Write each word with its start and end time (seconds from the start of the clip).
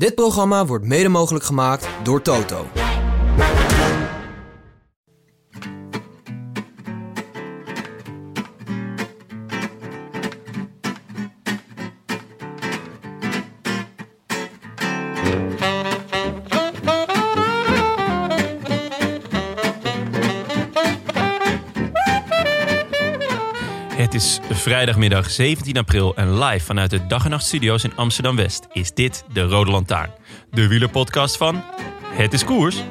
Dit 0.00 0.14
programma 0.14 0.66
wordt 0.66 0.84
mede 0.84 1.08
mogelijk 1.08 1.44
gemaakt 1.44 1.88
door 2.02 2.22
Toto. 2.22 2.66
Vrijdagmiddag 24.60 25.30
17 25.30 25.76
april 25.76 26.16
en 26.16 26.38
live 26.38 26.64
vanuit 26.64 26.90
de 26.90 27.06
Dag 27.06 27.24
en 27.24 27.30
Nacht 27.30 27.44
Studio's 27.44 27.84
in 27.84 27.96
Amsterdam 27.96 28.36
West 28.36 28.66
is 28.72 28.94
dit 28.94 29.24
de 29.32 29.42
Rode 29.42 29.70
Lantaarn. 29.70 30.10
De 30.50 30.66
wielerpodcast 30.66 31.36
van 31.36 31.62
Het 32.04 32.32
is 32.32 32.44
Koers. 32.44 32.82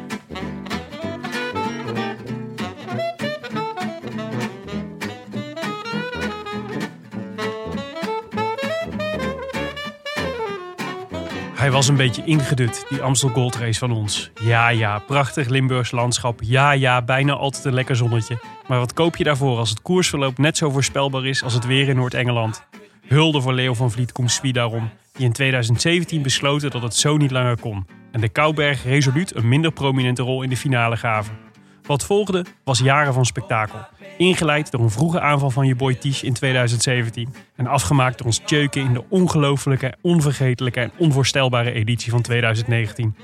Hij 11.69 11.77
was 11.77 11.87
een 11.87 11.95
beetje 11.95 12.23
ingedut, 12.25 12.85
die 12.89 13.01
Amstel 13.01 13.29
Gold 13.29 13.55
Race 13.55 13.79
van 13.79 13.91
ons. 13.91 14.31
Ja, 14.41 14.69
ja, 14.69 14.99
prachtig 14.99 15.47
Limburgs 15.47 15.91
landschap. 15.91 16.39
Ja, 16.43 16.71
ja, 16.71 17.01
bijna 17.01 17.33
altijd 17.33 17.65
een 17.65 17.73
lekker 17.73 17.95
zonnetje. 17.95 18.39
Maar 18.67 18.79
wat 18.79 18.93
koop 18.93 19.15
je 19.15 19.23
daarvoor 19.23 19.57
als 19.57 19.69
het 19.69 19.81
koersverloop 19.81 20.37
net 20.37 20.57
zo 20.57 20.69
voorspelbaar 20.69 21.25
is 21.25 21.43
als 21.43 21.53
het 21.53 21.65
weer 21.65 21.87
in 21.87 21.95
Noord-Engeland? 21.95 22.63
Hulde 23.07 23.41
voor 23.41 23.53
Leo 23.53 23.73
van 23.73 23.91
Vliet 23.91 24.11
Koemswie 24.11 24.53
daarom, 24.53 24.89
die 25.11 25.25
in 25.25 25.31
2017 25.31 26.21
besloten 26.21 26.71
dat 26.71 26.81
het 26.81 26.95
zo 26.95 27.17
niet 27.17 27.31
langer 27.31 27.59
kon. 27.59 27.87
En 28.11 28.21
de 28.21 28.29
Kouberg 28.29 28.83
resoluut 28.83 29.35
een 29.35 29.47
minder 29.47 29.71
prominente 29.71 30.21
rol 30.21 30.41
in 30.43 30.49
de 30.49 30.57
finale 30.57 30.97
gaven. 30.97 31.48
Wat 31.89 32.05
volgde 32.05 32.45
was 32.63 32.79
jaren 32.79 33.13
van 33.13 33.25
spektakel. 33.25 33.79
Ingeleid 34.17 34.71
door 34.71 34.81
een 34.81 34.89
vroege 34.89 35.19
aanval 35.19 35.49
van 35.49 35.67
je 35.67 35.75
boy 35.75 35.95
Tisch 35.95 36.23
in 36.23 36.33
2017. 36.33 37.33
En 37.55 37.67
afgemaakt 37.67 38.17
door 38.17 38.27
ons 38.27 38.41
Tjeuken 38.45 38.81
in 38.81 38.93
de 38.93 39.03
ongelofelijke, 39.09 39.93
onvergetelijke 40.01 40.79
en 40.79 40.91
onvoorstelbare 40.97 41.71
editie 41.71 42.11
van 42.11 42.21
2019. 42.21 43.15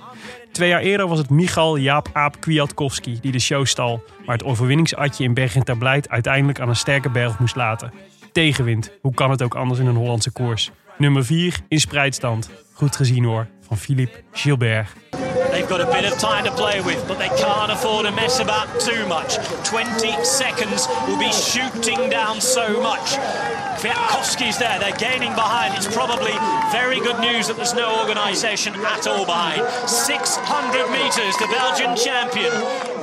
Twee 0.52 0.70
jaar 0.70 0.82
eerder 0.82 1.08
was 1.08 1.18
het 1.18 1.30
Michal 1.30 1.78
Jaap 1.78 2.10
Aap 2.14 2.42
Kwiatkowski 2.42 3.20
die 3.22 3.32
de 3.32 3.40
show 3.40 3.66
stal. 3.66 4.04
Maar 4.26 4.36
het 4.36 4.46
overwinningsatje 4.46 5.24
in 5.24 5.34
Bergen 5.34 5.64
ter 5.64 5.78
Blijt 5.78 6.10
uiteindelijk 6.10 6.60
aan 6.60 6.70
een 6.70 6.76
sterke 6.76 7.10
berg 7.10 7.40
moest 7.40 7.56
laten. 7.56 7.94
Tegenwind, 8.32 8.92
hoe 9.02 9.14
kan 9.14 9.30
het 9.30 9.42
ook 9.42 9.56
anders 9.56 9.80
in 9.80 9.86
een 9.86 9.96
Hollandse 9.96 10.32
koers? 10.32 10.72
Nummer 10.98 11.26
4 11.26 11.60
in 11.68 11.80
spreidstand. 11.80 12.50
Goed 12.74 12.96
gezien 12.96 13.24
hoor, 13.24 13.48
van 13.62 13.78
Philippe 13.78 14.24
Gilbert. 14.32 14.90
They've 15.56 15.70
got 15.70 15.80
a 15.80 15.86
bit 15.86 16.04
of 16.04 16.20
time 16.20 16.44
to 16.44 16.52
play 16.52 16.82
with, 16.82 17.08
but 17.08 17.18
they 17.18 17.30
can't 17.30 17.72
afford 17.72 18.06
to 18.06 18.12
mess 18.12 18.42
about 18.42 18.68
too 18.82 19.08
much. 19.08 19.38
20 19.64 20.22
seconds 20.26 20.86
will 21.08 21.18
be 21.18 21.32
shooting 21.32 22.10
down 22.10 22.42
so 22.42 22.82
much. 22.82 23.16
Kwiatkowski's 23.80 24.58
there, 24.58 24.78
they're 24.80 24.98
gaining 24.98 25.34
behind. 25.34 25.74
It's 25.76 25.88
probably 25.88 26.34
very 26.74 27.00
good 27.00 27.22
news 27.22 27.48
that 27.48 27.56
there's 27.56 27.74
no 27.74 28.02
organisation 28.02 28.74
at 28.76 29.08
all 29.08 29.26
behind. 29.26 29.64
600 29.88 30.92
metres, 30.92 31.38
the 31.38 31.48
Belgian 31.48 31.96
champion 31.96 32.52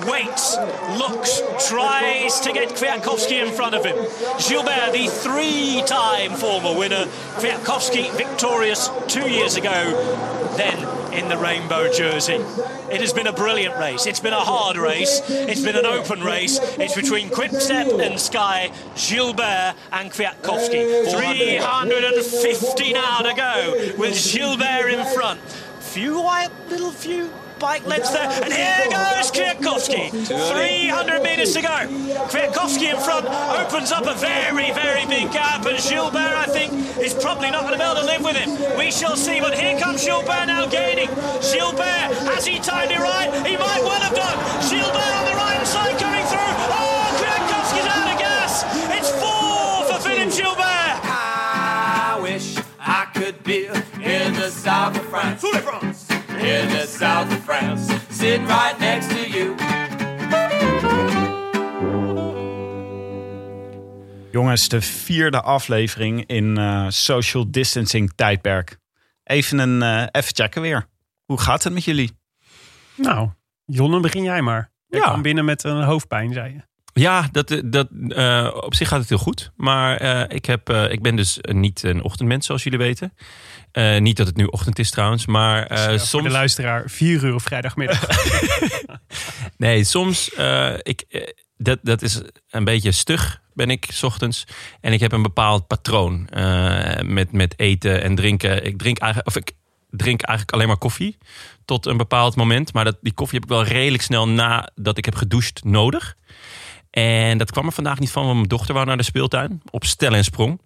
waits, 0.06 0.58
looks, 0.98 1.41
tries 1.70 2.38
to 2.41 2.52
get 2.52 2.68
Kwiatkowski 2.68 3.46
in 3.46 3.50
front 3.54 3.74
of 3.74 3.82
him. 3.82 3.96
Gilbert, 4.46 4.92
the 4.92 5.08
three-time 5.08 6.32
former 6.32 6.76
winner. 6.78 7.06
Kwiatkowski 7.41 8.14
victorious 8.14 8.91
two 9.08 9.30
years 9.30 9.56
ago, 9.56 10.52
then 10.58 11.02
in 11.12 11.28
the 11.28 11.36
rainbow 11.36 11.92
jersey. 11.92 12.41
It 12.91 13.00
has 13.00 13.12
been 13.12 13.26
a 13.26 13.32
brilliant 13.32 13.76
race. 13.78 14.06
It's 14.06 14.20
been 14.20 14.32
a 14.32 14.41
hard 14.41 14.76
race. 14.76 15.22
It's 15.28 15.62
been 15.62 15.76
an 15.76 15.86
open 15.86 16.22
race. 16.22 16.58
It's 16.78 16.94
between 16.94 17.28
Quickstep 17.30 18.00
and 18.00 18.19
Sky, 18.19 18.70
Gilbert 18.97 19.75
and 19.92 20.10
Kwiatkowski. 20.10 21.10
350 21.10 22.92
now 22.92 23.19
to 23.19 23.34
go 23.34 23.94
with 23.98 24.32
Gilbert 24.32 24.88
in 24.88 25.04
front. 25.14 25.41
Few 25.80 26.20
white 26.20 26.50
little 26.69 26.91
few 26.91 27.30
bike 27.62 27.86
lengths 27.86 28.10
there. 28.10 28.28
And 28.42 28.52
here 28.52 28.90
goes 28.90 29.30
Kwiatkowski. 29.30 30.10
300 30.10 31.22
metres 31.22 31.54
to 31.54 31.62
go. 31.62 31.78
Kwiatkowski 32.26 32.90
in 32.90 32.98
front 32.98 33.24
opens 33.26 33.92
up 33.92 34.04
a 34.04 34.14
very, 34.18 34.72
very 34.72 35.06
big 35.06 35.30
gap. 35.30 35.64
And 35.64 35.78
Gilbert, 35.78 36.34
I 36.34 36.46
think, 36.46 36.72
is 36.98 37.14
probably 37.14 37.52
not 37.52 37.62
going 37.62 37.74
to 37.74 37.78
be 37.78 37.84
able 37.84 38.00
to 38.00 38.06
live 38.06 38.24
with 38.24 38.34
him. 38.34 38.50
We 38.76 38.90
shall 38.90 39.16
see. 39.16 39.38
But 39.38 39.54
here 39.54 39.78
comes 39.78 40.04
Gilbert 40.04 40.46
now 40.46 40.66
gaining. 40.66 41.06
Gilbert, 41.38 42.10
has 42.34 42.44
he 42.44 42.58
timed 42.58 42.90
it 42.90 42.98
right? 42.98 43.30
He 43.46 43.56
might 43.56 43.82
well 43.86 44.02
have 44.02 44.14
done. 44.14 44.38
Gilbert 44.68 45.12
on 45.14 45.24
the 45.30 45.36
right 45.38 45.64
side 45.64 45.96
coming 46.02 46.26
through. 46.26 46.52
Oh, 46.66 47.14
Kwiatkowski's 47.22 47.86
out 47.86 48.12
of 48.12 48.18
gas. 48.18 48.66
It's 48.98 49.10
four 49.22 49.86
for 49.86 50.02
Philippe 50.02 50.34
Gilbert. 50.34 50.98
I 51.06 52.18
wish 52.20 52.56
I 52.80 53.06
could 53.14 53.44
be 53.44 53.66
in 53.66 54.34
the 54.34 54.50
south 54.50 54.96
of 54.96 55.06
France. 55.06 55.42
South 55.42 55.62
France. 55.62 56.11
In 56.42 56.69
the 56.69 56.86
south 56.98 57.30
of 57.32 57.44
France, 57.44 57.92
sitting 58.10 58.47
right 58.47 58.78
next 58.78 59.08
to 59.10 59.28
you. 59.28 59.54
Jongens, 64.32 64.69
de 64.69 64.80
vierde 64.80 65.41
aflevering 65.42 66.26
in 66.26 66.56
eh, 66.58 66.86
social 66.88 67.50
distancing 67.50 68.12
tijdperk. 68.14 68.76
Even 69.25 69.58
een 69.58 69.82
eh, 69.82 70.06
even 70.10 70.34
checken 70.34 70.62
weer. 70.62 70.86
Hoe 71.25 71.41
gaat 71.41 71.62
het 71.64 71.72
met 71.72 71.84
jullie? 71.84 72.19
Nou, 72.97 73.28
Jonne, 73.64 74.00
begin 74.00 74.22
jij 74.22 74.42
maar. 74.42 74.70
Je 74.86 74.97
Ja. 74.97 75.03
kwam 75.04 75.22
binnen 75.22 75.44
met 75.44 75.64
een 75.64 75.82
hoofdpijn, 75.82 76.32
zei 76.32 76.53
je. 76.53 76.60
Ja, 76.94 77.28
dat, 77.32 77.60
dat, 77.64 77.88
eh, 78.08 78.50
op 78.54 78.75
zich 78.75 78.88
gaat 78.88 79.00
het 79.00 79.08
heel 79.08 79.19
goed. 79.19 79.50
Maar 79.56 79.97
eh, 79.97 80.36
ik, 80.36 80.44
heb, 80.44 80.69
eh, 80.69 80.91
ik 80.91 81.03
ben 81.03 81.16
dus 81.16 81.38
niet 81.41 81.82
een 81.82 82.03
ochtendmens, 82.03 82.47
zoals 82.47 82.62
jullie 82.62 82.78
weten. 82.78 83.12
Eh, 83.72 83.98
niet 84.00 84.16
dat 84.16 84.26
het 84.26 84.36
nu 84.36 84.44
ochtend 84.44 84.78
is 84.78 84.91
trouwens, 84.91 85.26
maar 85.26 85.66
eh, 85.66 85.84
Voor 85.88 85.98
soms... 85.98 86.25
de 86.25 86.30
luisteraar, 86.30 86.91
4 86.91 87.25
uur 87.25 87.34
op 87.34 87.42
vrijdagmiddag. 87.42 88.06
Nee, 89.56 89.84
soms. 89.84 90.32
eh, 90.34 90.75
ik, 90.82 91.04
eh, 91.08 91.22
dat, 91.56 91.78
dat 91.82 92.03
is 92.03 92.20
een 92.50 92.64
beetje 92.64 92.92
stug, 92.92 93.41
ben 93.54 93.70
ik, 93.70 93.86
s 93.92 94.03
ochtends. 94.03 94.44
En 94.80 94.92
ik 94.92 95.00
heb 95.00 95.12
een 95.12 95.22
bepaald 95.22 95.66
patroon 95.66 96.28
eh, 96.28 97.00
met, 97.03 97.32
met 97.32 97.54
eten 97.59 98.03
en 98.03 98.14
drinken. 98.14 98.64
Ik 98.64 98.78
drink 98.78 98.98
eigenlijk, 98.98 99.36
of 99.36 99.42
ik 99.42 99.53
drink 99.91 100.22
eigenlijk 100.22 100.56
alleen 100.56 100.69
maar 100.69 100.76
koffie 100.78 101.19
tot 101.64 101.86
een 101.86 101.97
bepaald 101.97 102.36
moment. 102.36 102.72
Maar 102.72 102.84
dat, 102.84 102.97
die 103.00 103.12
koffie 103.14 103.38
heb 103.41 103.50
ik 103.50 103.54
wel 103.56 103.64
redelijk 103.64 104.03
snel 104.03 104.28
nadat 104.28 104.98
ik 104.98 105.04
heb 105.04 105.14
gedoucht 105.14 105.64
nodig. 105.64 106.16
En 106.92 107.38
dat 107.38 107.50
kwam 107.50 107.66
er 107.66 107.72
vandaag 107.72 107.98
niet 107.98 108.10
van, 108.10 108.22
want 108.22 108.36
mijn 108.36 108.48
dochter 108.48 108.75
wou 108.75 108.86
naar 108.86 108.97
de 108.97 109.03
speeltuin 109.03 109.62
op 109.70 109.84
stel 109.84 110.14
en 110.14 110.25
sprong. 110.25 110.60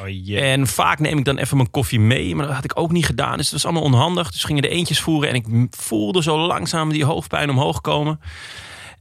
Oh. 0.00 0.38
En 0.38 0.66
vaak 0.66 0.98
neem 0.98 1.18
ik 1.18 1.24
dan 1.24 1.38
even 1.38 1.56
mijn 1.56 1.70
koffie 1.70 2.00
mee. 2.00 2.34
Maar 2.34 2.46
dat 2.46 2.54
had 2.54 2.64
ik 2.64 2.78
ook 2.78 2.92
niet 2.92 3.06
gedaan. 3.06 3.36
Dus 3.36 3.44
het 3.44 3.52
was 3.52 3.64
allemaal 3.64 3.82
onhandig. 3.82 4.30
Dus 4.30 4.44
gingen 4.44 4.62
de 4.62 4.68
eentjes 4.68 5.00
voeren. 5.00 5.28
En 5.28 5.34
ik 5.34 5.46
voelde 5.70 6.22
zo 6.22 6.38
langzaam 6.38 6.90
die 6.90 7.04
hoofdpijn 7.04 7.50
omhoog 7.50 7.80
komen. 7.80 8.20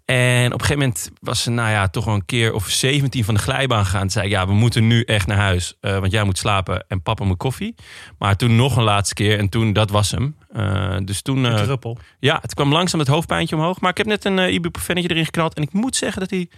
En 0.05 0.45
op 0.45 0.59
een 0.59 0.65
gegeven 0.65 0.77
moment 0.79 1.11
was 1.21 1.43
ze, 1.43 1.49
nou 1.49 1.69
ja, 1.69 1.87
toch 1.87 2.05
wel 2.05 2.13
een 2.13 2.25
keer 2.25 2.53
of 2.53 2.69
17 2.69 3.23
van 3.23 3.33
de 3.33 3.39
glijbaan 3.39 3.85
gegaan. 3.85 4.01
Toen 4.01 4.09
zei 4.09 4.25
ik, 4.25 4.31
ja, 4.31 4.47
we 4.47 4.53
moeten 4.53 4.87
nu 4.87 5.03
echt 5.03 5.27
naar 5.27 5.37
huis. 5.37 5.77
eh, 5.81 5.99
want 5.99 6.11
jij 6.11 6.23
moet 6.23 6.37
slapen 6.37 6.85
en 6.87 7.01
papa 7.01 7.25
moet 7.25 7.37
koffie. 7.37 7.75
Maar 8.17 8.35
toen 8.35 8.55
nog 8.55 8.75
een 8.77 8.83
laatste 8.83 9.13
keer. 9.13 9.39
En 9.39 9.49
toen, 9.49 9.73
dat 9.73 9.89
was 9.89 10.11
hem. 10.11 10.35
Eh, 10.55 10.97
dus 11.03 11.21
toen, 11.21 11.45
eh, 11.45 11.61
druppel. 11.63 11.97
ja, 12.19 12.37
het 12.41 12.53
kwam 12.53 12.71
langzaam 12.71 12.99
het 12.99 13.09
hoofdpijntje 13.09 13.55
omhoog. 13.55 13.79
Maar 13.79 13.89
ik 13.91 13.97
heb 13.97 14.05
net 14.05 14.25
een 14.25 14.37
uh, 14.37 14.53
ibuprofennetje 14.53 15.09
erin 15.09 15.25
geknald. 15.25 15.53
En 15.53 15.63
ik 15.63 15.73
moet 15.73 15.95
zeggen 15.95 16.19
dat 16.19 16.29
die, 16.29 16.49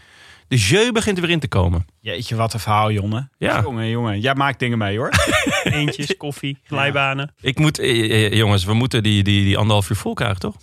de 0.47 0.55
jeu 0.55 0.91
begint 0.91 1.17
er 1.17 1.23
weer 1.23 1.31
in 1.31 1.39
te 1.39 1.47
komen. 1.47 1.85
Jeetje, 1.99 2.35
wat 2.35 2.53
een 2.53 2.59
verhaal, 2.59 2.91
Jonne. 2.91 3.29
Ja. 3.37 3.61
Jongen, 3.61 3.89
jongen. 3.89 4.19
Jij 4.19 4.35
maakt 4.35 4.59
dingen 4.59 4.77
mee, 4.77 4.97
hoor. 4.97 5.09
Eentjes, 5.63 6.17
koffie, 6.17 6.59
glijbanen. 6.63 7.33
Ik 7.41 7.59
moet, 7.59 7.79
eh, 7.79 8.25
eh, 8.25 8.33
jongens, 8.33 8.65
we 8.65 8.73
moeten 8.73 9.03
die, 9.03 9.23
die, 9.23 9.43
die 9.43 9.57
anderhalf 9.57 9.89
uur 9.89 9.95
vol 9.95 10.13
krijgen, 10.13 10.39
toch? 10.39 10.55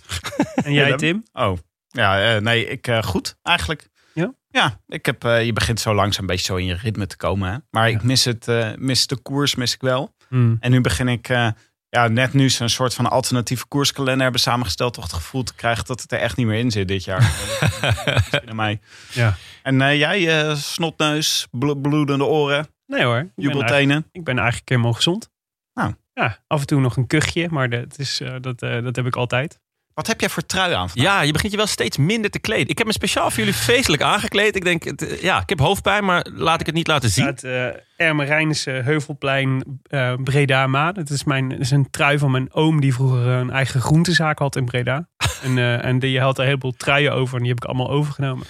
En 0.55 0.73
jij, 0.73 0.95
Tim? 0.95 1.23
Oh, 1.33 1.57
ja, 1.87 2.35
eh, 2.35 2.41
nee, 2.41 2.67
ik 2.67 2.87
eh, 2.87 3.03
goed 3.03 3.35
eigenlijk. 3.43 3.89
Ja? 4.13 4.33
Ja, 4.49 4.79
ik 4.87 5.05
heb, 5.05 5.23
eh, 5.23 5.45
je 5.45 5.53
begint 5.53 5.79
zo 5.79 5.93
langzaam 5.93 6.21
een 6.21 6.27
beetje 6.27 6.45
zo 6.45 6.55
in 6.55 6.65
je 6.65 6.73
ritme 6.75 7.07
te 7.07 7.17
komen. 7.17 7.51
Hè? 7.51 7.57
Maar 7.69 7.89
ik 7.89 8.03
mis, 8.03 8.25
het, 8.25 8.47
eh, 8.47 8.69
mis 8.75 9.07
de 9.07 9.17
koers, 9.17 9.55
mis 9.55 9.73
ik 9.73 9.81
wel. 9.81 10.13
Hmm. 10.29 10.57
En 10.59 10.71
nu 10.71 10.81
begin 10.81 11.07
ik, 11.07 11.29
eh, 11.29 11.47
ja, 11.89 12.07
net 12.07 12.33
nu 12.33 12.49
ze 12.49 12.63
een 12.63 12.69
soort 12.69 12.93
van 12.93 13.09
alternatieve 13.09 13.65
koerskalender 13.67 14.23
hebben 14.23 14.41
samengesteld, 14.41 14.93
toch 14.93 15.03
het 15.03 15.13
gevoel 15.13 15.43
te 15.43 15.55
krijgen 15.55 15.85
dat 15.85 16.01
het 16.01 16.11
er 16.11 16.19
echt 16.19 16.37
niet 16.37 16.47
meer 16.47 16.59
in 16.59 16.71
zit 16.71 16.87
dit 16.87 17.03
jaar. 17.03 17.31
Ja. 19.11 19.35
En 19.63 19.81
eh, 19.81 19.97
jij, 19.97 20.47
eh, 20.49 20.55
snotneus, 20.55 21.47
blo- 21.51 21.75
bloedende 21.75 22.23
oren, 22.25 22.67
Nee 22.85 23.03
hoor, 23.03 23.31
jubeltenen. 23.35 24.07
ik 24.11 24.23
ben 24.23 24.37
eigenlijk 24.37 24.69
helemaal 24.69 24.93
gezond. 24.93 25.29
Nou. 25.73 25.93
Ja, 26.13 26.37
af 26.47 26.59
en 26.59 26.65
toe 26.67 26.79
nog 26.81 26.97
een 26.97 27.07
kuchje, 27.07 27.47
maar 27.49 27.69
dat, 27.69 27.99
is, 27.99 28.21
eh, 28.21 28.35
dat, 28.41 28.59
dat 28.59 28.95
heb 28.95 29.05
ik 29.05 29.15
altijd. 29.15 29.59
Wat 29.95 30.07
heb 30.07 30.19
jij 30.19 30.29
voor 30.29 30.45
trui 30.45 30.73
aan 30.73 30.89
vandaag? 30.89 31.13
Ja, 31.13 31.21
je 31.21 31.31
begint 31.31 31.51
je 31.51 31.57
wel 31.57 31.67
steeds 31.67 31.97
minder 31.97 32.31
te 32.31 32.39
kleden. 32.39 32.67
Ik 32.67 32.77
heb 32.77 32.87
me 32.87 32.93
speciaal 32.93 33.29
voor 33.29 33.39
jullie 33.39 33.53
feestelijk 33.53 34.01
aangekleed. 34.03 34.55
Ik 34.55 34.63
denk, 34.63 34.83
het, 34.83 35.07
eh, 35.07 35.21
ja, 35.21 35.41
ik 35.41 35.49
heb 35.49 35.59
hoofdpijn, 35.59 36.05
maar 36.05 36.27
laat 36.33 36.59
ik 36.59 36.65
het 36.65 36.75
niet 36.75 36.87
laten 36.87 37.09
zien. 37.09 37.25
Het 37.25 37.43
uh, 37.43 37.67
Ermerijnse 37.97 38.71
Heuvelplein 38.71 39.79
eh, 39.83 40.13
Breda 40.23 40.67
Maan. 40.67 40.95
Het 40.95 41.09
is, 41.09 41.23
mijn, 41.23 41.49
het 41.49 41.59
is 41.59 41.71
een 41.71 41.89
trui 41.89 42.17
van 42.17 42.31
mijn 42.31 42.53
oom 42.53 42.81
die 42.81 42.93
vroeger 42.93 43.27
een 43.27 43.49
eigen 43.49 43.81
groentezaak 43.81 44.39
had 44.39 44.55
in 44.55 44.65
Breda. 44.65 45.07
en, 45.43 45.57
eh, 45.57 45.85
en 45.85 45.99
die 45.99 46.19
had 46.19 46.35
er 46.35 46.39
een 46.39 46.47
heleboel 46.47 46.71
truien 46.71 47.13
over 47.13 47.33
en 47.33 47.39
die 47.39 47.49
heb 47.49 47.63
ik 47.63 47.65
allemaal 47.65 47.89
overgenomen. 47.89 48.45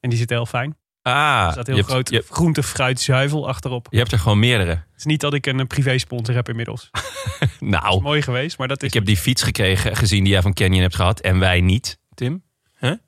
En 0.00 0.08
die 0.08 0.18
zitten 0.18 0.36
heel 0.36 0.46
fijn. 0.46 0.76
Ah, 1.12 1.44
Er 1.46 1.52
staat 1.52 1.66
heel 1.66 1.74
je 1.76 1.80
hebt, 1.80 1.92
groot 1.92 2.10
je, 2.10 2.24
groente, 2.30 2.62
fruit, 2.62 3.00
zuivel 3.00 3.48
achterop. 3.48 3.86
je 3.90 3.98
hebt 3.98 4.12
er 4.12 4.18
gewoon 4.18 4.38
meerdere. 4.38 4.70
Het 4.70 4.82
is 4.96 5.04
niet 5.04 5.20
dat 5.20 5.34
ik 5.34 5.46
een 5.46 5.66
privé 5.66 5.98
sponsor 5.98 6.34
heb 6.34 6.48
inmiddels. 6.48 6.90
Nou, 7.60 8.02
Mooi 8.02 8.22
geweest, 8.22 8.58
maar 8.58 8.68
dat 8.68 8.82
is... 8.82 8.88
ik 8.88 8.94
heb 8.94 9.04
die 9.04 9.16
fiets 9.16 9.42
gekregen, 9.42 9.96
gezien 9.96 10.22
die 10.24 10.32
jij 10.32 10.42
van 10.42 10.52
Canyon 10.52 10.82
hebt 10.82 10.94
gehad. 10.94 11.20
En 11.20 11.38
wij 11.38 11.60
niet, 11.60 11.98
Tim. 12.14 12.42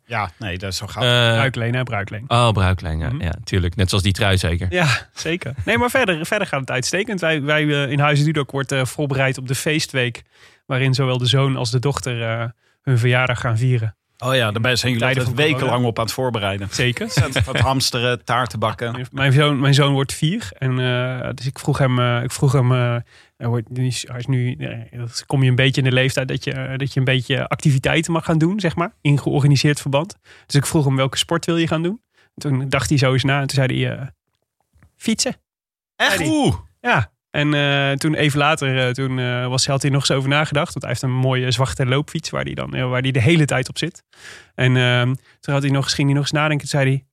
Ja, 0.06 0.30
nee, 0.38 0.58
dat 0.58 0.70
is 0.72 0.76
zo 0.76 0.86
gaaf. 0.86 1.02
Eh, 1.04 1.08
Bruikleen, 1.10 1.74
hè, 1.74 1.82
bruikleen. 1.82 2.24
oh, 2.28 2.50
bruiklijn, 2.50 2.98
ja, 2.98 3.08
Mhm. 3.08 3.22
ja, 3.22 3.32
tuurlijk. 3.44 3.76
Net 3.76 3.88
zoals 3.88 4.04
die 4.04 4.12
trui 4.12 4.38
zeker. 4.38 4.66
Ja, 4.70 5.08
zeker. 5.14 5.54
Nee, 5.64 5.78
maar 5.78 5.90
verder, 5.90 6.26
verder 6.26 6.46
gaat 6.46 6.60
het 6.60 6.70
uitstekend. 6.70 7.20
Wij, 7.20 7.42
wij 7.42 7.62
eh, 7.84 7.90
in 7.90 7.98
Huizen 7.98 8.24
Dudok 8.24 8.50
wordt 8.50 8.72
eh, 8.72 8.84
voorbereid 8.84 9.38
op 9.38 9.48
de 9.48 9.54
feestweek... 9.54 10.22
waarin 10.66 10.94
zowel 10.94 11.18
de 11.18 11.26
zoon 11.26 11.56
als 11.56 11.70
de 11.70 11.78
dochter 11.78 12.22
eh, 12.22 12.44
hun 12.82 12.98
verjaardag 12.98 13.40
gaan 13.40 13.58
vieren. 13.58 13.96
Oh 14.18 14.34
ja, 14.34 14.52
daar 14.52 14.76
zijn 14.76 14.92
jullie 14.92 15.14
corona. 15.14 15.34
wekenlang 15.34 15.84
op 15.84 15.98
aan 15.98 16.04
het 16.04 16.14
voorbereiden. 16.14 16.68
Zeker. 16.70 17.12
Wat 17.44 17.58
hamsteren, 17.58 18.24
taarten 18.24 18.58
bakken. 18.58 19.06
Mijn 19.12 19.32
zoon, 19.32 19.60
mijn 19.60 19.74
zoon 19.74 19.92
wordt 19.92 20.12
vier. 20.12 20.48
En, 20.58 20.78
eh, 20.78 21.30
dus 21.34 21.46
ik 21.46 21.58
vroeg 21.58 21.78
hem, 21.78 21.98
eh, 21.98 22.22
ik 22.22 22.32
vroeg 22.32 22.52
hem 22.52 22.72
eh, 22.72 22.96
hij, 23.36 23.62
is 23.72 24.04
hij 24.08 24.18
is 24.18 24.26
nu, 24.26 24.58
kom 25.26 25.42
je 25.42 25.48
een 25.48 25.54
beetje 25.54 25.80
in 25.82 25.88
de 25.88 25.94
leeftijd 25.94 26.28
dat 26.28 26.44
je, 26.44 26.74
dat 26.76 26.92
je 26.92 26.98
een 26.98 27.04
beetje 27.04 27.48
activiteiten 27.48 28.12
mag 28.12 28.24
gaan 28.24 28.38
doen, 28.38 28.60
zeg 28.60 28.76
maar, 28.76 28.94
in 29.00 29.18
georganiseerd 29.18 29.80
verband. 29.80 30.16
Dus 30.46 30.54
ik 30.54 30.66
vroeg 30.66 30.84
hem 30.84 30.96
welke 30.96 31.16
sport 31.16 31.46
wil 31.46 31.56
je 31.56 31.66
gaan 31.66 31.82
doen. 31.82 32.00
Toen 32.34 32.68
dacht 32.68 32.88
hij 32.88 32.98
zo 32.98 33.12
eens 33.12 33.24
na 33.24 33.40
en 33.40 33.46
toen 33.46 33.64
zei 33.66 33.84
hij 33.84 34.10
fietsen. 34.96 35.36
Echt? 35.96 36.20
Oeh, 36.26 36.56
Ja. 36.80 37.14
En 37.36 37.54
eh, 37.54 37.92
toen 37.92 38.14
even 38.14 38.38
later, 38.38 38.86
eh, 38.86 38.90
toen 38.92 39.18
eh, 39.18 39.46
was, 39.46 39.66
had 39.66 39.82
hij 39.82 39.90
nog 39.90 40.00
eens 40.00 40.18
over 40.18 40.28
nagedacht. 40.28 40.72
Want 40.72 40.80
hij 40.80 40.88
heeft 40.88 41.02
een 41.02 41.20
mooie 41.20 41.50
zwarte 41.50 41.86
loopfiets 41.86 42.30
waar 42.30 42.44
hij 42.44 42.54
dan 42.54 42.70
waar 42.70 43.00
hij 43.00 43.10
de 43.10 43.20
hele 43.20 43.44
tijd 43.44 43.68
op 43.68 43.78
zit. 43.78 44.02
En 44.54 44.76
ehm, 44.76 45.14
toen 45.40 45.54
had 45.54 45.62
hij 45.62 45.72
nog, 45.72 45.94
ging 45.94 46.06
hij 46.06 46.16
nog 46.16 46.22
eens 46.22 46.32
nadenken. 46.32 46.68
Toen 46.68 46.80
zei 46.80 46.90
hij, 46.90 47.06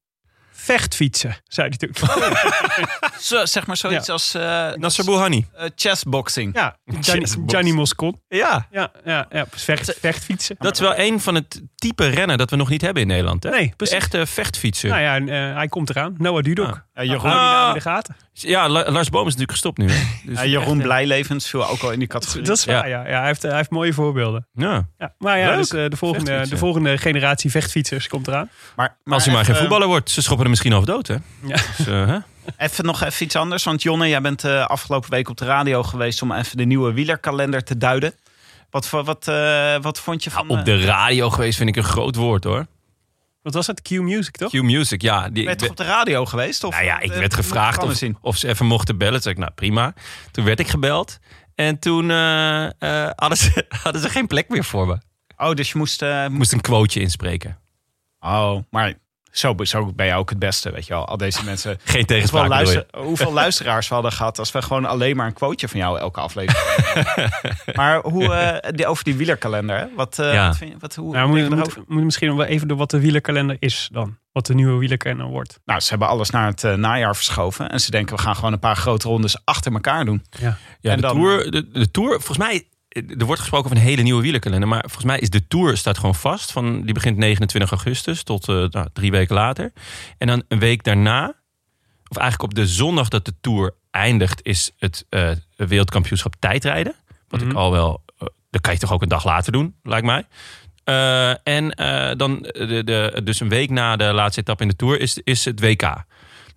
vechtfietsen, 0.51 1.35
zei 1.47 1.69
hij 1.69 1.77
toen. 1.77 1.91
Zo, 3.19 3.45
zeg 3.45 3.67
maar 3.67 3.77
zoiets 3.77 4.09
als 4.09 4.33
eh 4.33 4.71
Nasser 4.75 5.05
Bouhanni. 5.05 5.47
eh, 5.53 5.69
chessboxing. 5.75 6.55
Ja, 6.55 6.77
Gianni. 7.01 7.25
Gianni 7.47 7.71
Moscon. 7.73 8.21
Ja, 8.27 8.67
Ja, 8.71 8.91
ja, 9.05 9.25
ja 9.31 9.45
vecht, 9.51 9.95
vechtfietsen. 9.99 10.55
dat 10.59 10.73
is 10.73 10.79
wel 10.79 10.97
een 10.97 11.19
van 11.19 11.35
het 11.35 11.61
type 11.75 12.07
rennen 12.07 12.37
dat 12.37 12.49
we 12.49 12.55
nog 12.55 12.69
niet 12.69 12.81
hebben 12.81 13.01
in 13.01 13.07
Nederland. 13.07 13.43
Hè? 13.43 13.49
Nee, 13.49 13.73
precies. 13.77 13.95
echte 13.95 14.25
vechtfietsen. 14.25 14.89
Nou 14.89 15.01
ja, 15.01 15.15
en, 15.15 15.29
eh, 15.29 15.55
hij 15.55 15.67
komt 15.67 15.89
eraan. 15.89 16.15
Noah 16.17 16.43
Dudok. 16.43 16.67
Ah. 16.67 16.77
Ja, 16.93 17.03
Jeroen. 17.11 17.31
Ah. 17.31 17.67
in 17.67 17.73
de 17.73 17.81
gaten. 17.81 18.15
Ja, 18.33 18.69
La- 18.69 18.91
Lars 18.91 19.09
Boom 19.09 19.21
is 19.27 19.35
natuurlijk 19.35 19.51
gestopt 19.51 19.77
nu. 19.77 19.85
Dus 20.25 20.37
ja, 20.37 20.45
Jeroen 20.45 20.73
echt, 20.75 20.83
Blijlevens 20.83 21.49
viel 21.49 21.67
ook 21.67 21.81
al 21.81 21.91
in 21.91 21.99
die 21.99 22.07
categorie. 22.07 22.43
Dat 22.43 22.57
is 22.57 22.65
waar, 22.65 22.87
Ja. 22.89 23.01
ja. 23.03 23.09
ja. 23.09 23.17
hij, 23.17 23.25
heeft, 23.27 23.41
hij 23.41 23.55
heeft 23.55 23.69
mooie 23.69 23.93
voorbeelden. 23.93 24.47
Ja. 24.53 24.87
Ja, 24.97 25.13
maar 25.17 25.37
ja, 25.39 25.55
dus 25.55 25.69
eh, 25.71 25.89
de, 25.89 25.97
volgende, 25.97 26.47
de 26.49 26.57
volgende 26.57 26.97
generatie 26.97 27.51
vechtfietsers 27.51 28.07
komt 28.07 28.27
eraan. 28.27 28.49
Maar, 28.75 28.95
Als 29.05 29.25
hij 29.25 29.33
maar 29.33 29.45
geen 29.45 29.55
voetballer 29.55 29.87
wordt, 29.87 30.09
ze 30.11 30.21
schoppen 30.21 30.43
er 30.43 30.49
misschien 30.49 30.73
over 30.73 30.87
dood, 30.87 31.07
hè? 31.07 31.15
Ja. 31.45 31.55
Dus, 31.77 31.87
eh, 31.87 32.07
hè? 32.07 32.17
Even 32.57 32.85
nog 32.85 33.01
even 33.03 33.25
iets 33.25 33.35
anders. 33.35 33.63
Want 33.63 33.81
Jonne, 33.81 34.07
jij 34.07 34.21
bent 34.21 34.43
eh, 34.43 34.65
afgelopen 34.65 35.09
week 35.09 35.29
op 35.29 35.37
de 35.37 35.45
radio 35.45 35.83
geweest 35.83 36.21
om 36.21 36.31
even 36.31 36.57
de 36.57 36.65
nieuwe 36.65 36.93
wielerkalender 36.93 37.63
te 37.63 37.77
duiden. 37.77 38.13
Wat, 38.69 38.89
wat, 38.89 39.27
eh, 39.27 39.75
wat 39.81 39.99
vond 39.99 40.23
je 40.23 40.31
van... 40.31 40.47
Nou, 40.47 40.59
op 40.59 40.65
de 40.65 40.83
radio 40.83 41.29
geweest 41.29 41.57
vind 41.57 41.69
ik 41.69 41.75
een 41.75 41.83
groot 41.83 42.15
woord, 42.15 42.43
hoor. 42.43 42.65
Wat 43.41 43.53
was 43.53 43.67
het? 43.67 43.81
Q-Music, 43.81 44.37
toch? 44.37 44.51
Q-Music, 44.51 45.01
ja. 45.01 45.29
Die, 45.29 45.29
eh, 45.29 45.33
ben 45.33 45.43
je 45.43 45.55
toch 45.55 45.69
op 45.69 45.77
de 45.77 45.83
radio 45.83 46.25
geweest? 46.25 46.63
Of, 46.63 46.73
nou 46.73 46.85
ja, 46.85 46.99
ik 46.99 47.11
eh, 47.11 47.17
werd 47.17 47.33
gevraagd 47.33 47.83
of, 47.83 48.01
of 48.21 48.37
ze 48.37 48.47
even 48.47 48.65
mochten 48.65 48.97
bellen. 48.97 49.13
Toen 49.13 49.21
zei 49.21 49.35
ik, 49.35 49.41
nou 49.41 49.51
prima. 49.53 49.93
Toen 50.31 50.45
werd 50.45 50.59
ik 50.59 50.67
gebeld. 50.67 51.19
En 51.55 51.79
toen 51.79 52.11
eh, 52.11 52.65
eh, 52.65 53.09
hadden, 53.15 53.37
ze, 53.37 53.65
hadden 53.83 54.01
ze 54.01 54.09
geen 54.09 54.27
plek 54.27 54.49
meer 54.49 54.63
voor 54.63 54.87
me. 54.87 54.97
Oh, 55.37 55.53
dus 55.53 55.71
je 55.71 55.77
moest... 55.77 56.01
eh, 56.01 56.27
moest 56.27 56.51
een 56.53 56.61
quoteje 56.61 56.99
inspreken. 56.99 57.59
Oh, 58.19 58.63
maar 58.69 58.93
zo, 59.33 59.55
zo 59.63 59.93
ben 59.95 60.05
je 60.05 60.13
ook 60.13 60.29
het 60.29 60.39
beste, 60.39 60.71
weet 60.71 60.87
je 60.87 60.93
wel. 60.93 61.07
Al 61.07 61.17
deze 61.17 61.43
mensen... 61.51 61.71
Geen 61.71 61.79
Hoeveel, 61.85 62.05
tegenspraak 62.05 62.47
luister, 62.47 62.85
hoeveel 63.07 63.33
luisteraars 63.33 63.87
we 63.87 63.93
hadden 63.93 64.11
gehad 64.11 64.39
als 64.39 64.51
we 64.51 64.61
gewoon 64.61 64.85
alleen 64.85 65.15
maar 65.15 65.27
een 65.27 65.33
quoteje 65.33 65.67
van 65.67 65.79
jou 65.79 65.99
elke 65.99 66.19
aflevering. 66.19 66.91
maar 67.75 68.01
hoe, 68.01 68.33
eh, 68.33 68.71
die, 68.75 68.87
over 68.87 69.03
die 69.03 69.15
wielerkalender, 69.15 69.77
hè? 69.77 69.85
Wat, 69.95 70.19
eh, 70.19 70.33
Ja. 70.33 70.47
wat 70.47 70.57
vind 70.57 70.71
je, 70.71 70.77
wat, 70.79 70.95
hoe 70.95 71.13
Nou, 71.13 71.27
moet, 71.29 71.37
je 71.37 71.43
moet, 71.43 71.57
erover? 71.57 71.83
moet 71.87 72.03
misschien 72.03 72.27
nog 72.27 72.37
wel 72.37 72.45
even 72.45 72.67
door 72.67 72.77
wat 72.77 72.89
de 72.91 72.99
wielerkalender 72.99 73.55
is 73.59 73.89
dan. 73.91 74.17
Wat 74.31 74.45
de 74.45 74.53
nieuwe 74.53 74.77
wielerkalender 74.79 75.25
wordt. 75.25 75.59
Nou, 75.65 75.79
ze 75.79 75.89
hebben 75.89 76.07
alles 76.07 76.29
naar 76.29 76.47
het 76.47 76.63
eh, 76.63 76.73
najaar 76.73 77.15
verschoven. 77.15 77.69
En 77.69 77.79
ze 77.79 77.91
denken, 77.91 78.15
we 78.15 78.21
gaan 78.21 78.35
gewoon 78.35 78.53
een 78.53 78.59
paar 78.59 78.75
grote 78.75 79.07
rondes 79.07 79.37
achter 79.45 79.73
elkaar 79.73 80.05
doen. 80.05 80.23
Ja. 80.29 80.57
Ja, 80.79 80.91
En 80.91 80.95
de, 80.95 81.01
dan- 81.01 81.15
tour, 81.15 81.51
de, 81.51 81.67
de 81.71 81.91
Tour, 81.91 82.09
volgens 82.09 82.37
mij, 82.37 82.67
er 82.93 83.25
wordt 83.25 83.41
gesproken 83.41 83.65
over 83.71 83.77
een 83.81 83.87
hele 83.89 84.01
nieuwe 84.01 84.21
wielerkalender. 84.21 84.67
Maar 84.67 84.81
volgens 84.81 85.05
mij 85.05 85.19
is 85.19 85.29
de 85.29 85.47
Tour 85.47 85.77
staat 85.77 85.97
gewoon 85.97 86.15
vast. 86.15 86.51
Van, 86.51 86.81
die 86.81 86.93
begint 86.93 87.17
29 87.17 87.71
augustus 87.71 88.23
tot 88.23 88.49
eh, 88.49 88.55
nou, 88.69 88.87
drie 88.93 89.11
weken 89.11 89.35
later. 89.35 89.73
En 90.17 90.27
dan 90.27 90.43
een 90.47 90.59
week 90.59 90.83
daarna, 90.83 91.33
of 92.07 92.17
eigenlijk 92.17 92.51
op 92.51 92.55
de 92.57 92.67
zondag 92.67 93.07
dat 93.07 93.25
de 93.25 93.33
Tour 93.41 93.75
eindigt, 93.91 94.39
is 94.45 94.71
het 94.77 95.05
eh, 95.09 95.29
wereldkampioenschap 95.55 96.35
tijdrijden. 96.39 96.95
Wat 97.27 97.41
ik 97.41 97.47
Mhm. 97.47 97.57
al 97.57 97.71
wel, 97.71 98.03
eh, 98.17 98.27
dat 98.49 98.61
kan 98.61 98.73
je 98.73 98.79
toch 98.79 98.91
ook 98.91 99.01
een 99.01 99.09
dag 99.09 99.25
later 99.25 99.51
doen, 99.51 99.75
lijkt 99.83 100.05
mij. 100.05 100.25
Eh, 100.83 101.47
en 101.47 101.71
eh, 101.71 102.15
dan, 102.17 102.39
de, 102.41 102.81
de, 102.85 103.21
dus 103.23 103.39
een 103.39 103.49
week 103.49 103.69
na 103.69 103.95
de 103.95 104.03
laatste 104.13 104.41
etappe 104.41 104.63
in 104.63 104.69
de 104.69 104.75
Tour, 104.75 104.99
is, 104.99 105.17
is 105.23 105.45
het 105.45 105.59
WK. 105.59 106.03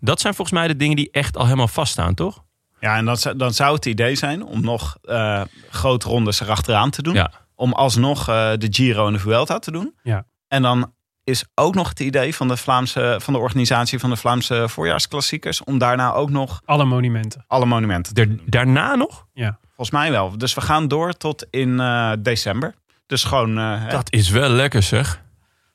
Dat 0.01 0.21
zijn 0.21 0.35
volgens 0.35 0.59
mij 0.59 0.69
de 0.69 0.77
dingen 0.77 0.97
die 0.97 1.09
echt 1.11 1.37
al 1.37 1.45
helemaal 1.45 1.69
vaststaan, 1.69 2.15
toch? 2.15 2.45
Ja, 2.81 2.97
en 2.97 3.05
dan, 3.05 3.17
zou- 3.17 3.37
dan 3.37 3.53
zou 3.55 3.75
het 3.75 3.87
idee 3.87 4.15
zijn 4.15 4.45
om 4.45 4.61
nog 4.61 4.97
eh, 5.03 5.43
grote 5.71 6.09
rondes 6.09 6.41
erachteraan 6.41 6.91
te 6.91 7.03
doen. 7.03 7.15
Ja. 7.15 7.31
Om 7.55 7.73
alsnog 7.73 8.29
eh, 8.29 8.53
de 8.59 8.67
Giro 8.71 9.07
en 9.07 9.13
de 9.13 9.19
Vuelta 9.19 9.59
te 9.59 9.71
doen. 9.71 9.95
Ja. 10.03 10.25
En 10.49 10.63
dan 10.63 10.93
is 11.25 11.45
ook 11.55 11.75
nog 11.75 11.89
het 11.89 12.01
idee 12.01 12.35
van 12.35 12.49
de, 12.49 12.57
Vlaamse, 12.57 13.17
van 13.23 13.33
de 13.35 13.41
organisatie 13.41 13.99
van 13.99 14.11
de 14.11 14.17
Vlaamse 14.17 14.69
voorjaarsklassiekers... 14.69 15.65
om 15.65 15.79
daarna 15.79 16.13
ook 16.13 16.31
nog 16.31 16.61
Alle 16.65 16.85
monumenten. 16.85 17.45
alle 17.47 17.67
monumenten 17.67 18.15
te 18.15 18.37
daarna 18.47 18.95
nog? 18.95 19.27
Ja. 19.33 19.59
Volgens 19.67 19.91
mij 19.91 20.11
wel. 20.11 20.39
Dus 20.39 20.55
we 20.55 20.61
gaan 20.61 20.89
door 20.89 21.13
tot 21.13 21.47
in 21.51 21.81
eh, 21.81 22.13
december. 22.19 22.75
Dus 23.07 23.25
gewoon... 23.25 23.55
Dat 23.89 24.13
is 24.13 24.29
wel 24.31 24.49
lekker 24.49 24.83
zeg. 24.83 25.25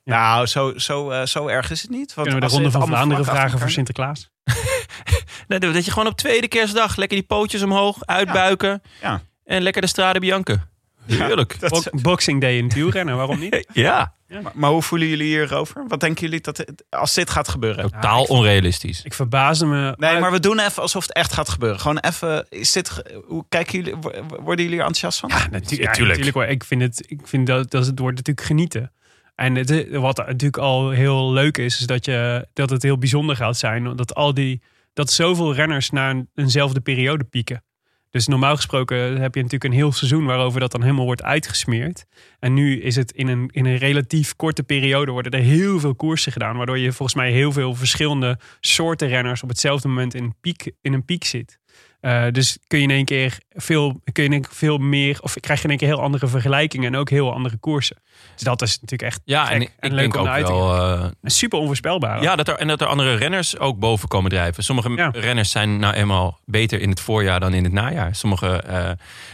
Nou, 0.03 0.45
zo, 0.45 0.77
zo, 0.77 1.25
zo 1.25 1.47
erg 1.47 1.71
is 1.71 1.81
het 1.81 1.91
niet. 1.91 2.13
Want 2.13 2.27
Kunnen 2.27 2.43
we 2.49 2.55
de 2.55 2.61
Ronde 2.61 2.71
van 2.71 2.87
Vlaanderen 2.87 3.25
vragen 3.25 3.59
voor 3.59 3.69
Sinterklaas? 3.69 4.29
Dat 5.59 5.85
je 5.85 5.91
gewoon 5.91 6.07
op 6.07 6.17
tweede 6.17 6.47
kerstdag 6.47 6.95
lekker 6.95 7.17
die 7.17 7.27
pootjes 7.27 7.61
omhoog, 7.63 7.97
uitbuiken. 8.05 8.81
Ja. 9.01 9.21
En 9.45 9.61
lekker 9.61 9.81
de 9.81 9.87
strade 9.87 10.19
Bianca. 10.19 10.69
Heerlijk. 11.05 11.59
Dat- 11.59 11.69
Bo- 11.91 11.99
Boxing 12.01 12.41
Day 12.41 12.57
in 12.57 12.63
het 12.63 12.73
wielrennen, 12.73 13.15
waarom 13.15 13.39
niet? 13.39 13.67
Ja. 13.73 14.13
maar, 14.27 14.51
maar 14.53 14.69
hoe 14.69 14.81
voelen 14.81 15.07
jullie 15.07 15.25
hierover? 15.27 15.83
Wat 15.87 15.99
denken 15.99 16.21
jullie 16.25 16.41
dat 16.41 16.57
het- 16.57 16.83
als 16.89 17.13
dit 17.13 17.29
gaat 17.29 17.47
gebeuren? 17.47 17.91
Totaal 17.91 18.23
onrealistisch. 18.23 19.01
Ik 19.03 19.13
verbaasde 19.13 19.65
me. 19.65 19.93
Nee, 19.97 20.19
maar 20.19 20.31
we 20.31 20.39
doen 20.39 20.59
even 20.59 20.81
alsof 20.81 21.03
het 21.03 21.13
echt 21.13 21.33
gaat 21.33 21.49
gebeuren. 21.49 21.79
Gewoon 21.79 21.97
even, 21.99 22.45
is 22.49 22.71
dit, 22.71 23.01
hoe 23.27 23.45
kijken 23.49 23.79
jullie, 23.79 23.95
wo- 24.01 24.11
worden 24.41 24.65
jullie 24.65 24.79
er 24.79 24.85
enthousiast 24.85 25.19
van? 25.19 25.29
Ja, 25.29 25.37
ja, 25.37 25.47
natuurlijk. 25.49 25.97
natuurlijk. 25.97 26.33
hoor. 26.35 26.45
Ik 26.45 26.63
vind, 26.63 26.81
het, 26.81 27.03
ik 27.07 27.19
vind 27.23 27.47
dat, 27.47 27.71
dat 27.71 27.85
het 27.85 27.99
wordt 27.99 28.17
natuurlijk 28.17 28.47
genieten. 28.47 28.91
En 29.35 29.55
het, 29.55 29.89
wat 29.89 30.17
natuurlijk 30.17 30.57
al 30.57 30.89
heel 30.89 31.31
leuk 31.31 31.57
is, 31.57 31.79
is 31.79 31.85
dat, 31.85 32.05
je, 32.05 32.47
dat 32.53 32.69
het 32.69 32.83
heel 32.83 32.97
bijzonder 32.97 33.35
gaat 33.35 33.57
zijn. 33.57 33.95
Dat, 33.95 34.15
al 34.15 34.33
die, 34.33 34.61
dat 34.93 35.11
zoveel 35.11 35.53
renners 35.53 35.91
een, 35.91 36.29
eenzelfde 36.35 36.81
periode 36.81 37.23
pieken. 37.23 37.63
Dus 38.11 38.27
normaal 38.27 38.55
gesproken 38.55 38.97
heb 38.97 39.35
je 39.35 39.41
natuurlijk 39.41 39.63
een 39.63 39.79
heel 39.79 39.91
seizoen 39.91 40.25
waarover 40.25 40.59
dat 40.59 40.71
dan 40.71 40.81
helemaal 40.81 41.05
wordt 41.05 41.23
uitgesmeerd. 41.23 42.05
En 42.39 42.53
nu 42.53 42.81
is 42.81 42.95
het 42.95 43.11
in 43.11 43.27
een, 43.27 43.49
in 43.51 43.65
een 43.65 43.77
relatief 43.77 44.35
korte 44.35 44.63
periode 44.63 45.11
worden 45.11 45.31
er 45.31 45.39
heel 45.39 45.79
veel 45.79 45.95
koersen 45.95 46.31
gedaan. 46.31 46.57
Waardoor 46.57 46.77
je 46.77 46.91
volgens 46.91 47.17
mij 47.17 47.31
heel 47.31 47.51
veel 47.51 47.75
verschillende 47.75 48.39
soorten 48.59 49.07
renners 49.07 49.43
op 49.43 49.49
hetzelfde 49.49 49.87
moment 49.87 50.13
in 50.13 50.35
piek, 50.41 50.71
in 50.81 50.93
een 50.93 51.05
piek 51.05 51.23
zit. 51.23 51.59
Eh, 52.01 52.23
dus 52.31 52.57
kun 52.67 52.77
je 52.77 52.83
in 52.83 52.91
één 52.91 53.05
keer 53.05 53.37
veel, 53.49 54.01
kun 54.11 54.23
je 54.23 54.29
in 54.29 54.31
één 54.31 54.41
keer 54.41 54.53
veel 54.53 54.77
meer, 54.77 55.19
of 55.21 55.33
krijg 55.39 55.57
je 55.59 55.63
in 55.63 55.69
één 55.69 55.79
keer 55.79 55.87
heel 55.87 56.01
andere 56.01 56.27
vergelijkingen 56.27 56.93
en 56.93 56.99
ook 56.99 57.09
heel 57.09 57.33
andere 57.33 57.57
koersen. 57.57 57.97
Dus 58.33 58.43
dat 58.43 58.61
is 58.61 58.73
natuurlijk 58.73 59.01
echt 59.11 59.21
Ja, 59.25 59.45
gek 59.45 59.53
en 59.55 59.61
ik, 59.61 59.91
leuk 59.95 60.15
om 60.17 60.27
uit 60.27 60.45
te 60.45 60.51
eh, 60.51 61.05
super 61.23 61.59
onvoorspelbaar. 61.59 62.21
ja, 62.21 62.35
dat 62.35 62.47
er, 62.47 62.55
en 62.55 62.67
dat 62.67 62.81
er 62.81 62.87
andere 62.87 63.15
renners 63.15 63.57
ook 63.59 63.79
boven 63.79 64.07
komen 64.07 64.29
drijven. 64.29 64.63
Sommige 64.63 64.89
Ja. 64.95 65.09
renners 65.13 65.51
zijn 65.51 65.79
nou 65.79 65.93
eenmaal 65.93 66.39
beter 66.45 66.81
in 66.81 66.89
het 66.89 66.99
voorjaar 66.99 67.39
dan 67.39 67.53
in 67.53 67.63
het 67.63 67.73
najaar. 67.73 68.15
Sommige, 68.15 68.47
eh, 68.61 68.89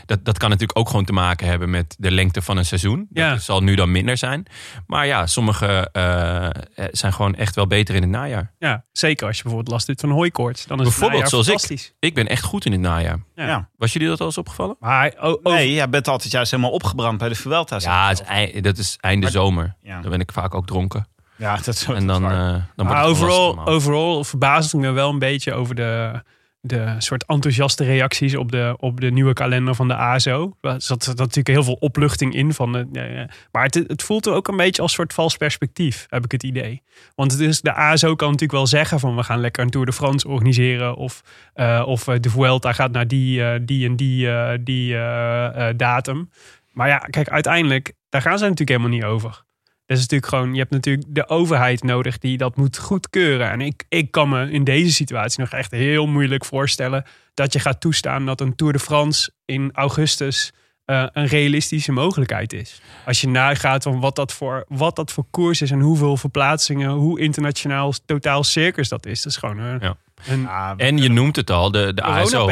dat, 0.06 0.26
dat 0.26 0.38
kan 0.38 0.50
natuurlijk 0.50 0.80
ook 0.80 0.90
gewoon 0.90 1.06
te 1.06 1.14
maken 1.14 1.48
hebben 1.48 1.70
met 1.70 1.96
de 2.00 2.12
lengte 2.12 2.42
van 2.42 2.58
een 2.58 2.66
seizoen. 2.66 3.08
Ja. 3.14 3.30
Dat 3.32 3.42
zal 3.42 3.62
nu 3.64 3.76
dan 3.76 3.92
minder 3.92 4.18
zijn. 4.18 4.46
Maar 4.88 5.06
ja, 5.06 5.28
sommige 5.28 5.90
zijn 6.92 7.14
gewoon 7.14 7.36
echt 7.36 7.56
wel 7.56 7.68
beter 7.68 7.96
in 7.96 8.02
het 8.02 8.12
najaar. 8.12 8.54
Ja, 8.60 8.84
zeker 8.92 9.28
als 9.28 9.36
je 9.38 9.44
bijvoorbeeld 9.44 9.74
last 9.74 9.88
hebt 9.88 10.00
van 10.02 10.10
hooikoorts. 10.10 10.66
Dan 10.66 10.78
is 10.80 10.84
Bijvoorbeeld 10.84 11.22
het 11.22 11.30
zoals 11.30 11.48
ik. 11.48 11.52
fantastisch. 11.60 11.94
Ik 12.00 12.14
ben 12.14 12.28
echt 12.28 12.44
goed 12.44 12.57
in 12.66 12.72
het 12.72 12.82
najaar. 12.82 13.18
Ja. 13.36 13.48
Ja. 13.48 13.70
Was 13.78 13.94
jullie 13.94 14.08
dat 14.08 14.20
al 14.20 14.26
eens 14.26 14.38
opgevallen? 14.38 14.76
Maar 14.80 15.14
oh, 15.22 15.30
oh, 15.44 15.54
Nee, 15.54 15.74
jij 15.74 15.90
bent 15.90 16.08
altijd 16.08 16.32
juist 16.32 16.52
helemaal 16.52 16.72
opgebrand 16.72 17.18
bij 17.18 17.30
de 17.30 17.36
Vuelta. 17.36 17.78
Ja, 17.80 18.08
het 18.10 18.24
is, 18.54 18.62
dat 18.62 18.78
is 18.78 18.98
einde 19.00 19.22
Maar- 19.22 19.32
zomer. 19.32 19.76
Ja. 19.82 20.02
Dan 20.02 20.12
ben 20.12 20.20
ik 20.20 20.32
vaak 20.32 20.56
ook 20.56 20.68
dronken. 20.68 21.08
Ja, 21.36 21.56
dat 21.56 21.68
is 21.68 21.86
En 21.86 22.08
dan, 22.08 22.24
eh, 22.24 22.30
dan 22.30 22.62
wordt 22.76 22.92
Maar 22.92 23.06
overal, 23.06 23.66
overal 23.68 24.24
verbaasde 24.24 24.78
ik 24.78 24.84
me 24.84 24.92
wel 24.92 25.10
een 25.10 25.20
beetje 25.20 25.54
over 25.54 25.76
de, 25.76 26.22
de 26.62 26.96
soort 26.98 27.26
enthousiaste 27.26 27.84
reacties 27.84 28.36
op 28.36 28.52
de, 28.52 28.76
op 28.80 29.02
de 29.02 29.12
nieuwe 29.12 29.34
kalender 29.34 29.76
van 29.76 29.88
de 29.88 29.96
ASO. 29.96 30.58
Er 30.62 30.82
zat, 30.82 31.06
natuurlijk 31.06 31.48
heel 31.48 31.64
veel 31.64 31.78
opluchting 31.80 32.34
in. 32.34 32.54
Van 32.54 32.90
ja, 32.92 33.04
ja. 33.04 33.30
Maar 33.52 33.64
het, 33.64 33.74
het 33.74 34.04
voelt 34.04 34.26
er 34.26 34.34
ook 34.34 34.48
een 34.48 34.58
beetje 34.58 34.82
als 34.82 34.94
soort 34.94 35.14
vals 35.14 35.38
perspectief, 35.38 36.06
heb 36.10 36.24
ik 36.24 36.32
het 36.32 36.44
idee. 36.44 36.82
Want 37.16 37.32
het 37.32 37.42
is, 37.42 37.62
de 37.62 37.74
ASO 37.74 38.16
kan 38.16 38.28
natuurlijk 38.28 38.58
wel 38.58 38.68
zeggen 38.68 39.00
van 39.00 39.16
we 39.16 39.24
gaan 39.24 39.40
lekker 39.40 39.64
een 39.64 39.70
Tour 39.70 39.86
de 39.86 39.94
France 39.94 40.28
organiseren. 40.28 40.96
Of, 40.96 41.22
eh, 41.54 41.84
of 41.86 42.08
eh, 42.08 42.16
de 42.20 42.30
Vuelta 42.30 42.74
gaat 42.74 42.92
naar 42.92 43.08
die, 43.08 43.44
eh, 43.44 43.60
die 43.62 43.86
en 43.86 43.96
die, 43.96 44.30
die 44.64 44.94
datum. 45.76 46.30
Maar 46.72 46.88
ja, 46.88 46.98
kijk, 46.98 47.30
uiteindelijk, 47.30 47.94
daar 48.10 48.22
gaan 48.22 48.38
ze 48.38 48.44
natuurlijk 48.44 48.70
helemaal 48.70 48.98
niet 48.98 49.04
over. 49.04 49.46
Dat 49.88 49.98
is 49.98 50.04
natuurlijk 50.04 50.32
gewoon, 50.32 50.54
je 50.54 50.60
hebt 50.60 50.72
natuurlijk 50.72 51.06
de 51.08 51.30
overheid 51.30 51.84
nodig 51.84 52.18
die 52.18 52.38
dat 52.38 52.56
moet 52.56 52.78
goedkeuren. 52.78 53.50
En 53.50 53.62
ik, 53.62 53.84
ik 53.90 54.12
kan 54.12 54.30
me 54.30 54.52
in 54.52 54.64
deze 54.64 54.94
situatie 54.94 55.40
nog 55.40 55.50
echt 55.50 55.72
heel 55.72 56.08
moeilijk 56.08 56.46
voorstellen 56.46 57.04
dat 57.34 57.54
je 57.54 57.60
gaat 57.60 57.82
toestaan 57.82 58.26
dat 58.26 58.42
een 58.42 58.56
Tour 58.56 58.74
de 58.74 58.80
France 58.80 59.32
in 59.46 59.70
augustus 59.74 60.52
eh, 60.86 61.06
een 61.14 61.26
realistische 61.26 61.92
mogelijkheid 61.92 62.54
is. 62.54 62.82
Als 63.06 63.22
je 63.22 63.28
nagaat 63.28 63.84
van 63.84 64.00
wat 64.00 64.16
dat, 64.16 64.34
voor, 64.34 64.66
wat 64.68 64.96
dat 64.96 65.12
voor 65.12 65.26
koers 65.32 65.62
is 65.62 65.72
en 65.72 65.80
hoeveel 65.80 66.18
verplaatsingen, 66.18 66.90
hoe 66.90 67.20
internationaal 67.20 67.94
totaal 68.06 68.44
circus 68.44 68.90
dat 68.90 69.06
is. 69.06 69.22
Dat 69.22 69.32
is 69.32 69.38
gewoon 69.38 69.58
een, 69.58 69.80
Ja. 69.82 69.98
een 70.26 70.48
En 70.78 70.98
je 70.98 71.10
noemt 71.10 71.36
het 71.36 71.50
al, 71.50 71.72
de, 71.72 71.94
de 71.94 72.02
ASO, 72.02 72.48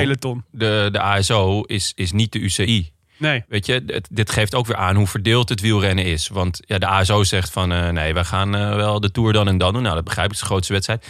de, 0.51 0.89
de 0.91 0.99
ASO 0.99 1.61
is, 1.61 1.91
is 1.95 2.11
niet 2.11 2.31
de 2.31 2.39
UCI. 2.39 2.93
Nee, 3.17 3.43
Weet 3.47 3.65
je, 3.65 4.01
dit 4.09 4.31
geeft 4.31 4.55
ook 4.55 4.65
weer 4.65 4.75
aan 4.75 4.95
hoe 4.95 5.07
verdeeld 5.07 5.49
het 5.49 5.61
wielrennen 5.61 6.05
is. 6.05 6.27
Want 6.27 6.59
ja, 6.65 6.77
de 6.77 6.87
ASO 6.87 7.23
zegt 7.23 7.51
van 7.51 7.71
eh, 7.71 7.89
nee, 7.89 8.13
we 8.13 8.23
gaan 8.23 8.55
eh, 8.55 8.75
wel 8.75 8.99
de 8.99 9.11
Tour 9.11 9.33
dan 9.33 9.47
en 9.47 9.57
dan 9.57 9.73
doen. 9.73 9.81
Nou, 9.81 9.95
dat 9.95 10.03
begrijp 10.03 10.25
ik, 10.25 10.31
het 10.31 10.41
is 10.41 10.47
de 10.47 10.53
grootste 10.53 10.73
wedstrijd. 10.73 11.07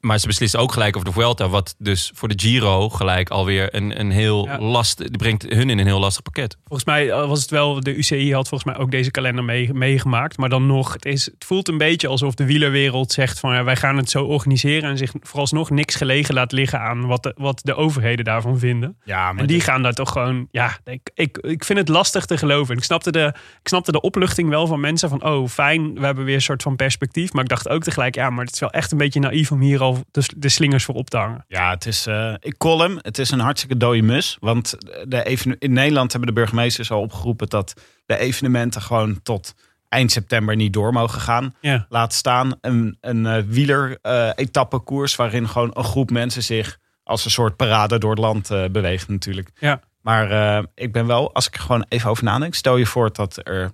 Maar 0.00 0.18
ze 0.18 0.26
beslissen 0.26 0.60
ook 0.60 0.72
gelijk 0.72 0.96
over 0.96 1.08
de 1.08 1.14
Vuelta. 1.14 1.48
Wat 1.48 1.74
dus 1.78 2.10
voor 2.14 2.28
de 2.28 2.38
Giro 2.40 2.88
gelijk 2.88 3.30
alweer 3.30 3.74
een, 3.74 4.00
een 4.00 4.10
heel 4.10 4.44
Ja. 4.46 4.58
last... 4.58 4.98
Die 4.98 5.16
brengt 5.18 5.42
hun 5.48 5.70
in 5.70 5.78
een 5.78 5.86
heel 5.86 5.98
lastig 6.00 6.22
pakket. 6.22 6.56
Volgens 6.64 6.84
mij 6.84 7.10
eh, 7.10 7.26
was 7.28 7.40
het 7.40 7.50
wel, 7.50 7.80
de 7.80 7.96
UCI 7.96 8.34
had 8.34 8.48
volgens 8.48 8.72
mij 8.74 8.82
ook 8.84 8.90
deze 8.90 9.10
kalender 9.10 9.44
mee- 9.44 9.72
meegemaakt. 9.72 10.36
Maar 10.38 10.48
dan 10.48 10.66
nog, 10.66 10.92
het, 10.92 11.04
is, 11.04 11.24
het 11.24 11.44
voelt 11.44 11.68
een 11.68 11.78
beetje 11.78 12.08
alsof 12.08 12.34
de 12.34 12.44
wielerwereld 12.44 13.12
zegt 13.12 13.40
van 13.40 13.54
ja, 13.54 13.64
wij 13.64 13.76
gaan 13.76 13.96
het 13.96 14.10
zo 14.10 14.24
organiseren. 14.24 14.90
En 14.90 14.96
zich 14.98 15.12
vooralsnog 15.20 15.70
niks 15.70 15.94
gelegen 15.94 16.34
laat 16.34 16.52
liggen 16.52 16.80
aan 16.80 17.06
wat 17.06 17.22
de, 17.22 17.34
wat 17.36 17.60
de 17.64 17.74
overheden 17.74 18.24
daarvan 18.24 18.58
vinden. 18.58 18.96
ja, 19.04 19.32
maar 19.32 19.40
En 19.40 19.46
die 19.46 19.56
dit- 19.56 19.66
gaan 19.66 19.82
daar 19.82 19.92
toch 19.94 20.12
gewoon, 20.12 20.48
ja, 20.50 20.78
ik, 20.84 21.10
ik, 21.14 21.38
ik 21.38 21.64
vind 21.64 21.78
het 21.78 21.88
lastig 21.88 22.24
te 22.26 22.38
geloven. 22.38 22.76
Ik 22.76 22.84
snapte, 22.84 23.10
de, 23.12 23.32
ik 23.62 23.68
snapte 23.68 23.92
de 23.92 24.00
opluchting 24.00 24.48
wel 24.48 24.66
van 24.66 24.80
mensen 24.80 25.08
van, 25.08 25.24
oh 25.24 25.48
fijn, 25.48 25.94
we 25.94 26.04
hebben 26.04 26.24
weer 26.24 26.34
een 26.34 26.40
soort 26.42 26.62
van 26.62 26.76
perspectief. 26.76 27.32
Maar 27.32 27.42
ik 27.42 27.48
dacht 27.48 27.68
ook 27.68 27.82
tegelijk, 27.82 28.14
ja, 28.14 28.30
maar 28.30 28.44
het 28.44 28.54
is 28.54 28.60
wel 28.60 28.70
echt 28.70 28.92
een 28.92 28.98
beetje 28.98 29.20
naïef 29.20 29.50
om 29.52 29.60
hier 29.60 29.69
al 29.78 30.04
de, 30.10 30.22
de 30.36 30.48
slingers 30.48 30.84
voor 30.84 30.94
op 30.94 31.10
te 31.10 31.16
hangen. 31.16 31.44
Ja, 31.48 31.70
het 31.70 31.86
is, 31.86 32.06
eh, 32.06 32.34
ik 32.40 32.56
call 32.58 32.78
hem. 32.78 32.98
Het 33.00 33.18
is 33.18 33.30
een 33.30 33.40
hartstikke 33.40 33.76
dode 33.76 34.02
mus. 34.02 34.36
Want 34.40 34.74
de 35.04 35.24
even, 35.24 35.58
in 35.58 35.72
Nederland 35.72 36.12
hebben 36.12 36.34
de 36.34 36.40
burgemeesters 36.40 36.90
al 36.90 37.00
opgeroepen 37.00 37.48
dat 37.48 37.74
de 38.06 38.18
evenementen 38.18 38.82
gewoon 38.82 39.22
tot 39.22 39.54
eind 39.88 40.12
september 40.12 40.56
niet 40.56 40.72
door 40.72 40.92
mogen 40.92 41.20
gaan. 41.20 41.54
Ja. 41.60 41.86
Laat 41.88 42.14
staan 42.14 42.54
een, 42.60 42.96
een 43.00 43.26
eh, 43.26 43.42
wieler-etappekoers 43.46 45.16
waarin 45.16 45.48
gewoon 45.48 45.70
een 45.74 45.84
groep 45.84 46.10
mensen 46.10 46.42
zich 46.42 46.78
als 47.10 47.24
een 47.24 47.30
soort 47.30 47.56
parade 47.56 47.98
door 47.98 48.10
het 48.10 48.18
land 48.18 48.50
eh, 48.50 48.64
beweegt 48.64 49.08
natuurlijk. 49.08 49.50
Ja. 49.58 49.80
Maar 50.02 50.30
eh, 50.30 50.64
ik 50.74 50.92
ben 50.92 51.06
wel, 51.06 51.34
als 51.34 51.46
ik 51.46 51.54
er 51.54 51.60
gewoon 51.60 51.84
even 51.88 52.10
over 52.10 52.24
nadenk, 52.24 52.54
stel 52.54 52.76
je 52.76 52.86
voor 52.86 53.12
dat 53.12 53.40
er 53.42 53.70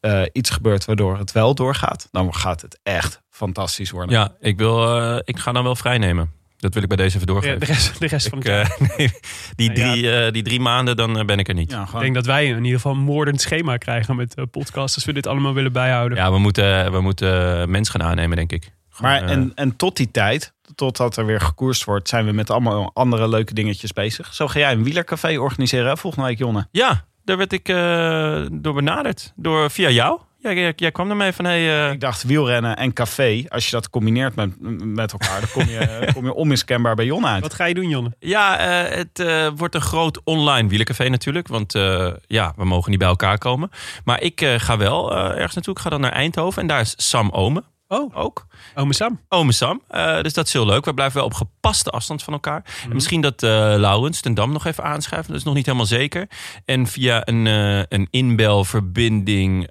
eh, 0.00 0.22
iets 0.32 0.50
gebeurt 0.50 0.84
waardoor 0.84 1.18
het 1.18 1.32
wel 1.32 1.54
doorgaat, 1.54 2.08
dan 2.10 2.34
gaat 2.34 2.62
het 2.62 2.78
echt 2.82 3.22
fantastisch 3.36 3.90
worden. 3.90 4.14
Ja, 4.14 4.32
ik, 4.40 4.58
wil, 4.58 5.00
eh, 5.00 5.18
ik 5.24 5.38
ga 5.38 5.52
dan 5.52 5.62
wel 5.64 5.76
vrijnemen. 5.76 6.30
Dat 6.58 6.74
wil 6.74 6.82
ik 6.82 6.88
bij 6.88 6.96
deze 6.96 7.14
even 7.16 7.26
De, 7.26 7.32
doorgeven. 7.32 7.60
de 7.60 7.66
rest, 7.66 8.00
de 8.00 8.06
rest 8.06 8.28
van 8.28 8.38
Ik, 8.38 8.44
het 8.44 8.52
jaar. 8.54 8.88
eh, 8.88 8.96
nee, 8.98 9.10
die, 9.56 9.68
Nou 9.70 9.80
ja. 9.80 9.92
drie, 9.92 10.10
eh, 10.12 10.32
die 10.32 10.42
drie 10.42 10.60
maanden, 10.60 10.96
dan 10.96 11.26
ben 11.26 11.38
ik 11.38 11.48
er 11.48 11.54
niet. 11.54 11.70
Ja, 11.70 11.88
Ik 11.94 12.00
denk 12.00 12.14
dat 12.14 12.26
wij 12.26 12.46
in 12.46 12.56
ieder 12.56 12.80
geval 12.80 12.92
een 12.92 12.98
moordend 13.02 13.40
schema 13.40 13.76
krijgen 13.76 14.16
met 14.16 14.38
uh, 14.38 14.44
podcasts 14.50 14.94
als 14.96 15.04
we 15.04 15.12
dit 15.12 15.26
allemaal 15.26 15.54
willen 15.54 15.72
bijhouden. 15.72 16.18
Ja, 16.18 16.30
we 16.32 16.38
moeten, 16.38 16.92
we 16.92 17.00
moeten 17.00 17.70
mens 17.70 17.88
gaan 17.88 18.02
aannemen, 18.02 18.36
denk 18.36 18.52
ik. 18.52 18.72
Gewoon, 18.90 19.10
Maar 19.10 19.22
en, 19.22 19.52
en 19.54 19.76
tot 19.76 19.96
die 19.96 20.10
tijd, 20.10 20.52
totdat 20.74 21.16
er 21.16 21.26
weer 21.26 21.40
gekoerst 21.40 21.84
wordt, 21.84 22.08
zijn 22.08 22.24
we 22.24 22.32
met 22.32 22.50
allemaal 22.50 22.90
andere 22.94 23.28
leuke 23.28 23.54
dingetjes 23.54 23.92
bezig. 23.92 24.34
Zo 24.34 24.48
ga 24.48 24.58
jij 24.58 24.72
een 24.72 24.82
wielercafé 24.84 25.38
organiseren 25.38 25.88
hè, 25.88 25.96
volgende 25.96 26.26
week, 26.26 26.38
Jonne. 26.38 26.68
Ja, 26.70 27.04
daar 27.24 27.36
werd 27.36 27.52
ik 27.52 27.68
eh, 27.68 28.46
door 28.52 28.74
benaderd. 28.74 29.32
Door, 29.36 29.70
via 29.70 29.90
jou. 29.90 30.20
Ja, 30.46 30.52
jij, 30.52 30.72
jij 30.76 30.90
kwam 30.90 31.10
ermee 31.10 31.32
van, 31.32 31.44
hey, 31.44 31.86
eh, 31.86 31.92
Ik 31.92 32.00
dacht 32.00 32.22
wielrennen 32.22 32.76
en 32.76 32.92
café, 32.92 33.44
als 33.48 33.64
je 33.64 33.70
dat 33.70 33.90
combineert 33.90 34.34
met, 34.34 34.50
met 34.84 35.12
elkaar, 35.12 35.40
dan 35.40 35.50
kom 35.52 35.64
je, 35.68 36.08
kom 36.14 36.24
je 36.24 36.34
onmiskenbaar 36.34 36.94
bij 36.94 37.04
Jonne 37.04 37.26
uit. 37.26 37.42
Wat 37.42 37.54
ga 37.54 37.64
je 37.64 37.74
doen, 37.74 37.88
Jonne? 37.88 38.12
ja, 38.18 38.58
eh, 38.58 38.96
het 38.96 39.20
eh, 39.20 39.48
wordt 39.56 39.74
een 39.74 39.80
groot 39.80 40.20
online 40.24 40.68
wielercafé 40.68 41.08
natuurlijk. 41.08 41.48
Want 41.48 41.74
eh, 41.74 42.12
ja, 42.26 42.52
we 42.56 42.64
mogen 42.64 42.90
niet 42.90 42.98
bij 42.98 43.08
elkaar 43.08 43.38
komen. 43.38 43.70
Maar 44.04 44.22
ik 44.22 44.40
eh, 44.40 44.54
ga 44.58 44.76
wel 44.76 45.12
eh, 45.12 45.18
ergens 45.18 45.54
naartoe. 45.54 45.74
Ik 45.74 45.80
ga 45.80 45.90
dan 45.90 46.00
naar 46.00 46.12
Eindhoven. 46.12 46.62
En 46.62 46.68
daar 46.68 46.80
is 46.80 46.94
Sam 46.96 47.30
Omen 47.30 47.64
Oh, 47.88 48.16
ook. 48.16 48.46
ome 48.74 48.94
Sam. 48.94 49.20
Ome 49.28 49.52
Sam. 49.52 49.82
Eh, 49.88 50.22
dus 50.22 50.32
dat 50.32 50.46
is 50.46 50.52
heel 50.52 50.66
leuk. 50.66 50.84
We 50.84 50.94
blijven 50.94 51.16
wel 51.16 51.26
op 51.26 51.34
gepaste 51.34 51.90
afstand 51.90 52.22
van 52.22 52.32
elkaar. 52.32 52.60
Mhm. 52.64 52.88
En 52.88 52.94
misschien 52.94 53.20
dat 53.20 53.42
eh 53.42 53.50
Laurens 53.76 54.20
ten 54.20 54.34
Dam 54.34 54.52
nog 54.52 54.64
even 54.66 54.84
aanschuift. 54.84 55.28
Dat 55.28 55.36
is 55.36 55.42
nog 55.44 55.54
niet 55.54 55.66
helemaal 55.66 55.86
zeker. 55.86 56.28
En 56.64 56.86
via 56.86 57.22
een, 57.28 57.46
eh, 57.46 57.82
een 57.88 58.06
inbelverbinding 58.10 59.70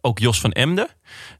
ook 0.00 0.18
Jos 0.18 0.40
van 0.40 0.52
Emden. 0.52 0.88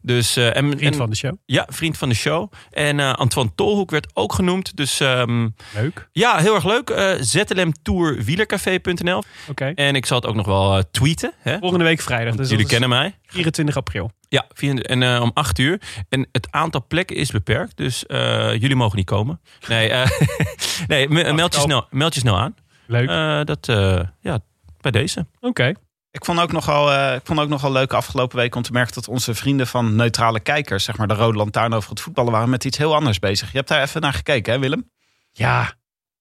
Dus, 0.03 0.37
en, 0.37 0.53
Vriend 0.55 0.81
en- 0.81 0.95
van 0.95 1.11
de 1.11 1.17
show. 1.17 1.35
Ja, 1.47 1.67
vriend 1.71 1.99
van 1.99 2.09
de 2.09 2.15
show. 2.15 2.53
En 2.71 3.01
Antoine 3.17 3.53
Tolhoek 3.55 3.91
werd 3.91 4.07
ook 4.15 4.33
genoemd. 4.33 4.77
Dus 4.77 5.01
ehm, 5.01 5.49
Leuk. 5.75 6.09
ja, 6.13 6.37
heel 6.39 6.55
erg 6.55 6.65
leuk. 6.65 7.17
Zlmtourwielercafé.nl 7.21 9.23
Oké. 9.51 9.73
En 9.75 9.95
ik 9.95 10.07
zal 10.07 10.17
het 10.17 10.27
ook 10.27 10.35
nog 10.35 10.47
wel 10.47 10.83
tweeten. 10.91 11.33
Hè? 11.39 11.59
Volgende 11.59 11.85
week 11.85 12.01
vrijdag. 12.01 12.35
Dus 12.35 12.51
Jullie 12.51 12.67
kennen 12.67 12.89
mij. 12.89 13.19
24 13.23 13.77
april. 13.77 14.11
Ja, 14.29 14.47
en 14.83 15.03
eh, 15.03 15.21
om 15.23 15.31
acht 15.35 15.59
uur. 15.59 15.81
En 16.09 16.29
het 16.33 16.49
aantal 16.51 16.85
plekken 16.89 17.17
is 17.17 17.31
beperkt, 17.31 17.77
dus 17.77 18.07
eh, 18.07 18.53
jullie 18.53 18.77
mogen 18.77 18.97
niet 18.97 19.07
komen. 19.07 19.41
Nee, 19.69 19.91
eh, 19.91 20.11
nee 20.87 21.09
me- 21.09 21.33
meld, 21.33 21.53
je 21.55 21.59
op. 21.61 21.65
snel, 21.65 21.87
meld 21.91 22.15
je 22.15 22.21
snel 22.21 22.39
aan. 22.39 22.55
Leuk. 22.87 23.09
Eh, 23.09 23.45
dat, 23.45 23.69
eh, 23.69 24.01
ja, 24.21 24.39
bij 24.81 24.91
deze. 24.91 25.27
Oké. 25.41 25.73
Ik 26.11 26.25
vond 26.25 26.41
ook 26.41 26.53
nogal, 26.53 26.93
eh, 26.93 27.15
ik 27.15 27.21
vond 27.25 27.41
ook 27.41 27.49
nogal 27.49 27.73
leuk 27.73 27.93
afgelopen 27.93 28.37
week 28.37 28.55
om 28.55 28.63
te 28.63 28.73
merken 28.73 28.95
dat 28.95 29.09
onze 29.09 29.35
vrienden 29.35 29.67
van 29.67 29.97
Neutrale 29.97 30.41
Kijkers, 30.41 30.85
zeg 30.85 30.97
maar 30.97 31.09
de 31.09 31.15
Rode 31.15 31.37
Lantaarn 31.39 31.73
over 31.75 31.91
het 31.91 32.01
voetballen, 32.01 32.33
waren 32.33 32.51
met 32.51 32.65
iets 32.65 32.79
heel 32.79 32.95
anders 32.95 33.19
bezig. 33.19 33.51
Je 33.51 33.57
hebt 33.57 33.69
daar 33.69 33.83
even 33.83 34.01
naar 34.01 34.13
gekeken, 34.13 34.53
hè 34.53 34.59
Willem? 34.59 34.91
Ja. 35.33 35.73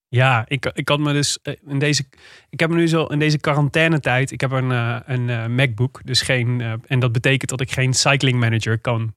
Ja, 0.08 0.44
ik, 0.48 0.70
ik 0.74 0.88
had 0.88 0.98
me 0.98 1.12
dus 1.12 1.38
eh, 1.42 1.54
in 1.66 1.78
deze. 1.78 2.04
Ik 2.50 2.60
heb 2.60 2.70
me 2.70 2.76
nu 2.76 2.88
zo 2.88 3.04
in 3.04 3.18
deze 3.18 3.38
quarantainetijd. 3.38 4.30
Ik 4.30 4.40
heb 4.40 4.50
een, 4.50 4.72
eh, 4.72 4.96
een 5.04 5.30
eh, 5.30 5.46
MacBook. 5.46 6.00
Dus 6.04 6.20
geen. 6.20 6.80
en 6.86 6.98
dat 6.98 7.12
betekent 7.12 7.50
dat 7.50 7.60
ik 7.60 7.70
geen 7.70 7.94
cycling 7.94 8.38
manager 8.38 8.78
kan, 8.78 9.14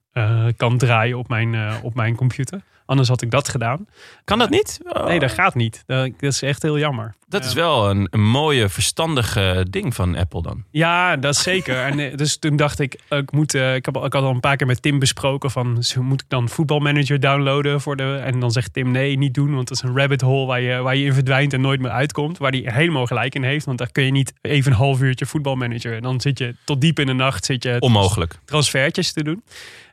kan 0.57 0.77
draaien 0.77 1.17
op 1.17 1.27
mijn, 1.27 1.83
op 1.83 1.95
mijn 1.95 2.15
computer. 2.15 2.61
Anders 2.91 3.09
had 3.09 3.21
ik 3.21 3.31
dat 3.31 3.49
gedaan. 3.49 3.85
Kan 4.23 4.39
dat 4.39 4.49
niet? 4.49 4.79
Oh. 4.83 5.05
Nee, 5.05 5.19
dat 5.19 5.31
gaat 5.31 5.55
niet. 5.55 5.83
Dat, 5.85 6.09
dat 6.19 6.31
is 6.31 6.41
echt 6.41 6.61
heel 6.61 6.77
jammer. 6.79 7.13
Dat 7.27 7.45
is 7.45 7.53
wel 7.53 7.89
een, 7.89 8.07
een 8.09 8.23
mooie, 8.23 8.69
verstandige 8.69 9.65
ding 9.69 9.95
van 9.95 10.15
Apple 10.15 10.41
dan. 10.41 10.63
Ja, 10.71 11.17
dat 11.17 11.35
is 11.35 11.41
zeker. 11.43 11.83
en 11.83 11.99
eh, 11.99 12.17
dus 12.17 12.37
toen 12.37 12.55
dacht 12.55 12.79
ik, 12.79 12.99
ik, 13.09 13.31
moet, 13.31 13.53
eh, 13.53 13.75
ik, 13.75 13.85
heb, 13.85 13.97
al- 13.97 14.05
ik 14.05 14.13
had 14.13 14.23
al 14.23 14.29
een 14.29 14.39
paar 14.39 14.55
keer 14.55 14.67
met 14.67 14.81
Tim 14.81 14.99
besproken 14.99 15.51
van, 15.51 15.83
moet 15.99 16.21
ik 16.21 16.29
dan 16.29 16.49
voetbalmanager 16.49 17.19
downloaden 17.19 17.81
voor 17.81 17.95
de... 17.95 18.21
En 18.25 18.39
dan 18.39 18.51
zegt 18.51 18.73
Tim, 18.73 18.91
nee, 18.91 19.17
niet 19.17 19.33
doen, 19.33 19.55
want 19.55 19.67
dat 19.67 19.77
is 19.77 19.89
een 19.89 19.97
rabbit 19.97 20.21
hole 20.21 20.45
waar 20.45 20.61
je, 20.61 20.81
waar 20.81 20.95
je 20.95 21.05
in 21.05 21.13
verdwijnt 21.13 21.53
en 21.53 21.61
nooit 21.61 21.79
meer 21.81 21.91
uitkomt. 21.91 22.37
Waar 22.37 22.51
hij 22.51 22.63
helemaal 22.73 23.05
gelijk 23.05 23.35
in 23.35 23.43
heeft, 23.43 23.65
want 23.65 23.77
daar 23.77 23.91
kun 23.91 24.03
je 24.03 24.11
niet 24.11 24.33
even 24.41 24.71
een 24.71 24.77
half 24.77 25.01
uurtje 25.01 25.25
voetbalmanager. 25.25 25.95
En 25.95 26.01
dan 26.01 26.21
zit 26.21 26.39
je 26.39 26.55
tot 26.65 26.81
diep 26.81 26.99
in 26.99 27.05
de 27.05 27.13
nacht 27.13 27.45
zit 27.45 27.63
je 27.63 27.75
Onmogelijk. 27.79 28.39
transfertjes 28.45 29.11
te 29.13 29.23
doen. 29.23 29.43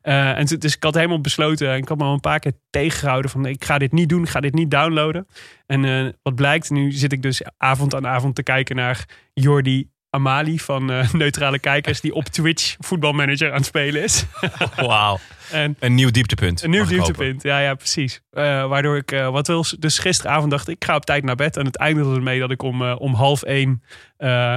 Eh, 0.08 0.38
en 0.38 0.44
dus 0.44 0.76
ik 0.76 0.82
had 0.82 0.94
helemaal 0.94 1.20
besloten, 1.20 1.70
en 1.70 1.76
ik 1.76 1.88
had 1.88 1.98
me 1.98 2.04
al 2.04 2.12
een 2.12 2.20
paar 2.20 2.38
keer 2.38 2.52
tegengehouden 2.70 3.30
van 3.30 3.46
ik 3.46 3.64
ga 3.64 3.78
dit 3.78 3.92
niet 3.92 4.08
doen, 4.08 4.22
ik 4.22 4.28
ga 4.28 4.40
dit 4.40 4.54
niet 4.54 4.70
downloaden. 4.70 5.26
En 5.66 5.84
eh, 5.84 6.12
wat 6.22 6.34
blijkt, 6.34 6.70
nu 6.70 6.92
zit 6.92 7.12
ik 7.12 7.22
dus 7.22 7.42
avond 7.56 7.94
aan 7.94 8.06
avond 8.06 8.34
te 8.34 8.42
kijken 8.42 8.76
naar 8.76 9.04
Jordi 9.34 9.88
Amali 10.10 10.58
van 10.58 10.90
eh, 10.90 11.12
Neutrale 11.22 11.58
Kijkers, 11.58 12.00
die 12.00 12.14
op 12.14 12.24
Twitch 12.24 12.76
voetbalmanager 12.78 13.50
aan 13.50 13.56
het 13.56 13.64
spelen 13.64 14.02
is. 14.02 14.24
Wauw. 14.76 15.18
En 15.50 15.76
Een 15.78 15.94
nieuw 15.94 16.10
dieptepunt. 16.10 16.62
een 16.62 16.70
nieuw 16.70 16.86
dieptepunt, 16.86 17.42
ja, 17.42 17.58
ja, 17.58 17.74
precies. 17.74 18.20
Waardoor 18.30 18.96
ik, 18.96 19.10
wat 19.10 19.46
wil, 19.46 19.64
dus 19.78 19.98
gisteravond 19.98 20.50
dacht 20.50 20.68
ik, 20.68 20.74
ik 20.74 20.84
ga 20.84 20.96
op 20.96 21.04
tijd 21.04 21.24
naar 21.24 21.36
bed. 21.36 21.56
En 21.56 21.64
het 21.64 21.76
eindigde 21.76 22.14
ermee 22.14 22.40
dat 22.40 22.50
ik 22.50 22.62
om, 22.62 22.82
om 22.82 23.14
half 23.14 23.42
één 23.42 23.82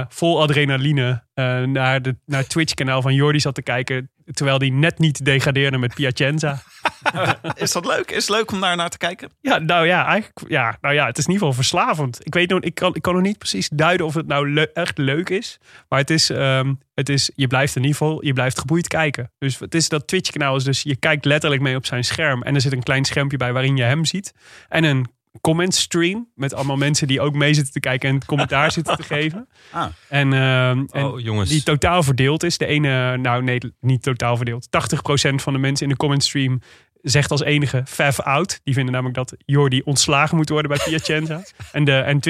vol 0.08 0.42
adrenaline 0.42 1.22
naar, 1.66 2.02
de, 2.02 2.16
naar 2.26 2.40
het 2.40 2.48
Twitch-kanaal 2.48 3.02
van 3.02 3.14
Jordi 3.14 3.40
zat 3.40 3.54
te 3.54 3.62
kijken. 3.62 4.10
Terwijl 4.32 4.58
die 4.58 4.72
net 4.72 4.98
niet 4.98 5.24
degradeerde 5.24 5.78
met 5.78 5.94
Piacenza. 5.94 6.62
Is 7.54 7.72
dat 7.72 7.86
leuk? 7.86 8.10
Is 8.10 8.28
het 8.28 8.36
leuk 8.36 8.50
om 8.52 8.60
daar 8.60 8.76
naar 8.76 8.90
te 8.90 8.98
kijken? 8.98 9.30
Ja, 9.40 9.58
nou 9.58 9.86
ja, 9.86 10.06
eigenlijk, 10.06 10.50
ja, 10.50 10.76
nou 10.80 10.94
ja, 10.94 11.06
het 11.06 11.18
is 11.18 11.24
in 11.24 11.32
ieder 11.32 11.46
geval 11.46 11.62
verslavend. 11.62 12.26
Ik 12.26 12.34
weet 12.34 12.50
nog, 12.50 12.60
ik 12.60 12.74
kan, 12.74 12.94
ik 12.94 13.02
kan 13.02 13.14
nog 13.14 13.22
niet 13.22 13.38
precies 13.38 13.68
duiden 13.68 14.06
of 14.06 14.14
het 14.14 14.26
nou 14.26 14.52
le- 14.52 14.70
echt 14.72 14.98
leuk 14.98 15.28
is. 15.30 15.58
Maar 15.88 15.98
het 15.98 16.10
is, 16.10 16.30
ehm, 16.30 16.74
het 16.94 17.08
is, 17.08 17.30
je 17.34 17.46
blijft 17.46 17.76
in 17.76 17.82
ieder 17.82 17.96
geval, 17.96 18.24
je 18.24 18.32
blijft 18.32 18.58
geboeid 18.58 18.88
kijken. 18.88 19.32
Dus 19.38 19.58
het 19.58 19.74
is 19.74 19.88
dat 19.88 20.06
Twitch-kanaal 20.06 20.56
is 20.56 20.64
dus, 20.64 20.82
je 20.82 20.96
kijkt 20.96 21.24
letterlijk 21.24 21.62
mee 21.62 21.76
op 21.76 21.86
zijn 21.86 22.04
scherm. 22.04 22.42
En 22.42 22.54
er 22.54 22.60
zit 22.60 22.72
een 22.72 22.82
klein 22.82 23.04
schermpje 23.04 23.36
bij 23.36 23.52
waarin 23.52 23.76
je 23.76 23.82
hem 23.82 24.04
ziet. 24.04 24.32
En 24.68 24.84
een 24.84 25.06
comment 25.40 25.74
stream 25.74 26.28
met 26.34 26.54
allemaal 26.54 26.76
mensen 26.76 27.06
die 27.06 27.20
ook 27.20 27.34
mee 27.34 27.54
zitten 27.54 27.72
te 27.72 27.80
kijken 27.80 28.08
en 28.08 28.24
commentaar 28.24 28.72
zitten 28.78 28.96
te 28.96 29.02
geven. 29.02 29.48
Ah. 29.70 29.86
En, 30.08 30.32
ehm, 30.32 30.84
en 30.90 31.04
Oh, 31.04 31.20
jongens. 31.20 31.50
die 31.50 31.62
totaal 31.62 32.02
verdeeld 32.02 32.42
is. 32.42 32.58
De 32.58 32.66
ene, 32.66 33.16
nou 33.16 33.42
nee, 33.42 33.60
niet 33.80 34.02
totaal 34.02 34.36
verdeeld. 34.36 34.68
80% 34.70 35.42
van 35.42 35.52
de 35.52 35.58
mensen 35.58 35.86
in 35.86 35.92
de 35.92 35.98
comment 35.98 36.24
stream 36.24 36.60
zegt 37.02 37.30
als 37.30 37.42
enige 37.42 37.82
Fav 37.86 38.18
out. 38.18 38.60
Die 38.64 38.74
vinden 38.74 38.92
namelijk 38.92 39.16
dat 39.16 39.34
Jordi 39.44 39.80
ontslagen 39.84 40.36
moet 40.36 40.48
worden 40.48 40.70
bij 40.70 40.80
Piacenza. 40.84 41.42
en, 41.72 41.84
de, 41.84 41.96
en 41.96 42.20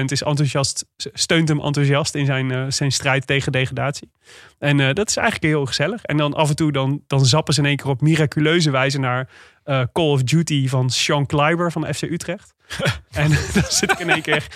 20% 0.00 0.04
is 0.04 0.22
enthousiast, 0.22 0.86
steunt 0.96 1.48
hem 1.48 1.60
enthousiast 1.60 2.14
in 2.14 2.26
zijn, 2.26 2.50
eh, 2.50 2.64
zijn 2.68 2.92
strijd 2.92 3.26
tegen 3.26 3.52
degradatie. 3.52 4.10
En 4.58 4.80
eh, 4.80 4.92
dat 4.92 5.08
is 5.08 5.16
eigenlijk 5.16 5.52
heel 5.54 5.66
gezellig. 5.66 6.02
En 6.02 6.16
dan 6.16 6.34
af 6.34 6.48
en 6.48 6.56
toe 6.56 6.72
dan, 6.72 7.02
dan 7.06 7.26
zappen 7.26 7.54
ze 7.54 7.60
in 7.60 7.66
één 7.66 7.76
keer 7.76 7.88
op 7.88 8.00
miraculeuze 8.00 8.70
wijze 8.70 8.98
naar 8.98 9.28
eh, 9.64 9.82
Call 9.92 10.10
of 10.10 10.22
Duty 10.22 10.68
van 10.68 10.90
Sean 10.90 11.26
Kleiber 11.26 11.72
van 11.72 11.94
FC 11.94 12.02
Utrecht. 12.02 12.54
en 13.10 13.30
dan 13.54 13.62
zit 13.68 13.90
ik 13.90 13.98
in 13.98 14.10
één 14.10 14.22
keer 14.22 14.46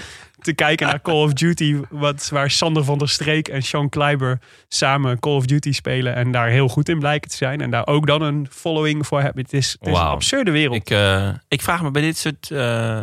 te 0.43 0.53
kijken 0.53 0.87
naar 0.87 1.01
Call 1.01 1.23
of 1.23 1.33
Duty, 1.33 1.81
wat, 1.91 2.29
waar 2.29 2.51
Sander 2.51 2.85
van 2.85 2.99
der 2.99 3.09
Streek 3.09 3.49
en 3.49 3.63
Sean 3.63 3.89
Kleiber 3.89 4.39
samen 4.69 5.19
Call 5.19 5.35
of 5.35 5.47
Duty 5.47 5.73
spelen 5.73 6.15
en 6.15 6.33
daar 6.33 6.49
heel 6.49 6.69
goed 6.69 6.89
in 6.89 6.99
blijken 6.99 7.31
te 7.31 7.37
zijn. 7.37 7.61
En 7.61 7.71
daar 7.71 7.87
ook 7.87 8.07
dan 8.07 8.23
een 8.23 8.47
following 8.51 9.07
voor 9.07 9.21
hebben. 9.21 9.43
Het 9.43 9.53
is, 9.53 9.77
het 9.79 9.89
is 9.89 9.99
een 9.99 10.05
absurde 10.05 10.51
wereld. 10.51 10.77
Ik, 10.77 10.91
eh, 10.91 11.29
ik 11.49 11.63
vraag 11.63 11.83
me 11.83 11.91
bij 11.91 12.03
dit 12.03 12.19
soort 12.19 12.51
eh, 12.51 13.03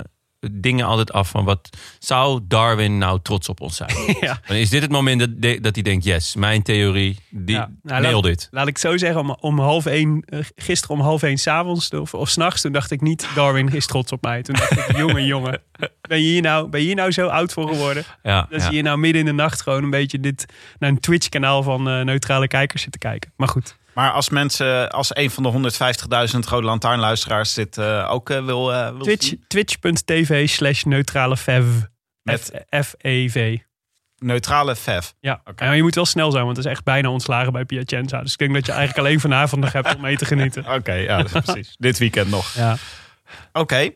dingen 0.52 0.86
altijd 0.86 1.12
af 1.14 1.30
van 1.30 1.46
wat 1.46 1.70
zou 2.00 2.40
Darwin 2.44 2.98
nou 2.98 3.20
trots 3.22 3.50
op 3.50 3.62
ons 3.62 3.76
zijn? 3.76 3.92
Ja. 4.22 4.40
Is 4.48 4.70
dit 4.70 4.82
het 4.82 4.92
moment 4.92 5.20
dat, 5.20 5.64
dat 5.64 5.76
hij 5.76 5.84
denkt, 5.84 6.04
yes, 6.06 6.36
mijn 6.36 6.62
theorie, 6.64 7.18
die 7.30 7.56
Ja. 7.56 7.70
Nou, 7.84 8.02
laat- 8.02 8.24
dit. 8.24 8.48
Laat 8.52 8.68
ik 8.68 8.78
zo 8.78 8.98
zeggen, 8.98 9.20
om, 9.22 9.36
om 9.40 9.60
half 9.60 9.86
één, 9.86 10.24
eh, 10.26 10.40
gisteren 10.56 10.96
om 10.96 11.02
half 11.02 11.24
één 11.24 11.38
s'avonds 11.38 11.90
of, 11.90 12.14
of 12.14 12.30
s'nachts, 12.30 12.62
toen 12.62 12.72
dacht 12.72 12.92
ik 12.92 13.02
niet, 13.02 13.28
Darwin 13.36 13.68
is 13.74 13.86
trots 13.86 14.12
op 14.12 14.22
mij. 14.24 14.42
Toen 14.42 14.56
dacht 14.56 14.72
ik, 14.72 14.98
jongen, 15.04 15.26
jongen, 15.26 15.62
ben 16.02 16.22
je 16.22 16.28
hier 16.28 16.42
nou, 16.42 16.68
ben 16.70 16.80
je 16.80 16.86
hier 16.86 16.96
nou 16.96 17.12
zo 17.12 17.28
oud 17.28 17.54
voor 17.54 17.68
geworden? 17.68 18.04
Ja, 18.24 18.48
Dat 18.50 18.60
ja. 18.62 18.66
je 18.68 18.74
hier 18.74 18.84
nou 18.84 18.98
midden 18.98 19.20
in 19.20 19.26
de 19.28 19.34
nacht 19.34 19.62
gewoon 19.62 19.84
een 19.84 19.90
beetje 19.90 20.20
dit, 20.20 20.46
naar 20.80 20.90
een 20.90 21.00
Twitch-kanaal 21.00 21.64
van 21.64 21.90
eh, 21.90 22.02
neutrale 22.02 22.48
kijkers 22.48 22.82
zit 22.82 22.92
te 22.92 22.98
kijken. 22.98 23.32
Maar 23.36 23.48
goed, 23.48 23.76
Maar 23.98 24.12
als 24.12 24.30
mensen, 24.30 24.90
als 24.92 25.16
een 25.16 25.32
van 25.32 25.44
de 25.44 25.72
150.000 26.34 26.40
Rode 26.50 26.66
Lantaarnluisteraars 26.66 27.54
dit 27.54 27.78
eh, 27.78 28.08
ook 28.12 28.30
eh, 28.30 28.46
wil, 28.46 28.74
eh 28.74 28.90
wil 28.90 29.00
Twitch, 29.00 29.34
twitch.tv 29.48 30.50
slash 30.50 30.84
neutrale 30.84 31.38
fev. 31.38 31.66
Met- 32.22 32.52
F-E-V. 32.70 33.58
neutrale 34.18 34.76
Fev. 34.76 35.10
Ja, 35.20 35.42
en 35.56 35.76
je 35.76 35.82
moet 35.82 35.96
wel 35.96 36.06
snel 36.06 36.32
zijn, 36.32 36.44
want 36.46 36.58
het 36.58 36.66
is 36.66 36.72
echt 36.72 36.84
bijna 36.84 37.10
ontslagen 37.10 37.52
bij 37.52 37.66
Piacenza. 37.66 38.22
Dus 38.22 38.32
ik 38.32 38.38
denk 38.38 38.54
dat 38.54 38.66
je 38.66 38.72
eigenlijk 38.72 39.08
alleen 39.08 39.20
vanavond 39.20 39.62
nog 39.62 39.74
hebt 39.74 39.96
om 39.96 40.02
mee 40.02 40.18
te 40.18 40.26
genieten. 40.26 40.66
Oké, 40.78 40.94
ja, 40.94 41.24
precies. 41.24 41.76
Dit 41.78 41.98
weekend 41.98 42.30
nog. 42.30 42.54
Ja. 42.54 42.78
Oké. 43.54 43.90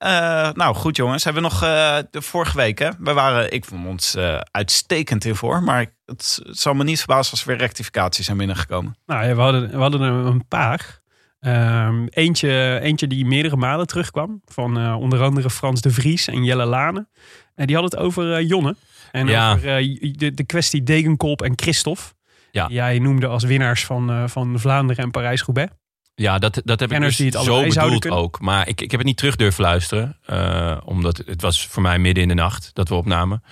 Eh, 0.00 0.50
nou, 0.52 0.74
goed 0.74 0.96
jongens. 0.96 1.24
Hebben 1.24 1.42
we 1.42 1.48
nog 1.48 1.62
eh, 1.62 1.96
de 2.10 2.22
vorige 2.22 2.56
week, 2.56 2.78
hè? 2.78 2.88
We 2.98 3.12
waren, 3.12 3.52
ik 3.52 3.64
vond 3.64 3.86
ons 3.86 4.14
eh, 4.14 4.40
uitstekend 4.50 5.24
in 5.24 5.34
voor. 5.34 5.62
Maar 5.62 5.80
ik- 5.80 5.94
het, 6.04 6.40
het 6.44 6.58
zal 6.58 6.74
me 6.74 6.84
niet 6.84 6.98
verbazen 6.98 7.30
als 7.30 7.40
er 7.40 7.46
weer 7.46 7.56
rectificaties 7.56 8.24
zijn 8.24 8.36
binnengekomen. 8.36 8.96
Nou 9.06 9.26
ja, 9.26 9.34
we 9.34 9.40
hadden, 9.40 9.70
we 9.70 9.76
hadden 9.76 10.00
er 10.00 10.12
een 10.12 10.46
paar. 10.48 10.98
Ehm, 11.40 12.06
eentje, 12.10 12.78
eentje 12.82 13.06
die 13.06 13.26
meerdere 13.26 13.56
malen 13.56 13.86
terugkwam. 13.86 14.40
Van 14.44 14.78
eh, 14.78 14.96
onder 15.00 15.22
andere 15.22 15.50
Frans 15.50 15.80
de 15.80 15.90
Vries 15.90 16.28
en 16.28 16.44
Jelle 16.44 16.64
Lane. 16.66 17.06
En 17.54 17.66
die 17.66 17.76
hadden 17.76 17.98
het 17.98 18.06
over 18.08 18.42
Jonne. 18.42 18.76
En 19.12 19.26
Ja. 19.26 19.52
over 19.52 19.76
eh, 19.76 20.12
de, 20.12 20.34
de 20.34 20.44
kwestie 20.44 20.82
Degenkolb 20.82 21.42
en 21.42 21.52
Christophe. 21.56 22.02
Ja. 22.50 22.66
Die 22.66 22.76
jij 22.76 22.98
noemde 22.98 23.26
als 23.26 23.44
winnaars 23.44 23.84
van, 23.84 24.10
eh, 24.10 24.22
van 24.26 24.58
Vlaanderen 24.58 25.04
en 25.04 25.10
Parijs-Roubaix. 25.10 25.72
Ja, 26.20 26.38
dat, 26.38 26.60
dat 26.64 26.80
heb 26.80 26.92
ik 26.92 27.00
dus 27.00 27.16
zo 27.16 27.62
bedoeld 27.62 28.00
kunnen. 28.00 28.18
ook. 28.18 28.40
Maar 28.40 28.68
ik, 28.68 28.80
ik 28.80 28.90
heb 28.90 29.00
het 29.00 29.08
niet 29.08 29.16
terug 29.16 29.36
durven 29.36 29.62
luisteren. 29.62 30.16
eh, 30.26 30.76
omdat 30.84 31.22
het 31.26 31.42
was 31.42 31.66
voor 31.66 31.82
mij 31.82 31.98
midden 31.98 32.22
in 32.22 32.28
de 32.28 32.34
nacht 32.34 32.70
dat 32.72 32.88
we 32.88 32.94
opnamen. 32.94 33.42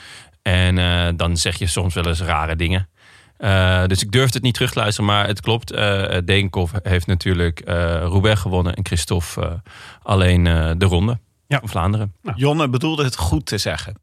En 0.43 0.79
eh, 0.79 1.09
dan 1.17 1.37
zeg 1.37 1.59
je 1.59 1.67
soms 1.67 1.95
wel 1.95 2.07
eens 2.07 2.21
rare 2.21 2.57
dingen. 2.57 2.89
Eh, 3.37 3.85
dus 3.87 4.03
ik 4.03 4.11
durfde 4.13 4.35
het 4.35 4.43
niet 4.43 4.55
terug 4.55 4.73
te 4.73 4.79
luisteren. 4.79 5.11
Maar 5.11 5.27
het 5.27 5.41
klopt. 5.41 5.71
eh 5.73 6.19
Degenkov 6.25 6.73
heeft 6.83 7.07
natuurlijk 7.07 7.61
eh 7.61 7.75
Roubaix 8.01 8.41
gewonnen. 8.41 8.75
En 8.75 8.87
Christophe 8.87 9.41
eh, 9.41 9.53
alleen 10.03 10.47
eh, 10.47 10.71
de 10.77 10.87
ronde 10.87 11.19
Ja. 11.47 11.59
van 11.59 11.69
Vlaanderen. 11.69 12.15
Jonne 12.35 12.69
bedoelde 12.69 13.05
het 13.05 13.17
goed 13.17 13.47
te 13.47 13.59
zeggen. 13.59 13.95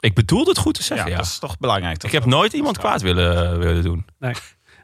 Ik 0.00 0.14
bedoelde 0.14 0.50
het 0.50 0.58
goed 0.58 0.74
te 0.74 0.80
Ja, 0.80 0.86
zeggen. 0.86 1.10
Ja, 1.10 1.16
dat 1.16 1.26
is 1.26 1.38
toch 1.38 1.58
belangrijk. 1.58 1.96
Toch? 1.96 2.10
Ik 2.10 2.16
heb 2.16 2.24
nooit 2.26 2.52
iemand 2.52 2.78
kwaad 2.78 3.02
willen, 3.02 3.58
willen 3.58 3.82
doen. 3.82 4.04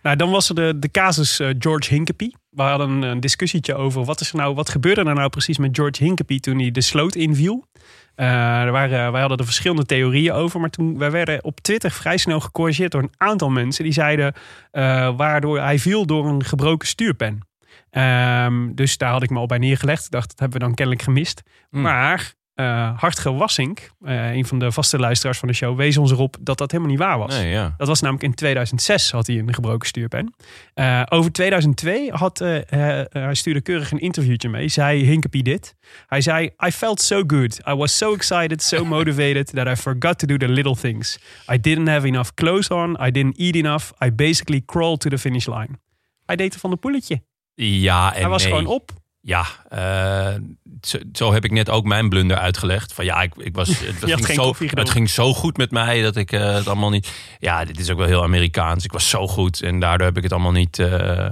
Nou, 0.02 0.16
dan 0.16 0.30
was 0.30 0.48
er 0.48 0.54
de, 0.54 0.78
de 0.78 0.90
casus 0.90 1.40
eh, 1.40 1.48
George 1.58 1.94
Hinkepie. 1.94 2.36
We 2.50 2.62
hadden 2.62 2.90
een, 2.90 3.02
een 3.02 3.20
discussietje 3.20 3.74
over 3.74 4.04
wat, 4.04 4.20
is 4.20 4.30
er 4.30 4.36
nou, 4.36 4.54
wat 4.54 4.68
gebeurde 4.68 5.04
er 5.04 5.14
nou 5.14 5.28
precies 5.28 5.58
met 5.58 5.76
George 5.76 6.04
Hinkepie 6.04 6.40
toen 6.40 6.58
hij 6.58 6.70
de 6.70 6.80
sloot 6.80 7.14
inviel. 7.14 7.66
Eh, 8.14 8.60
er 8.60 8.72
waren, 8.72 9.12
wij 9.12 9.20
hadden 9.20 9.38
er 9.38 9.44
verschillende 9.44 9.86
theorieën 9.86 10.32
over, 10.32 10.60
maar 10.60 10.70
toen 10.70 10.98
wij 10.98 11.10
werden 11.10 11.44
op 11.44 11.60
Twitter 11.60 11.90
vrij 11.90 12.16
snel 12.16 12.40
gecorrigeerd 12.40 12.92
door 12.92 13.02
een 13.02 13.14
aantal 13.16 13.50
mensen 13.50 13.84
die 13.84 13.92
zeiden 13.92 14.34
uh, 14.72 15.16
waardoor 15.16 15.60
hij 15.60 15.78
viel 15.78 16.06
door 16.06 16.26
een 16.26 16.44
gebroken 16.44 16.88
stuurpen. 16.88 17.46
Um, 17.90 18.74
dus 18.74 18.98
daar 18.98 19.10
had 19.10 19.22
ik 19.22 19.30
me 19.30 19.38
al 19.38 19.46
bij 19.46 19.58
neergelegd. 19.58 20.04
Ik 20.04 20.10
dacht, 20.10 20.28
dat 20.28 20.38
hebben 20.38 20.58
we 20.58 20.64
dan 20.64 20.74
kennelijk 20.74 21.04
gemist. 21.04 21.42
Mm. 21.70 21.80
Maar 21.80 22.32
uh, 22.60 22.98
Hartge 22.98 23.32
Wassink, 23.32 23.90
uh, 24.02 24.34
een 24.34 24.46
van 24.46 24.58
de 24.58 24.72
vaste 24.72 24.98
luisteraars 24.98 25.38
van 25.38 25.48
de 25.48 25.54
show, 25.54 25.76
wees 25.76 25.96
ons 25.96 26.10
erop 26.10 26.36
dat 26.40 26.58
dat 26.58 26.70
helemaal 26.70 26.92
niet 26.92 27.00
waar 27.00 27.18
was. 27.18 27.34
Nee, 27.34 27.50
ja. 27.50 27.74
Dat 27.76 27.88
was 27.88 28.00
namelijk 28.00 28.24
in 28.24 28.34
2006 28.34 29.10
had 29.10 29.26
hij 29.26 29.38
een 29.38 29.54
gebroken 29.54 29.88
stuurpen. 29.88 30.34
Uh, 30.74 31.02
over 31.08 31.32
2002 31.32 32.10
had 32.10 32.38
hij 32.38 33.34
stuurde 33.34 33.60
keurig 33.60 33.90
een 33.90 34.00
interviewtje 34.00 34.48
mee. 34.48 34.68
Zei 34.68 35.04
Hinkepie 35.04 35.42
dit. 35.42 35.74
Hij 36.06 36.20
zei: 36.20 36.50
I 36.66 36.70
felt 36.70 37.00
so 37.00 37.22
good. 37.26 37.60
I 37.68 37.74
was 37.74 37.96
so 37.96 38.14
excited, 38.14 38.62
so 38.62 38.84
motivated 38.98 39.54
that 39.54 39.66
I 39.66 39.76
forgot 39.76 40.18
to 40.18 40.26
do 40.26 40.36
the 40.36 40.48
little 40.48 40.76
things. 40.76 41.18
I 41.52 41.60
didn't 41.60 41.88
have 41.88 42.06
enough 42.06 42.30
clothes 42.34 42.68
on. 42.68 42.98
I 43.06 43.10
didn't 43.10 43.38
eat 43.38 43.54
enough. 43.54 43.90
I 44.04 44.14
basically 44.14 44.62
crawled 44.66 45.00
to 45.00 45.10
the 45.10 45.18
finish 45.18 45.46
line. 45.46 45.78
Hij 46.26 46.36
deed 46.36 46.54
er 46.54 46.60
van 46.60 46.70
de 46.70 46.76
poeletje. 46.76 47.22
Ja, 47.54 48.14
en 48.14 48.20
hij 48.20 48.28
was 48.28 48.42
nee. 48.42 48.52
gewoon 48.52 48.66
op. 48.66 48.92
Ja, 49.28 49.46
uh, 49.72 50.40
zo, 50.80 50.98
zo, 51.12 51.32
heb 51.32 51.44
ik 51.44 51.50
net 51.50 51.70
ook 51.70 51.84
mijn 51.84 52.08
blunder 52.08 52.36
uitgelegd. 52.36 52.92
Van 52.92 53.04
ja, 53.04 53.22
ik, 53.22 53.34
ik 53.36 53.54
was, 53.54 53.68
het, 53.78 54.24
ging 54.24 54.40
zo, 54.40 54.54
het 54.58 54.90
ging 54.90 55.10
zo 55.10 55.34
goed 55.34 55.56
met 55.56 55.70
mij 55.70 56.02
dat 56.02 56.16
ik 56.16 56.32
uh, 56.32 56.54
het 56.54 56.66
allemaal 56.66 56.90
niet. 56.90 57.12
Ja, 57.38 57.64
dit 57.64 57.78
is 57.78 57.90
ook 57.90 57.98
wel 57.98 58.06
heel 58.06 58.22
Amerikaans. 58.22 58.84
Ik 58.84 58.92
was 58.92 59.08
zo 59.08 59.26
goed 59.26 59.62
en 59.62 59.80
daardoor 59.80 60.06
heb 60.06 60.16
ik 60.16 60.22
het 60.22 60.32
allemaal 60.32 60.52
niet, 60.52 60.78
uh, 60.78 61.28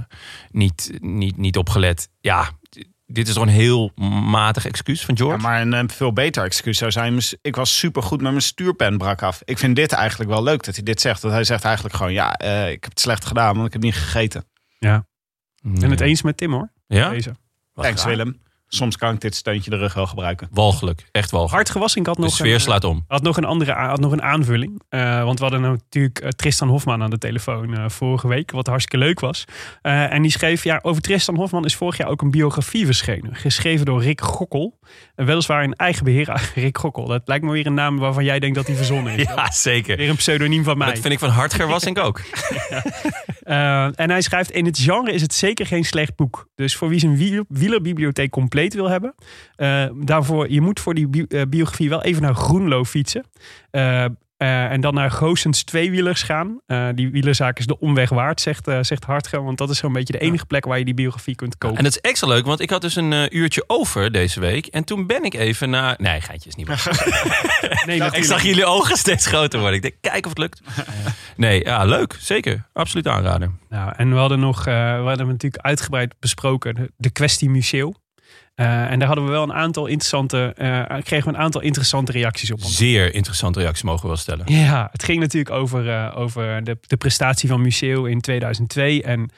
niet, 0.51 0.97
niet, 0.99 1.37
niet 1.37 1.57
opgelet. 1.57 2.09
Ja, 2.19 2.49
dit 3.05 3.27
is 3.27 3.33
toch 3.33 3.43
een 3.43 3.49
heel 3.49 3.91
matig 4.29 4.65
excuus 4.65 5.05
van 5.05 5.17
George. 5.17 5.37
Ja, 5.37 5.41
maar 5.41 5.61
een, 5.61 5.73
een, 5.73 5.89
veel 5.89 6.13
beter 6.13 6.43
excuus 6.43 6.77
zou 6.77 6.91
zijn. 6.91 7.19
Ik 7.41 7.55
was 7.55 7.77
super 7.77 8.03
goed 8.03 8.21
met 8.21 8.31
mijn 8.31 8.43
stuurpen 8.43 8.97
brak 8.97 9.21
af. 9.21 9.41
Ik 9.45 9.57
vind 9.57 9.75
dit 9.75 9.91
eigenlijk 9.91 10.29
wel 10.29 10.43
leuk 10.43 10.63
dat 10.63 10.75
hij 10.75 10.83
dit 10.83 11.01
zegt. 11.01 11.21
Dat 11.21 11.31
hij 11.31 11.43
zegt 11.43 11.63
eigenlijk 11.63 11.95
gewoon: 11.95 12.13
ja, 12.13 12.41
uh, 12.43 12.71
ik 12.71 12.83
heb 12.83 12.91
het 12.91 12.99
slecht 12.99 13.25
gedaan, 13.25 13.55
want 13.55 13.67
ik 13.67 13.73
heb 13.73 13.81
niet 13.81 13.95
gegeten. 13.95 14.45
Ja. 14.79 15.05
En 15.81 15.89
het 15.89 16.01
eens 16.01 16.21
met 16.21 16.37
Tim 16.37 16.53
hoor. 16.53 16.71
Ja. 16.87 17.09
Deze. 17.09 17.35
Thanks. 17.83 18.05
Willem. 18.05 18.39
Soms 18.69 18.97
kan 18.97 19.13
ik 19.13 19.21
dit 19.21 19.35
steuntje 19.35 19.69
de 19.69 19.77
rug 19.77 19.93
wel 19.93 20.07
gebruiken. 20.07 20.47
Walgelijk. 20.51 21.07
Echt 21.11 21.31
walgelijk. 21.31 21.69
Hard. 21.69 21.95
Ik 21.95 22.05
had 22.05 22.15
De 22.15 22.21
nog 22.21 22.31
sfeer 22.31 22.53
een, 22.53 22.59
slaat 22.59 22.83
om. 22.83 23.03
had 23.07 23.21
nog 23.21 23.37
een 23.37 23.43
andere 23.45 23.71
had 23.71 23.99
nog 23.99 24.11
een 24.11 24.21
aanvulling. 24.21 24.81
Eh, 24.89 25.23
want 25.23 25.37
we 25.39 25.43
hadden 25.45 25.61
natuurlijk 25.61 26.19
eh, 26.19 26.29
Tristan 26.29 26.67
Hofman 26.67 27.01
aan 27.03 27.09
de 27.09 27.17
telefoon 27.17 27.73
eh, 27.77 27.89
vorige 27.89 28.27
week. 28.27 28.51
Wat 28.51 28.67
hartstikke 28.67 29.05
leuk 29.05 29.19
was. 29.19 29.43
Eh, 29.81 30.13
en 30.13 30.21
die 30.21 30.31
schreef, 30.31 30.63
ja, 30.63 30.79
over 30.81 31.01
Tristan 31.01 31.35
Hofman 31.35 31.65
is 31.65 31.75
vorig 31.75 31.97
jaar 31.97 32.07
ook 32.07 32.21
een 32.21 32.31
biografie 32.31 32.85
verschenen. 32.85 33.35
Geschreven 33.35 33.85
door 33.85 34.03
Rick 34.03 34.21
Gokkel. 34.21 34.79
En 35.15 35.25
weliswaar 35.25 35.63
in 35.63 35.73
eigen 35.73 36.03
beheer. 36.03 36.49
Rick 36.55 36.77
Gokkel. 36.77 37.05
Dat 37.05 37.21
lijkt 37.25 37.45
me 37.45 37.51
weer 37.51 37.65
een 37.65 37.73
naam 37.73 37.97
waarvan 37.97 38.23
jij 38.23 38.39
denkt 38.39 38.55
dat 38.55 38.67
hij 38.67 38.75
verzonnen 38.75 39.13
is. 39.17 39.25
Ja, 39.35 39.51
zeker. 39.51 39.97
Weer 39.97 40.09
een 40.09 40.15
pseudoniem 40.15 40.63
van 40.63 40.77
mij. 40.77 40.87
Dat 40.91 40.99
vind 40.99 41.13
ik 41.13 41.19
van 41.19 41.29
Hartger 41.29 41.67
was 41.67 41.83
ik 41.83 41.97
ook. 41.97 42.21
Eh, 43.47 43.99
en 43.99 44.09
hij 44.09 44.21
schrijft: 44.21 44.51
In 44.51 44.65
het 44.65 44.79
genre 44.79 45.11
is 45.11 45.21
het 45.21 45.33
zeker 45.33 45.65
geen 45.65 45.83
slecht 45.85 46.15
boek. 46.15 46.47
Dus 46.55 46.75
voor 46.75 46.89
wie 46.89 46.99
zijn 46.99 47.17
wiel- 47.17 47.45
wielerbibliotheek 47.47 48.29
compleet 48.31 48.55
wil 48.73 48.89
hebben, 48.89 49.15
eh, 49.55 49.85
daarvoor, 49.95 50.51
je 50.51 50.61
moet 50.61 50.79
voor 50.79 50.93
die 50.93 51.07
bi- 51.07 51.25
eh, 51.29 51.41
biografie 51.49 51.89
wel 51.89 52.03
even 52.03 52.21
naar 52.21 52.35
Groenlo 52.35 52.83
fietsen. 52.83 53.25
Eh, 53.71 54.05
eh, 54.37 54.71
en 54.71 54.81
dan 54.81 54.93
naar 54.93 55.11
Goossens 55.11 55.63
tweewielers 55.63 56.23
gaan. 56.23 56.59
Eh, 56.65 56.87
die 56.95 57.09
wielerzaak 57.11 57.59
is 57.59 57.65
de 57.65 57.79
omweg 57.79 58.09
waard, 58.09 58.41
zegt, 58.41 58.67
eh 58.67 58.77
zegt 58.81 59.03
Hartger. 59.03 59.43
Want 59.43 59.57
dat 59.57 59.69
is 59.69 59.77
zo'n 59.77 59.93
beetje 59.93 60.13
de 60.13 60.19
enige 60.19 60.45
plek 60.45 60.65
waar 60.65 60.77
je 60.79 60.85
die 60.85 60.93
biografie 60.93 61.35
kunt 61.35 61.57
kopen. 61.57 61.77
En 61.77 61.83
dat 61.83 61.91
is 61.95 62.01
extra 62.01 62.27
leuk, 62.27 62.45
want 62.45 62.59
ik 62.59 62.69
had 62.69 62.81
dus 62.81 62.95
een 62.95 63.35
uurtje 63.37 63.63
over 63.67 64.11
deze 64.11 64.39
week. 64.39 64.65
En 64.65 64.83
toen 64.83 65.07
ben 65.07 65.23
ik 65.23 65.33
even 65.33 65.69
naar... 65.69 65.95
Nee, 65.97 66.21
geintjes 66.21 66.55
niet 66.55 66.67
waar. 66.67 66.83
nee, 67.87 68.01
ik 68.03 68.23
zag 68.23 68.41
jullie 68.43 68.65
ogen 68.65 68.97
steeds 68.97 69.25
groter 69.25 69.59
worden. 69.59 69.75
Ik 69.75 69.81
denk, 69.81 69.95
kijk 70.01 70.23
of 70.25 70.29
het 70.29 70.39
lukt. 70.39 70.61
Nee, 71.35 71.63
ja, 71.63 71.83
leuk. 71.85 72.15
Zeker. 72.19 72.65
Absoluut 72.73 73.07
aanraden. 73.07 73.59
Nou, 73.69 73.93
en 73.97 74.09
we 74.09 74.15
hadden 74.15 74.39
nog, 74.39 74.59
eh, 74.67 74.73
we 75.01 75.07
hadden 75.07 75.27
natuurlijk 75.27 75.63
uitgebreid 75.65 76.13
besproken 76.19 76.75
de, 76.75 76.91
de 76.97 77.09
kwestie 77.09 77.49
Museeuw. 77.49 77.93
Eh, 78.57 78.91
en 78.91 78.99
daar 78.99 79.07
hadden 79.07 79.25
we 79.25 79.31
wel 79.31 79.43
een 79.43 79.53
aantal 79.53 79.85
interessante, 79.85 80.53
eh, 80.55 80.97
kregen 81.03 81.29
we 81.29 81.35
een 81.35 81.43
aantal 81.43 81.61
interessante 81.61 82.11
reacties 82.11 82.51
op. 82.51 82.59
Zeer 82.61 83.13
interessante 83.13 83.59
reacties 83.59 83.83
mogen 83.83 84.01
we 84.01 84.07
wel 84.07 84.17
stellen. 84.17 84.45
Ja, 84.45 84.87
het 84.91 85.03
ging 85.03 85.19
natuurlijk 85.19 85.55
over, 85.55 85.89
eh, 85.89 86.13
over 86.15 86.63
de, 86.63 86.77
de 86.81 86.97
prestatie 86.97 87.49
van 87.49 87.61
Museeuw 87.61 88.05
in 88.05 88.21
2002. 88.21 89.03
En 89.03 89.29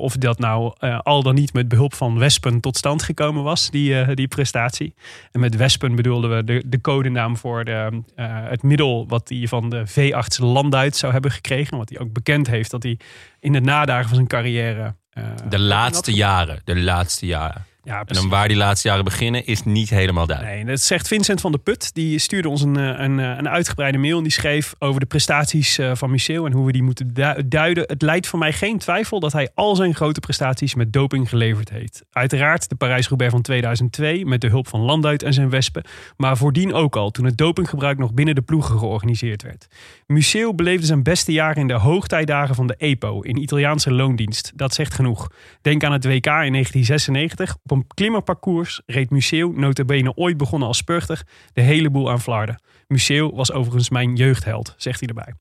of 0.00 0.16
dat 0.16 0.38
nou 0.38 0.74
al 1.02 1.22
dan 1.22 1.34
niet 1.34 1.52
met 1.52 1.68
behulp 1.68 1.94
van 1.94 2.18
Wespen 2.18 2.60
tot 2.60 2.76
stand 2.76 3.02
gekomen 3.02 3.42
was, 3.42 3.70
die, 3.70 4.14
die 4.14 4.28
prestatie. 4.28 4.94
En 5.32 5.40
met 5.40 5.56
Wespen 5.56 5.94
bedoelden 5.94 6.36
we 6.36 6.44
de, 6.44 6.62
de 6.66 6.80
codenaam 6.80 7.36
voor 7.36 7.64
de, 7.64 8.02
het 8.48 8.62
middel 8.62 9.08
wat 9.08 9.28
hij 9.28 9.46
van 9.48 9.70
de 9.70 9.86
veearts 9.86 10.38
Landuit 10.38 10.96
zou 10.96 11.12
hebben 11.12 11.30
gekregen. 11.30 11.78
Wat 11.78 11.88
hij 11.88 11.98
ook 11.98 12.12
bekend 12.12 12.46
heeft 12.46 12.70
dat 12.70 12.82
hij 12.82 12.98
in 13.40 13.52
de 13.52 13.60
nadagen 13.60 14.06
van 14.06 14.14
zijn 14.14 14.28
carrière... 14.28 14.94
De 15.48 15.58
laatste 15.58 16.12
jaren. 16.12 16.60
De 16.64 16.80
laatste 16.80 17.26
jaren. 17.26 17.64
Ja, 17.84 17.98
En 18.06 18.14
dan 18.14 18.28
waar 18.28 18.48
die 18.48 18.56
laatste 18.56 18.88
jaren 18.88 19.04
beginnen 19.04 19.46
is 19.46 19.62
niet 19.64 19.90
helemaal 19.90 20.26
duidelijk. 20.26 20.56
Nee, 20.56 20.64
dat 20.64 20.80
zegt 20.80 21.08
Vincent 21.08 21.40
van 21.40 21.52
der 21.52 21.60
Put. 21.60 21.94
Die 21.94 22.18
stuurde 22.18 22.48
ons 22.48 22.62
een, 22.62 22.76
eh, 22.76 22.84
een, 23.04 23.20
eh, 23.20 23.26
een 23.26 23.48
uitgebreide 23.48 23.98
mail. 23.98 24.16
En 24.16 24.22
die 24.22 24.32
schreef 24.32 24.74
over 24.78 25.00
de 25.00 25.06
prestaties 25.06 25.78
eh, 25.78 25.90
van 25.94 26.10
Museeuw 26.10 26.46
en 26.46 26.52
hoe 26.52 26.66
we 26.66 26.72
die 26.72 26.82
moeten 26.82 27.14
du- 27.14 27.48
duiden. 27.48 27.84
Het 27.86 28.02
leidt 28.02 28.26
voor 28.26 28.38
mij 28.38 28.52
geen 28.52 28.78
twijfel 28.78 29.20
dat 29.20 29.32
hij 29.32 29.48
al 29.54 29.76
zijn 29.76 29.94
grote 29.94 30.20
prestaties 30.20 30.74
met 30.74 30.92
doping 30.92 31.28
geleverd 31.28 31.70
heeft. 31.70 32.02
Uiteraard 32.12 32.68
de 32.68 32.74
Parijs-Roubaix 32.74 33.32
van 33.32 33.42
2002 33.42 34.26
met 34.26 34.40
de 34.40 34.48
hulp 34.48 34.68
van 34.68 34.80
Landuit 34.80 35.22
en 35.22 35.32
zijn 35.32 35.50
wespen. 35.50 35.84
Maar 36.16 36.36
voordien 36.36 36.72
ook 36.74 36.96
al, 36.96 37.10
toen 37.10 37.24
het 37.24 37.36
dopinggebruik 37.36 37.98
nog 37.98 38.12
binnen 38.14 38.34
de 38.34 38.42
ploegen 38.42 38.78
georganiseerd 38.78 39.42
werd. 39.42 39.66
Museeuw 40.06 40.52
beleefde 40.52 40.86
zijn 40.86 41.02
beste 41.02 41.32
jaren 41.32 41.56
in 41.60 41.68
de 41.68 41.74
hoogtijdagen 41.74 42.54
van 42.54 42.66
de 42.66 42.74
EPO 42.78 43.20
in 43.20 43.36
Italiaanse 43.42 43.92
loondienst. 43.92 44.52
Dat 44.54 44.74
zegt 44.74 44.94
genoeg. 44.94 45.28
Denk 45.62 45.84
aan 45.84 45.92
het 45.92 46.04
WK 46.04 46.26
in 46.26 46.52
1996. 46.52 47.56
Een 47.74 47.86
klimmerparcours 47.94 48.82
reed 48.86 49.10
Museeuw, 49.10 49.52
notabene 49.52 50.16
ooit 50.16 50.36
begonnen 50.36 50.68
als 50.68 50.76
spurter, 50.76 51.22
de 51.52 51.60
hele 51.60 51.90
boel 51.90 52.10
aan 52.10 52.20
Flarden. 52.20 52.62
Museeuw 52.86 53.32
was 53.32 53.52
overigens 53.52 53.90
mijn 53.90 54.14
jeugdheld, 54.14 54.74
zegt 54.76 55.00
hij 55.00 55.08
erbij. 55.08 55.34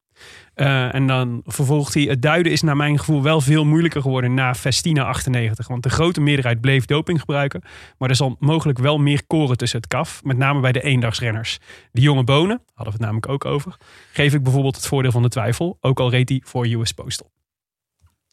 Eh, 0.53 0.95
en 0.95 1.07
dan 1.07 1.41
vervolgt 1.45 1.93
hij: 1.93 2.03
Het 2.03 2.21
duiden 2.21 2.51
is 2.51 2.61
naar 2.61 2.75
mijn 2.75 2.99
gevoel 2.99 3.23
wel 3.23 3.41
veel 3.41 3.65
moeilijker 3.65 4.01
geworden 4.01 4.33
na 4.33 4.55
Festina 4.55 5.03
98. 5.03 5.67
Want 5.67 5.83
de 5.83 5.89
grote 5.89 6.21
meerderheid 6.21 6.61
bleef 6.61 6.85
doping 6.85 7.19
gebruiken. 7.19 7.61
Maar 7.97 8.09
er 8.09 8.15
zal 8.15 8.35
mogelijk 8.39 8.79
wel 8.79 8.97
meer 8.97 9.25
koren 9.27 9.57
tussen 9.57 9.79
het 9.79 9.87
kaf. 9.87 10.23
Met 10.23 10.37
name 10.37 10.59
bij 10.59 10.71
de 10.71 10.81
eendagsrenners. 10.81 11.59
De 11.91 12.01
jonge 12.01 12.23
bonen, 12.23 12.61
hadden 12.65 12.85
we 12.85 12.91
het 12.91 12.99
namelijk 12.99 13.29
ook 13.29 13.45
over. 13.45 13.77
Geef 14.11 14.33
ik 14.33 14.43
bijvoorbeeld 14.43 14.75
het 14.75 14.87
voordeel 14.87 15.11
van 15.11 15.21
de 15.21 15.29
twijfel. 15.29 15.77
Ook 15.81 15.99
al 15.99 16.09
reed 16.09 16.29
hij 16.29 16.41
voor 16.45 16.67
US 16.67 16.91
Postal. 16.91 17.31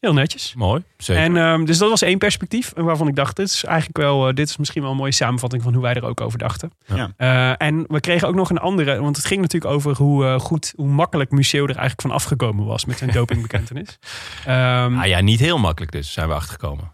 Heel 0.00 0.12
netjes. 0.12 0.54
Mooi. 0.56 0.82
Zeker. 0.96 1.22
En, 1.22 1.36
ehm, 1.36 1.64
dus 1.64 1.78
dat 1.78 1.88
was 1.88 2.02
één 2.02 2.18
perspectief. 2.18 2.72
En 2.72 2.84
waarvan 2.84 3.08
ik 3.08 3.14
dacht, 3.14 3.36
dit 3.36 3.46
is 3.46 3.64
eigenlijk 3.64 3.98
wel, 3.98 4.28
eh, 4.28 4.34
dit 4.34 4.48
is 4.48 4.56
misschien 4.56 4.82
wel 4.82 4.90
een 4.90 4.96
mooie 4.96 5.12
samenvatting 5.12 5.62
van 5.62 5.72
hoe 5.72 5.82
wij 5.82 5.94
er 5.94 6.04
ook 6.04 6.20
over 6.20 6.38
dachten. 6.38 6.72
Ja. 6.86 7.12
Eh, 7.16 7.66
en 7.66 7.84
we 7.88 8.00
kregen 8.00 8.28
ook 8.28 8.34
nog 8.34 8.50
een 8.50 8.58
andere, 8.58 9.00
want 9.00 9.16
het 9.16 9.26
ging 9.26 9.40
natuurlijk 9.40 9.72
over 9.72 9.96
hoe 9.96 10.24
eh, 10.24 10.38
goed, 10.38 10.72
hoe 10.76 10.86
makkelijk 10.86 11.30
Museo 11.30 11.62
er 11.62 11.68
eigenlijk 11.68 12.00
van 12.00 12.10
afgekomen 12.10 12.66
was 12.66 12.84
met 12.84 12.98
zijn 12.98 13.10
dopingbekentenis. 13.20 13.98
Ehm, 14.46 14.98
Ah 14.98 15.06
ja, 15.06 15.20
niet 15.20 15.40
heel 15.40 15.58
makkelijk 15.58 15.92
dus, 15.92 16.12
zijn 16.12 16.28
we 16.28 16.34
achtergekomen. 16.34 16.92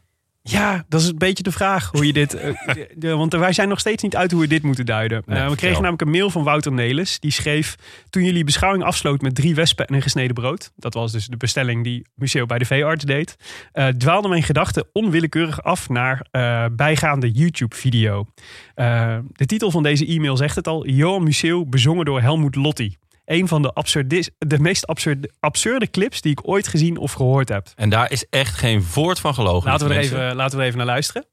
Ja, 0.50 0.84
dat 0.88 1.00
is 1.00 1.06
een 1.08 1.18
beetje 1.18 1.42
de 1.42 1.52
vraag 1.52 1.90
hoe 1.92 2.06
je 2.06 2.12
dit. 2.12 2.34
eh, 2.34 2.54
de- 2.74 2.92
de- 2.96 3.14
want 3.16 3.32
wij 3.32 3.52
zijn 3.52 3.68
nog 3.68 3.80
steeds 3.80 4.02
niet 4.02 4.16
uit 4.16 4.30
hoe 4.30 4.40
we 4.40 4.46
dit 4.46 4.62
moeten 4.62 4.86
duiden. 4.86 5.22
Nee, 5.26 5.38
Eh, 5.38 5.48
we 5.48 5.56
kregen 5.56 5.76
namelijk 5.82 6.02
een 6.02 6.10
mail 6.10 6.30
van 6.30 6.42
Wouter 6.44 6.72
Nelis. 6.72 7.20
Die 7.20 7.30
schreef. 7.30 7.74
Toen 8.10 8.24
jullie 8.24 8.44
beschouwing 8.44 8.84
afsloot 8.84 9.20
met 9.20 9.34
drie 9.34 9.54
wespen 9.54 9.86
en 9.86 9.94
een 9.94 10.02
gesneden 10.02 10.34
brood. 10.34 10.72
Dat 10.76 10.94
was 10.94 11.12
dus 11.12 11.26
de 11.26 11.36
bestelling 11.36 11.84
die 11.84 12.06
Museo 12.14 12.46
bij 12.46 12.58
de 12.58 12.64
veearts 12.64 13.04
deed. 13.04 13.36
eh 13.72 13.86
dwaalde 13.88 14.28
mijn 14.28 14.42
gedachten 14.42 14.84
onwillekeurig 14.92 15.62
af 15.62 15.88
naar 15.88 16.26
bijgaande 16.72 17.30
YouTube-video. 17.30 18.26
De 18.74 19.46
titel 19.46 19.70
van 19.70 19.82
deze 19.82 20.06
e-mail 20.06 20.36
zegt 20.36 20.56
het 20.56 20.66
al: 20.68 20.86
Johan 20.86 21.22
Museo 21.22 21.66
bezongen 21.66 22.04
door 22.04 22.20
Helmoet 22.20 22.54
Lotti. 22.54 22.96
Een 23.26 23.48
van 23.48 23.62
de, 23.62 23.72
absurdis, 23.72 24.30
de 24.38 24.58
meest 24.58 24.86
absurde, 24.86 25.30
absurde 25.40 25.90
clips 25.90 26.20
die 26.20 26.30
ik 26.30 26.48
ooit 26.48 26.68
gezien 26.68 26.96
of 26.96 27.12
gehoord 27.12 27.48
heb. 27.48 27.68
En 27.74 27.88
daar 27.90 28.10
is 28.10 28.26
echt 28.30 28.54
geen 28.54 28.84
woord 28.94 29.20
van 29.20 29.34
gelogen. 29.34 29.70
Laten 29.70 29.88
we, 29.88 29.94
er 29.94 30.00
mensen. 30.00 30.22
even, 30.22 30.36
laten 30.36 30.56
we 30.56 30.62
er 30.62 30.68
even 30.68 30.78
naar 30.78 30.86
luisteren. 30.86 31.26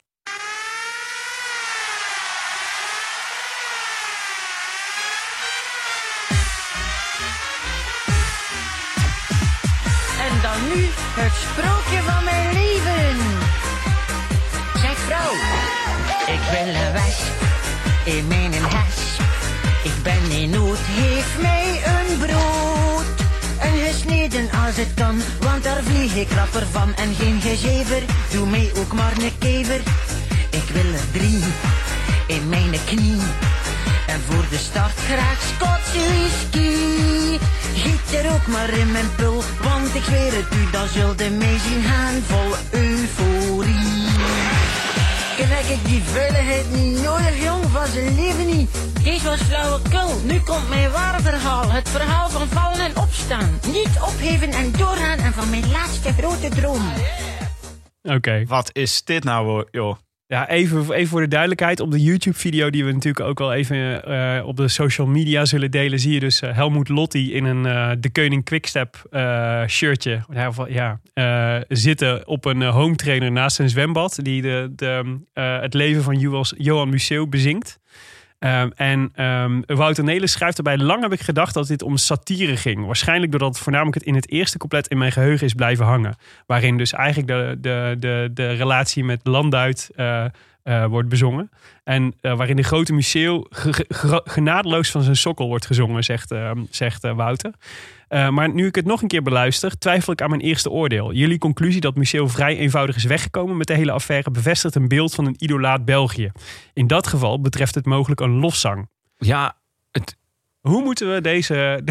En 10.19 10.41
dan 10.41 10.75
nu 10.75 10.86
het 11.21 11.34
sprookje 11.34 12.01
van 12.12 12.23
mijn 12.23 12.53
leven. 12.53 13.17
Zeg 14.82 14.97
vrouw, 14.97 15.34
ik 16.36 16.41
wil 16.51 16.73
een 16.73 16.91
wesp 16.93 17.32
in 18.06 18.27
mijn 18.27 18.53
hes. 18.53 19.17
Ik 19.84 20.03
ben 20.03 20.32
in 20.32 20.49
nood, 20.49 20.77
geef 20.77 21.41
mij 21.41 21.62
want 25.39 25.63
daar 25.63 25.83
vlieg 25.83 26.15
ik 26.15 26.31
rapper 26.31 26.67
van. 26.71 26.95
En 26.95 27.15
geen 27.15 27.41
gezever, 27.41 28.03
doe 28.31 28.47
mij 28.47 28.71
ook 28.77 28.93
maar 28.93 29.13
een 29.17 29.38
kever. 29.38 29.81
Ik 30.49 30.69
wil 30.73 30.93
er 30.93 31.12
drie 31.12 31.43
in 32.27 32.49
mijn 32.49 32.71
knie. 32.86 33.21
En 34.07 34.21
voor 34.29 34.45
de 34.49 34.57
start 34.57 34.97
graag 35.07 35.41
Schotse 35.41 36.07
whisky. 36.07 37.38
Giet 37.75 38.23
er 38.23 38.33
ook 38.33 38.47
maar 38.47 38.69
in 38.69 38.91
mijn 38.91 39.15
pul, 39.15 39.43
want 39.62 39.95
ik 39.95 40.03
zweer 40.03 40.33
het 40.33 40.53
u, 40.53 40.71
dan 40.71 40.88
zult 40.88 41.21
u 41.21 41.29
mij 41.29 41.57
zien 41.67 41.83
gaan 41.83 42.23
vol 42.27 42.79
euforie. 42.79 44.12
Krijg 45.43 45.69
ik 45.69 45.86
die 45.86 46.01
veiligheid 46.01 46.71
niet 46.71 47.01
nodig, 47.01 47.43
jong, 47.43 47.63
van 47.63 47.88
zijn 47.88 48.15
leven 48.15 48.45
niet. 48.45 48.69
Deze 49.03 49.25
was 49.25 49.41
flauwekul, 49.41 50.19
nu 50.25 50.39
komt 50.39 50.69
mijn 50.69 50.91
ware 50.91 51.21
verhaal. 51.21 51.71
Het 51.71 51.89
verhaal 51.89 52.29
van 52.29 52.47
vallen 52.47 52.79
en 52.79 52.97
opstaan. 52.97 53.60
Niet 53.71 53.99
opgeven 54.01 54.49
en 54.49 54.71
doorgaan 54.71 55.17
en 55.17 55.34
van 55.34 55.49
mijn 55.49 55.71
laatste 55.71 56.13
grote 56.13 56.49
droom. 56.49 56.91
Oké. 58.01 58.45
Wat 58.47 58.69
is 58.73 59.03
dit 59.03 59.23
nou, 59.23 59.45
hoor, 59.45 59.67
joh? 59.71 59.95
Ja, 60.34 60.50
even, 60.50 60.91
even 60.91 61.08
voor 61.08 61.22
de 61.22 61.28
duidelijkheid. 61.28 61.80
Op 61.80 61.91
de 61.91 62.02
YouTube-video 62.02 62.69
die 62.69 62.86
we 62.86 62.91
natuurlijk 62.91 63.26
ook 63.26 63.39
wel 63.39 63.54
even 63.54 64.06
eh, 64.06 64.46
op 64.46 64.58
de 64.58 64.67
social 64.67 65.08
media 65.08 65.46
zullen 65.46 65.72
delen... 65.72 66.00
zie 66.00 66.13
je 66.13 66.19
dus 66.19 66.41
eh, 66.41 66.56
Helmoet 66.56 66.89
Lotti 66.89 67.34
in 67.34 67.46
een 67.46 67.65
eh, 67.65 67.91
De 68.00 68.12
Koning 68.12 68.43
Quickstep 68.43 69.02
shirtje 69.67 70.22
ja, 70.67 71.00
zitten 71.67 72.28
op 72.28 72.46
een 72.46 72.62
home 72.62 72.96
trainer 72.96 73.32
naast 73.32 73.60
een 73.60 73.69
zwembad... 73.69 74.19
die 74.22 74.41
de, 74.41 74.72
de, 74.76 75.19
het 75.34 75.74
leven 75.74 76.04
van 76.04 76.48
Johan 76.58 76.89
Museeuw 76.89 77.28
bezinkt. 77.28 77.80
Ehm, 78.43 78.69
en 78.75 79.12
ehm, 79.15 79.62
Wouter 79.65 80.03
Nelis 80.03 80.32
schrijft 80.32 80.58
erbij... 80.58 80.77
lang 80.77 81.01
heb 81.01 81.13
ik 81.13 81.21
gedacht 81.21 81.53
dat 81.53 81.67
dit 81.67 81.82
om 81.82 81.97
satire 81.97 82.58
ging. 82.58 82.86
Waarschijnlijk 82.86 83.32
doordat 83.32 83.53
het 83.53 83.63
voornamelijk 83.63 83.95
het 83.95 84.06
in 84.06 84.15
het 84.15 84.29
eerste 84.29 84.58
couplet 84.58 84.88
in 84.88 84.97
mijn 84.97 85.12
geheugen 85.12 85.45
is 85.45 85.53
blijven 85.53 85.86
hangen. 85.86 86.15
Waarin 86.45 86.77
dus 86.77 86.93
eigenlijk 86.93 87.27
de, 87.27 87.58
de, 87.62 87.95
de, 87.99 88.29
de 88.34 88.51
relatie 88.51 89.03
met 89.03 89.19
Landuit... 89.23 89.89
eh, 89.95 90.25
eh, 90.63 90.86
wordt 90.86 91.10
bezongen. 91.10 91.49
En 91.84 92.13
eh, 92.21 92.36
waarin 92.38 92.56
de 92.56 92.63
grote 92.63 92.93
Museeuw 92.93 93.45
ge- 93.49 93.73
ge- 93.73 93.86
ge- 93.89 94.21
genadeloos 94.26 94.91
van 94.91 95.02
zijn 95.02 95.15
sokkel 95.15 95.47
wordt 95.47 95.65
gezongen, 95.65 96.04
zegt, 96.04 96.32
eh, 96.32 96.52
zegt 96.69 97.04
eh, 97.04 97.15
Wouter. 97.15 97.54
Maar 98.32 98.54
nu 98.54 98.67
ik 98.67 98.76
het 98.76 98.86
nog 98.86 99.02
een 99.02 99.08
keer 99.08 99.21
beluister, 99.21 99.78
twijfel 99.78 100.13
ik 100.13 100.21
aan 100.21 100.30
mijn 100.30 100.41
eerste 100.41 100.69
oordeel. 100.69 101.13
Jullie 101.13 101.38
conclusie 101.38 101.82
dat 101.82 101.95
Museeuw 101.95 102.30
vrij 102.30 102.58
eenvoudig 102.58 102.95
is 102.95 103.04
weggekomen 103.04 103.58
met 103.58 103.67
de 103.67 103.73
hele 103.73 103.91
affaire 103.91 104.32
bevestigt 104.32 104.76
een 104.76 104.88
beeld 104.88 105.15
van 105.15 105.26
een 105.26 105.36
idolaat 105.38 105.86
België. 105.86 106.32
In 106.73 106.88
dat 106.88 107.08
geval 107.08 107.41
betreft 107.41 107.76
het 107.76 107.86
mogelijk 107.86 108.19
een 108.21 108.39
lofzang. 108.39 108.89
Ja, 109.17 109.58
Hoe 110.60 110.82
moeten 110.84 111.13
we 111.13 111.21
deze, 111.32 111.82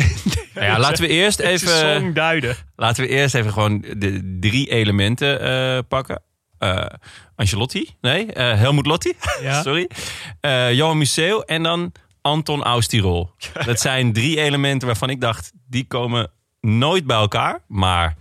nou 0.54 0.66
ja, 0.66 0.78
laten 0.78 1.04
we 1.04 1.10
eerst 1.10 1.38
even... 1.40 1.68
song 1.78 2.12
duiden? 2.12 2.56
Laten 2.76 3.02
we 3.04 3.08
eerst 3.08 3.34
even 3.34 3.52
gewoon 3.52 3.84
de 3.96 4.36
drie 4.40 4.70
elementen 4.70 5.86
pakken. 5.86 6.22
Eh 6.62 6.86
Angelotti, 7.36 7.94
nee, 8.00 8.32
eh 8.32 8.58
Helmut 8.58 8.86
Lotti, 8.86 9.12
Ja. 9.42 9.62
sorry. 9.62 9.88
Eh 10.40 10.72
Johan 10.72 10.98
Museeuw 10.98 11.40
en 11.40 11.62
dan 11.62 11.92
Anton 12.20 12.62
Austirol. 12.62 13.30
Dat 13.66 13.80
zijn 13.80 14.12
drie 14.12 14.40
elementen 14.40 14.86
waarvan 14.86 15.10
ik 15.10 15.20
dacht, 15.20 15.52
die 15.68 15.86
komen 15.86 16.30
nooit 16.60 17.06
bij 17.06 17.16
elkaar. 17.16 17.60
Maar 17.68 18.16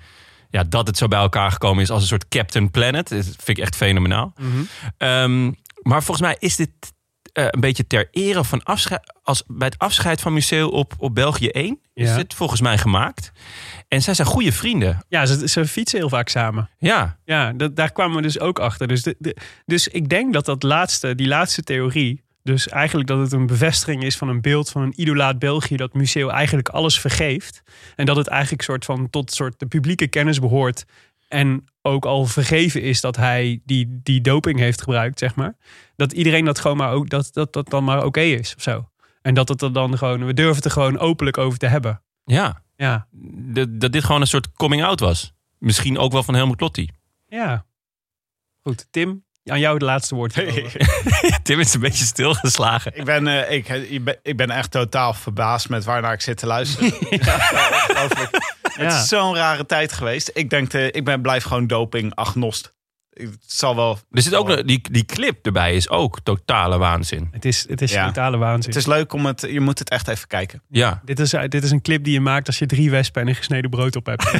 ja, 0.49 0.63
dat 0.63 0.87
het 0.87 0.97
zo 0.97 1.07
bij 1.07 1.19
elkaar 1.19 1.51
gekomen 1.51 1.83
is 1.83 1.89
als 1.89 2.01
een 2.01 2.07
soort 2.07 2.27
Captain 2.27 2.71
Planet, 2.71 3.09
dat 3.09 3.23
vind 3.25 3.47
ik 3.47 3.57
echt 3.59 3.75
fenomenaal. 3.75 4.33
Ehm, 4.97 5.45
maar 5.81 6.03
volgens 6.03 6.21
mij 6.27 6.35
is 6.39 6.55
dit 6.55 6.69
eh, 7.33 7.45
een 7.49 7.59
beetje 7.59 7.87
ter 7.87 8.07
ere 8.11 8.43
van 8.43 8.63
afscheid, 8.63 9.13
als 9.23 9.43
bij 9.47 9.67
het 9.67 9.77
afscheid 9.79 10.21
van 10.21 10.33
Museeuw 10.33 10.67
op, 10.69 10.93
op 10.97 11.15
België 11.15 11.47
1 11.47 11.79
is 11.93 12.09
Ja. 12.09 12.15
dit 12.15 12.33
volgens 12.33 12.61
mij 12.61 12.77
gemaakt. 12.77 13.31
En 13.87 14.01
zij 14.01 14.13
zijn 14.13 14.27
goede 14.27 14.51
vrienden. 14.51 15.05
Ja, 15.07 15.25
ze, 15.25 15.47
ze 15.47 15.65
fietsen 15.65 15.99
heel 15.99 16.09
vaak 16.09 16.29
samen. 16.29 16.69
Ja, 16.77 17.17
Ja, 17.25 17.53
dat, 17.53 17.75
daar 17.75 17.91
kwamen 17.91 18.15
we 18.15 18.21
dus 18.21 18.39
ook 18.39 18.59
achter. 18.59 18.87
Dus, 18.87 19.03
de, 19.03 19.15
de- 19.19 19.35
dus 19.65 19.87
ik 19.87 20.09
denk 20.09 20.33
dat 20.33 20.45
dat 20.45 20.63
laatste, 20.63 21.15
die 21.15 21.27
laatste 21.27 21.61
theorie... 21.63 22.23
dus 22.43 22.67
eigenlijk 22.67 23.07
dat 23.09 23.19
het 23.19 23.31
een 23.31 23.45
bevestiging 23.47 24.03
is 24.03 24.17
van 24.17 24.29
een 24.29 24.41
beeld 24.41 24.69
van 24.69 24.81
een 24.81 25.01
idolaat 25.01 25.39
België... 25.39 25.75
dat 25.75 25.93
Museeuw 25.93 26.29
eigenlijk 26.29 26.69
alles 26.69 26.99
vergeeft. 26.99 27.61
En 27.95 28.05
dat 28.05 28.15
het 28.15 28.27
eigenlijk 28.27 28.61
soort 28.63 28.85
van 28.85 29.09
tot 29.09 29.31
soort 29.31 29.59
de 29.59 29.65
publieke 29.65 30.07
kennis 30.07 30.39
behoort... 30.39 30.85
en 31.27 31.65
ook 31.81 32.05
al 32.05 32.25
vergeven 32.25 32.81
is 32.81 33.01
dat 33.01 33.15
hij 33.15 33.61
die, 33.65 33.99
die 34.03 34.21
doping 34.21 34.59
heeft 34.59 34.81
gebruikt, 34.81 35.19
zeg 35.19 35.35
maar. 35.35 35.55
Dat 35.95 36.11
iedereen 36.13 36.45
dat 36.45 36.59
gewoon 36.59 36.77
maar 36.77 36.91
ook, 36.91 37.09
dat 37.09 37.29
dat, 37.33 37.53
dat 37.53 37.69
dan 37.69 37.83
maar 37.83 38.05
oké 38.05 38.19
is 38.21 38.55
of 38.55 38.61
zo. 38.61 38.89
En 39.21 39.33
dat 39.33 39.47
het 39.49 39.61
er 39.61 39.73
dan 39.73 39.97
gewoon, 39.97 40.25
we 40.25 40.33
durven 40.33 40.55
het 40.55 40.65
er 40.65 40.71
gewoon 40.71 40.97
openlijk 40.99 41.37
over 41.37 41.59
te 41.59 41.67
hebben. 41.67 42.01
ja. 42.25 42.63
Ja, 42.75 43.07
Dat, 43.35 43.79
dat 43.79 43.91
dit 43.91 44.03
gewoon 44.03 44.21
een 44.21 44.27
soort 44.27 44.51
coming 44.51 44.83
out 44.83 44.99
was. 44.99 45.33
Misschien 45.57 45.97
ook 45.97 46.11
wel 46.11 46.23
van 46.23 46.33
Helmut 46.33 46.59
Lotti. 46.61 46.89
ja. 47.27 47.65
Goed, 48.61 48.87
Tim, 48.91 49.23
aan 49.43 49.59
jou 49.59 49.73
het 49.73 49.83
laatste 49.83 50.15
woord. 50.15 50.33
Tim 51.43 51.59
is 51.59 51.73
een 51.73 51.79
beetje 51.79 52.05
stilgeslagen. 52.05 52.91
Ik 52.95 53.05
ben, 53.05 53.27
eh, 53.27 53.51
ik, 53.51 53.69
ik, 53.69 54.03
ben, 54.03 54.17
ik 54.23 54.37
ben 54.37 54.49
echt 54.49 54.71
totaal 54.71 55.13
verbaasd 55.13 55.69
met 55.69 55.83
waarnaar 55.83 56.13
ik 56.13 56.21
zit 56.21 56.37
te 56.37 56.45
luisteren. 56.45 56.93
Het 58.01 58.17
is. 58.77 58.93
Het 58.93 59.07
zo'n 59.07 59.35
rare 59.35 59.65
tijd 59.65 59.93
geweest. 59.93 60.31
Ik 60.33 60.49
denk, 60.49 60.73
eh, 60.73 60.85
ik 60.85 61.05
ben, 61.05 61.21
blijf 61.21 61.43
gewoon 61.43 61.67
doping-agnost. 61.67 62.73
Het 63.13 63.37
zal 63.45 63.75
wel... 63.75 63.99
Er 64.11 64.21
zit 64.21 64.35
ook 64.35 64.47
nog- 64.47 64.61
die, 64.63 64.81
die 64.91 65.05
clip 65.05 65.45
erbij 65.45 65.75
is 65.75 65.89
ook 65.89 66.19
totale 66.23 66.77
waanzin. 66.77 67.27
Het 67.31 67.45
is, 67.45 67.67
het 67.69 67.81
is 67.81 67.91
Ja. 67.91 68.05
totale 68.05 68.37
waanzin. 68.37 68.69
Het 68.71 68.79
is 68.79 68.85
leuk 68.85 69.13
om 69.13 69.25
het... 69.25 69.41
Je 69.41 69.59
moet 69.59 69.79
het 69.79 69.89
echt 69.89 70.07
even 70.07 70.27
kijken. 70.27 70.61
Ja, 70.69 71.01
Dit 71.05 71.19
is, 71.19 71.29
dit 71.47 71.63
is 71.63 71.71
een 71.71 71.81
clip 71.81 72.03
die 72.03 72.13
je 72.13 72.19
maakt 72.21 72.47
als 72.47 72.59
je 72.59 72.65
drie 72.65 72.89
wespen 72.89 73.21
en 73.21 73.27
een 73.27 73.35
gesneden 73.35 73.69
brood 73.69 73.95
op 73.95 74.05
hebt. 74.05 74.23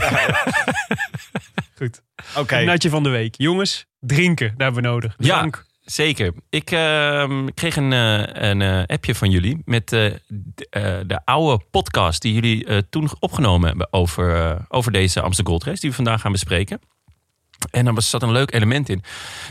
Goed. 1.77 2.01
Oké. 2.36 2.55
Het 2.55 2.65
natje 2.65 2.89
van 2.89 3.03
de 3.03 3.10
week. 3.10 3.36
Jongens, 3.38 3.86
drinken, 3.99 4.47
daar 4.57 4.65
hebben 4.71 4.84
we 4.84 4.89
nodig. 4.89 5.15
Ja. 5.17 5.49
Zeker. 5.81 6.34
Ik 6.49 6.71
ehm, 6.71 7.47
kreeg 7.53 7.75
een, 7.75 7.93
eh, 7.93 8.49
een 8.49 8.62
eh, 8.62 8.84
appje 8.86 9.15
van 9.15 9.29
jullie 9.31 9.62
met 9.65 9.93
eh, 9.93 10.05
eh, 10.05 10.13
de 11.07 11.19
oude 11.25 11.63
podcast 11.71 12.21
die 12.21 12.34
jullie 12.34 12.65
eh, 12.65 12.77
toen 12.89 13.10
opgenomen 13.19 13.67
hebben 13.67 13.88
over, 13.93 14.36
eh, 14.36 14.60
over 14.67 14.91
deze 14.91 15.21
Amsterdam 15.21 15.53
Gold 15.53 15.63
Race 15.65 15.79
die 15.81 15.89
we 15.89 15.95
vandaag 15.95 16.21
gaan 16.21 16.31
bespreken. 16.31 16.79
En 17.71 17.86
daar 17.86 17.93
was- 17.93 18.10
zat 18.10 18.24
een 18.24 18.32
leuk 18.32 18.54
element 18.54 18.89
in. 18.89 19.04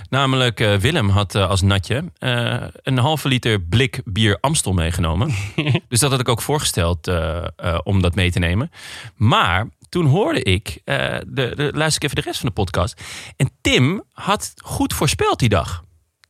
Namelijk, 0.08 0.60
eh, 0.60 0.74
Willem 0.74 1.08
had 1.08 1.34
eh, 1.34 1.48
als 1.48 1.62
natje 1.62 2.04
eh, 2.18 2.62
een 2.82 2.98
halve 2.98 3.28
liter 3.28 3.60
blik 3.60 4.00
bier 4.04 4.38
Amstel 4.40 4.72
meegenomen. 4.72 5.34
dus 5.88 6.00
dat 6.00 6.10
had 6.10 6.20
ik 6.20 6.28
ook 6.28 6.42
voorgesteld 6.42 7.08
eh, 7.08 7.44
eh, 7.56 7.78
om 7.82 8.02
dat 8.02 8.14
mee 8.14 8.30
te 8.30 8.38
nemen. 8.38 8.70
Maar 9.16 9.68
toen 9.88 10.06
hoorde 10.06 10.42
ik, 10.42 10.80
eh, 10.84 11.16
de, 11.26 11.52
de, 11.56 11.70
luister 11.74 11.96
ik 11.96 12.02
even 12.02 12.16
de 12.22 12.28
rest 12.28 12.40
van 12.40 12.48
de 12.48 12.54
podcast. 12.54 13.00
En 13.36 13.50
Tim 13.60 14.02
had 14.12 14.52
goed 14.64 14.94
voorspeld 14.94 15.38
die 15.38 15.48
dag. 15.48 15.82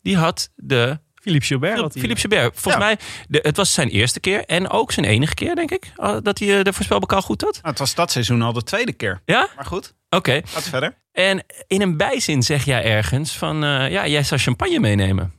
Die 0.03 0.17
had 0.17 0.51
de 0.57 0.99
Philippe 1.15 1.47
Gilbert. 1.47 1.93
Philippe 1.93 2.21
Gilbert. 2.21 2.61
Volgens 2.61 2.85
mij, 2.85 2.99
de, 3.29 3.39
het 3.43 3.57
was 3.57 3.73
zijn 3.73 3.89
eerste 3.89 4.21
keer 4.21 4.45
en 4.45 4.69
ook 4.71 4.93
zijn 4.93 5.07
enige 5.07 5.35
keer, 5.35 5.55
denk 5.55 5.71
ik, 5.71 5.93
dat 6.23 6.39
hij 6.39 6.63
de 6.63 6.73
voorspelbokaal 6.73 7.23
goed 7.23 7.41
had. 7.41 7.55
Nou, 7.55 7.67
het 7.69 7.79
was 7.79 7.95
dat 7.95 8.11
seizoen 8.11 8.43
al 8.43 8.53
de 8.53 8.63
tweede 8.63 8.93
keer. 8.93 9.23
Ja? 9.25 9.49
Maar 9.57 9.65
goed, 9.67 9.95
Oké. 10.11 10.41
gaat 10.45 10.69
verder. 10.69 10.95
En 11.13 11.45
in 11.67 11.81
een 11.83 11.97
bijzin 11.97 12.43
zeg 12.43 12.65
jij 12.65 12.85
ergens 12.85 13.37
van, 13.39 13.65
eh, 13.65 13.91
ja, 13.91 14.07
jij 14.07 14.23
zou 14.23 14.41
champagne 14.41 14.79
meenemen. 14.79 15.33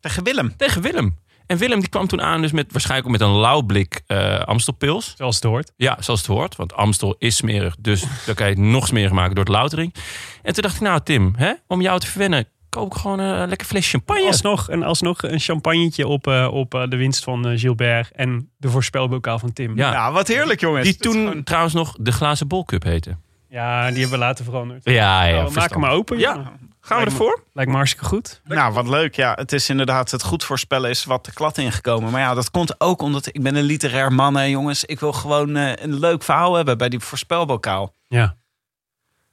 Tegen 0.00 0.24
Willem. 0.24 0.56
Tegen 0.56 0.82
Willem. 0.82 1.18
En 1.46 1.56
Willem 1.56 1.80
die 1.80 1.88
kwam 1.88 2.06
toen 2.06 2.22
aan 2.22 2.40
dus 2.42 2.52
met 2.52 2.72
waarschijnlijk 2.72 3.08
ook 3.08 3.18
met 3.18 3.28
een 3.28 3.36
lauw 3.36 3.60
blik 3.62 4.00
eh 4.06 4.40
Amstelpils. 4.40 5.14
Zoals 5.16 5.34
het 5.34 5.44
hoort. 5.44 5.72
Ja, 5.76 5.96
zoals 6.00 6.20
het 6.20 6.28
hoort. 6.28 6.56
Want 6.56 6.72
Amstel 6.74 7.14
is 7.18 7.36
smerig. 7.36 7.76
Dus 7.78 8.04
dan 8.26 8.34
kan 8.34 8.46
je 8.48 8.52
het 8.52 8.62
nog 8.62 8.86
smeriger 8.86 9.14
maken 9.16 9.34
door 9.34 9.44
het 9.44 9.52
loutering. 9.54 9.94
En 10.42 10.52
toen 10.54 10.62
dacht 10.62 10.74
ik, 10.74 10.80
nou 10.80 11.00
Tim, 11.04 11.32
hè, 11.36 11.52
om 11.66 11.80
jou 11.80 12.00
te 12.00 12.06
verwennen, 12.06 12.48
koop 12.68 12.86
ik 12.94 12.98
gewoon 13.00 13.18
een 13.18 13.48
lekker 13.48 13.66
fles 13.66 13.90
champagne. 13.90 14.26
Alsnog, 14.26 14.68
en 14.68 14.82
alsnog 14.82 15.22
een 15.22 15.40
champagnetje 15.40 16.06
op, 16.06 16.26
eh, 16.26 16.48
op 16.52 16.74
eh, 16.74 16.88
de 16.88 16.96
winst 16.96 17.24
van 17.24 17.58
Gilbert 17.58 18.10
en 18.12 18.50
de 18.56 18.68
voorspelbokaal 18.70 19.38
van 19.38 19.52
Tim. 19.52 19.76
Ja. 19.76 19.92
Ja, 19.92 20.12
wat 20.12 20.28
heerlijk 20.28 20.60
jongens. 20.60 20.84
Die 20.86 20.96
toen 20.96 21.12
gewoon- 21.12 21.42
trouwens 21.42 21.74
nog 21.74 21.96
de 22.00 22.12
glazen 22.12 22.48
bolcup 22.48 22.82
heette. 22.82 23.16
Ja, 23.50 23.88
die 23.90 24.00
hebben 24.00 24.18
we 24.18 24.24
later 24.24 24.44
veranderd. 24.44 24.84
Ja, 24.84 25.24
ja. 25.24 25.34
Nou, 25.34 25.48
we 25.48 25.54
maken 25.54 25.80
maar 25.80 25.90
open. 25.90 26.18
Ja. 26.18 26.32
Gaan 26.32 26.98
we 26.98 27.04
Lijkt 27.04 27.04
me- 27.04 27.10
ervoor? 27.10 27.44
Lijkt 27.52 27.70
me 27.70 27.76
hartstikke 27.76 28.06
goed. 28.06 28.40
Nou, 28.44 28.72
wat 28.72 28.88
leuk. 28.88 29.14
Ja, 29.14 29.32
het 29.34 29.52
is 29.52 29.68
inderdaad 29.68 30.10
het 30.10 30.22
goed 30.22 30.44
voorspellen 30.44 30.90
is 30.90 31.04
wat 31.04 31.24
de 31.24 31.32
klad 31.32 31.58
ingekomen. 31.58 32.10
Maar 32.10 32.20
ja, 32.20 32.34
dat 32.34 32.50
komt 32.50 32.80
ook 32.80 33.02
omdat 33.02 33.26
ik 33.26 33.42
ben 33.42 33.54
een 33.56 33.62
literair 33.64 34.12
man, 34.12 34.36
hè, 34.36 34.42
jongens. 34.42 34.84
Ik 34.84 35.00
wil 35.00 35.12
gewoon 35.12 35.56
eh, 35.56 35.72
een 35.76 35.98
leuk 35.98 36.22
verhaal 36.22 36.54
hebben 36.54 36.78
bij 36.78 36.88
die 36.88 37.00
voorspelbokaal. 37.00 37.94
Ja. 38.08 38.36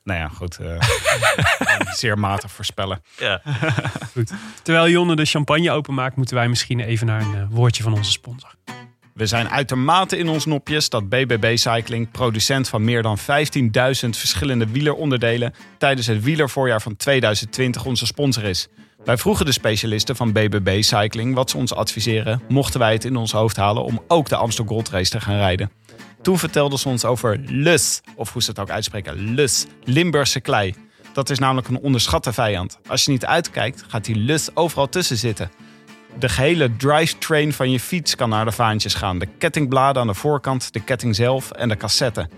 Nou 0.04 0.20
ja, 0.20 0.28
goed. 0.28 0.58
eh, 0.60 0.80
zeer 2.02 2.20
matig 2.20 2.52
voorspellen. 2.52 3.02
Ja. 3.18 3.42
Terwijl 4.64 4.90
Jonne 4.90 5.16
de 5.16 5.26
champagne 5.26 5.72
openmaakt, 5.72 6.16
moeten 6.16 6.36
wij 6.36 6.48
misschien 6.50 6.80
even 6.80 7.08
naar 7.08 7.22
een 7.22 7.36
eh, 7.36 7.42
woordje 7.50 7.84
van 7.84 7.94
onze 7.94 8.12
sponsor. 8.12 8.56
We 9.18 9.26
zijn 9.26 9.50
uitermate 9.50 10.18
in 10.18 10.30
ons 10.30 10.46
nopjes 10.46 10.90
dat 10.90 11.10
BBB 11.10 11.58
Cycling, 11.58 12.12
producent 12.12 12.70
van 12.70 12.84
meer 12.84 13.02
dan 13.02 13.18
15.000 13.20 13.24
verschillende 14.10 14.68
wieleronderdelen, 14.68 15.54
tijdens 15.78 16.08
het 16.08 16.24
wielervoorjaar 16.24 16.82
van 16.82 16.96
2020 16.96 17.86
onze 17.86 18.06
sponsor 18.06 18.44
is. 18.44 18.68
Wij 19.04 19.18
vroegen 19.18 19.46
de 19.46 19.52
specialisten 19.52 20.16
van 20.16 20.32
BBB 20.32 20.82
Cycling 20.82 21.36
wat 21.36 21.50
ze 21.50 21.58
ons 21.58 21.74
adviseren, 21.74 22.42
mochten 22.48 22.80
wij 22.80 22.94
het 22.94 23.06
in 23.06 23.16
ons 23.16 23.32
hoofd 23.32 23.56
halen 23.56 23.84
om 23.84 24.04
ook 24.08 24.30
de 24.30 24.36
Amstel 24.36 24.66
Gold 24.66 24.90
Race 24.90 25.12
te 25.12 25.22
gaan 25.22 25.38
rijden. 25.38 25.72
Toen 26.22 26.40
vertelden 26.40 26.80
ze 26.80 26.90
ons 26.90 27.06
over 27.06 27.40
Lus, 27.46 28.02
of 28.16 28.34
hoe 28.34 28.42
ze 28.42 28.50
het 28.50 28.60
ook 28.60 28.70
uitspreken, 28.70 29.34
Lus, 29.34 29.66
Limburgse 29.84 30.40
klei. 30.40 30.76
Dat 31.14 31.30
is 31.30 31.40
namelijk 31.40 31.68
een 31.68 31.80
onderschatte 31.80 32.34
vijand. 32.34 32.80
Als 32.88 33.06
je 33.06 33.12
niet 33.12 33.26
uitkijkt, 33.26 33.84
gaat 33.88 34.06
die 34.06 34.16
Lus 34.16 34.56
overal 34.56 34.90
tussen 34.90 35.18
zitten. 35.18 35.52
De 36.20 36.30
gehele 36.30 36.76
drivetrain 36.76 37.54
van 37.54 37.72
je 37.72 37.80
fiets 37.80 38.16
kan 38.16 38.30
naar 38.30 38.46
de 38.46 38.52
vaantjes 38.52 38.94
gaan. 38.94 39.20
De 39.20 39.28
kettingbladen 39.38 40.02
aan 40.02 40.08
de 40.08 40.14
voorkant, 40.14 40.74
de 40.74 40.80
ketting 40.80 41.16
zelf 41.16 41.52
en 41.52 41.70
de 41.70 41.78
cassette. 41.78 42.30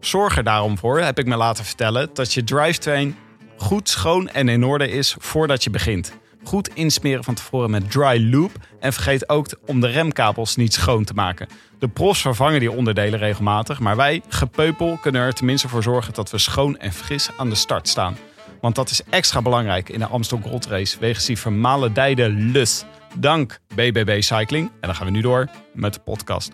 Zorg 0.00 0.36
er 0.36 0.44
daarom 0.44 0.78
voor, 0.78 1.00
heb 1.00 1.18
ik 1.18 1.26
me 1.26 1.36
laten 1.36 1.64
vertellen, 1.64 2.10
dat 2.12 2.32
je 2.32 2.44
drivetrain 2.44 3.16
goed 3.56 3.88
schoon 3.88 4.28
en 4.28 4.48
in 4.48 4.64
orde 4.64 4.88
is 4.88 5.16
voordat 5.18 5.64
je 5.64 5.70
begint. 5.70 6.12
Goed 6.44 6.74
insmeren 6.74 7.24
van 7.24 7.34
tevoren 7.34 7.70
met 7.70 7.90
dry 7.90 8.30
loop 8.30 8.52
en 8.80 8.92
vergeet 8.92 9.28
ook 9.28 9.46
om 9.66 9.80
de 9.80 9.88
remkabels 9.88 10.56
niet 10.56 10.74
schoon 10.74 11.04
te 11.04 11.14
maken. 11.14 11.48
De 11.78 11.88
profs 11.88 12.20
vervangen 12.20 12.60
die 12.60 12.70
onderdelen 12.70 13.18
regelmatig, 13.18 13.80
maar 13.80 13.96
wij, 13.96 14.22
gepeupel, 14.28 14.98
kunnen 15.00 15.22
er 15.22 15.32
tenminste 15.32 15.68
voor 15.68 15.82
zorgen 15.82 16.14
dat 16.14 16.30
we 16.30 16.38
schoon 16.38 16.78
en 16.78 16.92
fris 16.92 17.30
aan 17.36 17.48
de 17.48 17.54
start 17.54 17.88
staan. 17.88 18.16
Want 18.60 18.74
dat 18.74 18.90
is 18.90 19.02
extra 19.10 19.42
belangrijk 19.42 19.88
in 19.88 19.98
de 19.98 20.06
Amstel 20.06 20.40
Gold 20.42 20.66
Race 20.66 20.98
wegens 20.98 21.26
die 21.26 21.38
vermalendijde 21.38 22.28
lus. 22.28 22.84
Dank 23.18 23.58
BBB 23.74 24.22
Cycling. 24.22 24.68
En 24.68 24.76
dan 24.80 24.94
gaan 24.94 25.06
we 25.06 25.12
nu 25.12 25.20
door 25.20 25.48
met 25.72 25.94
de 25.94 26.00
podcast. 26.00 26.50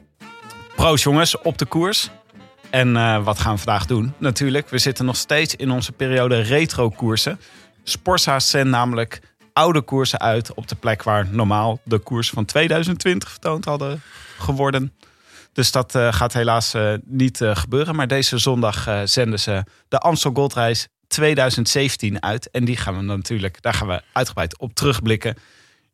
Proost 0.77 1.05
jongens, 1.05 1.39
op 1.39 1.59
de 1.59 1.67
koers. 1.67 2.11
En 2.71 2.97
eh, 2.97 3.25
wat 3.25 3.39
gaan 3.39 3.53
we 3.53 3.61
vandaag 3.61 3.87
doen? 3.87 4.15
Natuurlijk, 4.19 4.69
we 4.69 4.79
zitten 4.79 5.05
nog 5.05 5.17
steeds 5.17 5.57
in 5.57 5.71
onze 5.71 5.93
periode 5.93 6.41
retro 6.41 6.89
koersen. 6.89 7.41
Sportsa's 7.83 8.51
zendt 8.51 8.71
namelijk 8.71 9.21
oude 9.53 9.81
koersen 9.81 10.21
uit 10.21 10.55
op 10.55 10.69
de 10.69 10.75
plek 10.75 11.03
waar 11.03 11.29
normaal 11.31 11.81
de 11.85 11.99
koers 11.99 12.31
van 12.31 12.45
2020 12.45 13.31
vertoond 13.31 13.65
hadden 13.65 14.03
geworden. 14.39 14.93
Dus 15.53 15.73
dat 15.73 15.95
eh, 15.95 16.13
gaat 16.13 16.33
helaas 16.33 16.75
eh, 16.75 16.93
niet 17.05 17.41
gebeuren. 17.43 17.95
Maar 17.95 18.09
deze 18.09 18.39
zondag 18.39 18.89
zenden 19.05 19.41
ze 19.41 19.65
de 19.89 19.99
Amstel 19.99 20.33
Gold 20.35 20.55
Race 20.55 20.89
2017 21.13 22.23
uit. 22.23 22.51
En 22.51 22.65
die 22.65 22.77
gaan 22.77 22.97
we 22.97 23.03
natuurlijk, 23.03 23.63
daar 23.63 23.75
gaan 23.75 23.89
we 23.89 24.03
uitgebreid 24.13 24.59
op 24.59 24.75
terugblikken. 24.75 25.37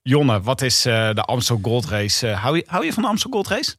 Jonne, 0.02 0.40
wat 0.40 0.62
is 0.62 0.86
eh, 0.86 1.10
de 1.14 1.22
Amstel 1.22 1.58
Gold 1.62 1.86
Race? 1.86 2.28
Eh, 2.28 2.42
hou, 2.42 2.56
je, 2.56 2.64
hou 2.66 2.84
je 2.84 2.92
van 2.92 3.02
de 3.02 3.08
Amstel 3.08 3.30
Gold 3.30 3.48
Race? 3.48 3.74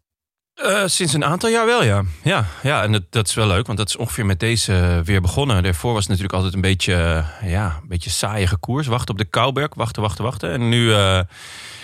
Eh, 0.54 0.84
sinds 0.86 1.13
een 1.13 1.25
aantal 1.25 1.49
jaar 1.49 1.65
wel, 1.65 1.84
ja. 1.84 2.04
Ja, 2.23 2.45
ja 2.63 2.84
en 2.84 3.06
dat, 3.10 3.28
is 3.28 3.34
wel 3.34 3.47
leuk, 3.47 3.65
want 3.65 3.78
dat 3.78 3.88
is 3.88 3.95
ongeveer 3.95 4.25
met 4.25 4.39
deze 4.39 5.02
weer 5.04 5.21
begonnen. 5.21 5.63
Daarvoor 5.63 5.93
was 5.93 5.99
het 5.99 6.10
natuurlijk 6.10 6.36
altijd 6.36 6.54
een 6.54 6.62
beetje, 6.62 7.25
ja, 7.43 7.80
een 7.82 7.88
beetje 7.88 8.10
saaie 8.10 8.58
koers. 8.60 8.88
Wachten 8.88 9.13
op 9.13 9.17
de 9.17 9.25
Kouberg, 9.25 9.75
wachten, 9.75 10.02
wachten, 10.02 10.23
wachten. 10.23 10.52
En 10.52 10.69
nu, 10.69 10.91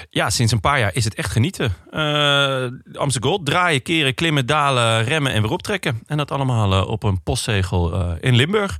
ja, 0.09 0.29
sinds 0.29 0.51
een 0.51 0.59
paar 0.59 0.79
jaar 0.79 0.95
is 0.95 1.03
het 1.03 1.15
echt 1.15 1.31
genieten. 1.31 1.73
Amsterdam 2.93 3.31
Gold, 3.31 3.45
draaien, 3.45 3.81
keren, 3.81 4.13
klimmen, 4.13 4.45
dalen, 4.45 5.03
remmen 5.03 5.31
en 5.31 5.41
weer 5.41 5.51
optrekken. 5.51 6.01
En 6.07 6.17
dat 6.17 6.31
allemaal 6.31 6.85
op 6.85 7.03
een 7.03 7.23
postzegel 7.23 8.15
in 8.19 8.35
Limburg. 8.35 8.77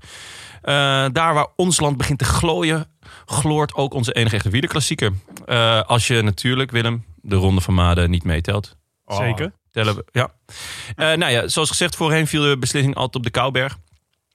Eh, 0.65 1.05
daar 1.11 1.33
waar 1.33 1.47
ons 1.55 1.79
land 1.79 1.97
begint 1.97 2.19
te 2.19 2.25
glooien, 2.25 2.85
gloort 3.25 3.73
ook 3.73 3.93
onze 3.93 4.13
enige 4.13 4.35
echte 4.35 4.49
wielerklassieker. 4.49 5.11
Eh 5.45 5.81
als 5.81 6.07
je 6.07 6.21
natuurlijk, 6.21 6.71
Willem, 6.71 7.05
de 7.15 7.35
Ronde 7.35 7.61
van 7.61 7.73
Maden 7.73 8.09
niet 8.09 8.23
meetelt. 8.23 8.75
Zeker. 9.07 9.51
Tellen 9.71 9.95
we, 9.95 10.05
ja. 10.11 10.31
Eh, 10.95 11.17
nou 11.17 11.31
ja, 11.31 11.47
zoals 11.47 11.69
gezegd, 11.69 11.95
voorheen 11.95 12.27
viel 12.27 12.41
de 12.41 12.57
beslissing 12.57 12.95
altijd 12.95 13.15
op 13.15 13.23
de 13.23 13.29
Kouberg. 13.29 13.77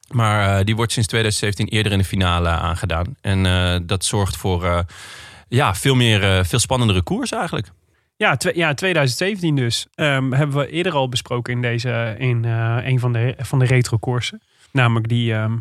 Maar 0.08 0.64
die 0.64 0.76
wordt 0.76 0.92
sinds 0.92 1.08
2017 1.08 1.68
eerder 1.68 1.92
in 1.92 1.98
de 1.98 2.04
finale 2.04 2.48
aangedaan. 2.48 3.16
En 3.20 3.86
dat 3.86 4.04
zorgt 4.04 4.36
voor 4.36 4.84
ja, 5.48 5.74
veel, 5.74 5.94
meer, 5.94 6.44
veel 6.46 6.58
spannendere 6.58 7.02
koers 7.02 7.32
eigenlijk. 7.32 7.70
Ja, 8.16 8.36
ja 8.54 8.74
2017 8.74 9.56
dus. 9.56 9.86
Ehm, 9.94 10.32
hebben 10.32 10.56
we 10.56 10.68
eerder 10.68 10.92
al 10.92 11.08
besproken 11.08 11.52
in, 11.52 11.62
deze, 11.62 12.14
in 12.18 12.44
een 12.44 13.00
van 13.00 13.12
de, 13.12 13.34
van 13.38 13.58
de 13.58 13.64
retro-koersen. 13.64 14.42
Namelijk 14.70 15.08
die 15.08 15.34
ehm, 15.34 15.56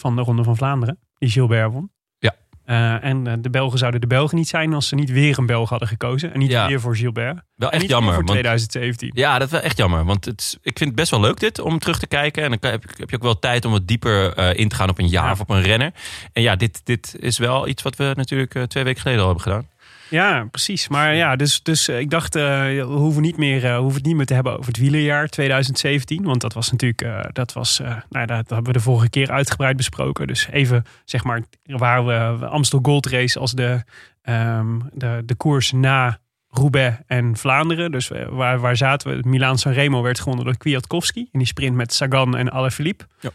van 0.00 0.16
de 0.16 0.22
Ronde 0.22 0.44
van 0.44 0.56
Vlaanderen. 0.56 0.98
Die 1.18 1.30
Gilbert 1.30 1.72
won. 1.72 1.90
Ja. 2.18 2.34
Eh, 2.64 3.04
en 3.10 3.26
eh, 3.26 3.32
de 3.40 3.50
Belgen 3.50 3.78
zouden 3.78 4.00
de 4.00 4.06
Belgen 4.06 4.36
niet 4.36 4.48
zijn 4.48 4.74
als 4.74 4.88
ze 4.88 4.94
niet 4.94 5.10
weer 5.10 5.38
een 5.38 5.46
Belg 5.46 5.68
hadden 5.68 5.88
gekozen. 5.88 6.32
En 6.32 6.38
niet 6.38 6.50
Ja. 6.50 6.66
weer 6.66 6.80
voor 6.80 6.96
Gilbert. 6.96 7.40
Wel 7.54 7.70
echt 7.70 7.88
jammer. 7.88 8.14
voor 8.14 8.24
want- 8.24 8.28
2017. 8.30 9.10
Ja, 9.14 9.38
dat 9.38 9.46
is 9.46 9.52
wel 9.52 9.62
echt 9.62 9.76
jammer. 9.76 10.04
Want 10.04 10.24
het, 10.24 10.58
ik 10.62 10.78
vind 10.78 10.90
het 10.90 10.98
best 10.98 11.10
wel 11.10 11.20
leuk 11.20 11.40
dit, 11.40 11.58
om 11.58 11.78
terug 11.78 11.98
te 11.98 12.06
kijken. 12.06 12.42
En 12.42 12.48
dan 12.50 12.58
kan- 12.58 12.70
heb, 12.70 12.82
je- 12.82 12.88
heb 12.96 13.10
je 13.10 13.16
ook 13.16 13.22
wel 13.22 13.38
tijd 13.38 13.64
om 13.64 13.72
wat 13.72 13.86
dieper 13.86 14.32
eh, 14.32 14.58
in 14.58 14.68
te 14.68 14.74
gaan 14.76 14.88
op 14.88 14.98
een 14.98 15.08
jaar 15.08 15.24
Ja. 15.24 15.32
of 15.32 15.40
op 15.40 15.50
een 15.50 15.62
renner. 15.62 15.92
En 16.32 16.42
ja, 16.42 16.56
dit, 16.56 16.80
dit 16.84 17.16
is 17.18 17.38
wel 17.38 17.68
iets 17.68 17.82
wat 17.82 17.96
we 17.96 18.12
natuurlijk 18.16 18.64
twee 18.68 18.84
weken 18.84 19.00
geleden 19.00 19.20
al 19.22 19.26
hebben 19.26 19.44
gedaan. 19.44 19.68
Ja, 20.08 20.46
precies. 20.50 20.88
Maar 20.88 21.14
ja, 21.14 21.36
dus, 21.36 21.62
dus 21.62 21.88
eh, 21.88 21.98
ik 21.98 22.10
dacht, 22.10 22.34
eh, 22.34 22.42
we, 22.42 22.82
hoeven 22.82 23.22
niet 23.22 23.36
meer, 23.36 23.64
eh, 23.64 23.76
hoeven 23.76 23.96
het 23.96 24.06
niet 24.06 24.16
meer 24.16 24.26
te 24.26 24.34
hebben 24.34 24.52
over 24.52 24.66
het 24.66 24.76
wielerjaar 24.76 25.28
2017. 25.28 26.22
Want 26.22 26.40
dat 26.40 26.52
was 26.52 26.70
natuurlijk, 26.70 27.34
dat 27.34 27.52
was, 27.52 27.80
nou, 28.08 28.26
dat 28.26 28.48
hebben 28.48 28.64
we 28.64 28.72
de 28.72 28.80
vorige 28.80 29.10
keer 29.10 29.30
uitgebreid 29.30 29.76
besproken. 29.76 30.26
Dus 30.26 30.48
even, 30.48 30.84
zeg 31.04 31.24
maar, 31.24 31.42
waar 31.64 32.06
we 32.06 32.46
Amstel 32.46 32.78
Gold 32.82 33.06
Race 33.06 33.38
als 33.38 33.52
de, 33.52 33.84
ehm, 34.22 34.78
de, 34.92 35.22
de 35.24 35.34
koers 35.34 35.72
na 35.72 36.18
Roubaix 36.48 36.96
en 37.06 37.36
Vlaanderen. 37.36 37.90
Dus 37.90 38.10
waar, 38.28 38.58
waar 38.58 38.76
zaten 38.76 39.10
we? 39.10 39.28
Milaan 39.28 39.58
Sanremo 39.58 40.02
werd 40.02 40.20
gewonnen 40.20 40.44
door 40.44 40.56
Kwiatkowski. 40.56 41.28
In 41.32 41.38
die 41.38 41.48
sprint 41.48 41.76
met 41.76 41.92
Sagan 41.92 42.36
en 42.36 42.50
Alaphilippe. 42.50 43.04
Ja. 43.20 43.30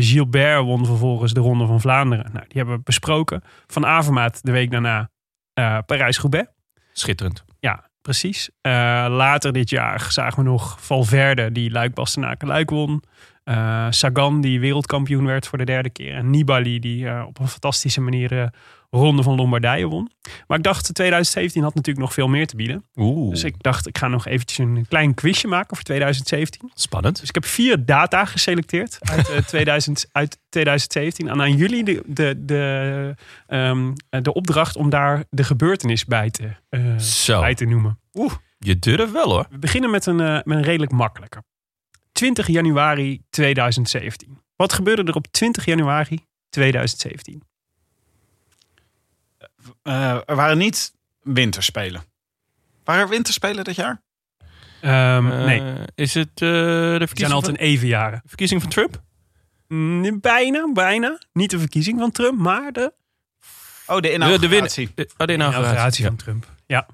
Gilbert 0.00 0.62
won 0.62 0.86
vervolgens 0.86 1.32
de 1.32 1.40
Ronde 1.40 1.66
van 1.66 1.80
Vlaanderen. 1.80 2.30
Nou, 2.32 2.44
die 2.48 2.56
hebben 2.56 2.76
we 2.76 2.82
besproken. 2.84 3.42
Van 3.66 3.86
Avermaat 3.86 4.40
de 4.42 4.52
week 4.52 4.70
daarna 4.70 5.10
Parijs-Roubaix. 5.86 6.48
Schitterend. 6.92 7.44
Ja, 7.58 7.90
precies. 8.02 8.50
Eh, 8.60 8.70
later 9.08 9.52
dit 9.52 9.70
jaar 9.70 10.06
zagen 10.10 10.44
we 10.44 10.50
nog 10.50 10.76
Valverde, 10.80 11.52
die 11.52 11.70
Luik 11.70 11.94
Bastenaken 11.94 12.48
Luik 12.48 12.70
won. 12.70 13.02
Eh, 13.44 13.86
Sagan, 13.90 14.40
die 14.40 14.60
wereldkampioen 14.60 15.26
werd 15.26 15.46
voor 15.46 15.58
de 15.58 15.64
derde 15.64 15.90
keer. 15.90 16.14
En 16.14 16.30
Nibali, 16.30 16.78
die 16.78 17.08
eh, 17.08 17.24
op 17.26 17.38
een 17.38 17.48
fantastische 17.48 18.00
manier 18.00 18.50
Ronde 18.90 19.22
van 19.22 19.36
Lombardije 19.36 19.86
won. 19.86 20.10
Maar 20.46 20.58
ik 20.58 20.64
dacht, 20.64 20.94
2017 20.94 21.62
had 21.62 21.74
natuurlijk 21.74 22.06
nog 22.06 22.14
veel 22.14 22.28
meer 22.28 22.46
te 22.46 22.56
bieden. 22.56 22.84
Oeh, 22.96 23.30
Dus 23.30 23.44
ik 23.44 23.54
dacht, 23.62 23.86
ik 23.86 23.98
ga 23.98 24.08
nog 24.08 24.26
eventjes 24.26 24.58
een 24.58 24.86
klein 24.88 25.14
quizje 25.14 25.48
maken 25.48 25.76
voor 25.76 25.84
2017. 25.84 26.70
spannend. 26.74 27.20
Dus 27.20 27.28
ik 27.28 27.34
heb 27.34 27.44
vier 27.44 27.84
data 27.84 28.24
geselecteerd 28.24 28.98
uit, 29.00 29.30
eh, 29.30 29.38
2000, 29.54 30.08
uit 30.12 30.38
2017. 30.48 31.28
En 31.28 31.40
aan 31.40 31.56
jullie 31.56 31.84
de, 31.84 32.02
de, 32.06 32.34
de, 32.38 33.14
ehm, 33.46 33.92
de 34.22 34.32
opdracht 34.32 34.76
om 34.76 34.90
daar 34.90 35.24
de 35.30 35.44
gebeurtenis 35.44 36.04
bij 36.04 36.30
te, 36.30 36.50
eh, 36.68 37.40
bij 37.40 37.54
te 37.54 37.64
noemen. 37.64 37.98
je 38.58 38.78
durft 38.78 39.12
wel 39.12 39.30
hoor. 39.30 39.46
We 39.50 39.58
beginnen 39.58 39.90
met 39.90 40.06
een, 40.06 40.20
eh, 40.20 40.32
met 40.44 40.56
een 40.56 40.62
redelijk 40.62 40.92
makkelijke. 40.92 41.42
20 42.12 42.46
januari 42.46 43.20
2017. 43.30 44.40
Wat 44.56 44.72
gebeurde 44.72 45.02
er 45.04 45.14
op 45.14 45.26
20 45.26 45.64
januari 45.64 46.24
2017? 46.48 47.42
Eh, 49.82 50.10
er 50.26 50.36
waren 50.36 50.58
niet 50.58 50.92
winterspelen. 51.22 52.02
Waren 52.84 53.02
er 53.02 53.08
winterspelen 53.08 53.64
dit 53.64 53.74
jaar? 53.76 54.02
Ehm, 54.80 55.30
Eh, 55.30 55.44
nee, 55.44 55.74
Is 55.94 56.14
het 56.14 56.28
eh, 56.34 56.38
de 56.38 56.96
het 57.00 57.18
zijn 57.18 57.32
altijd 57.32 57.56
van, 57.56 57.66
evenjaren. 57.66 58.22
verkiezing 58.26 58.60
van 58.62 58.70
Trump? 58.70 59.02
Mm, 59.68 60.20
Bijna, 60.20 60.72
bijna. 60.72 61.18
Niet 61.32 61.50
de 61.50 61.58
verkiezing 61.58 61.98
van 61.98 62.10
Trump, 62.10 62.38
maar 62.38 62.72
de 62.72 62.92
Oh, 63.88 63.96
de 63.96 64.02
De, 64.02 64.08
de, 64.08 64.18
win, 64.18 64.28
inauguratie. 64.40 64.92
de, 64.94 65.10
oh, 65.18 65.26
de 65.26 65.32
inauguratie. 65.32 65.70
inauguratie 65.70 66.02
Ja. 66.04 66.08
van 66.08 66.18
Trump. 66.18 66.46
Ja. 66.66 66.86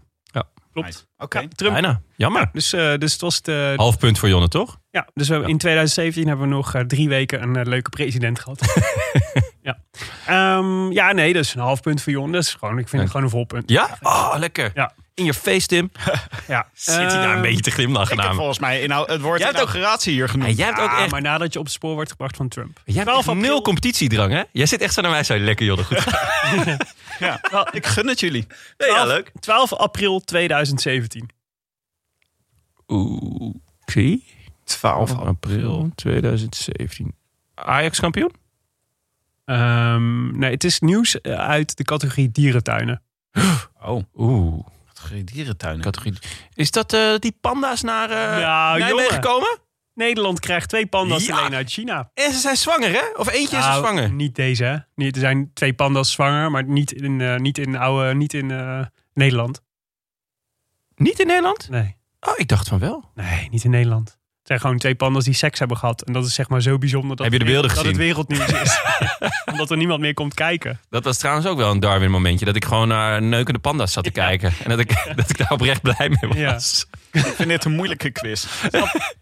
Klopt. 0.73 0.89
Nice. 0.89 1.05
Oké. 1.17 1.41
Ja, 1.41 1.49
Trump. 1.55 1.73
Bijna. 1.73 2.01
Jammer. 2.17 2.51
Dus, 2.53 2.73
eh, 2.73 2.95
dus 2.99 3.13
het 3.13 3.21
was 3.21 3.43
de, 3.43 3.73
Half 3.77 3.99
punt 3.99 4.19
voor 4.19 4.29
Jonne, 4.29 4.49
toch? 4.49 4.79
Ja, 4.91 5.09
dus 5.15 5.29
we, 5.29 5.35
in 5.35 5.59
2017 5.59 6.29
hebben 6.29 6.49
we 6.49 6.55
nog 6.55 6.75
eh, 6.75 6.83
drie 6.83 7.09
weken 7.09 7.43
een 7.43 7.57
eh, 7.57 7.65
leuke 7.65 7.91
president 7.91 8.41
gehad. 8.41 8.61
ja. 9.63 9.79
Ehm, 10.27 10.93
ja, 10.93 11.13
nee, 11.13 11.33
dat 11.33 11.45
is 11.45 11.55
een 11.55 11.61
half 11.61 11.81
punt 11.81 12.03
voor 12.03 12.13
Jon. 12.13 12.33
Dat 12.33 12.43
is 12.43 12.55
gewoon, 12.55 12.79
ik 12.79 12.89
vind 12.89 13.03
het 13.03 13.11
gewoon 13.11 13.27
een 13.27 13.33
vol 13.33 13.45
punt. 13.45 13.71
Ja? 13.71 13.99
Oh, 14.01 14.35
lekker. 14.39 14.71
Ja. 14.75 14.93
In 15.14 15.25
je 15.25 15.35
face, 15.35 15.66
Tim. 15.66 15.90
Ja. 16.48 16.68
Zit 16.72 16.94
hij 16.94 17.07
daar 17.09 17.25
een 17.25 17.31
Ehm, 17.33 17.42
beetje 17.42 17.61
te 17.61 17.70
glimlachen 17.70 18.16
Ik 18.16 18.22
heb 18.22 18.33
volgens 18.33 18.59
mij 18.59 18.83
inhou- 18.83 19.12
het 19.12 19.20
woord 19.20 19.38
Jij 19.38 19.46
hebt 19.46 19.59
inauguratie 19.61 20.12
hier 20.12 20.29
genoemd. 20.29 20.57
Jij 20.57 20.66
hebt 20.66 20.79
ook 20.81 20.90
ja, 20.90 20.98
echt, 21.03 21.11
maar 21.11 21.20
nadat 21.22 21.53
je 21.53 21.59
op 21.59 21.64
het 21.64 21.75
spoor 21.75 21.94
wordt 21.94 22.11
gebracht 22.11 22.37
van 22.37 22.48
Trump. 22.48 22.81
jij 22.85 22.94
hebt 22.94 23.07
12 23.07 23.18
echt 23.18 23.29
april. 23.29 23.51
nul 23.51 23.62
competitiedrang, 23.62 24.33
hè? 24.33 24.42
Jij 24.53 24.66
zit 24.66 24.81
echt 24.81 24.94
zo 24.94 25.01
naar 25.01 25.11
mij 25.11 25.25
zo 25.25 25.38
lekker, 25.38 25.66
Jonne. 25.66 25.85
Goed. 25.85 26.05
Ja. 27.18 27.40
Ik 27.72 27.87
gun 27.87 28.07
het 28.09 28.20
jullie. 28.20 28.46
ja, 28.77 28.87
12 28.87 29.07
leuk. 29.07 29.33
12 29.40 29.72
april 29.72 30.20
2017. 30.20 31.31
Oeh, 32.88 33.55
oké. 33.81 34.18
12 34.64 35.12
april 35.18 35.90
2017. 35.94 37.14
Ajax 37.55 38.01
kampioen? 38.01 38.33
Ehm, 39.44 40.38
nee, 40.38 40.51
het 40.51 40.64
is 40.64 40.81
nieuws 40.81 41.22
uit 41.22 41.77
de 41.77 41.85
categorie 41.85 42.31
dierentuinen. 42.31 43.03
Oh, 43.85 44.03
Oeh, 44.16 44.66
categorie 45.03 45.25
dierentuinen. 45.25 45.83
categorie. 45.83 46.19
Is 46.55 46.71
dat 46.71 46.93
eh, 46.93 47.15
die 47.19 47.37
panda's 47.41 47.83
naar 47.83 48.11
eh 48.11 48.17
Nou, 48.43 48.79
Nijmegen 48.79 49.05
jongen. 49.05 49.21
komen? 49.21 49.59
Nederland 49.95 50.41
krijgt 50.41 50.69
twee 50.69 50.87
panda's 50.87 51.27
Ja. 51.27 51.38
alleen 51.38 51.55
uit 51.55 51.71
China. 51.71 52.11
En 52.15 52.33
ze 52.33 52.38
zijn 52.38 52.57
zwanger, 52.57 52.91
hè? 52.93 53.03
Of 53.17 53.31
eentje 53.33 53.57
is 53.57 53.65
Nou, 53.65 53.79
zwanger? 53.79 54.12
Niet 54.12 54.35
deze, 54.35 54.65
hè? 54.65 54.77
Niet, 54.95 55.15
er 55.15 55.21
zijn 55.21 55.51
twee 55.55 55.73
panda's 55.75 56.11
zwanger, 56.12 56.51
maar 56.51 56.65
niet 56.65 56.93
in, 56.93 57.21
eh, 57.21 57.37
niet 57.37 57.59
in, 57.59 57.77
oude, 57.77 58.15
niet 58.15 58.35
in 58.35 58.51
eh, 58.51 58.81
Nederland. 59.15 59.62
Niet 60.95 61.21
in 61.21 61.27
Nederland? 61.27 61.69
Nee. 61.69 61.97
Oh, 62.21 62.33
ik 62.37 62.49
dacht 62.49 62.69
van 62.69 62.79
wel. 62.79 63.11
Nee, 63.15 63.49
niet 63.51 63.65
in 63.65 63.71
Nederland. 63.71 64.19
Zijn 64.53 64.65
gewoon 64.65 64.81
twee 64.81 64.95
panda's 64.95 65.25
die 65.25 65.35
seks 65.35 65.59
hebben 65.59 65.77
gehad. 65.77 66.03
En 66.03 66.12
dat 66.12 66.27
is 66.27 66.35
zeg 66.35 66.49
maar 66.49 66.62
zo 66.62 66.79
bijzonder 66.79 67.17
dat, 67.17 67.25
Heb 67.25 67.33
je 67.33 67.38
de 67.38 67.45
beelden 67.45 67.75
dat 67.75 67.85
het 67.85 67.97
wereldnieuws 67.97 68.53
is. 68.53 68.81
Omdat 69.53 69.71
er 69.71 69.77
niemand 69.77 70.01
meer 70.01 70.15
komt 70.15 70.35
kijken. 70.35 70.81
Dat 70.91 71.05
was 71.05 71.19
trouwens 71.19 71.47
ook 71.47 71.57
wel 71.57 71.71
een 71.71 71.81
Darwin 71.81 72.11
momentje. 72.11 72.45
Dat 72.45 72.57
ik 72.57 72.65
gewoon 72.65 72.88
naar 72.88 73.23
neukende 73.23 73.61
panda's 73.61 73.93
zat 73.93 74.05
te 74.05 74.11
kijken. 74.11 74.53
En 74.62 74.71
dat 74.71 74.79
ik, 74.79 75.12
dat 75.17 75.31
ik 75.31 75.38
daar 75.38 75.51
oprecht 75.51 75.83
blij 75.83 76.17
mee 76.21 76.45
was. 76.45 76.87
Ik 77.12 77.21
vind 77.21 77.49
dit 77.49 77.65
een 77.65 77.73
moeilijke 77.73 78.11
quiz. 78.11 78.47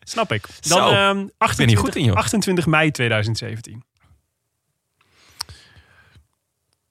Snap 0.02 0.32
ik. 0.32 0.46
Zo. 0.60 0.74
Dan 0.74 0.94
ehm, 0.94 1.14
ben 1.14 1.32
28, 1.38 1.66
hier 1.66 1.86
goed 1.86 1.96
in, 1.96 2.04
joh. 2.04 2.16
28 2.16 2.66
mei 2.66 2.90
2017. 2.90 3.82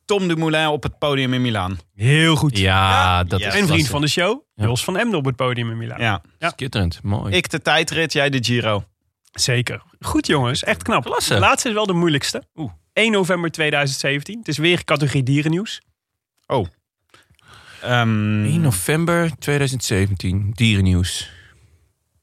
Tom 0.10 0.28
Dumoulin 0.28 0.68
op 0.68 0.84
het 0.84 0.98
podium 0.98 1.34
in 1.34 1.42
Milaan. 1.42 1.78
Heel 1.96 2.36
goed. 2.36 2.58
Ja, 2.58 3.24
dat 3.24 3.40
Ja. 3.40 3.48
is 3.48 3.54
En 3.54 3.60
vriend 3.60 3.68
klasse. 3.72 3.90
van 3.92 4.02
de 4.02 4.08
show, 4.08 4.42
Ja. 4.56 4.66
Jos 4.66 4.84
van 4.84 4.98
Emden 4.98 5.20
op 5.20 5.26
het 5.26 5.36
podium 5.36 5.72
in 5.72 5.78
Milaan. 5.78 6.02
Ja. 6.02 6.22
Skitterend, 6.40 7.00
mooi. 7.04 7.36
Ik 7.36 7.50
de 7.50 7.62
tijdrit, 7.62 8.14
jij 8.14 8.30
de 8.30 8.44
Giro. 8.44 8.84
Zeker. 9.32 9.82
Goed 10.00 10.28
jongens, 10.28 10.64
echt 10.64 10.84
knap. 10.84 11.04
Klasse. 11.04 11.34
De 11.34 11.40
laatste 11.40 11.68
is 11.68 11.74
wel 11.74 11.86
de 11.86 11.94
moeilijkste. 11.94 12.44
Oeh. 12.56 12.72
1 12.94 13.12
november 13.12 13.52
2017. 13.52 14.38
Het 14.38 14.48
is 14.48 14.58
weer 14.58 14.84
categorie 14.84 15.24
dierennieuws. 15.24 15.82
Ehm, 17.82 18.44
1 18.46 18.62
november 18.62 19.32
2017, 19.38 20.52
dierennieuws. 20.54 21.30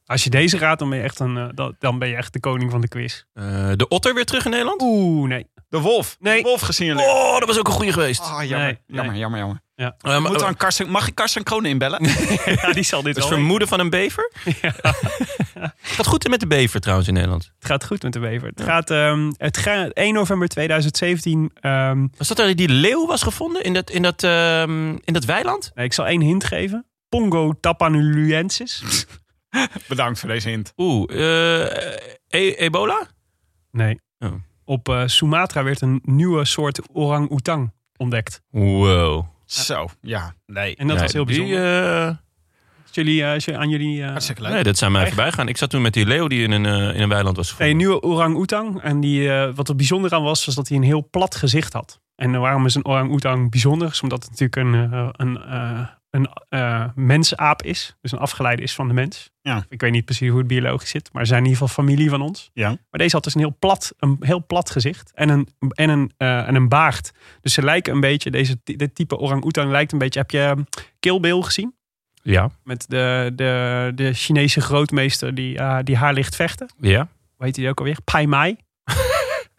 Als 0.06 0.24
je 0.24 0.30
deze 0.30 0.58
raadt, 0.58 0.78
dan 0.78 0.88
ben 0.88 0.98
je 0.98 1.04
echt, 1.04 1.18
een, 1.20 1.36
eh, 1.36 1.48
dan- 1.54 1.76
dan 1.78 1.98
ben 1.98 2.08
je 2.08 2.16
echt 2.16 2.32
de 2.32 2.40
koning 2.40 2.70
van 2.70 2.80
de 2.80 2.88
quiz. 2.88 3.22
Eh, 3.32 3.70
de 3.76 3.88
otter 3.88 4.14
weer 4.14 4.24
terug 4.24 4.44
in 4.44 4.50
Nederland? 4.50 4.82
Oeh, 4.82 5.28
nee. 5.28 5.46
De 5.76 5.82
wolf. 5.88 6.16
Nee. 6.20 6.36
De 6.42 6.48
wolf 6.48 6.60
gesignaleerd. 6.60 7.08
Oh, 7.10 7.38
dat 7.38 7.48
was 7.48 7.58
ook 7.58 7.66
een 7.66 7.72
goede 7.72 7.92
geweest. 7.92 8.20
Ah, 8.20 8.44
jammer, 8.44 8.66
Nee, 8.66 8.78
jammer, 8.86 9.10
nee. 9.12 9.20
jammer, 9.20 9.38
jammer. 9.38 9.60
Ja. 9.74 9.96
Maar- 10.00 10.20
Moet 10.22 10.38
dan 10.38 10.56
Karsten, 10.56 10.88
mag 10.90 11.08
ik 11.08 11.14
Karsten 11.14 11.42
Kroon 11.42 11.64
inbellen? 11.64 12.02
ja, 12.62 12.72
die 12.72 12.82
zal 12.82 13.02
dit 13.02 13.14
het 13.16 13.24
wel. 13.28 13.32
vermoeden 13.36 13.68
van 13.68 13.80
een 13.80 13.90
bever? 13.90 14.30
Het 15.54 15.70
gaat 15.96 16.06
goed 16.06 16.28
met 16.28 16.40
de 16.40 16.46
bever 16.46 16.80
trouwens 16.80 17.08
in 17.08 17.14
Nederland. 17.14 17.52
Het 17.58 17.66
gaat 17.68 17.84
goed 17.84 18.02
met 18.02 18.12
de 18.12 18.18
Bever. 18.20 18.48
Het 18.48 18.62
gaat, 18.62 18.90
ehm, 18.90 19.32
het 19.36 19.56
gaat 19.56 19.90
1 19.92 20.14
november 20.14 20.48
2017. 20.48 21.50
ehm, 21.60 22.06
Was 22.16 22.28
dat 22.28 22.38
er 22.38 22.56
die 22.56 22.68
leeuw 22.68 23.06
was 23.06 23.22
gevonden 23.22 23.62
in 23.62 23.72
dat, 23.72 23.90
in 23.90 24.02
dat, 24.02 24.22
ehm, 24.22 24.88
in 25.04 25.12
dat 25.12 25.24
weiland? 25.24 25.70
nee, 25.74 25.84
ik 25.84 25.92
zal 25.92 26.06
één 26.06 26.20
hint 26.20 26.44
geven. 26.44 26.86
Pongo 27.08 27.52
tapanulensis. 27.60 29.06
Bedankt 29.88 30.18
voor 30.20 30.28
deze 30.28 30.48
hint. 30.48 30.72
Oeh, 30.76 31.10
eh, 31.10 31.96
e- 32.28 32.54
ebola? 32.54 33.06
Nee. 33.70 34.00
Oh. 34.18 34.32
Op 34.68 34.88
eh, 34.88 35.02
Sumatra 35.06 35.62
werd 35.62 35.80
een 35.80 36.00
nieuwe 36.04 36.44
soort 36.44 36.80
orang-oetang 36.92 37.72
ontdekt. 37.96 38.42
Wow. 38.50 39.24
Zo, 39.44 39.86
ja, 40.00 40.34
nee. 40.46 40.76
En 40.76 40.86
dat 40.86 40.96
Nee, 40.96 41.04
was 41.04 41.12
heel 41.12 41.24
die, 41.24 41.36
bijzonder. 41.38 41.96
eh, 42.02 42.06
Als 42.06 42.90
jullie, 42.92 43.22
eh, 43.24 43.32
als 43.32 43.44
je 43.44 43.56
aan 43.56 43.68
jullie... 43.68 44.02
eh, 44.02 44.08
Hartstikke 44.10 44.42
leuk. 44.42 44.52
nee, 44.52 44.62
dat 44.62 44.78
zijn 44.78 44.92
mij 44.92 45.00
Echt? 45.02 45.12
voorbij 45.14 45.32
gaan. 45.32 45.48
Ik 45.48 45.56
zat 45.56 45.70
toen 45.70 45.82
met 45.82 45.92
die 45.92 46.06
leeuw 46.06 46.26
die 46.26 46.42
in 46.42 46.50
een, 46.50 46.66
eh, 46.66 46.94
in 46.96 47.02
een 47.02 47.08
weiland 47.08 47.36
was 47.36 47.46
gevonden. 47.50 47.70
een 47.72 47.76
nieuwe 47.76 48.02
orang-oetang. 48.02 48.80
En 48.82 49.00
die, 49.00 49.32
eh, 49.32 49.54
wat 49.54 49.68
er 49.68 49.76
bijzonder 49.76 50.12
aan 50.12 50.22
was, 50.22 50.44
was 50.44 50.54
dat 50.54 50.68
hij 50.68 50.76
een 50.76 50.82
heel 50.82 51.08
plat 51.10 51.34
gezicht 51.34 51.72
had. 51.72 52.00
En 52.14 52.34
eh, 52.34 52.40
waarom 52.40 52.66
is 52.66 52.74
een 52.74 52.84
orang-oetang 52.86 53.50
bijzonder? 53.50 53.88
Is 53.88 54.02
omdat 54.02 54.22
het 54.24 54.30
natuurlijk 54.40 54.56
een, 54.56 54.92
eh, 54.92 55.08
een, 55.12 55.36
eh, 55.42 55.80
een 56.16 56.28
eh, 56.48 56.84
mensaap 56.94 57.62
is. 57.62 57.96
Dus 58.00 58.12
een 58.12 58.18
afgeleide 58.18 58.62
is 58.62 58.74
van 58.74 58.88
de 58.88 58.94
mens. 58.94 59.30
Ja. 59.40 59.64
Ik 59.68 59.80
weet 59.80 59.92
niet 59.92 60.04
precies 60.04 60.28
hoe 60.28 60.38
het 60.38 60.46
biologisch 60.46 60.90
zit. 60.90 61.12
Maar 61.12 61.22
ze 61.22 61.28
zijn 61.28 61.44
in 61.44 61.48
ieder 61.50 61.66
geval 61.66 61.84
familie 61.84 62.10
van 62.10 62.20
ons. 62.20 62.50
Ja. 62.52 62.68
Maar 62.68 63.00
deze 63.00 63.14
had 63.14 63.24
dus 63.24 63.34
een 63.34 63.40
heel 63.40 63.56
plat, 63.58 63.92
een 63.98 64.16
heel 64.20 64.46
plat 64.46 64.70
gezicht. 64.70 65.12
En 65.14 65.28
een, 65.28 65.48
en 65.68 65.88
een, 65.90 66.12
eh, 66.16 66.48
en 66.48 66.54
een 66.54 66.68
baard. 66.68 67.12
Dus 67.40 67.52
ze 67.54 67.62
lijken 67.62 67.92
een 67.94 68.00
beetje, 68.00 68.30
deze, 68.30 68.58
dit 68.64 68.94
type 68.94 69.18
orang-oetang 69.18 69.70
lijkt 69.70 69.92
een 69.92 69.98
beetje... 69.98 70.20
Heb 70.20 70.30
je 70.30 70.40
eh, 70.40 70.80
Kill 71.00 71.20
Bill 71.20 71.40
gezien? 71.42 71.74
Ja, 72.22 72.50
Met 72.64 72.84
de, 72.88 73.32
de, 73.34 73.92
de 73.94 74.12
Chinese 74.12 74.60
grootmeester 74.60 75.34
die, 75.34 75.58
eh, 75.58 75.78
die 75.82 75.96
haar 75.96 76.14
ligt 76.14 76.36
vechten. 76.36 76.68
ja. 76.80 77.08
Hoe 77.36 77.46
heet 77.46 77.56
hij 77.56 77.68
ook 77.68 77.78
alweer? 77.78 77.98
Pai 78.04 78.26
Mai. 78.26 78.56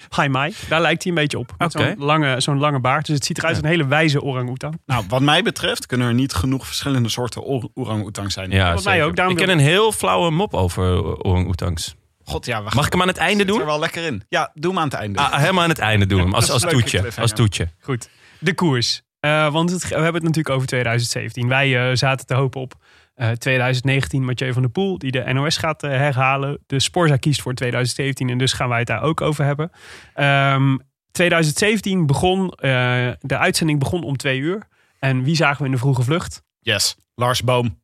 Pai 0.10 0.30
Mai. 0.30 0.54
Daar 0.70 0.82
lijkt 0.82 1.04
hij 1.04 1.12
een 1.12 1.18
beetje 1.18 1.40
op. 1.40 1.54
Met 1.58 1.72
zo'n 1.72 1.96
lange, 1.98 2.40
zo'n 2.42 2.60
lange 2.60 2.80
baard. 2.80 3.06
Dus 3.06 3.16
het 3.16 3.26
ziet 3.26 3.38
eruit 3.38 3.54
als 3.56 3.64
een 3.64 3.70
hele 3.70 3.88
wijze 3.88 4.22
orang-oetang. 4.22 4.80
Nou, 4.86 5.04
wat 5.08 5.22
mij 5.22 5.42
betreft 5.44 5.86
kunnen 5.86 6.08
er 6.08 6.14
niet 6.14 6.34
genoeg 6.34 6.66
verschillende 6.66 7.10
soorten 7.10 7.44
or- 7.44 7.70
orang-oetang 7.74 8.32
zijn. 8.32 8.52
ja 8.52 8.74
Wat 8.74 8.84
mij 8.84 9.04
ook, 9.04 9.16
daarom 9.16 9.34
Ik 9.34 9.40
ken 9.46 9.48
wil- 9.56 9.58
een 9.58 9.70
heel 9.72 9.92
flauwe 9.92 10.32
mop 10.32 10.54
over 10.54 11.18
orang-oetangs. 11.24 11.96
God, 12.24 12.46
ja, 12.46 12.64
we 12.64 12.70
Mag 12.76 12.86
ik 12.86 12.92
hem 12.92 13.02
aan 13.02 13.08
het 13.08 13.18
einde 13.18 13.36
zitten 13.38 13.54
doen? 13.56 13.60
er 13.66 13.72
wel 13.72 13.80
lekker 13.80 14.04
in. 14.06 14.24
Ja, 14.30 14.52
doe 14.54 14.72
hem 14.72 14.80
aan 14.80 14.88
het 14.88 14.98
einde. 14.98 15.20
Ah, 15.20 15.34
helemaal 15.40 15.64
aan 15.64 15.70
het 15.70 15.80
einde 15.80 16.06
doen. 16.06 16.34
Als, 16.34 16.50
als 16.52 16.62
toetje. 16.62 17.04
Als 17.20 17.32
toetje. 17.32 17.68
Goed. 17.80 18.10
De 18.40 18.54
koers. 18.54 19.02
Eh, 19.20 19.52
want 19.52 19.70
het, 19.72 19.84
we 19.88 19.94
hebben 19.96 20.14
het 20.14 20.24
natuurlijk 20.24 20.56
over 20.56 20.68
2017. 20.68 21.48
Wij 21.48 21.90
eh, 21.90 21.96
zaten 21.96 22.26
te 22.26 22.34
hopen 22.34 22.62
op 22.62 22.74
eh, 23.18 23.30
2019. 23.32 24.26
Mathieu 24.26 24.54
van 24.54 24.62
der 24.62 24.72
Poel, 24.72 24.98
die 24.98 25.12
de 25.12 25.34
NOS 25.34 25.58
gaat 25.58 25.84
eh, 25.84 25.90
herhalen. 25.90 26.60
De 26.66 26.80
Sporza 26.80 27.18
kiest 27.18 27.42
voor 27.42 27.54
2017. 27.54 28.30
En 28.30 28.38
dus 28.38 28.54
gaan 28.54 28.70
wij 28.70 28.78
het 28.80 28.88
daar 28.88 29.02
ook 29.02 29.22
over 29.22 29.46
hebben. 29.46 29.72
Ehm, 30.14 30.78
2017 31.12 32.06
begon, 32.06 32.50
eh, 32.52 32.70
de 33.20 33.38
uitzending 33.38 33.80
begon 33.80 34.04
om 34.04 34.18
twee 34.18 34.40
uur. 34.40 34.68
En 35.00 35.24
wie 35.24 35.36
zagen 35.36 35.58
we 35.60 35.66
in 35.66 35.72
de 35.72 35.78
vroege 35.78 36.04
vlucht? 36.04 36.44
Yes, 36.60 36.96
Lars 37.16 37.44
Boom. 37.44 37.82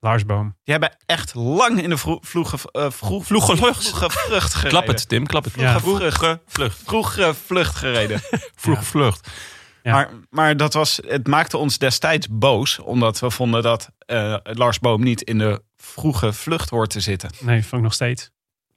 Lars 0.00 0.24
Boom. 0.26 0.44
Die 0.64 0.72
hebben 0.74 0.96
echt 1.06 1.34
lang 1.34 1.82
in 1.82 1.90
de 1.90 1.96
vro- 1.96 2.18
vroege, 2.20 2.56
uh, 2.72 2.90
vroeg, 2.90 3.26
Vroege 3.26 3.56
vlucht. 3.56 3.88
vroege 3.88 4.10
vlucht 4.10 4.54
gereden. 4.54 4.70
Klap 4.70 4.86
het, 4.86 5.08
Tim. 5.08 5.26
Klap 5.26 5.44
het. 5.44 5.54
Ja. 5.56 5.80
Vroege 5.80 6.40
vlucht. 6.46 6.82
Vroege 6.84 7.34
vlucht 7.34 7.74
gereden. 7.76 8.20
Vroege 8.54 8.84
vlucht. 8.84 9.30
Ja. 9.82 9.92
Maar, 9.92 10.10
maar 10.30 10.56
dat 10.56 10.74
was, 10.74 11.00
het 11.06 11.26
maakte 11.26 11.56
ons 11.56 11.78
destijds 11.78 12.26
boos. 12.30 12.78
Omdat 12.78 13.18
we 13.20 13.30
vonden 13.30 13.62
dat 13.62 13.90
eh, 14.06 14.36
Lars 14.42 14.78
Boom 14.78 15.02
niet 15.02 15.22
in 15.22 15.38
de 15.38 15.62
vroege 15.76 16.32
vlucht 16.32 16.70
hoort 16.70 16.90
te 16.90 17.00
zitten. 17.00 17.30
Nee, 17.40 17.60
vond 17.62 17.72
ik 17.74 17.80
nog 17.82 17.92
steeds. 17.94 18.30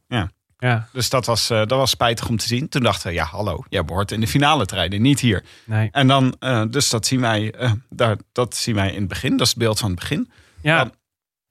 Ja. 0.07 0.31
Ja, 0.57 0.87
Dus 0.93 1.09
dat 1.09 1.25
was, 1.25 1.49
eh, 1.49 1.57
dat 1.57 1.69
was 1.69 1.89
spijtig 1.89 2.27
om 2.29 2.37
te 2.37 2.47
zien. 2.47 2.69
Toen 2.69 2.83
dachten 2.83 3.07
we, 3.07 3.13
ja 3.13 3.23
hallo, 3.25 3.63
jij 3.69 3.85
behoort 3.85 4.11
in 4.11 4.19
de 4.19 4.27
finale 4.27 4.65
te 4.65 4.75
rijden, 4.75 5.01
niet 5.01 5.19
hier. 5.19 5.43
nee. 5.65 5.89
En 5.91 6.07
dan, 6.07 6.35
eh, 6.39 6.63
dus 6.69 6.89
dat 6.89 7.05
zien, 7.05 7.21
wij, 7.21 7.53
daar, 7.89 8.17
dat 8.31 8.55
zien 8.55 8.75
wij 8.75 8.91
in 8.91 8.99
het 8.99 9.07
begin. 9.07 9.31
Dat 9.31 9.41
is 9.41 9.49
het 9.49 9.57
beeld 9.57 9.79
van 9.79 9.89
het 9.91 9.99
begin. 9.99 10.31
Ja, 10.61 10.77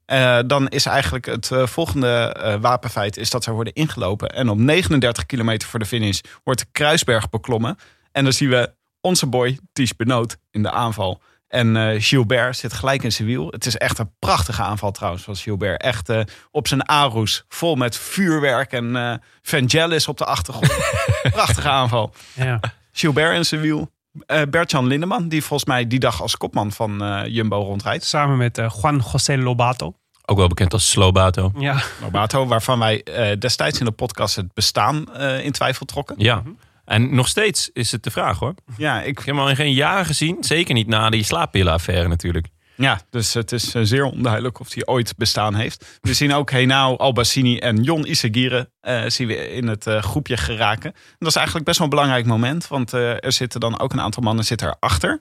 Dan- 0.05 0.47
dan 0.47 0.67
is 0.67 0.85
eigenlijk 0.85 1.25
het 1.25 1.49
volgende 1.53 2.35
wapenfeit 2.61 3.17
is 3.17 3.29
dat 3.29 3.43
ze 3.43 3.51
worden 3.51 3.73
ingelopen. 3.73 4.29
En 4.29 4.49
op 4.49 4.57
39 4.57 5.25
kilometer 5.25 5.67
voor 5.67 5.79
de 5.79 5.85
finish 5.85 6.19
wordt 6.43 6.59
de 6.59 6.65
Kruisberg 6.71 7.29
beklommen. 7.29 7.77
En 8.11 8.23
dan 8.23 8.33
zien 8.33 8.49
we 8.49 8.73
onze 9.01 9.25
boy 9.25 9.59
Ties 9.73 9.95
Benoot 9.95 10.37
in 10.51 10.61
de 10.63 10.71
aanval. 10.71 11.21
En 11.49 11.75
eh, 11.75 12.01
Gilbert 12.01 12.57
zit 12.57 12.73
gelijk 12.73 13.03
in 13.03 13.11
zijn 13.11 13.27
wiel. 13.27 13.47
Het 13.51 13.65
is 13.65 13.77
echt 13.77 13.97
een 13.99 14.11
prachtige 14.19 14.61
aanval 14.61 14.91
trouwens 14.91 15.23
van 15.23 15.35
Gilbert. 15.35 15.81
Echt 15.81 16.09
eh, 16.09 16.19
op 16.51 16.67
zijn 16.67 16.81
Aroes, 16.85 17.43
vol 17.47 17.75
met 17.75 17.97
vuurwerk 17.97 18.71
en 18.71 18.95
eh 18.95 19.13
Vangelis 19.41 20.07
op 20.07 20.17
de 20.17 20.25
achtergrond. 20.25 20.71
prachtige 21.31 21.69
aanval. 21.69 22.13
ja. 22.33 22.59
Gilbert 22.91 23.35
in 23.35 23.45
zijn 23.45 23.61
wiel. 23.61 23.91
Eh 24.25 24.41
Bert-Jan 24.49 24.87
Lindeman, 24.87 25.27
die 25.27 25.43
volgens 25.43 25.69
mij 25.69 25.87
die 25.87 25.99
dag 25.99 26.21
als 26.21 26.37
kopman 26.37 26.71
van 26.71 27.03
eh, 27.03 27.21
Jumbo 27.25 27.61
rondrijdt. 27.61 28.03
Samen 28.05 28.37
met 28.37 28.57
eh, 28.57 28.73
Juan 28.81 29.03
José 29.11 29.37
Lobato. 29.37 29.93
Ook 30.25 30.37
wel 30.37 30.47
bekend 30.47 30.73
als 30.73 30.89
Slowbato. 30.89 31.51
Ja, 31.57 31.81
Lobato, 32.01 32.45
waarvan 32.47 32.79
wij 32.79 33.03
eh, 33.03 33.37
destijds 33.39 33.79
in 33.79 33.85
de 33.85 33.91
podcast 33.91 34.35
het 34.35 34.53
bestaan 34.53 35.13
eh, 35.15 35.45
in 35.45 35.51
twijfel 35.51 35.85
trokken. 35.85 36.15
Ja. 36.19 36.43
En 36.89 37.15
nog 37.15 37.27
steeds 37.27 37.69
is 37.73 37.91
het 37.91 38.03
de 38.03 38.11
vraag 38.11 38.39
hoor. 38.39 38.53
Ja, 38.77 39.01
ik, 39.01 39.07
Ik 39.07 39.17
heb 39.17 39.25
hem 39.25 39.39
al 39.39 39.49
in 39.49 39.55
geen 39.55 39.73
jaren 39.73 40.05
gezien. 40.05 40.37
Zeker 40.39 40.73
niet 40.73 40.87
na 40.87 41.09
die 41.09 41.23
slaappillenaffaire 41.23 42.07
natuurlijk. 42.07 42.47
ja, 42.75 43.01
dus 43.09 43.33
het 43.33 43.51
is 43.51 43.75
eh, 43.75 43.81
zeer 43.85 44.03
onduidelijk 44.03 44.59
of 44.59 44.73
hij 44.73 44.85
ooit 44.85 45.13
bestaan 45.17 45.55
heeft. 45.55 45.99
We 46.01 46.13
zien 46.13 46.33
ook 46.33 46.51
Henao, 46.51 46.95
Albassini 46.95 47.57
en 47.57 47.83
Jon 47.83 48.05
Isagire 48.05 48.69
eh, 48.81 49.03
zien 49.07 49.27
we 49.27 49.49
in 49.51 49.67
het 49.67 49.87
eh, 49.87 50.01
groepje 50.01 50.37
geraken. 50.37 50.91
En 50.93 51.15
dat 51.19 51.27
is 51.27 51.35
eigenlijk 51.35 51.65
best 51.65 51.77
wel 51.77 51.87
een 51.87 51.93
belangrijk 51.93 52.25
moment, 52.25 52.67
want 52.67 52.93
eh, 52.93 53.23
er 53.23 53.31
zitten 53.31 53.59
dan 53.59 53.79
ook 53.79 53.93
een 53.93 54.01
aantal 54.01 54.23
mannen 54.23 54.45
zitten 54.45 54.67
erachter. 54.67 55.19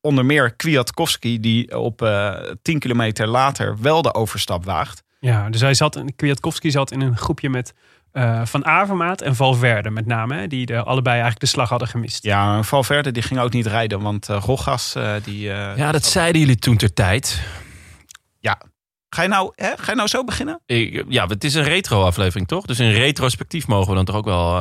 Onder 0.00 0.24
meer 0.24 0.54
Kwiatkowski, 0.54 1.40
die 1.40 1.78
op 1.78 2.02
eh 2.02 2.34
10 2.62 2.78
kilometer 2.78 3.26
later 3.26 3.76
wel 3.80 4.02
de 4.02 4.14
overstap 4.14 4.64
waagt. 4.64 5.02
ja 5.20 5.50
dus 5.50 5.60
hij 5.60 5.74
zat, 5.74 6.02
Kwiatkowski 6.16 6.70
zat 6.70 6.90
in 6.92 7.00
een 7.00 7.16
groepje 7.16 7.50
met 7.50 7.74
eh, 8.12 8.40
Van 8.44 8.64
Avermaat 8.66 9.20
en 9.22 9.36
Valverde 9.36 9.90
met 9.90 10.06
name. 10.06 10.34
Hè, 10.36 10.46
die 10.46 10.66
de, 10.66 10.76
allebei 10.82 11.14
eigenlijk 11.14 11.40
de 11.40 11.46
slag 11.46 11.68
hadden 11.68 11.88
gemist. 11.88 12.22
Ja, 12.24 12.62
Valverde 12.62 13.10
die 13.12 13.22
ging 13.22 13.40
ook 13.40 13.52
niet 13.52 13.66
rijden, 13.66 14.00
want 14.00 14.28
eh 14.28 14.42
Rogas 14.44 14.94
eh, 14.94 15.12
die... 15.24 15.52
eh, 15.52 15.76
Ja, 15.76 15.92
dat 15.92 16.04
zeiden 16.04 16.40
jullie 16.40 16.56
toen 16.58 16.76
ter 16.76 16.92
tijd. 16.94 17.40
Ga, 19.12 19.22
je 19.22 19.28
nou, 19.28 19.52
hè? 19.54 19.70
Ga 19.76 19.90
je 19.90 19.96
nou 19.96 20.08
zo 20.08 20.24
beginnen? 20.24 20.60
Ik, 20.66 21.04
ja, 21.08 21.26
het 21.26 21.44
is 21.44 21.54
een 21.54 21.62
retro-aflevering 21.62 22.48
toch? 22.48 22.66
Dus 22.66 22.78
in 22.78 22.90
retrospectief 22.90 23.66
mogen 23.66 23.88
we 23.88 23.94
dan 23.94 24.04
toch 24.04 24.16
ook 24.16 24.24
wel. 24.24 24.54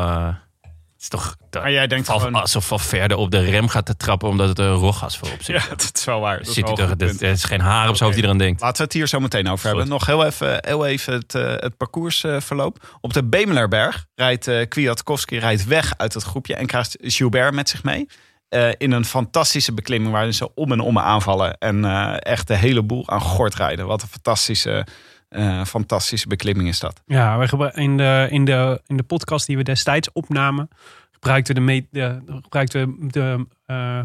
Het 0.99 1.13
is 1.13 1.19
toch. 1.19 1.35
Maar 1.51 1.71
jij 1.71 1.87
denkt 1.87 2.05
Val- 2.05 2.19
gewoon... 2.19 2.41
alsof 2.41 2.67
Valverde 2.67 3.17
op 3.17 3.31
de 3.31 3.39
rem 3.39 3.67
gaat 3.67 3.85
te 3.85 3.97
trappen 3.97 4.29
omdat 4.29 4.47
het 4.49 4.59
een 4.59 4.73
roggas 4.73 5.17
voorop 5.17 5.41
zit. 5.43 5.55
Ja, 5.63 5.69
dat 5.69 5.91
is 5.93 6.05
wel 6.05 6.19
waar. 6.19 6.37
Dat 6.37 6.47
is 6.47 6.53
Zit 6.53 6.67
dat, 6.75 6.97
punt. 6.97 7.21
er 7.21 7.29
is 7.29 7.43
geen 7.43 7.59
haar 7.61 7.89
op 7.89 7.95
zijn 7.95 8.03
hoofd 8.09 8.15
die 8.15 8.23
eraan 8.23 8.37
denkt. 8.37 8.61
Laten 8.61 8.77
we 8.77 8.83
het 8.83 8.93
hier 8.93 9.07
zo 9.07 9.19
meteen 9.19 9.49
over 9.49 9.65
hebben. 9.65 9.83
Goed. 9.83 9.93
Nog 9.93 10.05
heel 10.05 10.25
even, 10.25 10.57
heel 10.61 10.85
even 10.85 11.13
het, 11.13 11.35
eh, 11.35 11.41
het 11.55 11.77
parcoursverloop. 11.77 12.97
Op 13.01 13.13
de 13.13 13.23
Bemelerberg 13.23 14.05
rijdt 14.15 14.47
eh 14.47 14.67
Kwiatkowski 14.67 15.37
rijdt 15.39 15.65
weg 15.65 15.93
uit 15.97 16.13
het 16.13 16.23
groepje 16.23 16.55
en 16.55 16.65
krijgt 16.65 16.97
Gilbert 17.01 17.53
met 17.53 17.69
zich 17.69 17.83
mee. 17.83 18.07
Eh, 18.49 18.69
in 18.77 18.91
een 18.91 19.05
fantastische 19.05 19.73
beklimming 19.73 20.11
waarin 20.13 20.33
ze 20.33 20.53
om 20.53 20.71
en 20.71 20.79
om 20.79 20.99
aanvallen. 20.99 21.57
En 21.57 21.85
echt 22.19 22.47
de 22.47 22.55
hele 22.55 22.83
boel 22.83 23.09
aan 23.09 23.21
gort 23.21 23.55
rijden. 23.55 23.87
Wat 23.87 24.01
een 24.01 24.07
fantastische, 24.07 24.85
eh, 25.29 25.65
fantastische 25.65 26.27
beklimming 26.27 26.67
is 26.67 26.79
dat. 26.79 27.01
Ja, 27.05 27.37
we 27.37 27.71
in, 27.75 27.97
de, 27.97 28.27
in, 28.29 28.45
de, 28.45 28.81
in 28.87 28.97
de 28.97 29.03
podcast 29.03 29.47
die 29.47 29.57
we 29.57 29.63
destijds 29.63 30.11
opnamen, 30.11 30.69
gebruikten 31.11 31.65
we 31.65 31.85
de, 31.91 32.21
gebruikten 32.25 32.97
we 32.99 33.07
de 33.07 33.45
eh, 33.65 34.03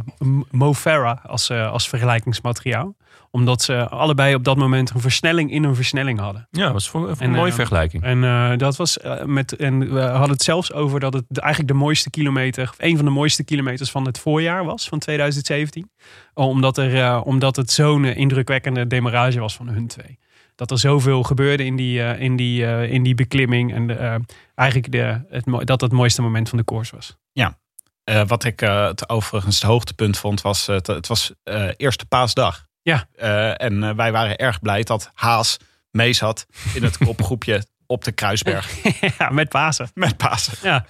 Mo 0.50 0.74
Farah 0.74 1.24
als, 1.24 1.48
eh, 1.48 1.70
als 1.70 1.88
vergelijkingsmateriaal. 1.88 2.96
Omdat 3.34 3.62
ze 3.62 3.88
allebei 3.88 4.34
op 4.34 4.44
dat 4.44 4.56
moment 4.56 4.90
een 4.90 5.00
versnelling 5.00 5.50
in 5.50 5.64
een 5.64 5.74
versnelling 5.74 6.18
hadden. 6.18 6.48
Ja, 6.50 6.64
dat 6.64 6.72
was 6.72 6.88
voor, 6.88 7.00
voor 7.00 7.16
En, 7.18 7.28
een 7.28 7.36
mooie 7.36 7.50
eh, 7.50 7.56
vergelijking. 7.56 8.02
En 8.02 8.20
dat 8.58 8.74
dat 8.74 8.76
was 8.76 8.98
eh, 8.98 9.24
met. 9.24 9.56
En 9.56 9.92
we 9.92 10.00
hadden 10.00 10.30
het 10.30 10.42
zelfs 10.42 10.72
over 10.72 11.00
dat 11.00 11.14
het 11.14 11.38
eigenlijk 11.38 11.72
de 11.72 11.78
mooiste 11.78 12.10
kilometer, 12.10 12.62
of 12.62 12.74
een 12.78 12.96
van 12.96 13.04
de 13.04 13.10
mooiste 13.10 13.44
kilometers 13.44 13.90
van 13.90 14.06
het 14.06 14.18
voorjaar 14.18 14.64
was 14.64 14.88
van 14.88 14.98
2017. 14.98 15.90
Omdat, 16.34 16.78
er, 16.78 17.02
eh, 17.02 17.20
omdat 17.24 17.56
het 17.56 17.70
zo'n 17.70 18.04
eh, 18.04 18.16
indrukwekkende 18.16 18.86
demarrage 18.86 19.40
was 19.40 19.56
van 19.56 19.68
hun 19.68 19.86
twee. 19.86 20.18
Dat 20.54 20.70
er 20.70 20.78
zoveel 20.78 21.22
gebeurde 21.22 21.64
in 21.64 21.76
die, 21.76 22.02
eh, 22.02 22.20
in 22.20 22.36
die, 22.36 22.66
eh, 22.66 22.92
in 22.92 23.02
die 23.02 23.14
beklimming. 23.14 23.74
En 23.74 23.86
de, 23.86 23.94
eh, 23.94 24.14
eigenlijk 24.54 24.92
de, 24.92 25.20
het, 25.28 25.66
dat 25.66 25.80
het 25.80 25.92
mooiste 25.92 26.22
moment 26.22 26.48
van 26.48 26.58
de 26.58 26.64
koers 26.64 26.90
was. 26.90 27.16
Eh, 28.04 28.26
wat 28.26 28.44
ik 28.44 28.62
eh, 28.62 28.86
het 28.86 29.08
overigens 29.08 29.60
het 29.60 29.70
hoogtepunt 29.70 30.18
vond, 30.18 30.40
was 30.42 30.66
het, 30.66 30.86
het 30.86 31.06
was 31.06 31.32
eh, 31.42 31.68
eerste 31.76 32.06
paasdag. 32.06 32.66
Ja. 32.84 33.06
Eh, 33.16 33.60
en 33.62 33.82
eh, 33.82 33.90
wij 33.96 34.12
waren 34.12 34.36
erg 34.36 34.60
blij 34.60 34.82
dat 34.82 35.10
Haas 35.14 35.56
mee 35.90 36.12
zat 36.12 36.46
in 36.74 36.82
het 36.82 36.98
kopgroepje 37.06 37.64
op 37.86 38.04
de 38.04 38.12
Kruisberg 38.12 38.70
ja, 39.18 39.30
met 39.30 39.48
Pasen. 39.48 39.90
met 39.94 40.16
Pasen. 40.16 40.52
Ja. 40.62 40.84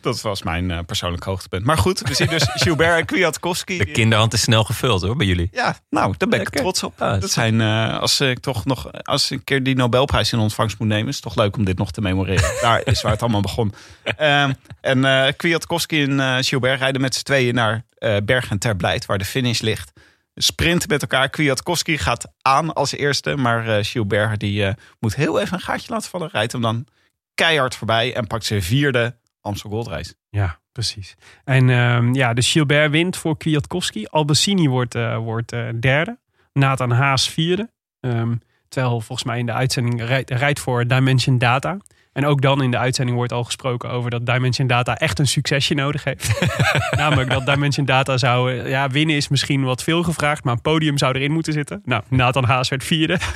Dat 0.00 0.20
was 0.20 0.42
mijn 0.42 0.70
eh, 0.70 0.78
persoonlijk 0.86 1.24
hoogtepunt. 1.24 1.64
Maar 1.64 1.78
goed, 1.78 2.00
we 2.00 2.14
zien 2.14 2.26
dus 2.26 2.48
Gilbert 2.62 2.98
en 2.98 3.04
Kwiatkowski. 3.04 3.78
De 3.78 3.90
kinderhand 3.90 4.32
is 4.32 4.40
snel 4.40 4.64
gevuld 4.64 5.02
hoor, 5.02 5.16
bij 5.16 5.26
jullie. 5.26 5.48
Ja, 5.52 5.76
nou, 5.90 6.14
daar 6.16 6.28
ben 6.28 6.40
ik 6.40 6.48
trots 6.48 6.82
op. 6.82 7.02
Ah, 7.02 7.20
dat 7.20 7.30
zijn, 7.30 7.60
eh, 7.60 7.98
als 7.98 8.20
ik 8.20 8.38
toch 8.38 8.64
nog, 8.64 8.92
als 9.02 9.30
ik 9.30 9.38
een 9.38 9.44
keer 9.44 9.62
die 9.62 9.74
Nobelprijs 9.74 10.32
in 10.32 10.38
ontvangst 10.38 10.78
moet 10.78 10.88
nemen, 10.88 11.08
is 11.08 11.14
het 11.14 11.24
toch 11.24 11.36
leuk 11.36 11.56
om 11.56 11.64
dit 11.64 11.78
nog 11.78 11.90
te 11.90 12.00
memoreren. 12.00 12.52
Daar 12.60 12.80
is 12.84 13.02
waar 13.02 13.12
het 13.12 13.22
allemaal 13.22 13.40
begon. 13.40 13.74
Ehm, 14.16 14.52
en 14.80 15.04
eh 15.04 15.32
Kwiatkowski 15.36 16.02
en 16.02 16.20
eh, 16.20 16.36
Gilbert 16.40 16.80
rijden 16.80 17.00
met 17.00 17.14
z'n 17.14 17.22
tweeën 17.22 17.54
naar 17.54 17.84
eh 17.98 18.16
Bergen 18.24 18.58
ter 18.58 18.76
Blijt, 18.76 19.06
waar 19.06 19.18
de 19.18 19.24
finish 19.24 19.60
ligt. 19.60 19.92
Sprinten 20.34 20.88
met 20.88 21.02
elkaar. 21.02 21.28
Kwiatkowski 21.28 21.98
gaat 21.98 22.32
aan 22.42 22.72
als 22.72 22.92
eerste, 22.92 23.36
maar 23.36 23.84
Gilbert 23.84 24.40
die 24.40 24.64
eh, 24.64 24.74
moet 25.00 25.14
heel 25.14 25.40
even 25.40 25.54
een 25.54 25.60
gaatje 25.60 25.92
laten 25.92 26.10
vallen. 26.10 26.28
Rijdt 26.28 26.52
hem 26.52 26.60
dan 26.60 26.86
keihard 27.34 27.76
voorbij 27.76 28.14
en 28.14 28.26
pakt 28.26 28.44
zijn 28.44 28.62
vierde 28.62 29.16
Amstel 29.40 29.70
Gold 29.70 29.86
Race. 29.86 30.14
Ja, 30.28 30.58
precies. 30.72 31.14
En 31.44 31.70
ehm, 31.70 32.14
ja, 32.14 32.34
dus 32.34 32.52
Gilbert 32.52 32.90
wint 32.90 33.16
voor 33.16 33.36
Kwiatkowski. 33.36 34.06
Albacini 34.06 34.68
wordt, 34.68 34.94
eh, 34.94 35.16
wordt 35.16 35.50
derde. 35.80 36.18
Nathan 36.52 36.90
Haas 36.90 37.28
vierde. 37.28 37.70
Ehm, 38.00 38.34
terwijl 38.68 39.00
volgens 39.00 39.24
mij 39.24 39.38
in 39.38 39.46
de 39.46 39.52
uitzending 39.52 40.04
rijdt, 40.04 40.30
rijdt 40.30 40.60
voor 40.60 40.86
Dimension 40.86 41.38
Data. 41.38 41.78
En 42.12 42.26
ook 42.26 42.40
dan 42.40 42.62
in 42.62 42.70
de 42.70 42.78
uitzending 42.78 43.16
wordt 43.16 43.32
al 43.32 43.44
gesproken 43.44 43.90
over 43.90 44.10
dat 44.10 44.26
Dimension 44.26 44.66
Data 44.66 44.96
echt 44.96 45.18
een 45.18 45.26
succesje 45.26 45.74
nodig 45.74 46.04
heeft. 46.04 46.40
Namelijk 46.96 47.30
dat 47.30 47.46
Dimension 47.46 47.86
Data 47.86 48.16
zou... 48.16 48.58
eh, 48.58 48.68
Ja, 48.68 48.88
winnen 48.88 49.16
is 49.16 49.28
misschien 49.28 49.62
wat 49.62 49.82
veel 49.82 50.02
gevraagd, 50.02 50.44
maar 50.44 50.54
een 50.54 50.60
podium 50.60 50.98
zou 50.98 51.14
erin 51.14 51.32
moeten 51.32 51.52
zitten. 51.52 51.82
Nou, 51.84 52.02
Nathan 52.08 52.44
Haas 52.44 52.68
werd 52.68 52.84
vierde. 52.84 53.18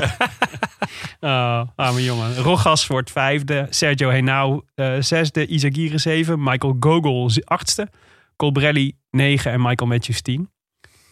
Oh, 1.21 1.63
arme 1.77 2.03
jongen. 2.05 2.37
Rogas 2.37 2.87
wordt 2.87 3.11
vijfde. 3.11 3.67
Sergio 3.71 4.11
Henao 4.11 4.65
eh, 4.75 4.95
zesde. 5.01 5.47
Izagirre 5.47 5.99
zeven. 5.99 6.43
Michael 6.43 6.77
Gogol 6.81 7.31
achtste. 7.45 7.89
Colbrelli 8.37 8.97
negen. 9.11 9.53
En 9.53 9.63
Michael 9.63 9.91
Matthews 9.91 10.21
tien. 10.23 10.51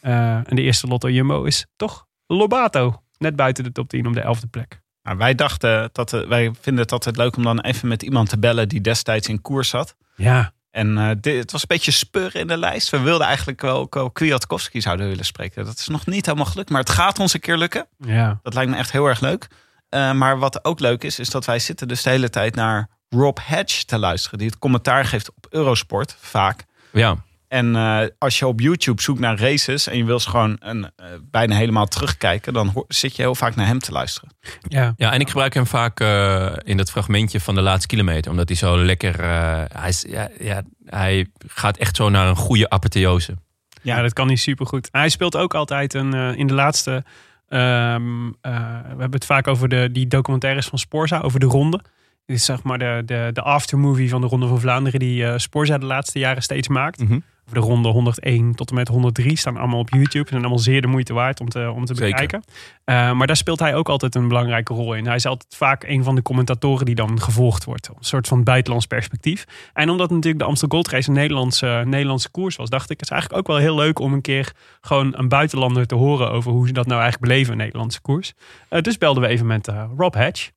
Eh, 0.00 0.34
en 0.34 0.56
de 0.56 0.62
eerste 0.62 0.86
Lotto 0.86 1.10
Jumbo 1.10 1.44
is 1.44 1.66
toch 1.76 2.06
Lobato. 2.26 3.02
Net 3.18 3.36
buiten 3.36 3.64
de 3.64 3.72
top 3.72 3.88
10 3.88 4.06
om 4.06 4.12
de 4.12 4.20
elfde 4.20 4.46
plek. 4.46 4.82
Nou, 5.04 5.16
wij 5.16 5.34
dachten 5.34 5.88
dat 5.92 6.12
eh, 6.12 6.26
wij 6.26 6.50
vinden 6.60 6.82
het 6.82 6.92
altijd 6.92 7.16
leuk 7.16 7.36
om 7.36 7.42
dan 7.42 7.60
even 7.60 7.88
met 7.88 8.02
iemand 8.02 8.28
te 8.28 8.38
bellen 8.38 8.68
die 8.68 8.80
destijds 8.80 9.28
in 9.28 9.42
koers 9.42 9.68
zat. 9.68 9.96
Ja, 10.16 10.52
En 10.70 10.98
eh, 10.98 11.10
dit, 11.20 11.38
het 11.38 11.52
was 11.52 11.60
een 11.60 11.68
beetje 11.68 11.90
spur 11.90 12.36
in 12.36 12.46
de 12.46 12.56
lijst. 12.56 12.90
We 12.90 13.00
wilden 13.00 13.26
eigenlijk 13.26 13.60
wel, 13.60 13.86
wel 13.90 14.10
Kwiatkowski 14.10 14.80
zouden 14.80 15.08
willen 15.08 15.24
spreken. 15.24 15.64
Dat 15.64 15.78
is 15.78 15.88
nog 15.88 16.06
niet 16.06 16.26
helemaal 16.26 16.46
gelukt, 16.46 16.70
maar 16.70 16.80
het 16.80 16.90
gaat 16.90 17.18
ons 17.18 17.34
een 17.34 17.40
keer 17.40 17.56
lukken. 17.56 17.86
ja. 17.98 18.38
Dat 18.42 18.54
lijkt 18.54 18.70
me 18.70 18.76
echt 18.76 18.92
heel 18.92 19.06
erg 19.06 19.20
leuk. 19.20 19.48
Eh, 19.88 20.12
maar 20.12 20.38
wat 20.38 20.64
ook 20.64 20.80
leuk 20.80 21.04
is, 21.04 21.18
is 21.18 21.30
dat 21.30 21.44
wij 21.44 21.58
zitten 21.58 21.88
dus 21.88 22.02
de 22.02 22.10
hele 22.10 22.30
tijd 22.30 22.54
naar 22.54 22.88
Rob 23.08 23.38
Hedge 23.40 23.84
te 23.84 23.98
luisteren. 23.98 24.38
Die 24.38 24.48
het 24.48 24.58
commentaar 24.58 25.04
geeft 25.04 25.28
op 25.34 25.46
Eurosport, 25.50 26.16
vaak. 26.20 26.64
Ja, 26.92 27.16
En 27.54 27.76
eh, 27.76 28.00
als 28.18 28.38
je 28.38 28.46
op 28.46 28.60
YouTube 28.60 29.02
zoekt 29.02 29.20
naar 29.20 29.38
races 29.38 29.86
en 29.88 29.96
je 29.96 30.04
wil 30.04 30.20
ze 30.20 30.30
gewoon 30.30 30.56
een, 30.60 30.84
eh, 30.96 31.06
bijna 31.30 31.56
helemaal 31.56 31.86
terugkijken, 31.86 32.52
dan 32.52 32.68
hoor- 32.68 32.84
zit 32.88 33.16
je 33.16 33.22
heel 33.22 33.34
vaak 33.34 33.54
naar 33.56 33.66
hem 33.66 33.78
te 33.78 33.92
luisteren. 33.92 34.28
ja. 34.68 34.94
ja 34.96 35.12
en 35.12 35.20
ik 35.20 35.28
gebruik 35.28 35.54
hem 35.54 35.66
vaak 35.66 36.00
eh, 36.00 36.52
in 36.64 36.76
dat 36.76 36.90
fragmentje 36.90 37.40
van 37.40 37.54
de 37.54 37.60
laatste 37.60 37.86
kilometer. 37.86 38.30
Omdat 38.30 38.48
hij 38.48 38.56
zo 38.56 38.78
lekker... 38.78 39.20
eh, 39.20 39.62
hij, 39.72 39.88
is, 39.88 40.04
ja, 40.08 40.28
ja, 40.40 40.62
hij 40.84 41.26
gaat 41.46 41.76
echt 41.76 41.96
zo 41.96 42.08
naar 42.08 42.26
een 42.28 42.36
goede 42.36 42.70
apotheose. 42.70 43.34
Ja, 43.82 44.02
dat 44.02 44.12
kan 44.12 44.26
hij 44.26 44.36
supergoed. 44.36 44.88
Hij 44.90 45.08
speelt 45.08 45.36
ook 45.36 45.54
altijd 45.54 45.94
een, 45.94 46.14
eh, 46.14 46.36
in 46.38 46.46
de 46.46 46.54
laatste... 46.54 47.04
ehm, 47.48 48.26
eh, 48.40 48.52
we 48.82 48.88
hebben 48.88 49.10
het 49.12 49.24
vaak 49.26 49.46
over 49.48 49.68
de, 49.68 49.88
die 49.92 50.06
documentaires 50.06 50.66
van 50.66 50.78
Sporza, 50.78 51.20
over 51.20 51.40
de 51.40 51.46
ronde. 51.46 51.80
Dit 52.26 52.36
is 52.36 52.44
zeg 52.44 52.62
maar 52.62 52.78
de, 52.78 53.02
de, 53.06 53.30
de 53.32 53.42
aftermovie 53.42 54.08
van 54.08 54.20
de 54.20 54.26
Ronde 54.26 54.46
van 54.46 54.60
Vlaanderen... 54.60 55.00
die 55.00 55.26
eh 55.26 55.32
Sporza 55.38 55.78
de 55.78 55.86
laatste 55.86 56.18
jaren 56.18 56.42
steeds 56.42 56.68
maakt. 56.68 57.00
Mhm. 57.00 57.18
De 57.52 57.60
ronde 57.60 57.88
101 57.88 58.54
tot 58.54 58.68
en 58.68 58.74
met 58.74 58.88
103 58.88 59.36
staan 59.36 59.56
allemaal 59.56 59.78
op 59.78 59.90
YouTube. 59.90 60.24
Ze 60.24 60.28
zijn 60.28 60.40
allemaal 60.40 60.58
zeer 60.58 60.80
de 60.80 60.86
moeite 60.86 61.12
waard 61.12 61.40
om 61.40 61.48
te, 61.48 61.70
om 61.74 61.84
te 61.84 61.94
bekijken. 61.94 62.42
Eh, 62.84 63.12
maar 63.12 63.26
daar 63.26 63.36
speelt 63.36 63.58
hij 63.58 63.74
ook 63.74 63.88
altijd 63.88 64.14
een 64.14 64.28
belangrijke 64.28 64.74
rol 64.74 64.94
in. 64.94 65.06
Hij 65.06 65.14
is 65.14 65.26
altijd 65.26 65.54
vaak 65.54 65.84
een 65.84 66.04
van 66.04 66.14
de 66.14 66.22
commentatoren 66.22 66.86
die 66.86 66.94
dan 66.94 67.20
gevolgd 67.20 67.64
wordt. 67.64 67.88
Een 67.88 67.94
soort 68.00 68.28
van 68.28 68.42
buitenlands 68.42 68.86
perspectief. 68.86 69.44
En 69.72 69.90
omdat 69.90 70.10
natuurlijk 70.10 70.38
de 70.38 70.48
Amstel 70.48 70.68
Gold 70.68 70.88
Race 70.88 71.08
een 71.08 71.14
Nederlandse, 71.14 71.82
Nederlandse 71.86 72.30
koers 72.30 72.56
was, 72.56 72.70
dacht 72.70 72.90
ik, 72.90 73.00
het 73.00 73.10
is 73.10 73.12
eigenlijk 73.12 73.40
ook 73.40 73.56
wel 73.56 73.64
heel 73.64 73.74
leuk 73.74 73.98
om 73.98 74.12
een 74.12 74.20
keer 74.20 74.52
gewoon 74.80 75.12
een 75.16 75.28
buitenlander 75.28 75.86
te 75.86 75.94
horen 75.94 76.30
over 76.30 76.52
hoe 76.52 76.66
ze 76.66 76.72
dat 76.72 76.86
nou 76.86 77.00
eigenlijk 77.00 77.30
beleven, 77.30 77.52
een 77.52 77.58
Nederlandse 77.58 78.00
koers. 78.00 78.32
Eh, 78.68 78.80
dus 78.80 78.98
belden 78.98 79.22
we 79.22 79.28
even 79.28 79.46
met 79.46 79.68
eh, 79.68 79.84
Rob 79.96 80.14
Hedge. 80.14 80.50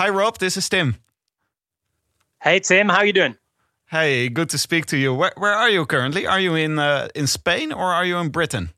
Hi 0.00 0.08
Rob, 0.08 0.38
this 0.38 0.56
is 0.56 0.66
Tim. 0.66 0.96
Hey 2.42 2.58
Tim, 2.60 2.88
how 2.88 3.02
you 3.02 3.12
doing? 3.12 3.36
Hey, 3.90 4.30
good 4.30 4.48
to 4.48 4.56
speak 4.56 4.86
to 4.86 4.96
you. 4.96 5.12
Where, 5.12 5.34
where 5.36 5.52
are 5.52 5.68
you 5.68 5.84
currently? 5.84 6.26
Are 6.26 6.40
you 6.40 6.54
in 6.54 6.78
uh, 6.78 7.08
in 7.14 7.26
Spain 7.26 7.70
or 7.70 7.92
are 7.92 8.06
you 8.06 8.16
in 8.16 8.30
Britain? 8.30 8.70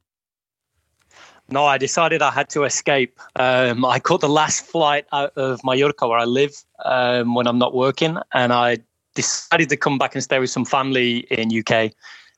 No, 1.48 1.64
I 1.64 1.78
decided 1.78 2.22
I 2.22 2.32
had 2.32 2.48
to 2.50 2.64
escape. 2.64 3.20
Um, 3.36 3.84
I 3.84 4.00
caught 4.00 4.20
the 4.20 4.28
last 4.28 4.66
flight 4.66 5.06
out 5.12 5.32
of 5.36 5.60
Mallorca, 5.62 6.08
where 6.08 6.18
I 6.18 6.24
live, 6.24 6.56
um, 6.84 7.36
when 7.36 7.46
I'm 7.46 7.58
not 7.58 7.72
working, 7.72 8.18
and 8.34 8.52
I 8.52 8.78
decided 9.14 9.68
to 9.68 9.76
come 9.76 9.98
back 9.98 10.16
and 10.16 10.24
stay 10.24 10.40
with 10.40 10.50
some 10.50 10.64
family 10.64 11.18
in 11.30 11.56
UK. 11.56 11.92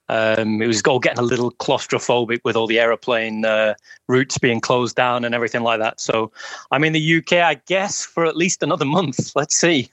Um, 0.08 0.60
it 0.60 0.66
was 0.66 0.82
all 0.82 0.98
getting 0.98 1.18
a 1.18 1.22
little 1.22 1.50
claustrophobic 1.52 2.40
with 2.44 2.56
all 2.56 2.66
the 2.66 2.78
aeroplane 2.78 3.44
uh, 3.44 3.74
routes 4.08 4.38
being 4.38 4.60
closed 4.60 4.96
down 4.96 5.24
and 5.24 5.34
everything 5.34 5.62
like 5.62 5.80
that. 5.80 6.00
So 6.00 6.30
I'm 6.70 6.84
in 6.84 6.92
the 6.92 7.16
UK, 7.18 7.34
I 7.34 7.54
guess, 7.66 8.04
for 8.04 8.26
at 8.26 8.36
least 8.36 8.62
another 8.62 8.84
month. 8.84 9.32
Let's 9.36 9.56
see. 9.56 9.90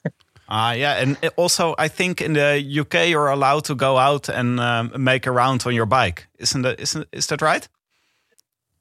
Ah, 0.49 0.73
yeah, 0.73 0.95
and 0.95 1.17
also 1.37 1.75
I 1.77 1.87
think 1.87 2.19
in 2.21 2.33
the 2.33 2.81
UK 2.81 3.07
you're 3.07 3.29
allowed 3.29 3.63
to 3.65 3.75
go 3.75 3.97
out 3.97 4.27
and 4.27 4.59
um, 4.59 4.91
make 4.97 5.25
a 5.25 5.31
round 5.31 5.63
on 5.65 5.73
your 5.73 5.85
bike. 5.85 6.27
Isn't 6.39 6.63
that 6.63 6.81
isn't 6.81 7.07
is 7.13 7.27
that 7.27 7.41
right? 7.41 7.65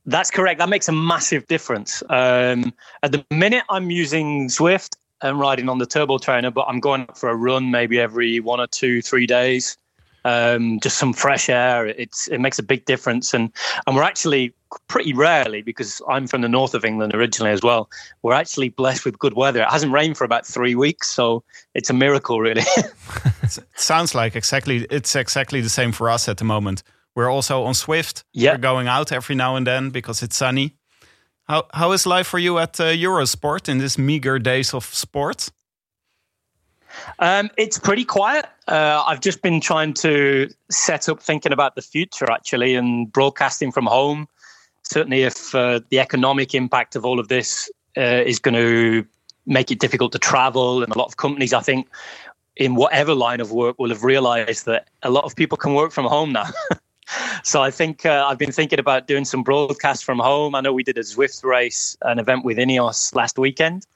That's 0.07 0.33
correct. 0.33 0.59
That 0.59 0.69
makes 0.69 0.89
a 0.89 0.93
massive 0.93 1.47
difference. 1.47 2.03
Um, 2.09 2.73
at 3.05 3.13
the 3.13 3.25
minute, 3.31 3.63
I'm 3.69 3.91
using 3.93 4.49
Zwift 4.49 4.97
and 5.23 5.39
riding 5.39 5.69
on 5.69 5.79
the 5.79 5.87
turbo 5.87 6.19
trainer, 6.19 6.51
but 6.51 6.67
I'm 6.69 6.81
going 6.81 7.07
for 7.15 7.29
a 7.29 7.37
run 7.37 7.71
maybe 7.71 8.01
every 8.01 8.41
one 8.41 8.59
or 8.59 8.67
two, 8.67 9.03
three 9.03 9.27
days. 9.27 9.77
Um, 10.25 10.81
just 10.81 10.99
some 10.99 11.13
fresh 11.13 11.49
air. 11.49 11.87
It's 11.87 12.29
it 12.29 12.41
makes 12.41 12.59
a 12.59 12.63
big 12.63 12.85
difference, 12.85 13.35
and 13.35 13.53
and 13.87 13.97
we're 13.97 14.03
actually 14.03 14.55
pretty 14.89 15.13
rarely 15.13 15.63
because 15.63 16.01
I'm 16.09 16.27
from 16.27 16.43
the 16.43 16.49
north 16.49 16.75
of 16.75 16.85
England 16.85 17.15
originally 17.15 17.53
as 17.53 17.63
well. 17.63 17.91
We're 18.23 18.35
actually 18.35 18.69
blessed 18.69 19.05
with 19.05 19.19
good 19.19 19.35
weather. 19.35 19.63
It 19.63 19.69
hasn't 19.69 19.93
rained 19.93 20.17
for 20.17 20.25
about 20.25 20.47
three 20.47 20.75
weeks, 20.75 21.09
so 21.09 21.43
it's 21.75 21.91
a 21.91 21.95
miracle, 21.95 22.41
really. 22.41 22.65
It 23.43 23.81
sounds 23.81 24.15
like 24.15 24.37
exactly 24.37 24.87
it's 24.91 25.17
exactly 25.17 25.61
the 25.61 25.69
same 25.69 25.93
for 25.93 26.09
us 26.09 26.29
at 26.29 26.37
the 26.37 26.45
moment. 26.45 26.85
We're 27.17 27.31
also 27.31 27.65
on 27.65 27.75
Swift. 27.75 28.25
Yeah. 28.33 28.53
We're 28.53 28.59
going 28.59 28.87
out 28.87 29.11
every 29.13 29.35
now 29.35 29.57
and 29.57 29.67
then 29.67 29.91
because 29.91 30.23
it's 30.23 30.37
sunny. 30.37 30.77
How 31.49 31.67
how 31.75 31.93
is 31.93 32.07
life 32.07 32.29
for 32.29 32.39
you 32.39 32.59
at 32.59 32.79
uh, 32.79 32.85
Eurosport 32.85 33.69
in 33.69 33.79
these 33.79 33.99
meager 33.99 34.39
days 34.39 34.73
of 34.75 34.85
sport? 34.85 35.49
Um, 37.19 37.51
it's 37.57 37.79
pretty 37.79 38.05
quiet. 38.05 38.47
Uh, 38.69 39.05
I've 39.07 39.21
just 39.21 39.43
been 39.43 39.61
trying 39.61 39.95
to 39.95 40.49
set 40.71 41.09
up 41.09 41.21
thinking 41.21 41.53
about 41.53 41.75
the 41.75 41.83
future 41.83 42.31
actually 42.31 42.75
and 42.75 43.13
broadcasting 43.13 43.73
from 43.73 43.87
home. 43.87 44.29
Certainly, 44.83 45.23
if 45.23 45.55
uh, 45.55 45.81
the 45.91 46.01
economic 46.01 46.55
impact 46.55 46.97
of 46.97 47.05
all 47.05 47.21
of 47.21 47.29
this 47.29 47.71
uh, 47.97 48.23
is 48.27 48.39
going 48.39 48.55
to 48.55 49.07
make 49.47 49.71
it 49.71 49.79
difficult 49.79 50.13
to 50.13 50.19
travel, 50.19 50.83
and 50.83 50.95
a 50.95 50.99
lot 50.99 51.07
of 51.07 51.17
companies, 51.17 51.53
I 51.53 51.61
think, 51.61 51.89
in 52.57 52.75
whatever 52.75 53.15
line 53.15 53.41
of 53.41 53.53
work, 53.53 53.79
will 53.79 53.91
have 53.91 54.05
realized 54.05 54.67
that 54.67 54.89
a 55.03 55.11
lot 55.11 55.25
of 55.25 55.37
people 55.37 55.57
can 55.57 55.75
work 55.75 55.93
from 55.93 56.07
home 56.07 56.33
now. 56.33 56.47
so 57.45 57.63
I 57.63 57.71
think 57.71 58.05
uh, 58.05 58.27
I've 58.29 58.39
been 58.39 58.53
thinking 58.53 58.79
about 58.79 59.07
doing 59.07 59.25
some 59.25 59.43
broadcasts 59.43 60.03
from 60.03 60.19
home. 60.19 60.55
I 60.55 60.61
know 60.61 60.73
we 60.73 60.83
did 60.83 60.99
a 60.99 61.03
Zwift 61.03 61.45
race, 61.45 61.97
an 62.03 62.19
event 62.19 62.45
with 62.45 62.59
Ineos 62.59 63.15
last 63.15 63.39
weekend 63.39 63.87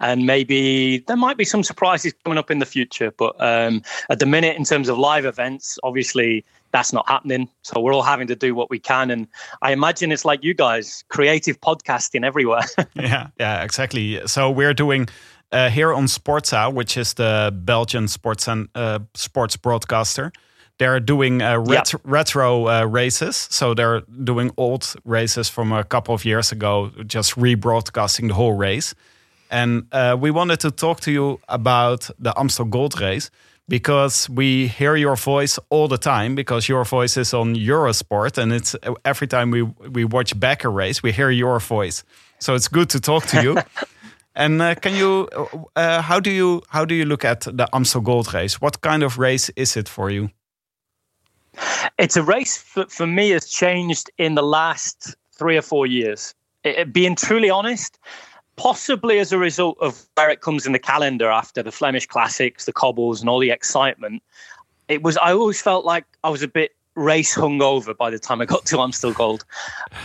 and 0.00 0.26
maybe 0.26 0.98
there 1.06 1.16
might 1.16 1.36
be 1.36 1.44
some 1.44 1.62
surprises 1.62 2.12
coming 2.24 2.38
up 2.38 2.50
in 2.50 2.58
the 2.58 2.66
future. 2.66 3.12
But 3.12 3.34
um, 3.40 3.82
at 4.10 4.18
the 4.18 4.26
minute, 4.26 4.56
in 4.56 4.64
terms 4.64 4.88
of 4.88 4.98
live 4.98 5.24
events, 5.24 5.78
obviously 5.82 6.44
that's 6.72 6.92
not 6.92 7.08
happening. 7.08 7.48
So 7.62 7.80
we're 7.80 7.94
all 7.94 8.02
having 8.02 8.26
to 8.28 8.36
do 8.36 8.54
what 8.54 8.70
we 8.70 8.78
can, 8.78 9.10
and 9.10 9.28
I 9.60 9.72
imagine 9.72 10.10
it's 10.10 10.24
like 10.24 10.42
you 10.42 10.54
guys, 10.54 11.04
creative 11.08 11.60
podcasting 11.60 12.24
everywhere. 12.24 12.62
yeah, 12.94 13.28
yeah, 13.38 13.62
exactly. 13.62 14.26
So 14.26 14.50
we're 14.50 14.74
doing 14.74 15.08
uh, 15.52 15.68
here 15.68 15.92
on 15.92 16.06
Sportza, 16.06 16.72
which 16.72 16.96
is 16.96 17.14
the 17.14 17.52
Belgian 17.54 18.08
sports 18.08 18.48
and 18.48 18.68
uh, 18.74 19.00
sports 19.14 19.56
broadcaster. 19.56 20.32
They're 20.78 20.98
doing 20.98 21.42
uh, 21.42 21.58
ret- 21.58 21.94
retro 22.02 22.66
uh, 22.66 22.84
races, 22.86 23.36
so 23.50 23.74
they're 23.74 24.00
doing 24.24 24.50
old 24.56 24.94
races 25.04 25.48
from 25.48 25.70
a 25.70 25.84
couple 25.84 26.14
of 26.14 26.24
years 26.24 26.50
ago, 26.50 26.90
just 27.06 27.36
rebroadcasting 27.36 28.28
the 28.28 28.34
whole 28.34 28.54
race. 28.54 28.94
And 29.52 29.86
uh, 29.92 30.16
we 30.18 30.30
wanted 30.30 30.60
to 30.60 30.70
talk 30.70 31.00
to 31.00 31.12
you 31.12 31.38
about 31.48 32.10
the 32.18 32.32
Amstel 32.40 32.64
Gold 32.64 32.98
Race 32.98 33.30
because 33.68 34.28
we 34.30 34.66
hear 34.66 34.96
your 34.96 35.14
voice 35.14 35.58
all 35.68 35.88
the 35.88 35.98
time 35.98 36.34
because 36.34 36.70
your 36.70 36.84
voice 36.84 37.18
is 37.18 37.34
on 37.34 37.54
Eurosport 37.54 38.38
and 38.38 38.50
it's 38.50 38.74
every 39.04 39.26
time 39.26 39.50
we 39.50 39.62
we 39.62 40.04
watch 40.04 40.38
back 40.40 40.64
a 40.64 40.68
race 40.68 41.02
we 41.02 41.12
hear 41.12 41.30
your 41.30 41.60
voice. 41.60 42.02
So 42.38 42.54
it's 42.54 42.66
good 42.66 42.88
to 42.90 43.00
talk 43.00 43.26
to 43.26 43.42
you. 43.42 43.58
and 44.34 44.62
uh, 44.62 44.74
can 44.74 44.94
you 44.96 45.28
uh, 45.76 46.00
how 46.00 46.18
do 46.18 46.30
you 46.30 46.62
how 46.68 46.86
do 46.86 46.94
you 46.94 47.04
look 47.04 47.24
at 47.24 47.42
the 47.42 47.68
Amstel 47.74 48.00
Gold 48.00 48.32
Race? 48.32 48.58
What 48.58 48.80
kind 48.80 49.02
of 49.02 49.18
race 49.18 49.50
is 49.54 49.76
it 49.76 49.88
for 49.88 50.10
you? 50.10 50.30
It's 51.98 52.16
a 52.16 52.22
race 52.22 52.62
that 52.74 52.90
for 52.90 53.06
me 53.06 53.30
has 53.30 53.50
changed 53.50 54.10
in 54.16 54.34
the 54.34 54.42
last 54.42 55.14
three 55.38 55.58
or 55.58 55.62
four 55.62 55.86
years. 55.86 56.34
It, 56.64 56.92
being 56.92 57.16
truly 57.16 57.50
honest, 57.50 57.98
possibly 58.56 59.18
as 59.18 59.32
a 59.32 59.38
result 59.38 59.78
of 59.80 60.06
where 60.14 60.30
it 60.30 60.40
comes 60.40 60.66
in 60.66 60.72
the 60.72 60.78
calendar 60.78 61.30
after 61.30 61.62
the 61.62 61.72
Flemish 61.72 62.06
Classics, 62.06 62.64
the 62.64 62.72
cobbles, 62.72 63.20
and 63.20 63.28
all 63.28 63.38
the 63.38 63.50
excitement. 63.50 64.22
It 64.88 65.02
was. 65.02 65.16
I 65.18 65.32
always 65.32 65.60
felt 65.60 65.84
like 65.84 66.04
I 66.24 66.30
was 66.30 66.42
a 66.42 66.48
bit 66.48 66.72
race 66.94 67.34
hungover 67.34 67.96
by 67.96 68.10
the 68.10 68.18
time 68.18 68.40
I 68.40 68.44
got 68.44 68.66
to 68.66 68.80
Amstel 68.80 69.12
Gold, 69.12 69.44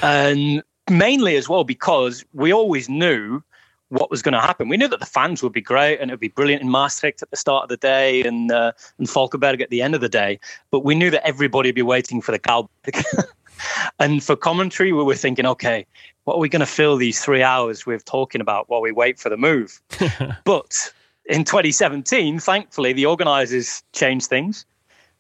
and 0.02 0.64
mainly 0.89 1.36
as 1.36 1.50
well 1.50 1.64
because 1.64 2.24
we 2.34 2.54
always 2.54 2.88
knew 2.88 3.41
what 3.89 4.12
was 4.12 4.22
going 4.22 4.34
to 4.34 4.41
happen. 4.41 4.68
We 4.68 4.78
knew 4.78 4.88
that 4.88 5.00
the 5.00 5.06
fans 5.06 5.41
would 5.41 5.54
be 5.54 5.62
great 5.62 6.00
and 6.00 6.12
it 6.12 6.14
would 6.14 6.20
be 6.20 6.28
brilliant 6.28 6.62
in 6.62 6.70
Maastricht 6.70 7.22
at 7.22 7.30
the 7.30 7.38
start 7.38 7.64
of 7.64 7.70
the 7.70 7.78
day 7.78 8.22
and 8.24 8.52
uh, 8.52 8.74
and 8.98 9.08
Falkenberg 9.08 9.62
at 9.62 9.70
the 9.70 9.82
end 9.82 9.95
of 9.95 10.02
the 10.02 10.10
day. 10.10 10.39
But 10.72 10.84
we 10.84 10.95
knew 10.95 11.10
that 11.10 11.26
everybody 11.26 11.70
would 11.70 11.76
be 11.76 11.82
waiting 11.82 12.22
for 12.22 12.32
the 12.32 12.39
Kalberg. 12.39 13.04
and 14.00 14.24
for 14.24 14.36
commentary, 14.36 14.91
we 14.91 15.04
were 15.04 15.16
thinking, 15.16 15.45
okay, 15.45 15.86
what 16.28 16.36
are 16.36 16.40
we 16.40 16.50
going 16.50 16.60
to 16.60 16.66
fill 16.66 16.98
these 16.98 17.24
three 17.24 17.42
hours 17.42 17.86
with 17.86 18.04
talking 18.04 18.42
about 18.42 18.68
while 18.68 18.82
we 18.82 18.92
wait 18.92 19.18
for 19.18 19.30
the 19.30 19.38
move? 19.38 19.82
but 20.44 20.92
in 21.24 21.46
2017, 21.46 22.38
thankfully, 22.40 22.92
the 22.92 23.06
organisers 23.06 23.82
changed 23.94 24.28
things. 24.28 24.66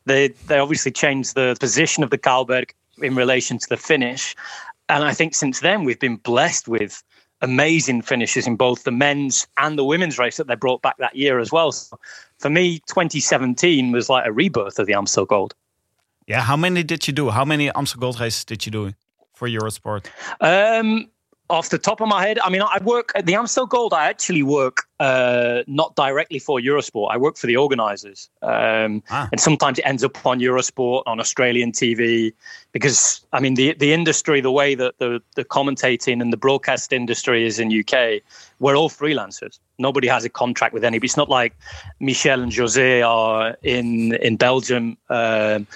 They 0.03 0.27
they 0.47 0.59
obviously 0.59 0.91
changed 0.91 1.33
the 1.33 1.55
position 1.61 2.03
of 2.03 2.09
the 2.09 2.17
Kalberg 2.17 2.71
in 3.01 3.15
relation 3.15 3.57
to 3.57 3.69
the 3.69 3.77
finish, 3.77 4.35
and 4.89 5.05
I 5.05 5.13
think 5.13 5.33
since 5.33 5.61
then 5.61 5.85
we've 5.85 5.99
been 5.99 6.17
blessed 6.17 6.67
with 6.67 7.01
amazing 7.39 8.01
finishes 8.01 8.45
in 8.45 8.57
both 8.57 8.83
the 8.83 8.91
men's 8.91 9.47
and 9.55 9.79
the 9.79 9.85
women's 9.85 10.19
race 10.19 10.35
that 10.35 10.47
they 10.47 10.55
brought 10.55 10.81
back 10.81 10.97
that 10.97 11.15
year 11.15 11.39
as 11.39 11.53
well. 11.53 11.71
So 11.71 11.97
for 12.39 12.49
me, 12.49 12.79
2017 12.79 13.93
was 13.93 14.09
like 14.09 14.25
a 14.25 14.33
rebirth 14.33 14.77
of 14.77 14.87
the 14.87 14.93
Amstel 14.93 15.25
Gold. 15.25 15.53
Yeah, 16.25 16.41
how 16.41 16.57
many 16.57 16.83
did 16.83 17.07
you 17.07 17.13
do? 17.13 17.29
How 17.29 17.45
many 17.45 17.71
Amstel 17.73 18.01
Gold 18.01 18.19
races 18.19 18.43
did 18.43 18.65
you 18.65 18.73
do 18.73 18.93
for 19.37 19.47
Eurosport? 19.47 20.07
Um, 20.41 21.09
off 21.49 21.69
the 21.69 21.77
top 21.77 22.01
of 22.01 22.07
my 22.09 22.25
head, 22.25 22.39
I 22.43 22.49
mean, 22.49 22.61
I 22.61 22.79
work 22.83 23.11
at 23.15 23.25
the 23.25 23.35
Amstel 23.35 23.65
Gold. 23.65 23.93
I 23.93 24.09
actually 24.09 24.43
work 24.43 24.83
uh, 24.99 25.63
not 25.67 25.95
directly 25.95 26.39
for 26.39 26.59
Eurosport. 26.59 27.09
I 27.11 27.17
work 27.17 27.37
for 27.37 27.47
the 27.47 27.55
organisers, 27.55 28.29
um, 28.41 29.01
ah. 29.09 29.29
and 29.31 29.39
sometimes 29.39 29.79
it 29.79 29.83
ends 29.83 30.03
up 30.03 30.25
on 30.25 30.39
Eurosport 30.39 31.03
on 31.05 31.19
Australian 31.19 31.71
TV 31.71 32.33
because 32.73 33.21
I 33.31 33.39
mean 33.39 33.53
the 33.53 33.73
the 33.75 33.93
industry, 33.93 34.41
the 34.41 34.51
way 34.51 34.75
that 34.75 34.97
the 34.99 35.21
the 35.35 35.45
commentating 35.45 36.21
and 36.21 36.33
the 36.33 36.37
broadcast 36.37 36.91
industry 36.91 37.45
is 37.45 37.59
in 37.59 37.67
UK, 37.71 38.21
we're 38.59 38.75
all 38.75 38.89
freelancers. 38.89 39.59
Nobody 39.79 40.07
has 40.07 40.25
a 40.25 40.29
contract 40.29 40.73
with 40.73 40.83
anybody. 40.83 41.05
It's 41.05 41.17
not 41.17 41.29
like 41.29 41.55
Michel 41.99 42.41
and 42.41 42.53
Jose 42.53 43.01
are 43.01 43.55
in 43.63 44.15
in 44.15 44.35
Belgium. 44.35 44.97
Um, 45.09 45.67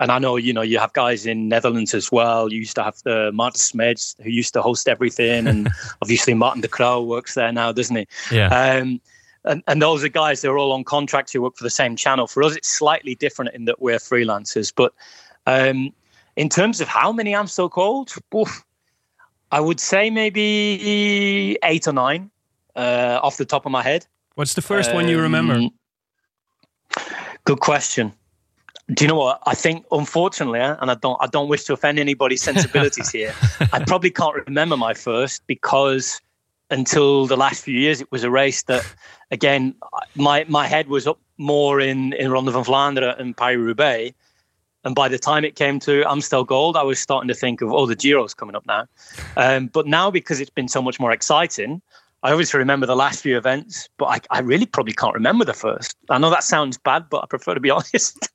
and 0.00 0.12
I 0.12 0.18
know, 0.18 0.36
you 0.36 0.52
know, 0.52 0.62
you 0.62 0.78
have 0.78 0.92
guys 0.92 1.26
in 1.26 1.48
Netherlands 1.48 1.94
as 1.94 2.12
well. 2.12 2.52
You 2.52 2.58
used 2.58 2.76
to 2.76 2.84
have 2.84 3.02
the 3.04 3.32
Martin 3.32 3.58
Smeds 3.58 4.20
who 4.22 4.30
used 4.30 4.52
to 4.54 4.62
host 4.62 4.88
everything, 4.88 5.46
and 5.46 5.68
obviously 6.02 6.34
Martin 6.34 6.60
de 6.60 6.68
Croo 6.68 7.06
works 7.06 7.34
there 7.34 7.52
now, 7.52 7.72
doesn't 7.72 7.96
he? 7.96 8.06
Yeah. 8.30 8.48
Um, 8.48 9.00
and, 9.44 9.62
and 9.66 9.80
those 9.80 10.04
are 10.04 10.08
guys 10.08 10.42
that 10.42 10.50
are 10.50 10.58
all 10.58 10.72
on 10.72 10.84
contract 10.84 11.32
who 11.32 11.42
work 11.42 11.56
for 11.56 11.64
the 11.64 11.70
same 11.70 11.96
channel. 11.96 12.26
For 12.26 12.42
us, 12.42 12.54
it's 12.54 12.68
slightly 12.68 13.14
different 13.14 13.54
in 13.54 13.64
that 13.64 13.80
we're 13.80 13.98
freelancers. 13.98 14.72
But 14.74 14.92
um, 15.46 15.92
in 16.36 16.48
terms 16.48 16.80
of 16.80 16.88
how 16.88 17.12
many 17.12 17.34
Amstel 17.34 17.68
Gold, 17.68 18.12
oof, 18.34 18.64
I 19.50 19.60
would 19.60 19.80
say 19.80 20.10
maybe 20.10 21.58
eight 21.62 21.88
or 21.88 21.92
nine 21.92 22.30
uh, 22.76 23.20
off 23.22 23.36
the 23.36 23.44
top 23.44 23.66
of 23.66 23.72
my 23.72 23.82
head. 23.82 24.06
What's 24.34 24.54
the 24.54 24.62
first 24.62 24.90
um, 24.90 24.96
one 24.96 25.08
you 25.08 25.20
remember? 25.20 25.54
Um, 25.54 25.70
good 27.44 27.60
question. 27.60 28.12
Do 28.94 29.04
you 29.04 29.08
know 29.08 29.16
what? 29.16 29.40
I 29.46 29.54
think, 29.54 29.84
unfortunately, 29.92 30.60
and 30.60 30.90
I 30.90 30.94
don't, 30.94 31.18
I 31.20 31.26
don't 31.26 31.48
wish 31.48 31.64
to 31.64 31.74
offend 31.74 31.98
anybody's 31.98 32.42
sensibilities 32.42 33.10
here. 33.10 33.34
I 33.72 33.84
probably 33.84 34.10
can't 34.10 34.34
remember 34.46 34.76
my 34.76 34.94
first 34.94 35.46
because 35.46 36.20
until 36.70 37.26
the 37.26 37.36
last 37.36 37.64
few 37.64 37.78
years, 37.78 38.00
it 38.00 38.10
was 38.10 38.24
a 38.24 38.30
race 38.30 38.62
that, 38.64 38.84
again, 39.30 39.74
my 40.14 40.44
my 40.48 40.66
head 40.66 40.88
was 40.88 41.06
up 41.06 41.18
more 41.36 41.80
in 41.80 42.14
in 42.14 42.30
Ronde 42.30 42.50
van 42.50 42.64
Vlaanderen 42.64 43.18
and 43.18 43.36
Paris 43.36 43.58
Roubaix, 43.58 44.14
and 44.84 44.94
by 44.94 45.08
the 45.08 45.18
time 45.18 45.44
it 45.44 45.54
came 45.54 45.78
to 45.80 46.04
Amstel 46.10 46.44
Gold, 46.44 46.76
I 46.76 46.82
was 46.82 46.98
starting 46.98 47.28
to 47.28 47.34
think 47.34 47.60
of, 47.60 47.72
oh, 47.72 47.86
the 47.86 47.96
Giro's 47.96 48.32
coming 48.32 48.54
up 48.54 48.64
now. 48.66 48.86
Um, 49.36 49.66
but 49.66 49.86
now, 49.86 50.10
because 50.10 50.40
it's 50.40 50.50
been 50.50 50.68
so 50.68 50.80
much 50.80 50.98
more 50.98 51.12
exciting, 51.12 51.82
I 52.22 52.32
obviously 52.32 52.58
remember 52.58 52.86
the 52.86 52.96
last 52.96 53.22
few 53.22 53.36
events, 53.36 53.88
but 53.96 54.06
I, 54.06 54.38
I, 54.38 54.40
really 54.40 54.66
probably 54.66 54.92
can't 54.92 55.14
remember 55.14 55.44
the 55.44 55.54
first. 55.54 55.96
I 56.10 56.18
know 56.18 56.30
that 56.30 56.42
sounds 56.42 56.76
bad, 56.76 57.08
but 57.08 57.22
I 57.22 57.26
prefer 57.26 57.54
to 57.54 57.60
be 57.60 57.70
honest. 57.70 58.28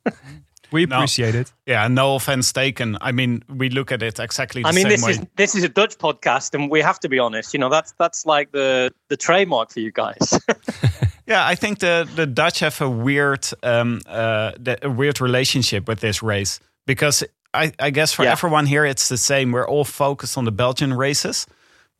we 0.71 0.83
appreciate 0.83 1.33
no. 1.33 1.41
it. 1.41 1.53
Yeah, 1.65 1.87
no 1.89 2.15
offense 2.15 2.53
taken. 2.53 2.97
I 3.01 3.11
mean, 3.11 3.43
we 3.49 3.69
look 3.69 3.91
at 3.91 4.01
it 4.01 4.19
exactly. 4.19 4.63
I 4.65 4.71
mean, 4.71 4.87
this 4.87 5.03
way. 5.03 5.11
is 5.11 5.21
this 5.35 5.55
is 5.55 5.63
a 5.63 5.69
Dutch 5.69 5.97
podcast, 5.97 6.53
and 6.53 6.71
we 6.71 6.79
have 6.79 6.99
to 7.01 7.09
be 7.09 7.19
honest. 7.19 7.53
You 7.53 7.59
know, 7.59 7.69
that's 7.69 7.93
that's 7.99 8.25
like 8.25 8.51
the 8.51 8.93
the 9.09 9.17
trademark 9.17 9.71
for 9.71 9.81
you 9.81 9.91
guys. 9.91 10.39
yeah, 11.27 11.45
I 11.45 11.55
think 11.55 11.79
the 11.79 12.09
the 12.15 12.25
Dutch 12.25 12.59
have 12.59 12.79
a 12.79 12.89
weird 12.89 13.45
um, 13.63 13.99
uh, 14.05 14.53
the, 14.57 14.77
a 14.85 14.89
weird 14.89 15.19
relationship 15.19 15.89
with 15.89 15.99
this 15.99 16.23
race 16.23 16.61
because 16.85 17.21
I, 17.53 17.73
I 17.79 17.89
guess 17.89 18.13
for 18.13 18.23
yeah. 18.23 18.31
everyone 18.31 18.65
here 18.65 18.85
it's 18.85 19.09
the 19.09 19.17
same. 19.17 19.51
We're 19.51 19.67
all 19.67 19.85
focused 19.85 20.37
on 20.37 20.45
the 20.45 20.53
Belgian 20.53 20.93
races 20.93 21.47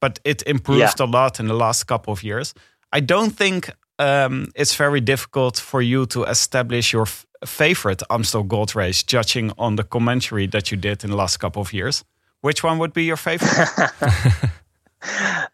but 0.04 0.20
it 0.26 0.44
improved 0.46 1.00
yeah. 1.00 1.06
a 1.06 1.08
lot 1.08 1.40
in 1.40 1.48
the 1.48 1.54
last 1.54 1.86
couple 1.86 2.12
of 2.12 2.24
years. 2.24 2.54
I 2.92 3.00
don't 3.00 3.32
think 3.38 3.70
um, 4.00 4.52
it's 4.54 4.76
very 4.76 5.00
difficult 5.00 5.58
for 5.58 5.82
you 5.82 6.06
to 6.08 6.26
establish 6.26 6.92
your 6.92 7.08
favorite 7.46 8.04
Amstel 8.10 8.44
Gold 8.44 8.76
race, 8.76 9.02
judging 9.02 9.54
on 9.58 9.78
the 9.78 9.84
commentary 9.84 10.48
that 10.48 10.72
you 10.72 10.78
did 10.78 11.06
in 11.06 11.10
the 11.12 11.16
last 11.16 11.38
couple 11.38 11.62
of 11.62 11.72
years. 11.72 12.04
Which 12.42 12.64
one 12.66 12.80
would 12.80 12.92
be 12.92 13.06
your 13.06 13.16
favorite? 13.16 13.50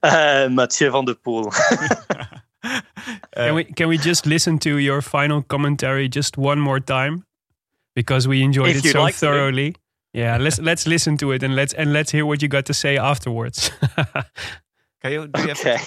uh, 0.04 0.50
Mathieu 0.50 0.89
van 0.89 1.06
der 1.06 1.14
Poel. 1.14 1.54
uh, 2.64 2.82
can 3.36 3.56
we 3.56 3.64
can 3.66 3.88
we 3.88 3.97
just 4.00 4.26
listen 4.26 4.58
to 4.60 4.78
your 4.78 5.02
final 5.02 5.43
commentary 5.43 6.10
just 6.10 6.38
one 6.38 6.60
more 6.60 6.80
time 6.80 7.24
because 7.93 8.28
we 8.28 8.41
enjoyed 8.41 8.76
it 8.76 8.84
so 8.84 9.04
like 9.04 9.14
thoroughly? 9.16 9.76
Yeah, 10.14 10.38
let's 10.38 10.60
let's 10.70 10.88
listen 10.88 11.18
to 11.18 11.32
it 11.32 11.43
and 11.43 11.55
let's 11.55 11.74
and 11.74 11.93
let's 11.93 12.12
hear 12.12 12.26
what 12.26 12.41
you 12.41 12.47
got 12.47 12.66
to 12.66 12.74
say 12.74 12.97
afterwards. 12.97 13.72
Can 15.01 15.12
you, 15.12 15.28
do 15.28 15.41
you 15.43 15.51
okay. 15.51 15.80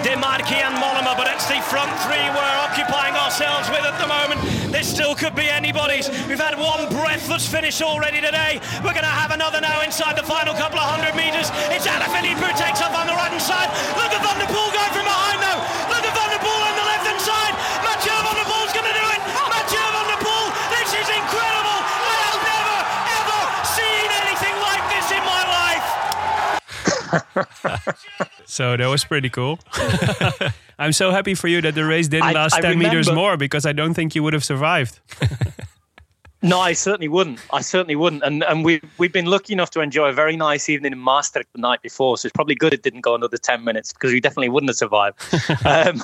Demarchi 0.00 0.56
and 0.56 0.72
Mollema, 0.80 1.12
but 1.20 1.28
it's 1.28 1.44
the 1.52 1.60
front 1.68 1.92
three 2.08 2.24
we're 2.32 2.56
occupying 2.64 3.12
ourselves 3.12 3.68
with 3.68 3.84
at 3.84 3.92
the 4.00 4.08
moment. 4.08 4.40
This 4.72 4.88
still 4.88 5.14
could 5.14 5.36
be 5.36 5.44
anybody's. 5.52 6.08
We've 6.24 6.40
had 6.40 6.56
one 6.56 6.88
breathless 6.88 7.44
finish 7.44 7.82
already 7.82 8.24
today. 8.24 8.56
We're 8.80 8.96
going 8.96 9.04
to 9.04 9.18
have 9.20 9.36
another 9.36 9.60
now 9.60 9.84
inside 9.84 10.16
the 10.16 10.24
final 10.24 10.54
couple 10.56 10.80
of 10.80 10.88
hundred 10.88 11.12
metres. 11.12 11.52
It's 11.68 11.84
Alaphilippe 11.84 12.40
who 12.40 12.48
takes 12.56 12.80
off 12.80 12.96
on 12.96 13.04
the 13.04 13.12
right 13.12 13.28
hand 13.28 13.44
side. 13.44 13.68
Look 14.00 14.16
at 14.16 14.20
Van 14.24 14.40
der 14.40 14.48
Poel 14.48 14.72
going 14.72 14.92
from 14.96 15.04
behind 15.04 15.38
though. 15.44 15.60
Look 15.92 16.04
at 16.08 16.14
Van 16.16 16.30
der 16.32 16.40
Poel 16.40 16.62
on 16.64 16.74
the 16.80 16.86
left 16.88 17.04
hand 17.04 17.20
side. 17.20 17.54
Mathieu 17.84 18.16
Van 18.16 18.32
der 18.32 18.48
Poel's 18.48 18.72
going 18.72 18.88
to 18.88 18.96
do 18.96 19.06
it. 19.12 19.20
Mathieu 19.52 19.86
Van 19.92 20.06
der 20.08 20.20
Poel, 20.24 20.48
this 20.72 20.88
is 20.96 21.08
incredible. 21.12 21.72
so 28.44 28.76
that 28.76 28.86
was 28.86 29.04
pretty 29.04 29.28
cool. 29.28 29.58
I'm 30.78 30.92
so 30.92 31.10
happy 31.10 31.34
for 31.34 31.48
you 31.48 31.60
that 31.60 31.74
the 31.74 31.84
race 31.84 32.08
didn't 32.08 32.28
I, 32.28 32.32
last 32.32 32.54
I 32.54 32.60
10 32.60 32.70
remember, 32.70 32.88
meters 32.88 33.12
more 33.12 33.36
because 33.36 33.66
I 33.66 33.72
don't 33.72 33.94
think 33.94 34.14
you 34.14 34.22
would 34.22 34.32
have 34.32 34.44
survived. 34.44 35.00
no, 36.42 36.58
I 36.58 36.72
certainly 36.72 37.08
wouldn't. 37.08 37.40
I 37.52 37.60
certainly 37.60 37.96
wouldn't. 37.96 38.22
And 38.22 38.42
and 38.44 38.64
we 38.64 38.80
we've 38.98 39.12
been 39.12 39.26
lucky 39.26 39.52
enough 39.52 39.70
to 39.70 39.80
enjoy 39.80 40.08
a 40.08 40.12
very 40.12 40.36
nice 40.36 40.68
evening 40.68 40.92
in 40.92 40.98
Maastricht 40.98 41.52
the 41.52 41.60
night 41.60 41.82
before, 41.82 42.16
so 42.18 42.26
it's 42.26 42.32
probably 42.32 42.54
good 42.54 42.72
it 42.72 42.82
didn't 42.82 43.02
go 43.02 43.14
another 43.14 43.36
10 43.36 43.64
minutes 43.64 43.92
because 43.92 44.12
we 44.12 44.20
definitely 44.20 44.48
wouldn't 44.48 44.70
have 44.70 44.76
survived. 44.76 45.18
um, 45.64 46.02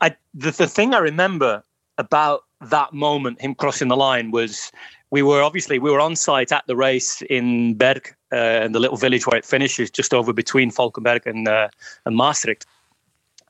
I, 0.00 0.14
the, 0.34 0.50
the 0.52 0.66
thing 0.66 0.94
I 0.94 0.98
remember 0.98 1.62
about 1.98 2.44
that 2.62 2.92
moment, 2.92 3.40
him 3.40 3.54
crossing 3.54 3.88
the 3.88 3.96
line, 3.96 4.30
was 4.30 4.72
we 5.10 5.22
were 5.22 5.42
obviously 5.42 5.78
we 5.78 5.90
were 5.90 6.00
on 6.00 6.16
site 6.16 6.52
at 6.52 6.66
the 6.66 6.74
race 6.76 7.22
in 7.28 7.74
Berg 7.74 8.14
uh, 8.32 8.62
in 8.64 8.72
the 8.72 8.80
little 8.80 8.96
village 8.96 9.26
where 9.26 9.36
it 9.36 9.44
finishes, 9.44 9.90
just 9.90 10.14
over 10.14 10.32
between 10.32 10.70
Falkenberg 10.70 11.26
and 11.26 11.48
uh, 11.48 11.68
and 12.04 12.16
Maastricht. 12.16 12.66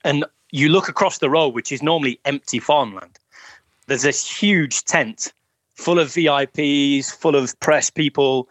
And 0.05 0.24
you 0.51 0.68
look 0.68 0.89
across 0.89 1.18
the 1.18 1.30
road, 1.30 1.55
which 1.55 1.72
is 1.72 1.83
normally 1.83 2.20
empty 2.24 2.59
farmland. 2.59 3.18
There's 3.87 4.03
this 4.03 4.30
huge 4.30 4.85
tent 4.85 5.33
full 5.74 5.99
of 5.99 6.09
VIPs, 6.09 7.11
full 7.14 7.35
of 7.35 7.59
press 7.61 7.91
people, 7.91 8.49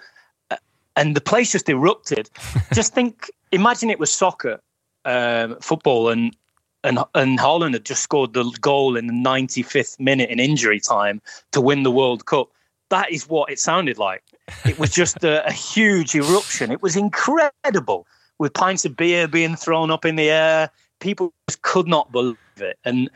uh, 0.50 0.58
and 0.96 1.16
the 1.16 1.22
place 1.22 1.52
just 1.52 1.70
erupted. 1.70 2.30
just 2.74 2.94
think, 2.94 3.30
imagine 3.52 3.90
it 3.90 4.00
was 4.00 4.12
soccer, 4.12 4.60
um, 5.06 5.58
football, 5.60 6.10
and 6.10 6.36
and 6.84 7.00
and 7.14 7.40
Holland 7.40 7.76
had 7.76 7.86
just 7.86 8.04
scored 8.04 8.34
the 8.34 8.44
goal 8.62 8.96
in 8.98 9.08
the 9.08 9.14
95th 9.14 10.00
minute 10.00 10.30
in 10.30 10.40
injury 10.40 10.80
time 10.80 11.22
to 11.52 11.62
win 11.62 11.84
the 11.84 11.92
World 11.92 12.26
Cup. 12.26 12.50
That 12.90 13.12
is 13.12 13.30
what 13.30 13.52
it 13.52 13.60
sounded 13.60 13.98
like. 13.98 14.24
It 14.66 14.80
was 14.80 14.91
just 14.91 15.24
a, 15.24 15.45
a 15.47 15.52
huge 15.52 16.16
eruption. 16.16 16.72
It 16.72 16.82
was 16.82 16.95
incredible 16.95 18.08
with 18.39 18.54
pints 18.54 18.86
of 18.86 18.95
beer 18.95 19.28
being 19.28 19.56
thrown 19.56 19.91
up 19.91 20.06
in 20.06 20.16
the 20.16 20.30
air. 20.30 20.70
People 20.99 21.34
just 21.49 21.62
could 21.62 21.88
not 21.88 22.12
believe 22.12 22.38
it. 22.58 22.78
And 22.86 23.10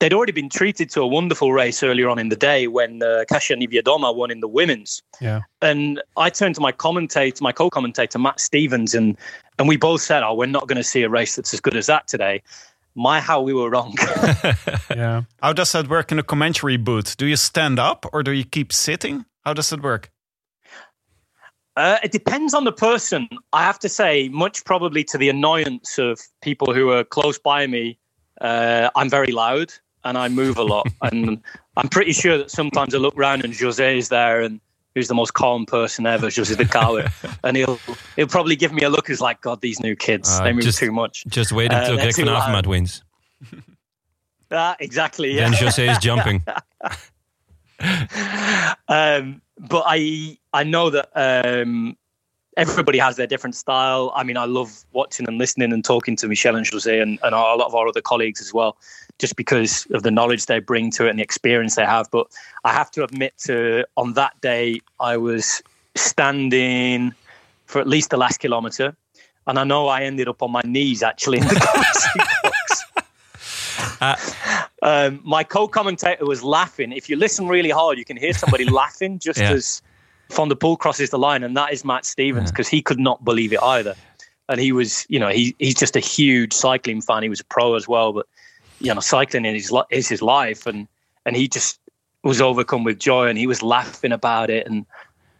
they'd 0.00 0.12
already 0.12 0.32
been 0.32 0.48
treated 0.48 0.90
to 0.90 1.02
a 1.02 1.06
wonderful 1.06 1.52
race 1.52 1.82
earlier 1.82 2.08
on 2.08 2.18
in 2.18 2.30
the 2.30 2.36
day 2.36 2.66
when 2.66 3.02
uh, 3.02 3.24
Kasia 3.30 3.54
Niewiadoma 3.54 4.14
won 4.14 4.30
in 4.30 4.40
the 4.40 4.48
women's. 4.48 5.02
Yeah. 5.20 5.42
And 5.62 6.02
I 6.16 6.30
turned 6.30 6.56
to 6.56 6.60
my 6.60 6.72
commentator, 6.72 7.42
my 7.42 7.52
co-commentator 7.52 8.18
Matt 8.18 8.40
Stevens, 8.40 8.94
and 8.94 9.16
and 9.58 9.68
we 9.68 9.76
both 9.76 10.00
said, 10.00 10.22
"Oh, 10.22 10.34
we're 10.34 10.46
not 10.46 10.66
going 10.66 10.78
to 10.78 10.84
see 10.84 11.02
a 11.02 11.08
race 11.08 11.36
that's 11.36 11.54
as 11.54 11.60
good 11.60 11.76
as 11.76 11.86
that 11.86 12.08
today." 12.08 12.42
My, 12.96 13.20
how 13.20 13.40
we 13.40 13.54
were 13.54 13.70
wrong. 13.70 13.94
Yeah. 14.90 15.22
How 15.40 15.52
does 15.52 15.70
that 15.72 15.88
work 15.88 16.10
in 16.10 16.18
a 16.18 16.22
commentary 16.24 16.76
booth? 16.76 17.16
Do 17.16 17.24
you 17.24 17.36
stand 17.36 17.78
up 17.78 18.04
or 18.12 18.24
do 18.24 18.32
you 18.32 18.44
keep 18.44 18.72
sitting? 18.72 19.24
How 19.44 19.54
does 19.54 19.72
it 19.72 19.80
work? 19.82 20.10
Uh, 21.76 21.98
it 22.02 22.12
depends 22.12 22.52
on 22.54 22.64
the 22.64 22.72
person. 22.72 23.28
I 23.52 23.62
have 23.62 23.78
to 23.80 23.88
say, 23.88 24.28
much 24.28 24.64
probably 24.64 25.04
to 25.04 25.18
the 25.18 25.28
annoyance 25.28 25.98
of 25.98 26.20
people 26.42 26.74
who 26.74 26.90
are 26.90 27.04
close 27.04 27.38
by 27.38 27.66
me, 27.66 27.98
uh, 28.40 28.90
I'm 28.96 29.08
very 29.08 29.32
loud 29.32 29.72
and 30.04 30.18
I 30.18 30.28
move 30.28 30.56
a 30.58 30.62
lot. 30.64 30.88
and 31.02 31.40
I'm 31.76 31.88
pretty 31.88 32.12
sure 32.12 32.38
that 32.38 32.50
sometimes 32.50 32.94
I 32.94 32.98
look 32.98 33.16
around 33.16 33.44
and 33.44 33.54
Jose 33.58 33.98
is 33.98 34.08
there 34.08 34.40
and 34.40 34.60
who's 34.94 35.06
the 35.08 35.14
most 35.14 35.34
calm 35.34 35.64
person 35.64 36.04
ever, 36.06 36.28
Jose 36.34 36.54
de 36.54 36.64
Cauer. 36.64 37.08
and 37.44 37.56
he'll 37.56 37.78
he'll 38.16 38.26
probably 38.26 38.56
give 38.56 38.72
me 38.72 38.82
a 38.82 38.90
look 38.90 39.08
as 39.08 39.20
like, 39.20 39.40
God, 39.40 39.60
these 39.60 39.78
new 39.80 39.94
kids, 39.94 40.28
Uh, 40.28 40.42
they 40.44 40.52
move 40.52 40.64
just- 40.64 40.78
too 40.78 40.90
much. 40.92 41.24
Just 41.28 41.52
wait 41.52 41.72
Uh, 41.72 41.76
until 41.78 41.96
they're 41.96 42.12
Greg 42.12 42.26
van. 42.26 42.34
Avermaet 42.34 42.66
wins. 42.66 43.02
Ah, 44.50 44.74
exactly. 44.80 45.30
Yeah. 45.32 45.48
Then 45.48 45.52
Jose 45.52 45.88
is 45.88 45.98
jumping. 45.98 46.42
um, 48.88 49.40
but 49.68 49.84
I 49.86 50.38
I 50.52 50.64
know 50.64 50.90
that 50.90 51.10
um, 51.14 51.96
everybody 52.56 52.98
has 52.98 53.16
their 53.16 53.26
different 53.26 53.54
style. 53.54 54.12
I 54.14 54.24
mean, 54.24 54.36
I 54.36 54.44
love 54.44 54.84
watching 54.92 55.26
and 55.28 55.38
listening 55.38 55.72
and 55.72 55.84
talking 55.84 56.16
to 56.16 56.28
Michelle 56.28 56.56
and 56.56 56.66
Jose 56.66 56.98
and, 56.98 57.18
and 57.22 57.34
a 57.34 57.38
lot 57.38 57.66
of 57.66 57.74
our 57.74 57.88
other 57.88 58.00
colleagues 58.00 58.40
as 58.40 58.54
well, 58.54 58.76
just 59.18 59.36
because 59.36 59.86
of 59.92 60.02
the 60.02 60.10
knowledge 60.10 60.46
they 60.46 60.60
bring 60.60 60.90
to 60.92 61.06
it 61.06 61.10
and 61.10 61.18
the 61.18 61.22
experience 61.22 61.76
they 61.76 61.84
have. 61.84 62.10
But 62.10 62.26
I 62.64 62.72
have 62.72 62.90
to 62.92 63.04
admit, 63.04 63.34
to 63.44 63.84
on 63.96 64.14
that 64.14 64.40
day, 64.40 64.80
I 64.98 65.16
was 65.16 65.62
standing 65.94 67.14
for 67.66 67.80
at 67.80 67.86
least 67.86 68.10
the 68.10 68.16
last 68.16 68.38
kilometre, 68.38 68.96
and 69.46 69.58
I 69.58 69.64
know 69.64 69.88
I 69.88 70.02
ended 70.02 70.28
up 70.28 70.42
on 70.42 70.50
my 70.50 70.62
knees 70.64 71.02
actually 71.02 71.38
in 71.38 71.44
the 71.44 71.54
commentary 71.60 72.26
box. 72.42 72.84
Um, 74.82 75.20
my 75.24 75.44
co-commentator 75.44 76.24
was 76.24 76.42
laughing. 76.42 76.92
If 76.92 77.08
you 77.08 77.16
listen 77.16 77.48
really 77.48 77.70
hard, 77.70 77.98
you 77.98 78.04
can 78.04 78.16
hear 78.16 78.32
somebody 78.32 78.64
laughing 78.70 79.18
just 79.18 79.40
Yeah. 79.40 79.52
as 79.52 79.82
Van 80.32 80.48
der 80.48 80.54
Poel 80.54 80.78
crosses 80.78 81.10
the 81.10 81.18
line, 81.18 81.42
and 81.42 81.56
that 81.56 81.72
is 81.72 81.84
Matt 81.84 82.04
Stevens 82.06 82.50
because 82.50 82.68
he 82.68 82.80
could 82.80 83.00
not 83.00 83.24
believe 83.24 83.52
it 83.52 83.60
either. 83.62 83.94
And 84.48 84.60
he 84.60 84.72
was, 84.72 85.06
you 85.08 85.18
know, 85.18 85.28
he 85.28 85.54
he's 85.58 85.74
just 85.74 85.96
a 85.96 86.00
huge 86.00 86.52
cycling 86.52 87.00
fan. 87.00 87.22
He 87.22 87.28
was 87.28 87.40
a 87.40 87.44
pro 87.44 87.74
as 87.74 87.86
well, 87.86 88.12
but 88.12 88.26
you 88.78 88.92
know, 88.92 89.00
cycling 89.00 89.44
is 89.44 89.68
his 89.68 89.78
is 89.90 90.08
his 90.08 90.22
life, 90.22 90.66
and 90.66 90.88
and 91.26 91.36
he 91.36 91.48
just 91.48 91.78
was 92.22 92.40
overcome 92.40 92.84
with 92.84 92.98
joy, 92.98 93.26
and 93.26 93.38
he 93.38 93.46
was 93.46 93.62
laughing 93.62 94.12
about 94.12 94.50
it, 94.50 94.66
and 94.66 94.86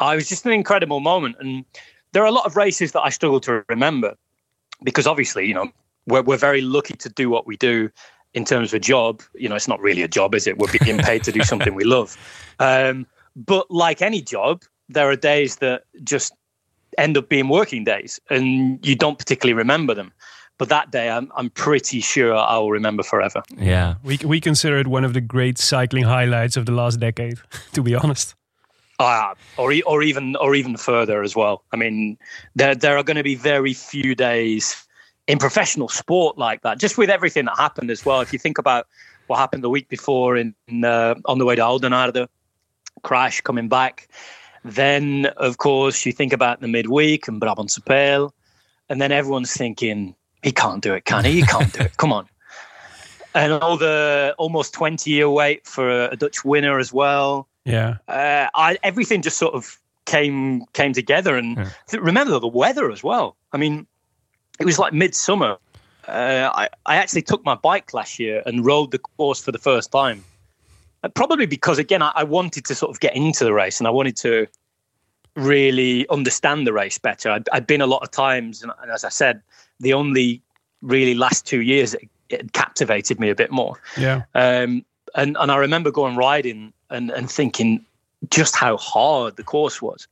I 0.01 0.17
was 0.17 0.29
just 0.29 0.47
an 0.47 0.53
incredible 0.53 1.01
moment. 1.01 1.37
And 1.41 1.65
there 2.13 2.23
are 2.23 2.27
a 2.27 2.33
lot 2.33 2.47
of 2.47 2.57
races 2.57 2.93
that 2.93 3.03
I 3.03 3.11
struggle 3.11 3.41
to 3.41 3.65
remember 3.69 4.17
because 4.83 5.07
obviously, 5.07 5.47
you 5.47 5.55
know, 5.55 5.71
we're 6.07 6.23
we're 6.23 6.37
very 6.37 6.61
lucky 6.61 6.95
to 6.95 7.09
do 7.09 7.31
what 7.31 7.47
we 7.47 7.57
do 7.57 7.91
in 8.35 8.45
terms 8.45 8.69
of 8.69 8.75
a 8.75 8.81
job. 8.81 9.23
You 9.35 9.49
know, 9.49 9.55
it's 9.55 9.69
not 9.69 9.81
really 9.81 10.03
a 10.03 10.09
job, 10.09 10.35
is 10.35 10.47
it? 10.47 10.59
We're 10.59 10.73
being 10.85 10.99
paid 10.99 11.25
to 11.25 11.33
do 11.33 11.43
something 11.43 11.75
we 11.75 11.85
love. 11.85 12.17
Um, 12.63 13.07
but 13.37 13.71
like 13.71 14.03
any 14.03 14.21
job, 14.21 14.65
there 14.91 15.09
are 15.09 15.17
days 15.17 15.57
that 15.57 15.85
just 16.05 16.35
end 16.99 17.17
up 17.17 17.31
being 17.31 17.49
working 17.49 17.85
days, 17.85 18.21
and 18.29 18.85
you 18.87 18.95
don't 18.95 19.19
particularly 19.19 19.55
remember 19.55 19.95
them. 19.95 20.13
But 20.59 20.69
that 20.69 20.91
day, 20.91 21.09
I'm 21.09 21.33
I'm 21.35 21.49
pretty 21.49 22.01
sure 22.01 22.37
I 22.37 22.59
will 22.59 22.71
remember 22.71 23.03
forever. 23.03 23.43
Yeah. 23.57 23.95
We, 24.03 24.19
we 24.19 24.43
consider 24.43 24.77
it 24.79 24.87
one 24.87 25.05
of 25.05 25.15
the 25.15 25.23
great 25.23 25.57
cycling 25.57 26.05
highlights 26.05 26.59
of 26.59 26.67
the 26.67 26.73
last 26.73 27.01
decade, 27.01 27.39
to 27.73 27.83
be 27.83 27.95
honest. 27.95 28.35
Ah, 28.99 29.33
or 29.57 29.73
e- 29.73 29.83
or 29.83 30.03
even 30.03 30.37
or 30.37 30.55
even 30.55 30.77
further 30.77 31.23
as 31.23 31.35
well. 31.35 31.65
I 31.73 31.77
mean, 31.77 32.19
there 32.57 32.75
there 32.75 32.99
are 32.99 33.03
going 33.03 33.17
to 33.17 33.23
be 33.23 33.37
very 33.37 33.73
few 33.73 34.15
days 34.15 34.87
in 35.31 35.39
professional 35.39 35.89
sport 35.89 36.37
like 36.39 36.63
that. 36.63 36.79
Just 36.79 36.99
with 36.99 37.11
everything 37.11 37.45
that 37.47 37.57
happened 37.57 37.91
as 37.91 38.05
well. 38.05 38.21
If 38.21 38.33
you 38.33 38.39
think 38.39 38.59
about 38.59 38.87
what 39.29 39.39
happened 39.39 39.63
the 39.63 39.71
week 39.71 39.89
before 39.89 40.37
in, 40.37 40.55
in 40.67 40.85
uh, 40.85 41.15
on 41.25 41.39
the 41.39 41.45
way 41.45 41.55
to 41.55 41.63
Aldenarde, 41.63 42.27
crash 43.03 43.41
coming 43.41 43.69
back. 43.69 44.09
Then 44.65 45.27
of 45.37 45.59
course 45.59 46.05
you 46.05 46.13
think 46.13 46.33
about 46.33 46.61
the 46.61 46.69
midweek 46.69 47.29
and 47.29 47.41
Brabantse 47.41 47.79
Pijl, 47.81 48.33
and 48.89 49.01
then 49.01 49.13
everyone's 49.13 49.55
thinking 49.55 50.15
he 50.43 50.53
can't 50.53 50.83
do 50.83 50.93
it, 50.95 51.05
can 51.05 51.25
he? 51.25 51.33
He 51.33 51.43
can't 51.43 51.73
do 51.73 51.85
it. 51.85 51.97
Come 51.97 52.13
on. 52.13 52.27
And 53.33 53.53
all 53.53 53.77
the 53.77 54.35
almost 54.39 54.75
twenty 54.75 55.13
year 55.13 55.31
wait 55.31 55.65
for 55.65 55.89
a 56.07 56.17
Dutch 56.17 56.45
winner 56.45 56.81
as 56.81 56.93
well 56.93 57.47
Yeah. 57.65 57.99
uh, 58.09 58.49
I, 58.57 58.77
everything 58.83 59.23
just 59.23 59.39
sort 59.39 59.55
of 59.55 59.79
came 60.05 60.67
came 60.73 60.93
together. 60.93 61.37
And 61.37 61.57
th- 61.89 62.03
remember 62.03 62.37
the 62.41 62.49
weather 62.49 62.91
as 62.91 63.05
well. 63.05 63.37
I 63.53 63.57
mean, 63.57 63.87
it 64.61 64.65
was 64.67 64.79
like 64.79 64.93
midsummer. 64.93 65.57
Uh, 66.07 66.51
I 66.53 66.69
I 66.87 66.97
actually 66.97 67.23
took 67.23 67.45
my 67.45 67.55
bike 67.55 67.93
last 67.93 68.19
year 68.19 68.43
and 68.47 68.65
rode 68.65 68.91
the 68.91 68.99
course 68.99 69.43
for 69.43 69.53
the 69.53 69.59
first 69.59 69.91
time. 69.91 70.25
Uh, 71.03 71.09
probably 71.09 71.47
because 71.47 71.79
again 71.79 72.03
I, 72.03 72.13
I 72.15 72.25
wanted 72.25 72.65
to 72.67 72.75
sort 72.75 72.91
of 72.91 73.01
get 73.01 73.17
into 73.17 73.45
the 73.45 73.53
race 73.53 73.81
and 73.81 73.87
I 73.87 73.91
wanted 73.91 74.17
to 74.19 74.47
really 75.35 76.09
understand 76.09 76.67
the 76.67 76.73
race 76.73 76.99
better. 76.99 77.31
I'd, 77.31 77.49
I'd 77.53 77.67
been 77.67 77.81
a 77.81 77.87
lot 77.87 78.03
of 78.03 78.11
times, 78.11 78.63
and, 78.63 78.73
and 78.83 78.91
as 78.91 79.05
I 79.05 79.09
said, 79.09 79.41
the 79.79 79.93
only 79.93 80.43
really 80.83 81.15
last 81.15 81.47
two 81.47 81.61
years 81.61 81.95
it, 81.95 82.09
it 82.29 82.53
captivated 82.53 83.21
me 83.21 83.31
a 83.31 83.35
bit 83.35 83.51
more. 83.51 83.81
Yeah. 83.97 84.23
Um, 84.35 84.85
and 85.15 85.37
and 85.41 85.51
I 85.51 85.57
remember 85.57 85.91
going 85.91 86.17
riding 86.17 86.73
and 86.91 87.11
and 87.11 87.31
thinking 87.31 87.85
just 88.29 88.55
how 88.55 88.77
hard 88.77 89.37
the 89.37 89.43
course 89.43 89.81
was. 89.81 90.07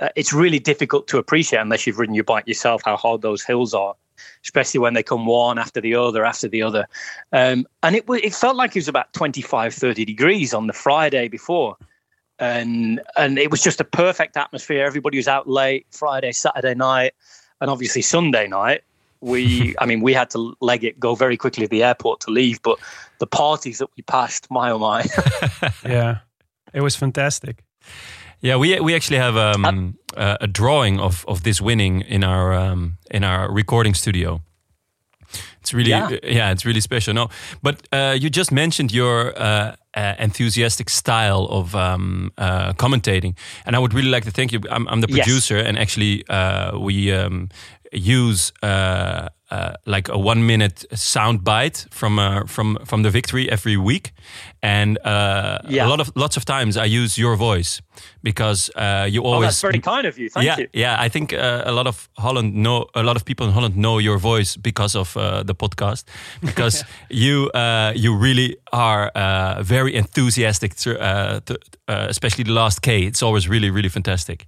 Uh, 0.00 0.08
it's 0.16 0.32
really 0.32 0.58
difficult 0.58 1.06
to 1.08 1.18
appreciate 1.18 1.60
unless 1.60 1.86
you've 1.86 1.98
ridden 1.98 2.14
your 2.14 2.24
bike 2.24 2.46
yourself 2.46 2.82
how 2.84 2.96
hard 2.96 3.22
those 3.22 3.42
hills 3.42 3.74
are, 3.74 3.94
especially 4.42 4.80
when 4.80 4.94
they 4.94 5.02
come 5.02 5.26
one 5.26 5.58
after 5.58 5.80
the 5.80 5.94
other 5.94 6.24
after 6.24 6.48
the 6.48 6.62
other. 6.62 6.86
Um, 7.32 7.66
and 7.82 7.96
it 7.96 8.04
it 8.08 8.34
felt 8.34 8.56
like 8.56 8.70
it 8.70 8.80
was 8.80 8.88
about 8.88 9.12
25, 9.12 9.74
30 9.74 10.04
degrees 10.04 10.54
on 10.54 10.66
the 10.66 10.72
Friday 10.72 11.28
before. 11.28 11.76
And 12.38 13.00
and 13.16 13.38
it 13.38 13.50
was 13.50 13.62
just 13.62 13.80
a 13.80 13.84
perfect 13.84 14.36
atmosphere. 14.36 14.84
Everybody 14.84 15.18
was 15.18 15.28
out 15.28 15.48
late 15.48 15.86
Friday, 15.90 16.32
Saturday 16.32 16.74
night, 16.74 17.12
and 17.60 17.70
obviously 17.70 18.02
Sunday 18.02 18.48
night 18.48 18.82
we 19.22 19.74
i 19.80 19.84
mean 19.84 20.00
we 20.00 20.14
had 20.14 20.30
to 20.30 20.56
leg 20.62 20.82
it 20.82 20.98
go 20.98 21.14
very 21.14 21.36
quickly 21.36 21.66
to 21.66 21.68
the 21.68 21.82
airport 21.82 22.20
to 22.20 22.30
leave 22.30 22.62
but 22.62 22.78
the 23.18 23.26
parties 23.26 23.76
that 23.76 23.88
we 23.94 24.02
passed 24.04 24.50
my 24.50 24.70
oh 24.70 24.78
my 24.78 25.04
Yeah. 25.84 26.20
It 26.72 26.80
was 26.82 26.96
fantastic. 26.96 27.64
Yeah, 28.42 28.56
we 28.60 28.80
we 28.80 28.94
actually 28.94 29.18
have 29.20 29.36
um, 29.36 29.94
uh, 30.16 30.36
a 30.40 30.46
drawing 30.46 31.00
of 31.00 31.24
of 31.26 31.42
this 31.42 31.60
winning 31.60 32.00
in 32.08 32.24
our 32.24 32.52
um, 32.54 32.98
in 33.10 33.24
our 33.24 33.52
recording 33.54 33.94
studio. 33.94 34.40
It's 35.60 35.74
really 35.74 35.90
Yeah. 35.90 36.10
yeah, 36.24 36.52
it's 36.52 36.64
really 36.64 36.80
special. 36.80 37.14
No, 37.14 37.28
but 37.62 37.74
uh, 37.92 38.16
you 38.18 38.30
just 38.30 38.50
mentioned 38.50 38.92
your 38.92 39.32
uh, 39.36 39.74
uh, 39.96 40.14
enthusiastic 40.18 40.90
style 40.90 41.46
of 41.50 41.74
um, 41.74 42.30
uh, 42.38 42.72
commentating, 42.76 43.34
and 43.66 43.76
I 43.76 43.78
would 43.78 43.92
really 43.94 44.10
like 44.10 44.24
to 44.24 44.30
thank 44.30 44.52
you. 44.52 44.60
I'm, 44.70 44.86
I'm 44.88 45.00
the 45.00 45.08
Yes. 45.08 45.26
producer, 45.26 45.58
and 45.58 45.78
actually 45.78 46.24
uh, 46.28 46.78
we 46.78 47.12
um, 47.12 47.48
use. 47.92 48.52
Uh, 48.62 49.28
uh, 49.50 49.72
like 49.86 50.08
a 50.12 50.18
one 50.18 50.46
minute 50.46 50.84
sound 50.94 51.42
bite 51.44 51.86
from 51.90 52.18
uh, 52.18 52.44
from 52.46 52.78
from 52.84 53.02
the 53.02 53.10
victory 53.10 53.48
every 53.50 53.76
week, 53.76 54.12
and 54.62 54.98
uh, 55.04 55.58
Yeah. 55.68 55.86
a 55.86 55.88
lot 55.88 56.00
of 56.00 56.10
lots 56.14 56.36
of 56.36 56.44
times 56.44 56.76
I 56.76 56.84
use 57.02 57.20
your 57.22 57.36
voice 57.36 57.82
because 58.22 58.70
uh, 58.76 59.06
you 59.10 59.22
oh 59.22 59.32
always 59.32 59.46
that's 59.48 59.60
very 59.62 59.80
kind 59.80 60.06
of 60.06 60.16
you. 60.18 60.28
Thank 60.30 60.44
yeah 60.46 60.58
you. 60.60 60.68
yeah 60.72 61.06
I 61.06 61.08
think 61.10 61.32
uh, 61.32 61.62
a 61.66 61.72
lot 61.72 61.86
of 61.86 62.08
Holland 62.18 62.54
know 62.54 62.84
a 62.94 63.02
lot 63.02 63.16
of 63.16 63.24
people 63.24 63.46
in 63.46 63.52
Holland 63.52 63.74
know 63.74 63.98
your 64.00 64.18
voice 64.20 64.56
because 64.60 64.98
of 64.98 65.16
uh, 65.16 65.42
the 65.46 65.54
podcast. 65.54 66.04
Because 66.40 66.84
you 67.10 67.50
uh, 67.54 67.92
you 67.96 68.14
really 68.22 68.56
are 68.72 69.10
uh, 69.14 69.62
very 69.62 69.94
enthusiastic 69.94 70.74
to, 70.74 70.90
uh, 70.90 71.40
to, 71.44 71.54
uh, 71.88 72.06
especially 72.08 72.44
the 72.44 72.52
last 72.52 72.80
K. 72.82 73.06
It's 73.06 73.22
always 73.22 73.48
really 73.48 73.70
really 73.70 73.88
fantastic. 73.90 74.46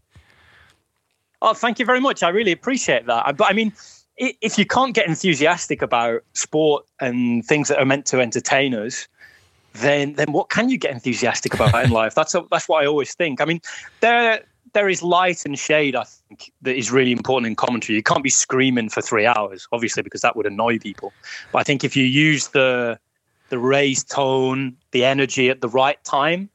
Oh 1.40 1.54
thank 1.54 1.78
you 1.78 1.86
very 1.86 2.00
much. 2.00 2.22
I 2.22 2.28
really 2.28 2.52
appreciate 2.52 3.06
that. 3.06 3.26
I- 3.26 3.32
but 3.32 3.50
i 3.50 3.52
mean 3.54 3.72
if 4.16 4.58
you 4.58 4.66
can't 4.66 4.94
get 4.94 5.08
enthusiastic 5.08 5.82
about 5.82 6.22
sport 6.34 6.84
and 7.00 7.44
things 7.44 7.68
that 7.68 7.78
are 7.78 7.86
meant 7.86 8.06
to 8.06 8.20
entertain 8.20 8.74
us 8.74 9.08
then 9.74 10.12
then 10.14 10.32
what 10.32 10.50
can 10.50 10.68
you 10.68 10.76
get 10.76 10.90
enthusiastic 10.90 11.54
about 11.54 11.84
in 11.84 11.90
life 12.02 12.14
that's 12.14 12.34
a, 12.34 12.44
that's 12.50 12.68
what 12.68 12.82
i 12.82 12.86
always 12.86 13.14
think 13.14 13.40
i 13.40 13.44
mean 13.44 13.60
there 14.00 14.42
there 14.72 14.88
is 14.88 15.02
light 15.02 15.44
and 15.44 15.58
shade. 15.58 15.94
I 15.94 16.04
think 16.04 16.52
that 16.62 16.76
is 16.76 16.90
really 16.90 17.12
important 17.12 17.46
in 17.46 17.56
commentary. 17.56 17.96
You 17.96 18.02
can't 18.02 18.22
be 18.22 18.30
screaming 18.30 18.88
for 18.88 19.02
three 19.02 19.26
hours, 19.26 19.66
obviously, 19.72 20.02
because 20.02 20.22
that 20.22 20.36
would 20.36 20.46
annoy 20.46 20.78
people. 20.78 21.12
But 21.52 21.58
I 21.58 21.62
think 21.62 21.84
if 21.84 21.96
you 21.96 22.04
use 22.04 22.48
the 22.48 22.98
the 23.48 23.58
raised 23.58 24.10
tone, 24.10 24.76
the 24.92 25.04
energy 25.04 25.50
at 25.50 25.60
the 25.60 25.68
right 25.68 26.02
time, 26.04 26.48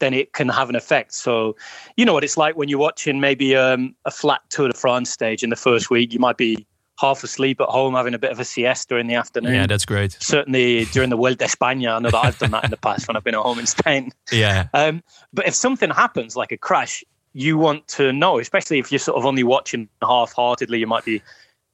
then 0.00 0.12
it 0.12 0.34
can 0.34 0.50
have 0.50 0.68
an 0.68 0.76
effect. 0.76 1.14
So, 1.14 1.56
you 1.96 2.04
know 2.04 2.12
what 2.12 2.24
it's 2.24 2.36
like 2.36 2.56
when 2.56 2.68
you're 2.68 2.78
watching 2.78 3.20
maybe 3.20 3.56
um, 3.56 3.94
a 4.04 4.10
flat 4.10 4.42
Tour 4.50 4.68
de 4.68 4.74
France 4.74 5.08
stage 5.08 5.42
in 5.42 5.48
the 5.48 5.56
first 5.56 5.88
week. 5.88 6.12
You 6.12 6.18
might 6.18 6.36
be 6.36 6.66
half 6.98 7.24
asleep 7.24 7.60
at 7.60 7.68
home, 7.68 7.94
having 7.94 8.14
a 8.14 8.18
bit 8.18 8.30
of 8.30 8.38
a 8.38 8.44
siesta 8.44 8.96
in 8.96 9.06
the 9.06 9.14
afternoon. 9.14 9.54
Yeah, 9.54 9.66
that's 9.66 9.84
great. 9.84 10.16
Certainly 10.20 10.86
during 10.86 11.10
the 11.10 11.16
World 11.16 11.38
España, 11.38 11.96
I 11.96 11.98
know 11.98 12.10
that 12.10 12.24
I've 12.24 12.38
done 12.38 12.50
that 12.52 12.64
in 12.64 12.70
the 12.70 12.76
past 12.76 13.08
when 13.08 13.16
I've 13.16 13.24
been 13.24 13.34
at 13.34 13.40
home 13.40 13.58
in 13.58 13.66
Spain. 13.66 14.12
Yeah. 14.30 14.68
Um, 14.74 15.02
but 15.32 15.46
if 15.46 15.54
something 15.54 15.90
happens, 15.90 16.36
like 16.36 16.52
a 16.52 16.56
crash, 16.56 17.02
you 17.32 17.58
want 17.58 17.88
to 17.88 18.12
know, 18.12 18.38
especially 18.38 18.78
if 18.78 18.92
you're 18.92 18.98
sort 18.98 19.18
of 19.18 19.24
only 19.24 19.42
watching 19.42 19.88
half 20.02 20.32
heartedly. 20.32 20.78
You 20.78 20.86
might 20.86 21.04
be 21.04 21.22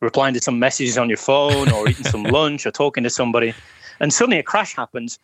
replying 0.00 0.34
to 0.34 0.40
some 0.40 0.58
messages 0.58 0.96
on 0.96 1.08
your 1.08 1.18
phone 1.18 1.70
or 1.72 1.88
eating 1.88 2.04
some 2.04 2.22
lunch 2.24 2.66
or 2.66 2.70
talking 2.70 3.04
to 3.04 3.10
somebody. 3.10 3.54
And 4.00 4.12
suddenly 4.12 4.38
a 4.38 4.42
crash 4.42 4.76
happens. 4.76 5.18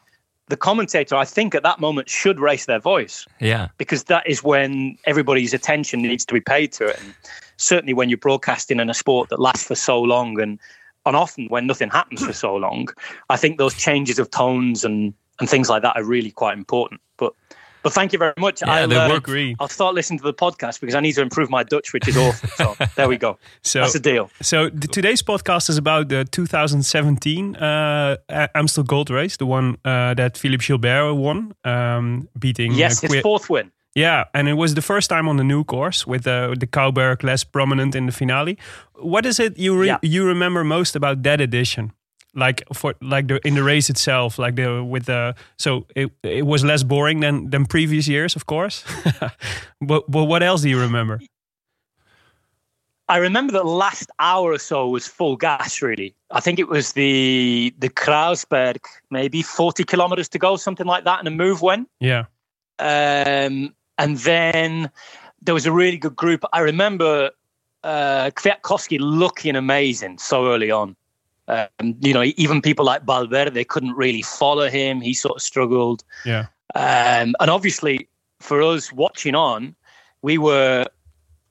The 0.48 0.56
commentator, 0.56 1.16
I 1.16 1.24
think, 1.24 1.54
at 1.54 1.62
that 1.62 1.80
moment 1.80 2.10
should 2.10 2.38
raise 2.38 2.66
their 2.66 2.78
voice 2.78 3.26
Yeah. 3.40 3.68
because 3.78 4.04
that 4.04 4.26
is 4.26 4.42
when 4.42 4.98
everybody's 5.06 5.54
attention 5.54 6.02
needs 6.02 6.24
to 6.26 6.34
be 6.34 6.40
paid 6.40 6.72
to 6.72 6.86
it. 6.86 7.00
And 7.00 7.14
certainly 7.56 7.94
when 7.94 8.08
you're 8.10 8.18
broadcasting 8.18 8.78
in 8.78 8.90
a 8.90 8.94
sport 8.94 9.30
that 9.30 9.40
lasts 9.40 9.64
for 9.64 9.74
so 9.74 10.00
long 10.00 10.40
and 10.40 10.58
and 11.06 11.16
often 11.16 11.46
when 11.48 11.66
nothing 11.66 11.90
happens 11.90 12.24
for 12.24 12.32
so 12.32 12.56
long, 12.56 12.88
I 13.28 13.36
think 13.36 13.58
those 13.58 13.74
changes 13.74 14.18
of 14.18 14.30
tones 14.30 14.84
and 14.84 15.12
and 15.40 15.48
things 15.50 15.68
like 15.68 15.82
that 15.82 15.96
are 15.96 16.04
really 16.04 16.30
quite 16.30 16.56
important. 16.56 17.00
But 17.16 17.32
but 17.84 17.92
thank 17.92 18.12
you 18.12 18.18
very 18.18 18.34
much. 18.38 18.62
Yeah, 18.62 18.72
I'll, 18.72 18.88
they 18.88 18.96
uh, 18.96 19.14
Agree. 19.16 19.54
I'll 19.60 19.68
start 19.68 19.94
listening 19.94 20.18
to 20.18 20.24
the 20.24 20.34
podcast 20.34 20.80
because 20.80 20.96
I 20.96 21.00
need 21.00 21.12
to 21.12 21.22
improve 21.22 21.48
my 21.50 21.62
Dutch, 21.62 21.92
which 21.92 22.08
is 22.08 22.16
awful. 22.16 22.48
So 22.56 22.74
there 22.96 23.06
we 23.08 23.16
go. 23.16 23.38
So 23.62 23.80
That's 23.80 23.94
a 23.94 24.00
deal. 24.00 24.30
So 24.42 24.68
the, 24.70 24.88
today's 24.88 25.22
podcast 25.22 25.68
is 25.70 25.76
about 25.78 26.08
the 26.08 26.24
2017 26.24 27.56
uh, 27.56 28.16
Amstel 28.54 28.84
Gold 28.84 29.10
Race, 29.10 29.36
the 29.36 29.46
one 29.46 29.76
uh, 29.84 30.14
that 30.14 30.36
Philippe 30.36 30.64
Gilbert 30.66 31.14
won, 31.14 31.54
um, 31.64 32.28
beating. 32.38 32.72
uh, 32.72 32.76
Yes, 32.76 33.00
his 33.00 33.20
fourth 33.20 33.48
win. 33.50 33.70
yeah, 33.94 34.24
and 34.34 34.48
it 34.48 34.54
was 34.54 34.74
the 34.74 34.82
first 34.82 35.08
time 35.10 35.28
on 35.28 35.36
the 35.36 35.44
new 35.44 35.62
course 35.64 36.06
with 36.06 36.26
uh, 36.26 36.54
the 36.58 36.66
Cowberg 36.66 37.22
less 37.22 37.44
prominent 37.44 37.94
in 37.94 38.06
the 38.06 38.12
finale. 38.12 38.56
What 38.96 39.24
is 39.26 39.38
it 39.38 39.58
you 39.58 39.78
re- 39.80 39.86
Yeah. 39.86 39.98
you 40.02 40.26
remember 40.26 40.64
most 40.64 40.96
about 40.96 41.22
that 41.22 41.40
edition? 41.40 41.92
Like 42.34 42.64
for 42.72 42.94
like 43.00 43.28
the 43.28 43.40
in 43.46 43.54
the 43.54 43.62
race 43.62 43.90
itself, 43.90 44.38
like 44.38 44.56
the 44.56 44.82
with 44.82 45.06
the 45.06 45.34
so 45.56 45.86
it 45.94 46.10
it 46.22 46.46
was 46.46 46.64
less 46.64 46.82
boring 46.82 47.20
than 47.20 47.50
than 47.50 47.66
previous 47.66 48.08
years, 48.08 48.36
of 48.36 48.46
course. 48.46 48.84
but 49.80 50.10
but 50.10 50.24
what 50.24 50.42
else 50.42 50.62
do 50.62 50.68
you 50.68 50.80
remember? 50.80 51.20
I 53.08 53.18
remember 53.18 53.52
the 53.52 53.64
last 53.64 54.10
hour 54.18 54.52
or 54.52 54.58
so 54.58 54.88
was 54.88 55.06
full 55.06 55.36
gas. 55.36 55.82
Really, 55.82 56.14
I 56.30 56.40
think 56.40 56.58
it 56.58 56.68
was 56.68 56.92
the 56.92 57.74
the 57.78 57.90
Krausberg, 57.90 58.78
maybe 59.10 59.42
forty 59.42 59.84
kilometers 59.84 60.28
to 60.30 60.38
go, 60.38 60.56
something 60.56 60.86
like 60.86 61.04
that, 61.04 61.18
and 61.18 61.28
a 61.28 61.30
move 61.30 61.60
went. 61.62 61.88
Yeah, 62.00 62.24
Um, 62.78 63.74
and 63.98 64.16
then 64.18 64.90
there 65.42 65.54
was 65.54 65.66
a 65.66 65.72
really 65.72 65.98
good 65.98 66.16
group. 66.16 66.44
I 66.52 66.60
remember 66.60 67.30
uh, 67.82 68.30
Kwiatkowski 68.30 68.98
looking 69.00 69.56
amazing 69.56 70.18
so 70.18 70.46
early 70.46 70.70
on. 70.70 70.96
Um, 71.48 71.94
you 72.00 72.14
know, 72.14 72.22
even 72.36 72.62
people 72.62 72.84
like 72.84 73.04
Valverde 73.04 73.64
couldn't 73.64 73.92
really 73.92 74.22
follow 74.22 74.68
him. 74.68 75.00
He 75.00 75.14
sort 75.14 75.36
of 75.36 75.42
struggled. 75.42 76.02
yeah, 76.24 76.46
Um, 76.74 77.34
and 77.38 77.50
obviously, 77.50 78.08
for 78.40 78.62
us 78.62 78.92
watching 78.92 79.34
on, 79.34 79.74
we 80.22 80.38
were 80.38 80.86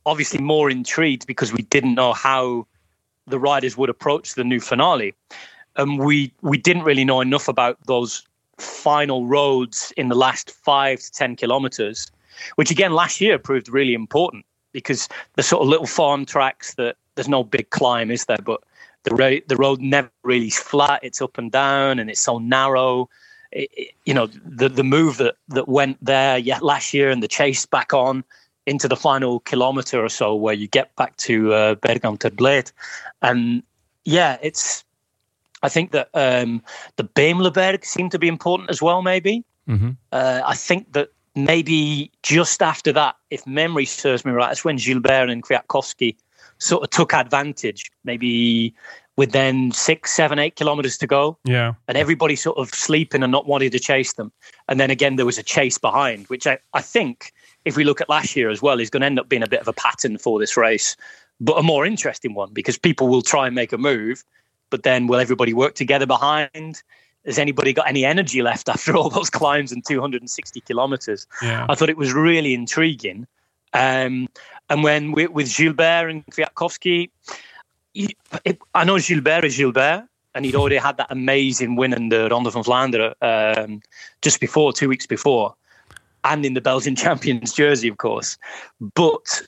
obviously 0.06 0.40
more 0.40 0.70
intrigued 0.70 1.28
because 1.28 1.54
we 1.54 1.64
didn't 1.64 1.96
know 1.96 2.14
how 2.14 2.68
the 3.28 3.40
riders 3.40 3.78
would 3.78 3.90
approach 3.90 4.34
the 4.34 4.44
new 4.44 4.60
finale. 4.60 5.14
And 5.76 6.00
we, 6.00 6.34
we 6.42 6.58
didn't 6.58 6.84
really 6.84 7.06
know 7.06 7.22
enough 7.22 7.48
about 7.48 7.78
those 7.86 8.24
final 8.58 9.26
roads 9.26 9.94
in 9.98 10.10
the 10.10 10.16
last 10.16 10.52
five 10.52 11.00
to 11.00 11.12
10 11.12 11.36
kilometers, 11.36 12.12
which 12.56 12.70
again 12.70 12.94
last 12.94 13.22
year 13.22 13.40
proved 13.40 13.70
really 13.70 13.94
important 13.94 14.46
because 14.72 15.08
the 15.36 15.44
sort 15.44 15.62
of 15.62 15.68
little 15.68 15.88
farm 15.88 16.26
tracks 16.26 16.76
that 16.76 16.96
there's 17.16 17.30
no 17.30 17.44
big 17.44 17.70
climb, 17.70 18.12
is 18.12 18.26
there? 18.26 18.40
But 18.44 18.62
the, 19.04 19.16
ra- 19.16 19.44
the 19.48 19.56
road 19.56 19.82
never 19.82 20.10
really 20.24 20.50
flat, 20.50 21.00
it's 21.04 21.22
up 21.22 21.38
and 21.38 21.52
down 21.52 22.00
and 22.00 22.10
it's 22.10 22.22
so 22.22 22.40
narrow. 22.40 23.10
It, 23.52 23.70
it- 23.76 23.92
you 24.06 24.14
know 24.14 24.28
the 24.28 24.68
the 24.70 24.84
move 24.84 25.18
that 25.18 25.36
that 25.50 25.68
went 25.68 25.98
there 26.04 26.40
last 26.62 26.94
year 26.94 27.10
and 27.12 27.22
the 27.24 27.28
chase 27.28 27.66
back 27.66 27.94
on 27.94 28.24
into 28.66 28.88
the 28.88 28.96
final 28.96 29.40
kilometer 29.42 30.04
or 30.04 30.10
so 30.10 30.36
where 30.36 30.54
you 30.54 30.68
get 30.68 30.96
back 30.96 31.16
to 31.18 31.54
uh, 31.54 31.76
and 33.22 33.64
yeah 34.06 34.38
it's 34.42 34.84
I 35.62 35.70
think 35.70 35.92
that 35.92 36.10
um, 36.14 36.62
the 36.98 37.04
Beemleberg 37.06 37.86
seemed 37.86 38.12
to 38.12 38.20
be 38.20 38.28
important 38.28 38.70
as 38.70 38.82
well 38.82 39.02
maybe. 39.02 39.44
Hmm 39.68 39.92
uh, 40.12 40.42
I 40.46 40.56
think 40.56 40.92
that 40.94 41.10
maybe 41.36 42.12
just 42.22 42.62
after 42.62 42.92
that 42.94 43.16
if 43.30 43.46
memory 43.48 43.86
serves 43.86 44.26
me 44.26 44.32
right 44.32 44.48
that's 44.50 44.66
when 44.66 44.76
Gilbert 44.78 45.30
and 45.30 45.42
Kwiatkowski 45.44 46.16
sort 46.64 46.84
of 46.84 46.90
took 46.90 47.14
advantage 47.14 47.92
maybe 48.04 48.74
with 49.16 49.32
then 49.32 49.72
six 49.72 50.12
seven 50.12 50.40
eight 50.40 50.56
kilometers 50.56 50.98
to 50.98 51.08
go 51.08 51.38
yeah, 51.46 51.74
and 51.88 51.98
everybody 51.98 52.36
sort 52.36 52.58
of 52.58 52.74
sleeping 52.74 53.22
and 53.24 53.32
not 53.32 53.46
wanting 53.46 53.72
to 53.72 53.80
chase 53.80 54.14
them. 54.14 54.32
And 54.68 54.80
then 54.80 54.90
again, 54.90 55.18
there 55.18 55.26
was 55.26 55.38
a 55.38 55.44
chase 55.44 55.78
behind, 55.78 56.28
which 56.28 56.48
I, 56.48 56.58
I 56.74 56.82
think, 56.82 57.34
if 57.66 57.78
we 57.78 57.84
look 57.84 58.02
at 58.02 58.10
last 58.10 58.36
year 58.36 58.50
as 58.50 58.62
well, 58.62 58.80
is 58.80 58.90
going 58.90 59.02
to 59.02 59.06
end 59.06 59.20
up 59.20 59.30
being 59.30 59.44
a 59.44 59.48
bit 59.48 59.62
of 59.62 59.68
a 59.68 59.74
pattern 59.74 60.18
for 60.18 60.40
this 60.40 60.58
race, 60.58 60.96
but 61.40 61.58
a 61.58 61.64
more 61.64 61.86
interesting 61.86 62.34
one 62.34 62.52
because 62.54 62.78
people 62.78 63.08
will 63.08 63.22
try 63.22 63.46
and 63.46 63.56
make 63.56 63.72
a 63.72 63.78
move, 63.78 64.24
but 64.70 64.84
then 64.84 65.08
will 65.08 65.20
everybody 65.20 65.54
work 65.54 65.76
together 65.76 66.06
behind? 66.06 66.82
Has 67.26 67.38
anybody 67.38 67.72
got 67.72 67.88
any 67.88 68.04
energy 68.04 68.42
left 68.42 68.68
after 68.76 68.96
all 68.96 69.10
those 69.10 69.30
climbs 69.30 69.72
and 69.72 69.86
260 69.86 70.62
kilometers? 70.62 71.28
yeah. 71.42 71.68
I 71.70 71.76
thought 71.76 71.90
it 71.90 71.98
was 71.98 72.14
really 72.14 72.54
intriguing. 72.54 73.28
Um, 73.74 74.28
and 74.70 74.84
when 74.84 75.12
we, 75.12 75.28
with 75.28 75.56
Gilbert 75.56 76.10
and 76.10 76.26
Kwiatkowski, 76.28 77.10
he- 77.94 78.16
it, 78.46 78.60
I 78.74 78.84
know 78.84 79.00
Gilbert 79.00 79.46
is 79.46 79.58
Gilbert, 79.58 80.08
and 80.36 80.46
he'd 80.46 80.56
already 80.56 80.78
had 80.78 80.98
that 80.98 81.08
amazing 81.12 81.76
win 81.76 81.94
in 81.94 82.10
the 82.10 82.28
Ronde 82.30 82.52
van 82.52 82.64
Vlaanderen 82.64 83.14
um, 83.22 83.82
just 84.22 84.40
before, 84.40 84.74
two 84.74 84.90
weeks 84.90 85.06
before, 85.06 85.54
and 86.24 86.46
in 86.46 86.54
the 86.54 86.62
Belgian 86.62 86.96
champions 87.04 87.54
jersey, 87.54 87.88
of 87.88 87.98
course. 87.98 88.38
But 88.96 89.42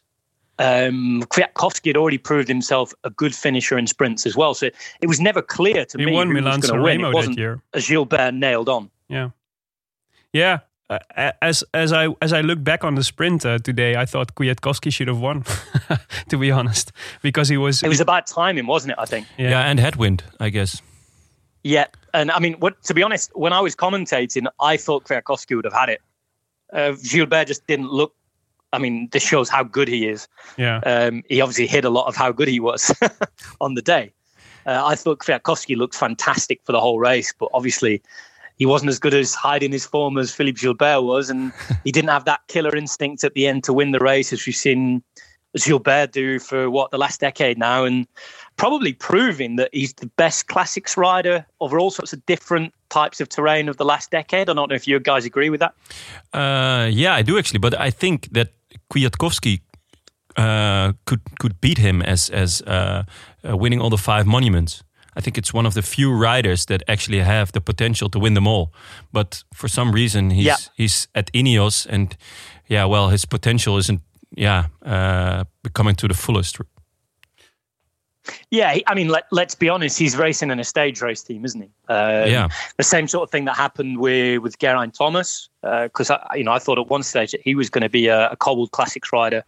um, 0.59 1.23
Kwiatkowski 1.29 1.87
had 1.87 1.97
already 1.97 2.17
proved 2.17 2.47
himself 2.47 2.93
a 3.03 3.09
good 3.09 3.33
finisher 3.35 3.77
in 3.77 3.87
sprints 3.87 4.25
as 4.25 4.35
well. 4.35 4.53
So 4.53 4.69
it 5.01 5.07
was 5.07 5.19
never 5.19 5.41
clear 5.41 5.85
to 5.85 5.97
He 5.97 6.05
me 6.05 6.13
won 6.13 6.27
who 6.27 6.33
Milan 6.33 6.59
was 6.59 6.69
going 6.69 6.79
to 6.79 6.83
win. 6.83 7.01
It 7.01 7.13
wasn't 7.13 7.37
year. 7.37 7.61
a 7.73 7.81
Gilbert 7.81 8.33
nailed 8.33 8.69
on. 8.69 8.89
Yeah, 9.09 9.29
yeah. 10.33 10.59
Uh, 10.89 11.31
as 11.41 11.63
as 11.73 11.91
I 11.91 12.09
as 12.21 12.31
I 12.31 12.41
look 12.41 12.63
back 12.63 12.83
on 12.83 12.95
the 12.95 13.03
sprint 13.03 13.45
uh, 13.45 13.57
today, 13.57 13.95
I 13.95 14.05
thought 14.05 14.35
Kwiatkowski 14.35 14.93
should 14.93 15.07
have 15.07 15.19
won. 15.19 15.43
to 16.29 16.37
be 16.37 16.51
honest, 16.51 16.91
because 17.23 17.49
he 17.49 17.57
was. 17.57 17.81
It 17.81 17.89
was 17.89 17.99
about 18.01 18.27
timing, 18.27 18.67
wasn't 18.67 18.91
it? 18.91 18.99
I 18.99 19.05
think. 19.05 19.25
Yeah. 19.37 19.61
and 19.69 19.79
headwind, 19.79 20.23
I 20.39 20.49
guess. 20.49 20.81
Yeah, 21.63 21.87
and 22.13 22.29
I 22.29 22.37
mean, 22.39 22.53
what 22.59 22.81
to 22.83 22.93
be 22.93 23.01
honest, 23.01 23.31
when 23.33 23.51
I 23.51 23.61
was 23.61 23.75
commentating, 23.75 24.45
I 24.59 24.77
thought 24.77 25.05
Kwiatkowski 25.05 25.55
would 25.55 25.65
have 25.65 25.73
had 25.73 25.89
it. 25.89 26.01
Uh, 26.71 26.91
Gilbert 27.03 27.47
just 27.47 27.65
didn't 27.65 27.89
look. 27.91 28.13
I 28.71 28.77
mean, 28.77 29.09
this 29.11 29.23
shows 29.23 29.49
how 29.49 29.63
good 29.63 29.87
he 29.87 30.07
is. 30.07 30.27
yeah, 30.57 30.79
Um, 30.85 31.23
he 31.29 31.39
obviously 31.41 31.65
hid 31.65 31.85
a 31.85 31.89
lot 31.89 32.07
of 32.07 32.15
how 32.15 32.31
good 32.31 32.47
he 32.49 32.59
was 32.59 32.93
on 33.61 33.73
the 33.73 33.81
day. 33.81 34.11
Uh, 34.65 34.83
I 34.85 34.95
thought 34.95 35.19
Kwiatkowski 35.19 35.77
looked 35.77 35.95
fantastic 35.95 36.59
for 36.65 36.73
the 36.73 36.79
whole 36.79 36.99
race, 36.99 37.33
but 37.39 37.49
obviously 37.53 38.01
he 38.57 38.65
wasn't 38.65 38.89
as 38.89 38.99
good 38.99 39.13
as 39.13 39.33
hiding 39.33 39.71
his 39.71 39.85
form 39.85 40.17
as 40.17 40.33
Philippe 40.33 40.59
Gilbert 40.59 41.01
was, 41.01 41.29
and 41.29 41.51
he 41.83 41.91
didn't 41.91 42.09
have 42.09 42.25
that 42.25 42.41
killer 42.47 42.75
instinct 42.75 43.23
at 43.23 43.33
the 43.33 43.47
end 43.47 43.63
to 43.65 43.73
win 43.73 43.91
the 43.91 43.99
race, 43.99 44.31
as 44.33 44.45
we've 44.45 44.55
seen 44.55 45.03
Gilbert 45.57 46.11
do 46.11 46.39
for 46.39 46.69
what 46.69 46.91
the 46.91 46.97
last 46.97 47.19
decade 47.19 47.57
now, 47.57 47.85
and 47.85 48.07
probably 48.57 48.93
proving 48.93 49.55
that 49.57 49.69
he's 49.73 49.93
the 49.93 50.07
best 50.17 50.47
classics 50.47 50.97
rider 50.97 51.45
over 51.59 51.79
all 51.79 51.91
sorts 51.91 52.13
of 52.13 52.25
different 52.25 52.73
types 52.89 53.21
of 53.21 53.29
terrain 53.29 53.69
of 53.69 53.77
the 53.77 53.85
last 53.85 54.11
decade. 54.11 54.49
I 54.49 54.53
don't 54.53 54.69
know 54.69 54.75
if 54.75 54.87
you 54.87 54.99
guys 54.99 55.25
agree 55.25 55.49
with 55.49 55.61
that. 55.61 55.73
Uh, 56.33 56.87
yeah, 56.87 57.15
I 57.15 57.21
do 57.21 57.37
actually, 57.37 57.59
but 57.59 57.79
I 57.79 57.89
think 57.89 58.29
that 58.33 58.53
Kwiatkowski 58.91 59.61
uh, 60.35 60.93
could 61.05 61.21
could 61.39 61.61
beat 61.61 61.77
him 61.77 62.01
as 62.01 62.29
as 62.29 62.61
uh, 62.61 63.03
uh, 63.47 63.57
winning 63.57 63.81
all 63.81 63.89
the 63.89 63.97
five 63.97 64.25
monuments. 64.25 64.83
I 65.17 65.21
think 65.21 65.37
it's 65.37 65.53
one 65.53 65.65
of 65.67 65.73
the 65.73 65.81
few 65.81 66.11
riders 66.13 66.65
that 66.65 66.83
actually 66.87 67.19
have 67.21 67.51
the 67.51 67.61
potential 67.61 68.09
to 68.09 68.19
win 68.19 68.33
them 68.33 68.47
all. 68.47 68.73
But 69.11 69.43
for 69.53 69.67
some 69.69 69.91
reason, 69.91 70.29
he's 70.31 70.45
Yeah. 70.45 70.57
he's 70.75 71.07
at 71.13 71.31
Ineos, 71.33 71.85
and 71.89 72.15
yeah, 72.67 72.85
well, 72.85 73.09
his 73.09 73.25
potential 73.25 73.77
isn't 73.77 74.01
yeah 74.37 74.65
uh, 74.85 75.43
becoming 75.63 75.95
to 75.95 76.07
the 76.07 76.13
fullest. 76.13 76.57
Yeah, 78.49 78.77
I 78.87 78.95
mean, 78.95 79.09
let, 79.09 79.25
let's 79.31 79.53
be 79.53 79.69
honest. 79.69 79.99
He's 79.99 80.17
racing 80.17 80.49
in 80.49 80.59
a 80.59 80.63
stage 80.63 80.99
race 81.01 81.21
team, 81.21 81.45
isn't 81.45 81.61
he? 81.61 81.69
Um, 81.93 82.27
Yeah. 82.27 82.47
The 82.77 82.83
same 82.83 83.07
sort 83.07 83.23
of 83.23 83.29
thing 83.31 83.45
that 83.45 83.55
happened 83.55 83.99
with 83.99 84.41
with 84.41 84.57
Geraint 84.57 84.95
Thomas, 84.95 85.47
because 85.61 86.09
I, 86.09 86.35
you 86.35 86.43
know, 86.43 86.51
I 86.51 86.59
thought 86.59 86.79
at 86.79 86.87
one 86.87 87.03
stage 87.03 87.31
that 87.33 87.41
he 87.43 87.53
was 87.53 87.69
going 87.69 87.83
to 87.83 87.89
be 87.89 88.07
a, 88.07 88.29
a 88.31 88.35
cobbled 88.35 88.71
classics 88.71 89.13
rider. 89.13 89.43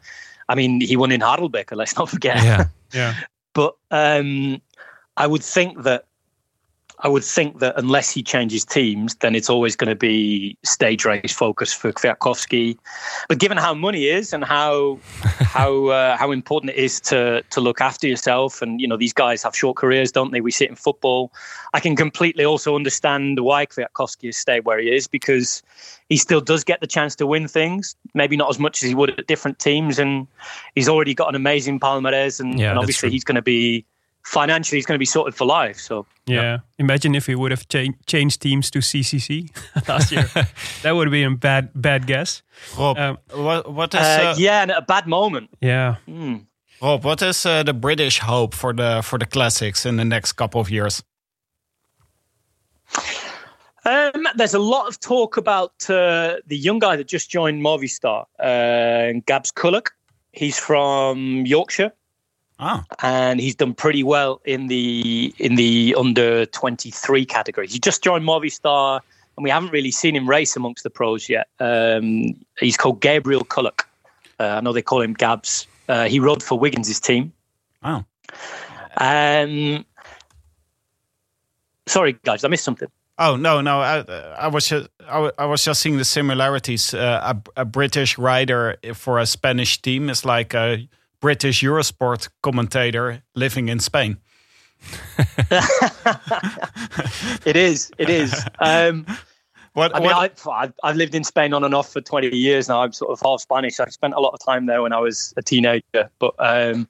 I 0.47 0.55
mean, 0.55 0.79
he 0.81 0.95
won 0.95 1.11
in 1.11 1.21
Hardelbecker. 1.21 1.75
Let's 1.75 1.97
not 1.97 2.09
forget. 2.09 2.37
Yeah. 2.43 2.65
Yeah. 2.93 3.15
but 3.53 3.75
um, 3.91 4.61
I 5.17 5.27
would 5.27 5.43
think 5.43 5.83
that 5.83 6.05
I 6.99 7.07
would 7.07 7.23
think 7.23 7.59
that 7.59 7.75
unless 7.77 8.09
he 8.09 8.23
changes 8.23 8.65
teams, 8.65 9.13
then 9.15 9.35
it's 9.35 9.51
always 9.51 9.75
going 9.75 9.89
to 9.89 9.95
be 9.95 10.57
stage 10.63 11.05
race 11.05 11.31
focus 11.31 11.71
for 11.71 11.91
Kwiatkowski. 11.91 12.75
But 13.29 13.37
given 13.37 13.57
how 13.57 13.75
money 13.75 14.07
is 14.07 14.33
and 14.33 14.43
how 14.43 14.97
how 15.13 15.87
uh, 15.87 16.17
how 16.17 16.31
important 16.31 16.71
it 16.71 16.77
is 16.77 16.99
to 17.01 17.43
to 17.51 17.61
look 17.61 17.81
after 17.81 18.07
yourself, 18.07 18.63
and 18.63 18.81
you 18.81 18.87
know 18.87 18.97
these 18.97 19.13
guys 19.13 19.43
have 19.43 19.55
short 19.55 19.77
careers, 19.77 20.11
don't 20.11 20.31
they? 20.31 20.41
We 20.41 20.51
see 20.51 20.65
it 20.65 20.71
in 20.71 20.75
football. 20.75 21.31
I 21.73 21.79
can 21.79 21.95
completely 21.95 22.45
also 22.45 22.75
understand 22.75 23.41
why 23.41 23.67
Kwiatkowski 23.67 24.25
has 24.27 24.37
stayed 24.37 24.65
where 24.65 24.79
he 24.79 24.89
is 24.95 25.07
because 25.07 25.61
he 26.09 26.17
still 26.17 26.41
does 26.41 26.63
get 26.63 26.81
the 26.81 26.87
chance 26.87 27.15
to 27.17 27.27
win 27.27 27.47
things. 27.47 27.95
Maybe 28.15 28.37
not 28.37 28.49
as 28.49 28.57
much 28.57 28.81
as 28.81 28.89
he 28.89 28.95
would 28.95 29.19
at 29.19 29.27
different 29.27 29.59
teams, 29.59 29.99
and 29.99 30.25
he's 30.73 30.89
already 30.89 31.13
got 31.13 31.29
an 31.29 31.35
amazing 31.35 31.79
palmarès, 31.79 32.39
and, 32.39 32.59
Yeah, 32.59 32.71
and 32.71 32.79
obviously 32.79 33.11
he's 33.11 33.23
going 33.23 33.35
to 33.35 33.43
be 33.43 33.85
financially 34.27 34.77
he's 34.77 34.85
going 34.85 34.97
to 34.97 34.99
be 34.99 35.05
sorted 35.05 35.35
for 35.35 35.45
life. 35.45 35.79
So 35.79 36.05
Yeah. 36.25 36.59
Imagine 36.77 37.15
if 37.15 37.25
he 37.27 37.35
would 37.35 37.51
have 37.51 37.67
cha- 37.67 37.93
changed 38.05 38.41
teams 38.41 38.69
to 38.71 38.79
CCC 38.79 39.49
last 39.87 40.11
year. 40.11 40.29
that 40.81 40.91
would 40.95 41.07
have 41.07 41.11
been 41.11 41.33
a 41.33 41.35
bad 41.37 41.69
bad 41.73 42.05
guess. 42.07 42.43
Rob, 42.77 42.97
Um, 42.97 43.17
what, 43.33 43.71
what 43.71 43.93
is 43.93 44.01
uh, 44.01 44.33
uh, 44.33 44.35
yeah, 44.37 44.61
and 44.63 44.71
a 44.71 44.81
bad 44.81 45.07
moment. 45.07 45.49
Yeah. 45.61 45.95
Hmm. 46.05 46.35
Rob? 46.81 47.03
What 47.05 47.21
is 47.21 47.45
uh, 47.45 47.63
the 47.63 47.73
British 47.73 48.19
hope 48.19 48.53
for 48.55 48.73
the 48.73 49.01
for 49.01 49.19
the 49.19 49.25
classics 49.25 49.85
in 49.85 49.97
the 49.97 50.05
next 50.05 50.33
couple 50.33 50.59
of 50.61 50.69
years? 50.69 51.03
Um, 53.85 54.27
there's 54.35 54.53
a 54.53 54.59
lot 54.59 54.87
of 54.87 54.99
talk 54.99 55.37
about 55.37 55.89
uh, 55.89 56.35
the 56.47 56.57
young 56.57 56.79
guy 56.79 56.97
that 56.97 57.07
just 57.07 57.29
joined 57.29 57.61
Movistar, 57.61 58.25
uh, 58.39 59.19
Gabs 59.25 59.51
Kullock. 59.51 59.87
He's 60.33 60.59
from 60.59 61.45
Yorkshire. 61.45 61.91
Ah, 62.59 62.83
and 63.03 63.39
he's 63.39 63.55
done 63.55 63.73
pretty 63.73 64.03
well 64.03 64.41
in 64.45 64.67
the 64.67 65.33
in 65.37 65.55
the 65.55 65.95
under 65.97 66.45
23 66.47 67.25
category. 67.25 67.67
He 67.67 67.77
just 67.77 68.03
joined 68.03 68.25
Movistar, 68.25 68.99
and 69.35 69.43
we 69.43 69.49
haven't 69.49 69.71
really 69.71 69.91
seen 69.91 70.15
him 70.15 70.27
race 70.27 70.55
amongst 70.55 70.83
the 70.83 70.89
pros 70.89 71.29
yet. 71.29 71.47
Um, 71.59 72.35
he's 72.59 72.75
called 72.75 72.99
Gabriel 72.99 73.43
Culloch. 73.43 73.87
Uh, 74.39 74.43
I 74.43 74.61
know 74.61 74.73
they 74.73 74.81
call 74.81 75.01
him 75.01 75.13
Gabs. 75.13 75.67
Uh, 75.87 76.05
he 76.05 76.19
rode 76.19 76.41
for 76.41 76.57
Wiggins' 76.57 76.99
team. 76.99 77.31
Wow. 77.83 78.05
Um, 78.97 79.85
sorry, 81.85 82.17
guys, 82.23 82.43
I 82.43 82.47
missed 82.47 82.63
something. 82.63 82.89
Oh 83.19 83.35
no, 83.35 83.61
no! 83.61 83.81
I, 83.81 83.99
I 84.37 84.47
was 84.47 84.67
just, 84.67 84.89
I, 85.07 85.31
I 85.39 85.45
was 85.45 85.63
just 85.63 85.81
seeing 85.81 85.97
the 85.97 86.05
similarities. 86.05 86.93
Uh, 86.93 87.35
a, 87.55 87.61
a 87.61 87.65
British 87.65 88.17
rider 88.17 88.77
for 88.93 89.19
a 89.19 89.25
Spanish 89.25 89.81
team 89.81 90.09
is 90.09 90.23
like 90.23 90.53
a 90.53 90.87
British 91.21 91.61
Eurosport 91.63 92.29
commentator 92.43 93.23
living 93.35 93.69
in 93.69 93.79
Spain. 93.79 94.17
It 97.45 97.55
is. 97.55 97.91
It 97.97 98.09
is. 98.09 98.45
Um, 98.59 99.05
What? 99.73 99.95
I 99.95 99.99
mean, 99.99 100.07
what 100.07 100.17
I've, 100.17 100.47
I've, 100.47 100.73
I've 100.83 100.95
lived 100.95 101.13
in 101.13 101.23
Spain 101.23 101.53
on 101.53 101.63
and 101.63 101.75
off 101.75 101.93
for 101.93 102.01
20 102.01 102.35
years 102.35 102.67
now. 102.67 102.81
I'm 102.81 102.93
sort 102.93 103.11
of 103.11 103.19
half 103.23 103.41
Spanish. 103.41 103.79
I 103.79 103.87
spent 103.89 104.15
a 104.15 104.19
lot 104.19 104.33
of 104.33 104.39
time 104.43 104.65
there 104.65 104.81
when 104.81 104.91
I 104.91 104.99
was 104.99 105.35
a 105.37 105.43
teenager. 105.43 106.09
But 106.17 106.33
um, 106.39 106.87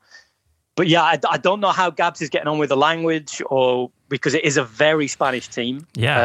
but 0.77 0.87
yeah, 0.87 1.03
I, 1.03 1.19
I 1.29 1.37
don't 1.37 1.59
know 1.59 1.71
how 1.71 1.89
Gabs 1.89 2.21
is 2.21 2.29
getting 2.29 2.47
on 2.47 2.59
with 2.59 2.69
the 2.69 2.77
language 2.77 3.41
or 3.47 3.91
because 4.07 4.33
it 4.33 4.45
is 4.45 4.55
a 4.55 4.63
very 4.63 5.07
Spanish 5.07 5.49
team. 5.49 5.85
Yeah. 5.95 6.17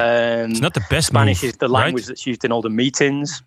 Um, 0.44 0.53
It's 0.53 0.61
not 0.61 0.74
the 0.74 0.84
best 0.88 1.09
Spanish 1.09 1.42
move, 1.42 1.50
is 1.50 1.57
the 1.57 1.68
right? 1.68 1.84
language 1.84 2.07
that's 2.07 2.26
used 2.28 2.44
in 2.44 2.53
all 2.53 2.62
the 2.62 2.70
meetings. 2.70 3.42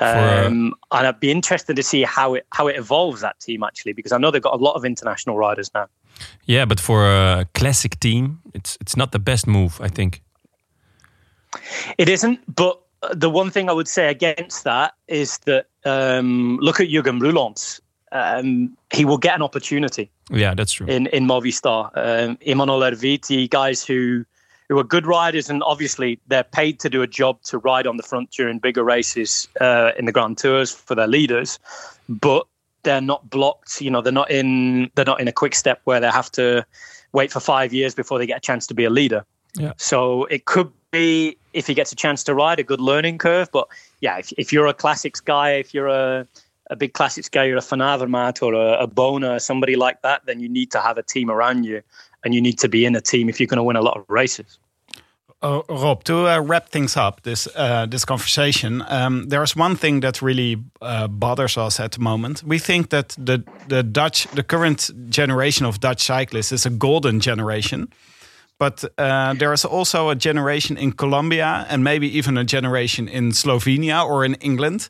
Uh, 0.00 0.44
Um, 0.46 0.74
and 0.90 1.06
I'd 1.06 1.20
be 1.20 1.30
interested 1.30 1.76
to 1.76 1.82
see 1.82 2.02
how 2.02 2.34
it 2.34 2.46
how 2.50 2.68
it 2.68 2.76
evolves 2.76 3.20
that 3.20 3.38
team 3.40 3.62
actually, 3.62 3.92
because 3.92 4.12
I 4.12 4.18
know 4.18 4.30
they've 4.30 4.42
got 4.42 4.54
a 4.54 4.62
lot 4.64 4.74
of 4.74 4.84
international 4.84 5.36
riders 5.38 5.70
now. 5.74 5.86
Yeah, 6.46 6.64
but 6.64 6.80
for 6.80 7.06
a 7.06 7.46
classic 7.54 7.98
team, 8.00 8.40
it's 8.54 8.76
it's 8.80 8.96
not 8.96 9.12
the 9.12 9.18
best 9.18 9.46
move, 9.46 9.80
I 9.80 9.88
think. 9.88 10.22
It 11.98 12.08
isn't, 12.08 12.40
but 12.54 12.80
the 13.12 13.30
one 13.30 13.50
thing 13.50 13.68
I 13.68 13.72
would 13.72 13.88
say 13.88 14.08
against 14.08 14.64
that 14.64 14.94
is 15.06 15.38
that 15.44 15.66
um, 15.84 16.58
look 16.60 16.80
at 16.80 16.88
Jurgen 16.88 17.20
Roulants. 17.20 17.80
Um, 18.12 18.76
he 18.92 19.04
will 19.04 19.18
get 19.18 19.34
an 19.34 19.42
opportunity 19.42 20.08
Yeah, 20.30 20.54
that's 20.54 20.72
true. 20.72 20.86
in 20.86 21.06
in 21.08 21.26
Movistar. 21.26 21.90
Um, 21.96 22.36
Imanol 22.46 22.82
Erviti, 22.88 23.50
guys 23.50 23.84
who 23.84 24.24
who 24.68 24.78
are 24.78 24.84
good 24.84 25.06
riders, 25.06 25.50
and 25.50 25.62
obviously 25.62 26.18
they're 26.28 26.44
paid 26.44 26.80
to 26.80 26.90
do 26.90 27.02
a 27.02 27.06
job 27.06 27.40
to 27.42 27.58
ride 27.58 27.86
on 27.86 27.96
the 27.96 28.02
front 28.02 28.30
during 28.30 28.58
bigger 28.58 28.84
races 28.84 29.48
uh, 29.60 29.92
in 29.98 30.06
the 30.06 30.12
Grand 30.12 30.38
Tours 30.38 30.72
for 30.72 30.94
their 30.94 31.06
leaders, 31.06 31.58
but 32.08 32.46
they're 32.82 33.00
not 33.00 33.28
blocked. 33.28 33.80
You 33.80 33.90
know, 33.90 34.00
they're 34.00 34.12
not 34.12 34.30
in 34.30 34.90
they're 34.94 35.04
not 35.04 35.20
in 35.20 35.28
a 35.28 35.32
quick 35.32 35.54
step 35.54 35.80
where 35.84 36.00
they 36.00 36.10
have 36.10 36.30
to 36.32 36.64
wait 37.12 37.30
for 37.30 37.40
five 37.40 37.72
years 37.72 37.94
before 37.94 38.18
they 38.18 38.26
get 38.26 38.38
a 38.38 38.40
chance 38.40 38.66
to 38.68 38.74
be 38.74 38.84
a 38.84 38.90
leader. 38.90 39.24
Yeah. 39.56 39.72
So 39.76 40.24
it 40.24 40.46
could 40.46 40.72
be 40.90 41.36
if 41.52 41.66
he 41.66 41.74
gets 41.74 41.92
a 41.92 41.96
chance 41.96 42.24
to 42.24 42.34
ride 42.34 42.58
a 42.58 42.64
good 42.64 42.80
learning 42.80 43.18
curve. 43.18 43.48
But 43.52 43.68
yeah, 44.00 44.18
if, 44.18 44.32
if 44.36 44.52
you're 44.52 44.66
a 44.66 44.74
classics 44.74 45.20
guy, 45.20 45.52
if 45.52 45.74
you're 45.74 45.88
a 45.88 46.26
a 46.70 46.76
big 46.76 46.94
classics 46.94 47.28
guy, 47.28 47.44
you're 47.44 47.58
a 47.58 47.60
Van 47.60 47.80
Avermaet 47.80 48.42
or 48.42 48.54
a, 48.54 48.84
a 48.84 48.86
Bona, 48.86 49.38
somebody 49.38 49.76
like 49.76 50.00
that, 50.02 50.24
then 50.24 50.40
you 50.40 50.48
need 50.48 50.70
to 50.70 50.80
have 50.80 50.96
a 50.96 51.02
team 51.02 51.30
around 51.30 51.64
you, 51.64 51.82
and 52.24 52.34
you 52.34 52.40
need 52.40 52.58
to 52.58 52.68
be 52.68 52.84
in 52.84 52.96
a 52.96 53.00
team 53.00 53.28
if 53.28 53.38
you're 53.38 53.46
going 53.46 53.58
to 53.58 53.62
win 53.62 53.76
a 53.76 53.82
lot 53.82 53.96
of 53.96 54.04
races. 54.08 54.58
Uh, 55.44 55.60
Rob, 55.68 56.02
to 56.04 56.26
uh, 56.26 56.40
wrap 56.40 56.70
things 56.70 56.96
up, 56.96 57.22
this 57.22 57.46
uh, 57.54 57.84
this 57.84 58.06
conversation, 58.06 58.82
um, 58.88 59.28
there's 59.28 59.54
one 59.54 59.76
thing 59.76 60.00
that 60.00 60.22
really 60.22 60.56
uh, 60.80 61.06
bothers 61.06 61.58
us 61.58 61.78
at 61.78 61.92
the 61.92 62.00
moment. 62.00 62.42
We 62.42 62.58
think 62.58 62.88
that 62.88 63.14
the 63.18 63.44
the 63.68 63.82
Dutch, 63.82 64.26
the 64.28 64.42
current 64.42 64.90
generation 65.10 65.66
of 65.66 65.80
Dutch 65.80 66.02
cyclists 66.02 66.50
is 66.50 66.64
a 66.64 66.70
golden 66.70 67.20
generation, 67.20 67.88
but 68.58 68.84
uh, 68.96 69.34
there 69.34 69.52
is 69.52 69.66
also 69.66 70.08
a 70.08 70.14
generation 70.14 70.78
in 70.78 70.92
Colombia 70.92 71.66
and 71.68 71.84
maybe 71.84 72.06
even 72.18 72.38
a 72.38 72.44
generation 72.44 73.06
in 73.08 73.32
Slovenia 73.32 74.02
or 74.02 74.24
in 74.24 74.34
England. 74.40 74.88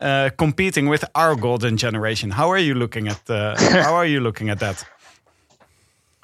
Uh, 0.00 0.30
competing 0.36 0.88
with 0.88 1.04
our 1.14 1.34
golden 1.34 1.76
generation. 1.76 2.30
How 2.30 2.52
are 2.52 2.60
you 2.60 2.74
looking 2.74 3.08
at 3.08 3.20
how 3.26 3.96
are 3.96 4.06
you 4.06 4.20
looking 4.20 4.48
at 4.48 4.60
that? 4.60 4.84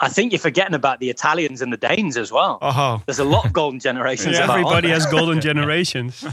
I 0.00 0.08
think 0.08 0.32
you're 0.32 0.40
forgetting 0.40 0.74
about 0.74 1.00
the 1.00 1.10
Italians 1.10 1.62
and 1.62 1.72
the 1.72 1.76
Danes 1.76 2.16
as 2.16 2.32
well. 2.32 2.58
Oh, 2.60 3.02
There's 3.06 3.20
a 3.20 3.24
lot 3.24 3.46
of 3.46 3.52
golden 3.52 3.80
generations. 3.80 4.36
Yeah, 4.36 4.50
everybody 4.50 4.88
has 4.88 5.06
golden 5.06 5.40
generations. 5.48 6.24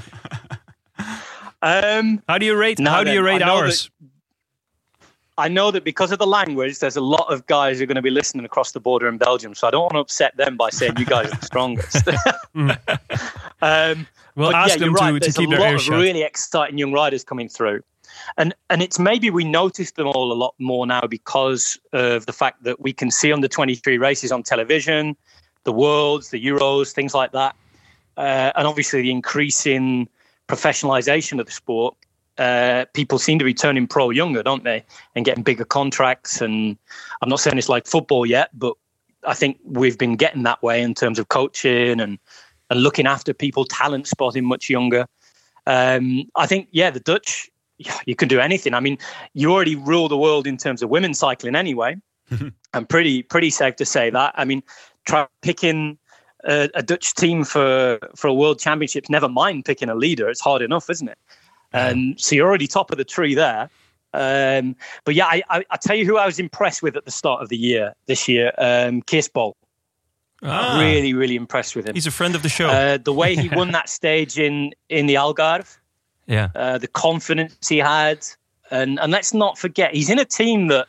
Um, 1.62 2.24
How 2.28 2.38
do 2.39 2.45
you 2.45 2.55
rate? 2.55 2.80
How 2.80 3.03
do 3.03 3.12
you 3.12 3.22
rate 3.22 3.41
ours? 3.41 3.89
I 5.38 5.47
know 5.47 5.72
that 5.72 5.84
because 5.84 6.12
of 6.12 6.20
the 6.20 6.28
language, 6.28 6.80
there's 6.80 6.97
a 6.97 7.01
lot 7.01 7.32
of 7.32 7.45
guys 7.47 7.78
who 7.78 7.84
are 7.84 7.88
going 7.88 7.95
to 7.95 8.01
be 8.01 8.09
listening 8.09 8.45
across 8.45 8.74
the 8.74 8.80
border 8.80 9.07
in 9.07 9.18
Belgium. 9.18 9.55
So 9.55 9.68
I 9.68 9.72
don't 9.72 9.82
want 9.82 9.93
to 9.93 9.99
upset 9.99 10.36
them 10.38 10.57
by 10.57 10.70
saying 10.70 10.93
you 10.97 11.05
guys 11.05 11.32
are 11.32 11.38
the 11.38 11.45
strongest. 11.45 12.07
um, 13.62 14.07
We'll 14.36 14.55
ask 14.55 14.70
yeah, 14.70 14.76
them 14.78 14.89
you're 14.89 14.97
to, 14.97 15.03
right. 15.03 15.14
to 15.14 15.20
There's 15.20 15.38
a 15.38 15.41
lot 15.41 15.74
of 15.74 15.89
really 15.89 16.22
exciting 16.22 16.78
young 16.78 16.93
riders 16.93 17.24
coming 17.24 17.49
through, 17.49 17.84
and 18.38 18.54
and 18.70 18.82
it's 18.82 19.00
maybe 19.00 19.30
we 19.30 19.44
notice 19.44 19.92
them 19.92 20.08
all 20.08 20.32
a 20.32 20.34
lot 20.34 20.56
more 20.60 20.86
now 20.86 21.02
because 21.02 21.80
of 21.94 22.26
the 22.26 22.34
fact 22.34 22.64
that 22.64 22.82
we 22.82 22.94
can 22.94 23.12
see 23.12 23.32
under 23.32 23.48
23 23.48 23.98
races 23.98 24.32
on 24.32 24.44
television, 24.44 25.16
the 25.64 25.72
Worlds, 25.72 26.30
the 26.30 26.44
Euros, 26.44 26.92
things 26.92 27.14
like 27.14 27.32
that, 27.32 27.56
uh, 28.18 28.52
and 28.56 28.68
obviously 28.68 29.02
the 29.02 29.12
increasing 29.12 30.08
professionalization 30.48 31.40
of 31.40 31.46
the 31.46 31.52
sport. 31.52 31.96
Uh, 32.38 32.86
people 32.94 33.20
seem 33.20 33.38
to 33.38 33.46
be 33.46 33.54
turning 33.54 33.86
pro 33.86 34.10
younger, 34.10 34.42
don't 34.42 34.64
they, 34.64 34.84
and 35.16 35.26
getting 35.26 35.44
bigger 35.44 35.66
contracts. 35.66 36.42
And 36.42 36.78
I'm 37.22 37.30
not 37.30 37.40
saying 37.40 37.58
it's 37.58 37.70
like 37.70 37.86
football 37.86 38.26
yet, 38.26 38.50
but 38.58 38.76
I 39.28 39.34
think 39.34 39.60
we've 39.64 39.98
been 39.98 40.16
getting 40.16 40.44
that 40.44 40.64
way 40.64 40.82
in 40.82 40.94
terms 40.94 41.20
of 41.20 41.28
coaching 41.28 42.00
and 42.00 42.18
and 42.72 42.82
looking 42.82 43.06
after 43.06 43.34
people, 43.34 43.66
talent 43.66 44.08
spotting 44.08 44.46
much 44.46 44.70
younger. 44.70 45.06
Um, 45.68 46.24
I 46.36 46.48
think, 46.48 46.70
yeah, 46.72 46.90
the 46.90 47.02
Dutch, 47.02 47.51
you 48.06 48.16
can 48.16 48.28
do 48.28 48.40
anything. 48.40 48.74
I 48.74 48.80
mean, 48.80 48.98
you 49.34 49.52
already 49.52 49.76
rule 49.76 50.08
the 50.08 50.18
world 50.18 50.48
in 50.48 50.58
terms 50.58 50.82
of 50.82 50.90
women's 50.90 51.20
cycling 51.20 51.56
anyway. 51.56 51.96
I'm 52.74 52.86
pretty 52.86 53.24
pretty 53.24 53.50
safe 53.50 53.76
to 53.78 53.86
say 53.86 54.10
that. 54.10 54.34
I 54.38 54.46
mean, 54.46 54.64
try 55.06 55.28
picking 55.42 55.98
a, 56.46 56.70
a 56.76 56.82
Dutch 56.84 57.14
team 57.16 57.44
for 57.44 58.00
for 58.16 58.28
a 58.28 58.34
world 58.34 58.60
championships. 58.60 59.10
Never 59.10 59.28
mind 59.28 59.66
picking 59.66 59.90
a 59.90 59.96
leader; 59.96 60.30
it's 60.30 60.42
hard 60.42 60.62
enough, 60.62 60.90
isn't 60.90 61.10
it? 61.10 61.18
Um, 61.74 62.18
so 62.18 62.36
you're 62.36 62.48
already 62.48 62.68
top 62.68 62.92
of 62.92 62.98
the 62.98 63.06
tree 63.06 63.34
there. 63.36 63.70
Um, 64.14 64.76
but 65.06 65.16
yeah, 65.16 65.26
I, 65.26 65.42
I, 65.50 65.64
I 65.70 65.78
tell 65.78 65.96
you 65.96 66.06
who 66.06 66.18
I 66.18 66.26
was 66.26 66.38
impressed 66.38 66.84
with 66.84 66.98
at 66.98 67.06
the 67.06 67.12
start 67.12 67.42
of 67.42 67.48
the 67.48 67.56
year 67.58 67.94
this 68.08 68.28
year, 68.28 68.52
um, 68.58 69.02
Kirsbol. 69.04 69.54
Ah, 70.44 70.80
Really, 70.82 71.14
really 71.14 71.36
impressed 71.36 71.76
with 71.76 71.88
him. 71.88 71.94
he's 71.96 72.08
a 72.08 72.12
friend 72.12 72.34
of 72.36 72.42
the 72.44 72.50
show. 72.50 72.68
Uh, 72.68 72.98
the 72.98 73.14
way 73.14 73.36
he 73.36 73.48
won 73.56 73.72
that 73.72 73.90
stage 73.90 74.38
in 74.40 74.72
in 74.90 75.06
the 75.06 75.16
Algarve, 75.16 75.78
yeah. 76.28 76.50
uh, 76.56 76.78
the 76.78 76.88
confidence 76.88 77.68
he 77.68 77.78
had, 77.78 78.26
and 78.70 79.00
and 79.00 79.12
let's 79.12 79.34
not 79.34 79.58
forget 79.58 79.94
he's 79.94 80.10
in 80.10 80.20
a 80.20 80.26
team 80.26 80.68
that 80.68 80.88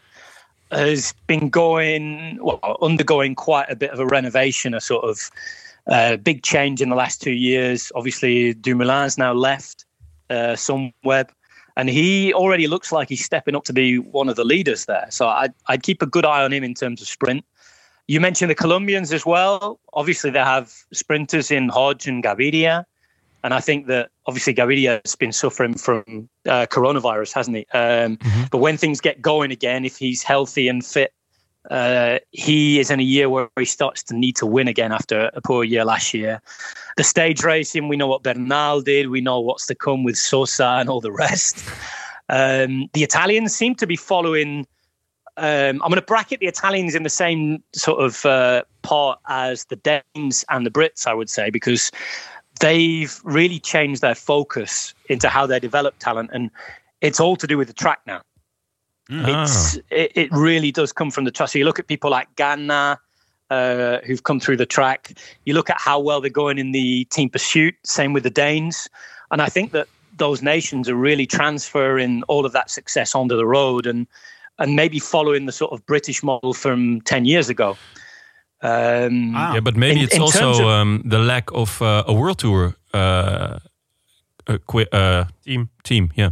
has 0.70 1.14
been 1.26 1.50
going, 1.50 2.38
well, 2.42 2.78
undergoing 2.80 3.34
quite 3.34 3.70
a 3.70 3.76
bit 3.76 3.90
of 3.90 4.00
a 4.00 4.06
renovation, 4.06 4.74
a 4.74 4.80
sort 4.80 5.04
of 5.04 5.30
uh, 5.86 6.16
big 6.16 6.42
change 6.42 6.80
in 6.80 6.88
the 6.88 6.96
last 6.96 7.20
two 7.20 7.32
years. 7.32 7.92
Obviously, 7.94 8.54
Dumoulin's 8.54 9.18
now 9.18 9.32
left 9.34 9.84
uh, 10.30 10.54
Sunweb, 10.54 11.28
and 11.76 11.90
he 11.90 12.32
already 12.32 12.68
looks 12.68 12.90
like 12.90 13.08
he's 13.08 13.24
stepping 13.24 13.54
up 13.54 13.64
to 13.64 13.72
be 13.72 13.98
one 13.98 14.28
of 14.28 14.36
the 14.36 14.44
leaders 14.44 14.86
there. 14.86 15.06
So 15.10 15.28
I'd, 15.28 15.52
I'd 15.66 15.82
keep 15.82 16.02
a 16.02 16.06
good 16.06 16.24
eye 16.24 16.42
on 16.42 16.52
him 16.52 16.64
in 16.64 16.74
terms 16.74 17.02
of 17.02 17.08
sprint. 17.08 17.44
You 18.08 18.20
mentioned 18.20 18.50
the 18.50 18.54
Colombians 18.54 19.12
as 19.12 19.24
well. 19.24 19.78
Obviously, 19.92 20.30
they 20.30 20.40
have 20.40 20.72
sprinters 20.92 21.50
in 21.50 21.68
Hodge 21.68 22.06
and 22.08 22.22
Gaviria. 22.22 22.84
And 23.44 23.52
I 23.54 23.60
think 23.60 23.86
that 23.88 24.10
obviously 24.26 24.54
Gaviria 24.54 25.00
has 25.04 25.16
been 25.16 25.32
suffering 25.32 25.74
from 25.74 26.28
uh, 26.46 26.66
coronavirus, 26.70 27.32
hasn't 27.32 27.56
he? 27.56 27.66
Um, 27.72 28.16
Mm-hmm. 28.22 28.44
But 28.50 28.58
when 28.58 28.76
things 28.76 29.00
get 29.00 29.20
going 29.20 29.50
again, 29.50 29.84
if 29.84 29.96
he's 29.96 30.22
healthy 30.22 30.68
and 30.68 30.84
fit, 30.84 31.12
uh, 31.70 32.18
he 32.32 32.80
is 32.80 32.90
in 32.90 33.00
a 33.00 33.04
year 33.04 33.28
where 33.28 33.48
he 33.58 33.64
starts 33.64 34.02
to 34.04 34.16
need 34.16 34.36
to 34.36 34.46
win 34.46 34.68
again 34.68 34.92
after 34.92 35.30
a 35.34 35.40
poor 35.40 35.64
year 35.64 35.84
last 35.84 36.12
year. 36.12 36.40
The 36.96 37.04
stage 37.04 37.42
racing, 37.42 37.88
we 37.88 37.96
know 37.96 38.06
what 38.06 38.22
Bernal 38.22 38.80
did. 38.80 39.08
We 39.08 39.20
know 39.20 39.40
what's 39.40 39.66
to 39.66 39.74
come 39.74 40.04
with 40.04 40.18
Sosa 40.18 40.76
and 40.80 40.88
all 40.88 41.00
the 41.00 41.12
rest. 41.12 41.64
Um, 42.28 42.88
the 42.92 43.02
Italians 43.02 43.54
seem 43.54 43.74
to 43.76 43.86
be 43.86 43.96
following. 43.96 44.66
Um, 45.36 45.82
I'm 45.82 45.88
going 45.88 45.94
to 45.94 46.02
bracket 46.02 46.40
the 46.40 46.46
Italians 46.46 46.94
in 46.94 47.04
the 47.04 47.10
same 47.10 47.62
sort 47.74 48.00
of 48.00 48.26
uh, 48.26 48.62
part 48.82 49.18
as 49.28 49.64
the 49.66 49.76
Danes 49.76 50.44
and 50.50 50.66
the 50.66 50.70
Brits, 50.70 51.06
I 51.06 51.14
would 51.14 51.30
say, 51.30 51.50
because 51.50 51.90
they've 52.62 53.20
really 53.24 53.58
changed 53.58 54.00
their 54.00 54.14
focus 54.14 54.94
into 55.08 55.28
how 55.28 55.46
they 55.46 55.60
develop 55.60 55.98
talent, 55.98 56.30
and 56.32 56.50
it's 57.02 57.20
all 57.20 57.36
to 57.36 57.46
do 57.46 57.58
with 57.58 57.68
the 57.68 57.74
track 57.74 58.00
now. 58.06 58.22
It's 59.10 59.74
it, 59.90 60.12
it 60.14 60.32
really 60.32 60.72
does 60.72 60.92
come 60.92 61.10
from 61.10 61.24
the 61.24 61.30
track. 61.30 61.50
So 61.50 61.58
you 61.58 61.66
look 61.66 61.78
at 61.78 61.86
people 61.86 62.10
like 62.10 62.34
Ganna, 62.36 62.96
uh, 63.50 63.98
who've 64.06 64.22
come 64.22 64.40
through 64.40 64.56
the 64.56 64.64
track. 64.64 65.12
You 65.44 65.52
look 65.52 65.68
at 65.68 65.78
how 65.78 66.00
well 66.00 66.20
they're 66.22 66.30
going 66.30 66.56
in 66.56 66.72
the 66.72 67.04
team 67.06 67.28
pursuit. 67.28 67.74
Same 67.84 68.14
with 68.14 68.22
the 68.22 68.30
Danes, 68.30 68.88
and 69.30 69.42
I 69.42 69.48
think 69.48 69.72
that 69.72 69.88
those 70.16 70.40
nations 70.40 70.88
are 70.88 70.94
really 70.94 71.26
transferring 71.26 72.22
all 72.24 72.46
of 72.46 72.52
that 72.52 72.70
success 72.70 73.14
onto 73.14 73.36
the 73.36 73.46
road 73.46 73.86
and 73.86 74.06
and 74.58 74.76
maybe 74.76 74.98
following 75.00 75.46
the 75.46 75.52
sort 75.52 75.72
of 75.72 75.84
British 75.84 76.22
model 76.22 76.54
from 76.54 77.00
ten 77.02 77.24
years 77.24 77.48
ago. 77.48 77.76
Um, 78.62 79.32
Yeah, 79.34 79.60
but 79.60 79.76
maybe 79.76 79.98
in- 80.00 80.04
it's 80.04 80.14
in 80.16 80.22
also 80.22 80.50
of- 80.50 80.60
um, 80.80 81.02
the 81.04 81.18
lack 81.18 81.50
of 81.52 81.80
uh, 81.82 82.04
a 82.06 82.12
world 82.12 82.38
tour 82.38 82.74
uh, 82.94 83.58
uh, 84.46 84.58
qui- 84.66 84.86
uh, 84.92 85.24
Team. 85.44 85.68
Team, 85.82 86.10
yeah. 86.14 86.30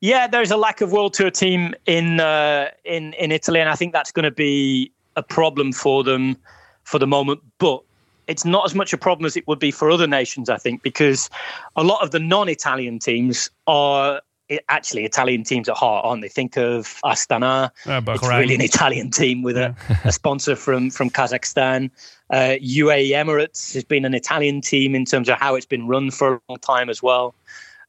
Yeah, 0.00 0.26
there's 0.28 0.50
a 0.50 0.56
lack 0.56 0.80
of 0.80 0.92
world 0.92 1.14
tour 1.14 1.30
team 1.30 1.74
in 1.86 2.20
uh, 2.20 2.68
in 2.84 3.12
in 3.14 3.32
Italy, 3.32 3.60
and 3.60 3.68
I 3.68 3.74
think 3.76 3.92
that's 3.92 4.12
going 4.12 4.24
to 4.24 4.30
be 4.30 4.90
a 5.16 5.22
problem 5.22 5.72
for 5.72 6.04
them 6.04 6.36
for 6.84 6.98
the 6.98 7.06
moment. 7.06 7.40
But 7.58 7.80
it's 8.28 8.44
not 8.44 8.64
as 8.64 8.74
much 8.74 8.92
a 8.92 8.96
problem 8.98 9.26
as 9.26 9.36
it 9.36 9.46
would 9.46 9.58
be 9.58 9.70
for 9.72 9.90
other 9.90 10.06
nations, 10.06 10.48
I 10.48 10.56
think, 10.58 10.82
because 10.82 11.28
a 11.76 11.82
lot 11.82 12.02
of 12.02 12.10
the 12.10 12.18
non-Italian 12.20 12.98
teams 13.00 13.50
are 13.66 14.20
i- 14.50 14.60
actually 14.68 15.04
Italian 15.04 15.44
teams 15.44 15.68
at 15.68 15.76
heart, 15.76 16.04
aren't 16.04 16.22
they? 16.22 16.28
Think 16.28 16.56
of 16.56 16.98
Astana. 17.04 17.70
Uh, 17.86 18.00
It's 18.12 18.26
really 18.28 18.54
an 18.54 18.60
Italian 18.60 19.10
team 19.10 19.42
with 19.42 19.56
a, 19.56 19.74
a 20.04 20.12
sponsor 20.12 20.56
from 20.56 20.90
from 20.90 21.10
Kazakhstan. 21.10 21.90
Uh, 22.30 22.56
UAE 22.60 23.10
Emirates 23.10 23.74
has 23.74 23.84
been 23.84 24.04
an 24.04 24.14
Italian 24.14 24.60
team 24.60 24.94
in 24.94 25.04
terms 25.04 25.28
of 25.28 25.38
how 25.38 25.54
it's 25.54 25.66
been 25.66 25.86
run 25.86 26.10
for 26.10 26.34
a 26.34 26.40
long 26.48 26.58
time 26.58 26.88
as 26.90 27.02
well. 27.02 27.34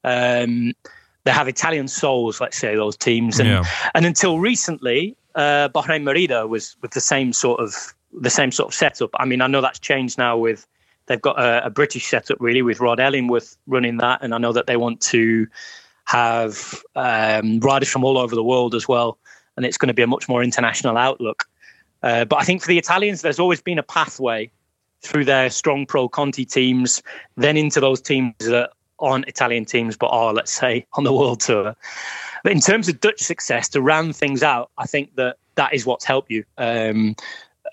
Um, 0.04 0.74
they 1.24 1.32
have 1.32 1.48
Italian 1.48 1.88
souls, 1.88 2.40
let's 2.40 2.58
say 2.58 2.76
those 2.76 2.96
teams, 2.98 3.40
and 3.40 3.50
Yeah. 3.50 3.64
and 3.96 4.06
until 4.06 4.40
recently, 4.40 5.16
uh, 5.34 5.70
Bahrain 5.70 6.04
Merida 6.04 6.46
was 6.48 6.76
with 6.82 6.92
the 6.92 7.02
same 7.02 7.34
sort 7.34 7.60
of 7.60 7.74
the 8.22 8.30
same 8.30 8.52
sort 8.52 8.70
of 8.70 8.74
setup. 8.74 9.10
I 9.16 9.26
mean, 9.26 9.42
I 9.42 9.48
know 9.48 9.62
that's 9.62 9.80
changed 9.80 10.18
now 10.18 10.38
with 10.38 10.68
they've 11.08 11.22
got 11.22 11.40
a, 11.40 11.66
a 11.66 11.70
British 11.70 12.06
setup 12.08 12.38
really 12.40 12.62
with 12.62 12.80
Rod 12.80 13.00
Ellingworth 13.00 13.58
running 13.68 13.98
that, 13.98 14.20
and 14.22 14.34
I 14.36 14.38
know 14.38 14.54
that 14.54 14.68
they 14.68 14.78
want 14.78 15.02
to 15.02 15.48
have 16.06 16.82
um, 16.96 17.60
riders 17.60 17.90
from 17.90 18.04
all 18.04 18.18
over 18.18 18.36
the 18.36 18.44
world 18.44 18.76
as 18.76 18.88
well, 18.88 19.18
and 19.58 19.66
it's 19.66 19.78
going 19.78 19.88
to 19.88 19.94
be 19.94 20.02
a 20.02 20.08
much 20.08 20.28
more 20.30 20.44
international 20.44 20.98
outlook. 20.98 21.46
Uh, 22.04 22.26
but 22.26 22.38
I 22.38 22.44
think 22.44 22.62
for 22.62 22.68
the 22.68 22.78
Italians, 22.78 23.22
there's 23.22 23.40
always 23.40 23.62
been 23.62 23.80
a 23.80 23.84
pathway 23.84 24.52
through 25.02 25.26
their 25.26 25.50
strong 25.50 25.86
pro 25.86 26.08
Conti 26.08 26.46
teams, 26.46 27.02
then 27.36 27.58
into 27.58 27.80
those 27.80 28.02
teams 28.02 28.34
that 28.40 28.72
aren't 29.00 29.28
Italian 29.28 29.66
teams 29.66 29.98
but 29.98 30.08
are, 30.08 30.34
let's 30.34 30.52
say, 30.52 30.86
on 30.94 31.04
the 31.04 31.14
world 31.14 31.42
tour. 31.42 31.76
But 32.44 32.52
in 32.52 32.60
terms 32.60 32.88
of 32.88 33.02
Dutch 33.02 33.20
success, 33.20 33.68
to 33.70 33.82
round 33.82 34.16
things 34.16 34.44
out, 34.44 34.72
I 34.78 34.86
think 34.86 35.16
that 35.16 35.38
that 35.56 35.74
is 35.74 35.86
what's 35.86 36.06
helped 36.06 36.30
you. 36.30 36.44
Um, 36.58 37.16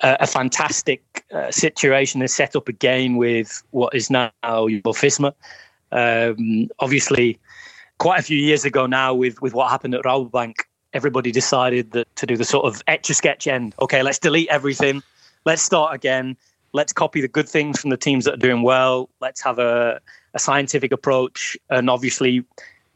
a, 0.02 0.16
a 0.20 0.26
fantastic 0.26 1.24
uh, 1.32 1.50
situation 1.50 2.22
is 2.22 2.34
set 2.34 2.56
up 2.56 2.68
again 2.68 3.16
with 3.16 3.62
what 3.70 3.94
is 3.94 4.10
now 4.10 4.30
your 4.42 4.80
Visma. 4.80 5.34
Um, 5.90 6.68
obviously, 6.78 7.38
quite 8.02 8.18
a 8.18 8.22
few 8.22 8.36
years 8.36 8.64
ago 8.64 8.84
now, 8.84 9.14
with 9.14 9.40
with 9.40 9.54
what 9.54 9.70
happened 9.70 9.94
at 9.94 10.02
Rabobank, 10.02 10.54
everybody 10.92 11.30
decided 11.30 11.92
that 11.92 12.08
to 12.16 12.26
do 12.26 12.36
the 12.36 12.44
sort 12.44 12.66
of 12.66 12.82
etch 12.88 13.08
a 13.10 13.14
sketch 13.14 13.46
end. 13.46 13.76
Okay, 13.80 14.02
let's 14.02 14.18
delete 14.18 14.48
everything. 14.48 15.04
Let's 15.44 15.62
start 15.62 15.94
again. 15.94 16.36
Let's 16.72 16.92
copy 16.92 17.20
the 17.20 17.28
good 17.28 17.48
things 17.48 17.80
from 17.80 17.90
the 17.90 17.96
teams 17.96 18.24
that 18.24 18.34
are 18.34 18.44
doing 18.48 18.62
well. 18.62 19.08
Let's 19.20 19.40
have 19.42 19.60
a, 19.60 20.00
a 20.34 20.40
scientific 20.40 20.90
approach. 20.90 21.56
And 21.70 21.88
obviously, 21.88 22.44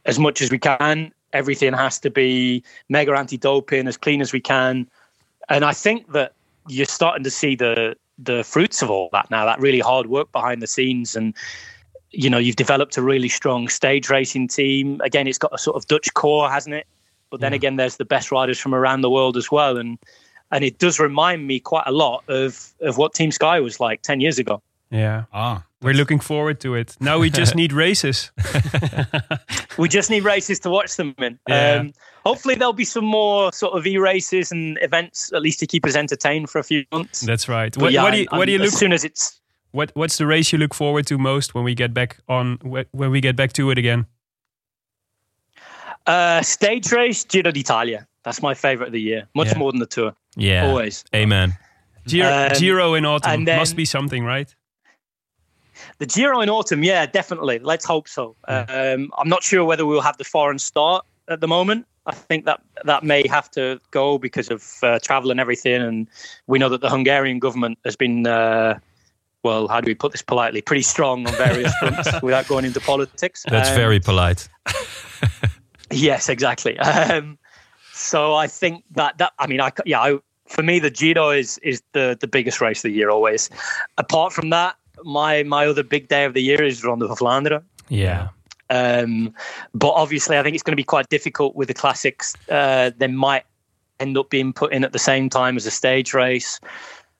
as 0.03 0.19
much 0.19 0.41
as 0.41 0.51
we 0.51 0.59
can, 0.59 1.13
everything 1.31 1.71
has 1.71 1.99
to 1.99 2.09
be 2.09 2.61
mega 2.89 3.13
anti 3.13 3.37
doping, 3.37 3.87
as 3.87 3.95
clean 3.95 4.19
as 4.19 4.33
we 4.33 4.41
can. 4.41 4.89
And 5.47 5.63
I 5.63 5.71
think 5.71 6.11
that 6.11 6.33
you're 6.67 6.85
starting 6.85 7.23
to 7.23 7.31
see 7.31 7.55
the 7.55 7.95
the 8.19 8.43
fruits 8.43 8.81
of 8.81 8.89
all 8.89 9.07
that 9.13 9.31
now, 9.31 9.45
that 9.45 9.61
really 9.61 9.79
hard 9.79 10.07
work 10.07 10.33
behind 10.33 10.61
the 10.61 10.67
scenes. 10.67 11.15
And, 11.15 11.33
you 12.11 12.29
know, 12.29 12.37
you've 12.37 12.55
developed 12.55 12.97
a 12.97 13.01
really 13.01 13.29
strong 13.29 13.67
stage 13.67 14.09
racing 14.09 14.47
team. 14.47 15.01
Again, 15.03 15.27
it's 15.27 15.37
got 15.37 15.53
a 15.53 15.57
sort 15.57 15.75
of 15.75 15.87
Dutch 15.87 16.13
core, 16.13 16.49
hasn't 16.49 16.75
it? 16.75 16.87
But 17.29 17.41
then 17.41 17.51
again, 17.53 17.75
there's 17.75 17.97
the 17.97 18.05
best 18.05 18.31
riders 18.31 18.57
from 18.57 18.73
around 18.73 19.01
the 19.01 19.09
world 19.09 19.35
as 19.35 19.51
well. 19.51 19.77
And 19.77 19.97
and 20.51 20.63
it 20.63 20.77
does 20.77 20.97
remind 20.99 21.45
me 21.45 21.59
quite 21.59 21.83
a 21.85 21.91
lot 21.91 22.23
of 22.29 22.73
of 22.81 22.97
what 22.97 23.13
Team 23.13 23.31
Sky 23.31 23.59
was 23.59 23.79
like 23.79 24.01
10 24.01 24.21
years 24.21 24.39
ago. 24.39 24.61
Yeah. 24.89 25.25
Ah, 25.33 25.65
We're 25.81 25.93
looking 25.93 26.21
forward 26.21 26.61
to 26.61 26.73
it. 26.75 26.95
Now 27.01 27.19
we 27.19 27.29
just 27.29 27.55
need 27.61 27.73
races. 27.73 28.31
We 29.77 29.89
just 29.89 30.09
need 30.09 30.23
races 30.23 30.59
to 30.61 30.69
watch 30.69 30.95
them 30.95 31.13
in. 31.19 31.37
Yeah. 31.47 31.73
Um, 31.73 31.93
hopefully, 32.25 32.55
there'll 32.55 32.73
be 32.73 32.85
some 32.85 33.05
more 33.05 33.51
sort 33.53 33.77
of 33.77 33.85
e 33.85 33.97
races 33.97 34.51
and 34.51 34.77
events, 34.81 35.31
at 35.33 35.41
least 35.41 35.59
to 35.59 35.67
keep 35.67 35.85
us 35.85 35.95
entertained 35.95 36.49
for 36.49 36.59
a 36.59 36.63
few 36.63 36.85
months. 36.91 37.21
That's 37.21 37.47
right. 37.47 37.73
But 37.73 37.81
What, 37.81 37.91
yeah, 37.91 38.03
what 38.03 38.11
do 38.11 38.17
you, 38.19 38.27
what 38.31 38.45
do 38.45 38.51
you 38.53 38.57
look 38.57 38.67
As 38.67 38.77
soon 38.77 38.93
as 38.93 39.03
it's 39.03 39.39
what 39.77 39.91
what's 39.93 40.17
the 40.17 40.25
race 40.25 40.51
you 40.51 40.57
look 40.57 40.73
forward 40.73 41.05
to 41.07 41.17
most 41.17 41.53
when 41.55 41.63
we 41.63 41.75
get 41.75 41.93
back 41.93 42.17
on 42.27 42.57
when 42.91 43.11
we 43.11 43.21
get 43.21 43.35
back 43.35 43.53
to 43.53 43.69
it 43.71 43.77
again? 43.77 44.05
uh, 46.07 46.41
stage 46.41 46.91
race, 46.91 47.25
Giro 47.25 47.51
d'Italia. 47.51 48.07
That's 48.23 48.41
my 48.41 48.53
favorite 48.53 48.87
of 48.87 48.93
the 48.93 49.01
year, 49.01 49.27
much 49.35 49.47
Yeah. 49.49 49.57
more 49.57 49.71
than 49.71 49.79
the 49.79 49.85
tour. 49.85 50.13
Yeah. 50.35 50.67
Always. 50.67 51.03
Amen. 51.13 51.53
Giro, 52.07 52.29
Um, 52.31 52.49
Giro 52.57 52.93
in 52.93 53.05
autumn 53.05 53.43
then- 53.45 53.59
must 53.59 53.75
be 53.75 53.83
something, 53.85 54.23
right? 54.23 54.53
The 55.99 56.05
Giro 56.05 56.39
in 56.41 56.49
autumn, 56.49 56.83
yeah, 56.83 57.05
definitely. 57.05 57.59
Let's 57.59 57.85
hope 57.85 58.07
so. 58.07 58.35
Um, 58.47 59.11
I'm 59.17 59.29
not 59.29 59.43
sure 59.43 59.63
whether 59.65 59.85
we'll 59.85 60.01
have 60.09 60.17
the 60.17 60.23
foreign 60.23 60.59
start 60.59 61.05
at 61.27 61.39
the 61.41 61.47
moment. 61.47 61.85
I 62.05 62.13
think 62.13 62.45
that 62.45 62.61
that 62.85 63.03
may 63.03 63.27
have 63.27 63.51
to 63.51 63.79
go 63.91 64.17
because 64.17 64.49
of 64.49 64.63
uh, 64.81 64.99
travel 64.99 65.29
and 65.29 65.39
everything. 65.41 65.81
And 65.81 66.07
we 66.47 66.57
know 66.57 66.69
that 66.69 66.79
the 66.81 66.89
Hungarian 66.89 67.39
government 67.39 67.77
has 67.83 67.95
been, 67.97 68.25
uh, 68.25 68.79
well, 69.47 69.67
how 69.67 69.81
do 69.81 69.89
we 69.89 69.95
put 69.95 70.11
this 70.11 70.21
politely, 70.21 70.61
pretty 70.61 70.81
strong 70.83 71.25
on 71.27 71.33
various 71.35 71.73
fronts 71.79 72.21
without 72.21 72.47
going 72.47 72.65
into 72.65 72.79
politics. 72.79 73.43
That's 73.49 73.69
Um, 73.69 73.75
very 73.75 73.99
polite. 73.99 74.47
Yes, 75.89 76.27
exactly. 76.27 76.77
Um, 76.79 77.37
so 77.93 78.35
I 78.35 78.47
think 78.47 78.83
that 78.91 79.17
that 79.19 79.31
I 79.39 79.47
mean, 79.47 79.61
I 79.61 79.71
yeah, 79.85 80.01
I, 80.01 80.19
for 80.45 80.61
me 80.61 80.79
the 80.79 80.89
Giro 80.89 81.29
is 81.29 81.57
is 81.59 81.81
the 81.93 82.17
the 82.19 82.27
biggest 82.27 82.59
race 82.59 82.79
of 82.79 82.91
the 82.91 82.97
year 82.97 83.09
always. 83.09 83.49
Apart 83.97 84.33
from 84.33 84.49
that, 84.49 84.75
my 85.03 85.43
my 85.43 85.65
other 85.65 85.83
big 85.83 86.09
day 86.09 86.25
of 86.25 86.33
the 86.33 86.41
year 86.41 86.61
is 86.61 86.83
Ronde 86.83 87.07
van 87.07 87.15
Vlaanderen. 87.15 87.63
Yeah. 87.87 88.27
Um, 88.69 89.33
but 89.73 89.91
obviously, 89.91 90.37
I 90.37 90.43
think 90.43 90.55
it's 90.55 90.63
going 90.63 90.73
to 90.73 90.83
be 90.83 90.83
quite 90.83 91.07
difficult 91.07 91.55
with 91.55 91.69
the 91.69 91.73
classics. 91.73 92.35
Uh, 92.49 92.91
they 92.97 93.07
might 93.07 93.45
end 94.01 94.17
up 94.17 94.29
being 94.29 94.51
put 94.51 94.73
in 94.73 94.83
at 94.83 94.91
the 94.91 94.99
same 94.99 95.29
time 95.29 95.55
as 95.55 95.65
a 95.65 95.71
stage 95.71 96.13
race. 96.13 96.59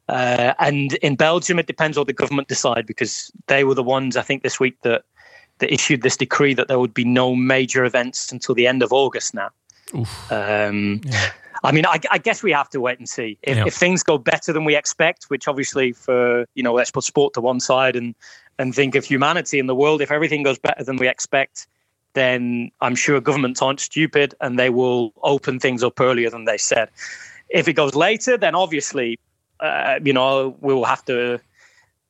Uh, 0.10 0.53
and 0.60 0.93
in 0.95 1.16
Belgium, 1.16 1.60
it 1.60 1.68
depends 1.68 1.97
what 1.97 2.08
the 2.08 2.14
government 2.14 2.47
decide 2.47 2.86
because 2.86 3.32
they 3.47 3.64
were 3.64 3.76
the 3.76 3.84
ones 3.84 4.16
I 4.16 4.22
think 4.22 4.43
this 4.43 4.60
week 4.60 4.82
that 4.84 5.03
that 5.60 5.74
issued 5.74 6.03
this 6.03 6.16
decree 6.16 6.53
that 6.53 6.68
there 6.68 6.80
would 6.80 6.93
be 6.93 7.03
no 7.03 7.36
major 7.36 7.84
events 7.84 8.32
until 8.32 8.53
the 8.53 8.68
end 8.68 8.84
of 8.84 8.93
August 8.93 9.34
now. 9.34 9.49
Um, 10.30 11.01
I 11.64 11.72
mean, 11.72 11.86
I, 11.86 11.99
I 12.12 12.20
guess 12.20 12.43
we 12.43 12.51
have 12.51 12.70
to 12.70 12.80
wait 12.80 12.99
and 12.99 13.10
see 13.10 13.39
if, 13.41 13.58
Yeah. 13.58 13.66
if 13.66 13.74
things 13.74 14.03
go 14.03 14.18
better 14.20 14.53
than 14.53 14.66
we 14.66 14.76
expect. 14.76 15.26
Which 15.26 15.47
obviously, 15.47 15.91
for 15.91 16.45
you 16.53 16.64
know, 16.64 16.74
let's 16.74 16.91
put 16.91 17.03
sport 17.03 17.34
to 17.34 17.41
one 17.41 17.60
side 17.60 17.95
and 17.95 18.16
and 18.60 18.74
think 18.74 18.95
of 18.95 19.05
humanity 19.05 19.60
in 19.60 19.68
the 19.68 19.76
world. 19.76 20.01
If 20.01 20.12
everything 20.12 20.43
goes 20.43 20.60
better 20.60 20.84
than 20.84 20.97
we 20.97 21.08
expect, 21.08 21.68
then 22.14 22.72
I'm 22.82 22.95
sure 22.95 23.20
governments 23.22 23.62
aren't 23.62 23.80
stupid 23.80 24.34
and 24.41 24.58
they 24.58 24.70
will 24.70 25.14
open 25.24 25.60
things 25.60 25.84
up 25.84 25.99
earlier 25.99 26.30
than 26.30 26.45
they 26.45 26.58
said. 26.58 26.89
If 27.49 27.68
it 27.68 27.74
goes 27.74 27.95
later, 27.95 28.38
then 28.38 28.55
obviously, 28.55 29.20
uh, 29.60 29.99
you 30.03 30.14
know, 30.14 30.55
we'll 30.62 30.84
have 30.86 31.03
to 31.05 31.39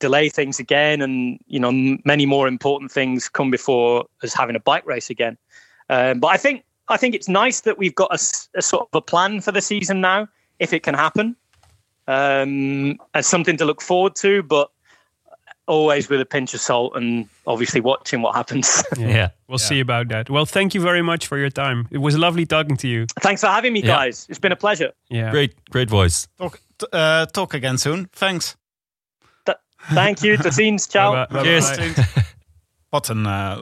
delay 0.00 0.28
things 0.28 0.58
again, 0.60 1.00
and 1.02 1.38
you 1.46 1.58
know, 1.60 1.68
m- 1.68 2.00
many 2.04 2.26
more 2.26 2.46
important 2.48 2.90
things 2.92 3.28
come 3.28 3.50
before 3.50 4.06
us 4.22 4.32
having 4.34 4.54
a 4.56 4.60
bike 4.60 4.86
race 4.86 5.10
again. 5.10 5.36
Um, 5.90 6.20
but 6.20 6.28
I 6.28 6.36
think 6.36 6.64
I 6.88 6.96
think 6.96 7.14
it's 7.14 7.28
nice 7.28 7.62
that 7.62 7.78
we've 7.78 7.94
got 7.94 8.10
a 8.14 8.18
sort 8.18 8.82
of 8.92 8.96
a 8.98 9.00
plan 9.00 9.40
for 9.40 9.52
the 9.52 9.60
season 9.60 10.00
now, 10.00 10.28
if 10.58 10.72
it 10.72 10.82
can 10.82 10.94
happen, 10.94 11.36
um, 12.06 12.98
and 13.14 13.24
something 13.24 13.56
to 13.56 13.64
look 13.64 13.80
forward 13.82 14.14
to. 14.16 14.42
But 14.42 14.70
always 15.66 16.08
with 16.08 16.18
a 16.20 16.24
pinch 16.24 16.54
of 16.54 16.60
salt, 16.60 16.92
and 16.96 17.28
obviously 17.46 17.80
watching 17.80 18.22
what 18.22 18.34
happens. 18.34 18.82
Yeah, 18.98 19.30
We'll 19.48 19.58
see 19.58 19.80
about 19.80 20.08
that. 20.08 20.30
Well, 20.30 20.46
thank 20.46 20.74
you 20.74 20.80
very 20.80 21.02
much 21.02 21.26
for 21.26 21.36
your 21.38 21.50
time. 21.50 21.86
It 21.90 21.98
was 21.98 22.16
lovely 22.16 22.46
talking 22.46 22.76
to 22.78 22.88
you. 22.88 23.06
Thanks 23.20 23.42
for 23.42 23.48
having 23.48 23.72
me, 23.74 23.80
Yeah. 23.80 23.86
guys. 23.88 24.26
It's 24.30 24.38
been 24.38 24.52
a 24.52 24.56
pleasure. 24.56 24.92
Yeah. 25.10 25.30
Great, 25.30 25.52
great 25.70 25.90
voice. 25.90 26.26
Talk, 26.38 26.56
t- 26.56 26.62
uh, 26.90 27.22
talk 27.22 27.54
again 27.54 27.78
soon. 27.78 28.08
Thanks. 28.10 28.56
Thank 29.94 30.18
you. 30.18 30.36
Tot 30.36 30.54
ziens. 30.54 30.86
Ciao. 30.92 31.12
Bye 31.12 31.26
bye. 31.42 31.60
Cheers. 31.60 31.96
Wat, 32.88 33.08
een, 33.08 33.26
eh, 33.26 33.58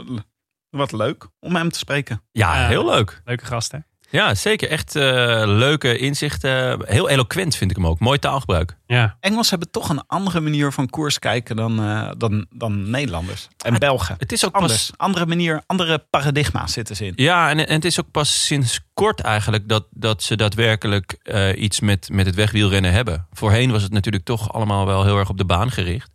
wat 0.71 0.93
leuk 0.93 1.27
om 1.41 1.57
hem 1.57 1.71
te 1.71 1.79
spreken. 1.79 2.23
Ja, 2.33 2.61
Ja. 2.61 2.67
heel 2.69 2.85
leuk. 2.85 3.21
Leuke 3.25 3.45
gast, 3.45 3.73
hè? 3.73 3.79
Ja, 4.17 4.35
zeker. 4.35 4.69
Echt 4.69 4.97
eh, 4.97 5.03
leuke 5.47 5.99
inzichten. 5.99 6.79
Heel 6.87 7.09
eloquent 7.09 7.57
vind 7.57 7.71
ik 7.71 7.77
hem 7.77 7.87
ook. 7.87 7.99
Mooi 7.99 8.19
taalgebruik. 8.19 8.77
Ja. 8.87 9.17
Engels 9.21 9.51
hebben 9.51 9.71
toch 9.71 9.89
een 9.89 10.07
andere 10.07 10.41
manier 10.41 10.73
van 10.73 10.91
koers 10.91 11.19
kijken 11.19 11.57
dan, 11.57 11.81
eh, 11.81 12.11
dan, 12.19 12.47
dan 12.51 12.91
Nederlanders. 12.91 13.49
En 13.65 13.79
Belgen. 13.79 14.15
Het 14.19 14.33
is 14.33 14.45
ook 14.45 14.55
Anders. 14.55 14.73
pas... 14.87 14.99
Andere 14.99 15.27
manier, 15.27 15.63
andere 15.67 15.99
paradigma's 16.11 16.73
zitten 16.73 16.97
ze 16.97 17.07
in. 17.07 17.13
Ja, 17.17 17.51
en, 17.51 17.67
en 17.67 17.75
het 17.75 17.85
is 17.85 18.01
ook 18.01 18.11
pas 18.11 18.45
sinds 18.45 18.81
kort 18.95 19.21
eigenlijk 19.21 19.69
dat, 19.69 19.87
dat 19.91 20.23
ze 20.23 20.37
daadwerkelijk 20.37 21.19
eh, 21.23 21.63
iets 21.63 21.81
met, 21.81 22.09
met 22.13 22.27
het 22.27 22.35
wegwielrennen 22.35 22.93
hebben. 22.93 23.27
Voorheen 23.33 23.71
was 23.71 23.83
het 23.83 23.93
natuurlijk 23.93 24.25
toch 24.25 24.53
allemaal 24.53 24.87
wel 24.87 25.05
heel 25.05 25.19
erg 25.19 25.29
op 25.29 25.39
de 25.39 25.45
baan 25.45 25.71
gericht. 25.71 26.11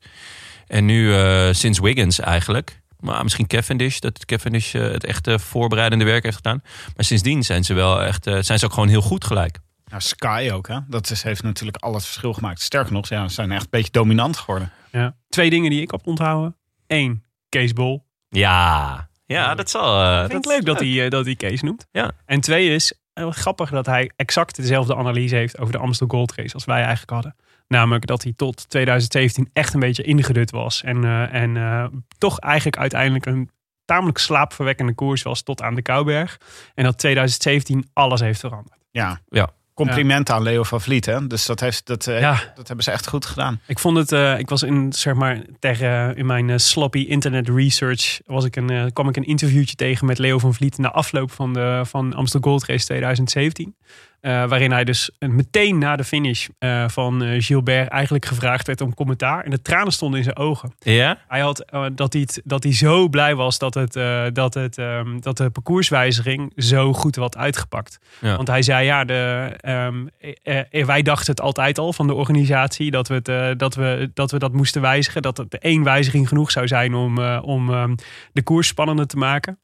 En 0.67 0.85
nu 0.85 1.15
eh, 1.15 1.47
sinds 1.51 1.79
Wiggins 1.79 2.19
eigenlijk. 2.19 2.80
Maar 3.01 3.23
misschien 3.23 3.47
Cavendish, 3.47 3.99
dat 3.99 4.25
Cavendish 4.25 4.75
eh, 4.75 4.81
het 4.81 5.03
echte 5.03 5.39
voorbereidende 5.39 6.05
werk 6.05 6.23
heeft 6.23 6.35
gedaan. 6.35 6.61
Maar 6.95 7.05
sindsdien 7.05 7.43
zijn 7.43 7.63
ze 7.63 7.73
wel 7.73 8.01
echt, 8.01 8.27
eh, 8.27 8.37
zijn 8.39 8.59
ze 8.59 8.65
ook 8.65 8.73
gewoon 8.73 8.89
heel 8.89 9.01
goed 9.01 9.25
gelijk. 9.25 9.59
Nou, 9.89 10.01
Sky 10.01 10.49
ook, 10.53 10.67
hè? 10.67 10.77
Dat 10.87 11.09
is, 11.09 11.23
heeft 11.23 11.43
natuurlijk 11.43 11.77
al 11.77 11.93
het 11.93 12.03
verschil 12.05 12.33
gemaakt. 12.33 12.61
Sterker 12.61 12.93
nog, 12.93 13.07
ja, 13.09 13.27
ze 13.27 13.33
zijn 13.33 13.51
echt 13.51 13.61
een 13.63 13.67
beetje 13.69 13.91
dominant 13.91 14.37
geworden. 14.37 14.71
ja. 14.91 15.15
Twee 15.29 15.49
dingen 15.49 15.69
die 15.69 15.81
ik 15.81 15.91
op 15.93 16.07
onthouden. 16.07 16.55
Eén, 16.87 17.23
Kees 17.49 17.73
Bol. 17.73 18.05
Ja, 18.29 19.09
ja 19.25 19.55
dat 19.55 19.69
zal. 19.69 20.01
eh, 20.03 20.23
Ik 20.23 20.31
vind 20.31 20.31
dat 20.31 20.37
het 20.43 20.45
leuk 20.45 20.57
is 20.59 20.65
dat 20.65 20.79
hij, 20.79 21.09
dat 21.09 21.25
hij 21.25 21.35
Kees 21.35 21.61
noemt. 21.61 21.87
Ja. 21.91 22.11
En 22.25 22.41
twee 22.41 22.69
is, 22.75 22.93
wat 23.13 23.35
grappig 23.35 23.69
dat 23.69 23.85
hij 23.85 24.11
exact 24.15 24.55
dezelfde 24.55 24.95
analyse 24.95 25.35
heeft 25.35 25.59
over 25.59 25.73
de 25.73 25.79
Amstel 25.79 26.07
Gold 26.07 26.33
Race 26.35 26.53
als 26.53 26.65
wij 26.65 26.79
eigenlijk 26.81 27.09
hadden. 27.11 27.35
Namelijk 27.71 28.05
dat 28.05 28.23
hij 28.23 28.33
tot 28.35 28.69
2017 28.69 29.49
echt 29.53 29.73
een 29.73 29.79
beetje 29.79 30.03
ingedut 30.03 30.51
was. 30.51 30.83
En, 30.83 31.03
eh, 31.03 31.33
en 31.33 31.57
eh, 31.57 31.85
toch 32.17 32.39
eigenlijk 32.39 32.77
uiteindelijk 32.77 33.25
een 33.25 33.49
tamelijk 33.85 34.17
slaapverwekkende 34.17 34.93
koers 34.93 35.21
was 35.21 35.41
tot 35.41 35.61
aan 35.61 35.75
de 35.75 35.81
Kouberg. 35.81 36.37
En 36.75 36.83
dat 36.83 36.97
2017 36.97 37.89
alles 37.93 38.19
heeft 38.19 38.39
veranderd. 38.39 38.77
Ja. 38.91 39.19
Ja. 39.29 39.49
Complimenten 39.73 40.35
aan 40.35 40.41
Leo 40.41 40.63
van 40.63 40.81
Vliet, 40.81 41.05
hè? 41.05 41.27
Dus 41.27 41.45
dat, 41.45 41.59
heeft, 41.59 41.85
dat, 41.85 42.07
eh, 42.07 42.19
Ja. 42.19 42.51
dat 42.55 42.67
hebben 42.67 42.85
ze 42.85 42.91
echt 42.91 43.07
goed 43.07 43.25
gedaan. 43.25 43.59
Ik 43.65 43.79
vond 43.79 43.97
het, 43.97 44.11
eh, 44.11 44.39
ik 44.39 44.49
was 44.49 44.63
in, 44.63 44.93
zeg 44.93 45.13
maar, 45.13 45.41
tegen, 45.59 46.15
in 46.15 46.25
mijn 46.25 46.59
sloppy 46.59 46.99
internet 46.99 47.49
research, 47.49 48.19
was 48.25 48.45
ik 48.45 48.55
een, 48.55 48.93
kwam 48.93 49.09
ik 49.09 49.17
een 49.17 49.25
interviewtje 49.25 49.75
tegen 49.75 50.05
met 50.05 50.17
Leo 50.17 50.39
van 50.39 50.53
Vliet 50.53 50.77
na 50.77 50.91
afloop 50.91 51.31
van 51.31 51.53
de 51.53 51.81
van 51.85 52.13
Amstel 52.13 52.41
Gold 52.41 52.65
Race 52.65 52.85
2017. 52.85 53.75
Eh, 54.21 54.31
waarin 54.45 54.71
hij 54.71 54.83
dus 54.83 55.11
meteen 55.19 55.77
na 55.77 55.95
de 55.95 56.03
finish 56.03 56.47
eh, 56.59 56.87
van 56.87 57.23
eh, 57.23 57.41
Gilbert 57.43 57.89
eigenlijk 57.89 58.25
gevraagd 58.25 58.67
werd 58.67 58.81
om 58.81 58.93
commentaar. 58.93 59.43
En 59.43 59.51
de 59.51 59.61
tranen 59.61 59.93
stonden 59.93 60.17
in 60.17 60.23
zijn 60.23 60.37
ogen. 60.37 60.73
Ja? 60.79 61.17
Hij 61.27 61.39
had 61.39 61.65
dat, 61.95 62.13
hij 62.13 62.21
het- 62.21 62.41
dat 62.43 62.63
hij 62.63 62.73
zo 62.73 63.07
blij 63.09 63.35
was 63.35 63.57
dat, 63.59 63.73
het, 63.73 63.93
dat, 64.35 64.53
het, 64.53 64.77
ehm, 64.77 65.19
dat 65.19 65.37
de 65.37 65.49
parcourswijziging 65.49 66.51
zo 66.55 66.93
goed 66.93 67.15
had 67.15 67.37
uitgepakt. 67.37 67.99
Ja. 68.19 68.35
Want 68.35 68.47
hij 68.47 68.61
zei 68.61 68.85
ja, 68.85 69.03
de, 69.05 69.49
ehm, 69.61 70.05
eh, 70.43 70.59
eh, 70.71 70.85
wij 70.85 71.01
dachten 71.01 71.31
het 71.31 71.41
altijd 71.41 71.77
al 71.77 71.93
van 71.93 72.07
de 72.07 72.13
organisatie 72.13 72.91
dat 72.91 73.07
we, 73.07 73.13
het, 73.23 73.59
dat, 73.59 73.75
we, 73.75 74.11
dat 74.13 74.31
we 74.31 74.39
dat 74.39 74.53
moesten 74.53 74.81
wijzigen. 74.81 75.21
Dat 75.21 75.37
het 75.37 75.57
één 75.57 75.83
wijziging 75.83 76.27
genoeg 76.27 76.51
zou 76.51 76.67
zijn 76.67 76.93
om, 76.93 77.19
om 77.37 77.69
ehm, 77.73 77.95
de 78.33 78.41
koers 78.43 78.67
spannender 78.67 79.07
te 79.07 79.17
maken. 79.17 79.59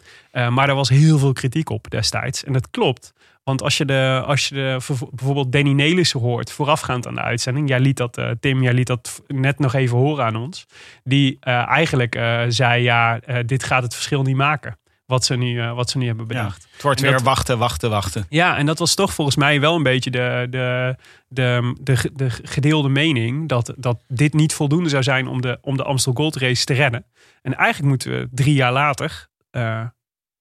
Maar 0.50 0.70
er 0.70 0.76
was 0.76 0.90
heel 0.90 1.18
veel 1.18 1.34
kritiek 1.34 1.70
op 1.70 1.90
destijds. 1.90 2.44
En 2.44 2.54
dat 2.54 2.70
klopt. 2.70 3.14
Want 3.48 3.62
als 3.62 3.78
je, 3.78 3.86
de, 3.86 4.24
als 4.26 4.48
je 4.48 4.56
de, 4.56 4.78
bijvoorbeeld 5.12 5.52
Danny 5.52 5.72
Nelissen 5.72 6.20
hoort 6.20 6.52
voorafgaand 6.52 7.08
aan 7.08 7.16
de 7.16 7.22
uitzending. 7.22 7.70
Jij 7.70 7.80
liet 7.80 7.98
dat, 7.98 8.18
eh, 8.18 8.30
Tim, 8.40 8.64
jij 8.64 8.74
liet 8.74 8.88
dat 8.88 9.22
net 9.28 9.60
nog 9.60 9.74
even 9.74 9.98
horen 9.98 10.26
aan 10.26 10.36
ons. 10.36 10.66
Die 11.04 11.38
eh, 11.40 11.68
eigenlijk 11.68 12.16
eh, 12.16 12.42
zei 12.48 12.84
ja, 12.84 13.20
dit 13.46 13.64
gaat 13.64 13.84
het 13.84 13.94
verschil 13.94 14.22
niet 14.22 14.36
maken. 14.36 14.78
Wat 15.06 15.26
ze 15.26 15.36
nu, 15.36 15.62
wat 15.64 15.90
ze 15.90 15.98
nu 15.98 16.06
hebben 16.08 16.26
Ja. 16.30 16.34
bedacht. 16.38 16.68
Het 16.72 16.82
wordt 16.82 16.98
En 17.00 17.04
weer 17.06 17.14
dat- 17.14 17.24
wachten, 17.24 17.58
wachten, 17.58 17.90
wachten. 17.90 18.26
Ja, 18.30 18.58
en 18.58 18.66
dat 18.66 18.80
was 18.80 18.96
toch 18.96 19.14
volgens 19.14 19.36
mij 19.38 19.60
wel 19.60 19.76
een 19.76 19.84
beetje 19.84 20.12
de, 20.12 20.48
de, 20.50 20.96
de, 21.28 21.76
de, 21.82 22.10
de 22.14 22.30
gedeelde 22.30 22.90
mening. 22.90 23.50
Dat, 23.50 23.74
dat 23.78 24.04
dit 24.08 24.34
niet 24.34 24.54
voldoende 24.54 24.90
zou 24.90 25.04
zijn 25.04 25.28
om 25.28 25.42
de, 25.42 25.58
om 25.62 25.78
de 25.78 25.84
Amstel 25.84 26.14
Gold 26.14 26.36
Race 26.36 26.66
te 26.66 26.74
redden. 26.74 27.06
En 27.42 27.56
eigenlijk 27.56 27.90
moeten 27.90 28.12
we 28.12 28.28
drie 28.32 28.54
jaar 28.54 28.72
later, 28.74 29.28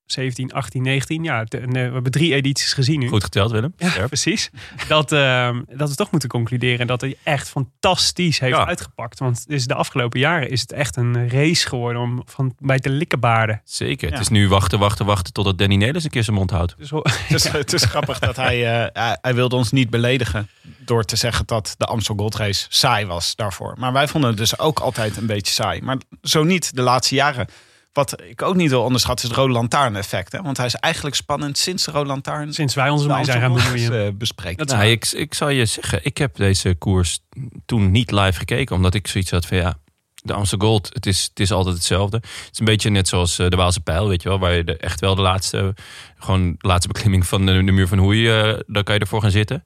17, 0.07 0.53
18, 0.53 0.83
19, 0.83 1.25
ja, 1.25 1.45
de- 1.45 1.61
we 1.61 1.79
hebben 1.79 2.13
drie 2.13 2.35
edities 2.35 2.73
gezien 2.73 3.01
nu. 3.01 3.09
Goed 3.09 3.25
geteld, 3.25 3.51
Willem. 3.51 3.75
Ja, 3.77 4.07
precies. 4.07 4.51
Dat, 4.89 5.13
ehm, 5.13 5.63
dat 5.77 5.89
we 5.89 5.95
toch 5.95 6.11
moeten 6.11 6.29
concluderen 6.29 6.87
dat 6.87 7.01
hij 7.01 7.17
echt 7.23 7.49
fantastisch 7.49 8.39
heeft 8.39 8.57
Ja. 8.57 8.67
uitgepakt. 8.67 9.19
Want 9.19 9.45
dus 9.49 9.67
de 9.67 9.75
afgelopen 9.75 10.21
jaren 10.21 10.51
is 10.51 10.61
het 10.61 10.73
echt 10.73 10.97
een 10.97 11.29
race 11.29 11.69
geworden 11.69 12.03
om 12.03 12.23
van 12.27 12.55
bij 12.59 12.79
te 12.79 12.91
likkenbaarden. 12.91 13.61
Zeker. 13.65 14.07
Ja. 14.09 14.13
Het 14.15 14.23
is 14.23 14.29
nu 14.29 14.49
wachten, 14.49 14.79
wachten, 14.79 15.07
wachten 15.07 15.33
totdat 15.33 15.59
Danny 15.59 15.75
Nelis 15.77 16.05
een 16.05 16.11
keer 16.11 16.25
zijn 16.25 16.37
mond 16.37 16.51
houdt. 16.51 16.75
Dus, 16.79 16.91
ho- 16.91 17.03
Het 17.05 17.31
is, 17.45 17.49
het 17.63 17.73
is 17.73 17.85
grappig 17.85 18.19
dat 18.19 18.37
hij, 18.37 18.65
eh, 18.85 18.87
hij, 18.93 19.19
hij 19.21 19.35
wilde 19.35 19.57
ons 19.57 19.71
niet 19.73 19.91
beledigen 19.91 20.49
door 20.79 21.05
te 21.05 21.17
zeggen 21.17 21.47
dat 21.47 21.75
de 21.79 21.85
Amstel 21.85 22.15
Gold 22.17 22.35
Race 22.37 22.67
saai 22.69 23.07
was 23.07 23.35
daarvoor. 23.37 23.75
Maar 23.79 23.93
wij 23.93 24.09
vonden 24.09 24.31
het 24.31 24.39
dus 24.39 24.59
ook 24.59 24.79
altijd 24.81 25.17
een 25.17 25.27
beetje 25.27 25.53
saai. 25.53 25.83
Maar 25.83 25.97
zo 26.23 26.45
niet 26.45 26.75
de 26.77 26.83
laatste 26.83 27.15
jaren. 27.15 27.49
Wat 27.97 28.23
ik 28.23 28.43
ook 28.43 28.55
niet 28.55 28.71
wil 28.71 28.83
onderschatten 28.83 29.25
is 29.25 29.31
het 29.31 29.41
Rode 29.41 29.53
Lantaarn 29.53 29.97
effect. 29.97 30.33
Hè? 30.33 30.43
Want 30.43 30.57
hij 30.57 30.67
is 30.67 30.75
eigenlijk 30.75 31.15
spannend 31.15 31.59
sinds 31.59 31.85
de 31.85 31.91
Rode 31.91 32.07
Lantaarn 32.07 32.53
sinds 32.53 32.75
wij 32.75 32.91
ons 32.91 33.03
de 33.03 33.09
ermee 33.09 33.25
zijn 33.25 33.41
gaan 33.41 33.53
bemoeien. 33.53 33.93
Eh, 33.93 34.13
is 34.19 34.33
Nou, 34.57 34.85
ik, 34.85 35.07
ik 35.13 35.35
zal 35.35 35.49
je 35.49 35.67
zeggen, 35.67 36.01
ik 36.03 36.19
heb 36.19 36.37
deze 36.37 36.75
koers 36.75 37.19
toen 37.67 37.91
niet 37.91 38.11
live 38.11 38.39
gekeken. 38.39 38.77
Omdat 38.77 38.95
ik 38.95 39.07
zoiets 39.07 39.31
had 39.31 39.47
van 39.47 39.57
ja, 39.57 39.79
de 40.15 40.33
Amstel 40.33 40.59
Gold, 40.59 40.91
het 40.93 41.07
is, 41.07 41.27
het 41.29 41.41
is 41.41 41.53
altijd 41.53 41.75
hetzelfde. 41.75 42.17
Het 42.17 42.49
is 42.53 42.59
een 42.59 42.65
beetje 42.65 42.91
net 42.91 43.09
zoals 43.09 43.39
eh, 43.39 43.49
de 43.49 43.57
Waalse 43.57 43.81
Pijl, 43.81 44.09
weet 44.09 44.23
je 44.23 44.29
wel. 44.29 44.39
Waar 44.39 44.55
je 44.55 44.65
de, 44.65 44.77
echt 44.77 45.01
wel 45.01 45.15
de 45.15 45.23
laatste, 45.23 45.75
gewoon 46.19 46.55
de 46.59 46.69
laatste 46.69 46.89
beklimming 46.89 47.27
van 47.27 47.47
de, 47.47 47.65
de 47.65 47.73
muur 47.73 47.89
van 47.89 47.99
Hoei, 47.99 48.29
eh 48.29 48.59
daar 48.67 48.85
kan 48.85 48.95
je 48.95 49.01
ervoor 49.01 49.23
gaan 49.23 49.31
zitten. 49.31 49.65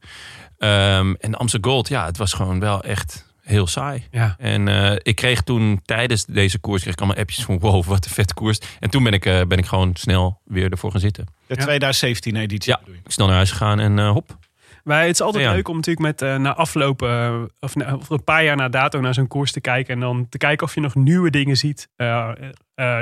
Ehm, 0.58 1.14
en 1.18 1.30
de 1.30 1.36
Amstel 1.36 1.60
Gold, 1.62 1.88
ja, 1.88 2.04
het 2.04 2.16
was 2.16 2.32
gewoon 2.32 2.60
wel 2.60 2.82
echt 2.82 3.28
heel 3.50 3.66
saai. 3.66 4.04
Ja. 4.10 4.34
En 4.38 4.68
eh, 4.68 4.96
ik 5.02 5.14
kreeg 5.16 5.42
toen 5.42 5.80
tijdens 5.84 6.24
deze 6.24 6.58
koers 6.58 6.80
kreeg 6.82 6.94
ik 6.94 7.00
allemaal 7.00 7.18
appjes 7.20 7.44
van 7.44 7.58
wow, 7.58 7.84
wat 7.84 8.04
een 8.04 8.10
vette 8.10 8.34
koers. 8.34 8.58
En 8.80 8.90
toen 8.90 9.02
ben 9.02 9.12
ik, 9.12 9.26
eh, 9.26 9.40
ben 9.48 9.58
ik 9.58 9.66
gewoon 9.66 9.90
snel 9.94 10.40
weer 10.44 10.70
ervoor 10.70 10.90
gaan 10.90 11.00
zitten. 11.00 11.24
De 11.46 11.54
Ja. 11.54 11.62
2017 11.62 12.36
editie. 12.36 12.72
Ja. 12.72 12.80
Ik 13.04 13.10
snel 13.12 13.26
naar 13.26 13.36
huis 13.36 13.50
gegaan 13.50 13.80
en 13.80 13.98
eh, 13.98 14.10
hop. 14.10 14.38
Maar 14.84 15.00
het 15.00 15.10
is 15.10 15.20
altijd 15.20 15.44
Ja. 15.44 15.52
leuk 15.52 15.68
om 15.68 15.76
natuurlijk 15.76 16.06
met 16.06 16.22
eh, 16.22 16.36
na 16.36 16.54
afloop, 16.54 17.02
eh, 17.02 17.42
of, 17.60 17.74
na- 17.74 17.94
of 17.94 18.10
een 18.10 18.24
paar 18.24 18.44
jaar 18.44 18.56
na 18.56 18.68
dato 18.68 19.00
naar 19.00 19.14
zo'n 19.14 19.26
koers 19.28 19.52
te 19.52 19.60
kijken. 19.60 19.94
En 19.94 20.00
dan 20.00 20.26
te 20.28 20.38
kijken 20.38 20.66
of 20.66 20.74
je 20.74 20.80
nog 20.80 20.94
nieuwe 20.94 21.30
dingen 21.30 21.56
ziet 21.56 21.88
eh, 21.96 22.28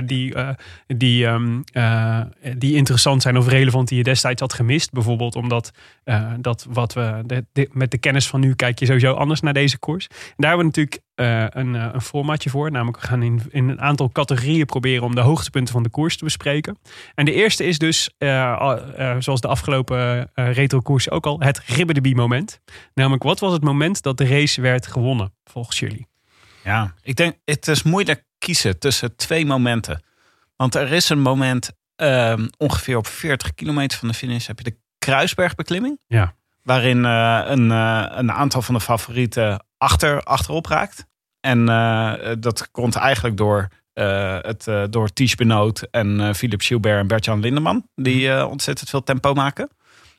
die, 0.05 0.35
die, 0.87 1.27
ehm, 1.27 1.61
eh, 1.73 2.21
die 2.57 2.75
interessant 2.75 3.23
zijn 3.23 3.37
of 3.37 3.49
relevant 3.49 3.89
die 3.89 3.99
je 3.99 4.05
destijds 4.05 4.41
had 4.41 4.53
gemist. 4.53 4.93
Bijvoorbeeld 4.93 5.37
omdat 5.37 5.71
dat 6.41 6.67
wat 6.71 6.93
we 6.93 7.23
de, 7.27 7.45
de- 7.53 7.69
met 7.73 7.91
de 7.91 7.99
kennis 7.99 8.29
van 8.29 8.41
nu 8.41 8.55
kijk 8.55 8.79
je 8.79 8.87
sowieso 8.87 9.13
anders 9.13 9.41
naar 9.41 9.53
deze 9.53 9.79
koers. 9.79 10.07
En 10.07 10.15
daar 10.37 10.49
hebben 10.51 10.59
we 10.71 10.77
natuurlijk 10.81 11.03
eh, 11.19 11.45
een, 11.49 11.75
eh, 11.75 11.89
een 11.93 12.01
formatje 12.01 12.51
voor. 12.51 12.71
Namelijk 12.71 13.01
we 13.01 13.07
gaan 13.07 13.23
in, 13.23 13.43
in 13.51 13.69
een 13.69 13.81
aantal 13.81 14.11
categorieën 14.13 14.67
proberen 14.67 15.05
om 15.05 15.15
de 15.15 15.21
hoogtepunten 15.21 15.73
van 15.75 15.83
de 15.83 15.89
koers 15.89 16.17
te 16.17 16.25
bespreken. 16.25 16.79
En 17.15 17.25
de 17.25 17.33
eerste 17.33 17.65
is 17.65 17.79
dus, 17.79 18.11
eh, 18.19 18.59
al- 18.59 18.81
zoals 19.19 19.41
de 19.41 19.49
afgelopen 19.49 20.31
retrokoers 20.35 21.11
ook 21.11 21.27
al, 21.27 21.41
het 21.41 21.59
ribbedebie 21.59 22.15
moment. 22.15 22.61
Namelijk, 22.95 23.23
wat 23.23 23.41
was 23.41 23.53
het 23.53 23.63
moment 23.63 24.03
dat 24.03 24.17
de 24.17 24.27
race 24.27 24.61
werd 24.61 24.87
gewonnen, 24.87 25.33
volgens 25.45 25.79
jullie? 25.79 26.07
Ja, 26.65 26.95
ik 27.03 27.17
denk 27.17 27.37
het 27.45 27.69
is 27.69 27.83
moeilijk 27.83 28.25
kiezen 28.39 28.79
tussen 28.79 29.17
twee 29.17 29.47
momenten. 29.47 30.03
Want 30.57 30.75
er 30.75 30.93
is 30.93 31.09
een 31.09 31.21
moment 31.21 31.71
ehm, 31.97 32.47
ongeveer 32.57 32.97
op 32.97 33.07
40 33.07 33.55
kilometer 33.55 33.99
van 33.99 34.09
de 34.09 34.15
finish 34.15 34.47
heb 34.47 34.59
je 34.59 34.65
de 34.65 34.77
Kruisbergbeklimming. 34.99 35.99
Ja. 36.07 36.35
Waarin 36.63 37.05
een, 37.05 37.71
een 38.19 38.33
aantal 38.33 38.63
van 38.63 38.75
de 38.75 38.81
favorieten 38.81 39.67
achter, 39.79 40.23
achterop 40.23 40.67
raakt. 40.67 41.07
En 41.41 41.69
eh, 41.69 42.33
dat 42.39 42.71
komt 42.71 42.95
eigenlijk 42.95 43.37
door 43.37 43.69
eh, 43.93 44.39
het 44.41 44.67
eh, 44.67 44.83
door 44.91 45.13
Ties 45.13 45.35
Benoot 45.35 45.81
en 45.91 46.21
eh, 46.21 46.35
Philip 46.35 46.61
Gilbert 46.61 47.01
en 47.01 47.07
Bert-Jan 47.07 47.41
Lindeman. 47.41 47.89
Die 47.95 48.33
eh, 48.33 48.51
ontzettend 48.51 48.91
veel 48.91 49.03
tempo 49.03 49.35
maken. 49.35 49.69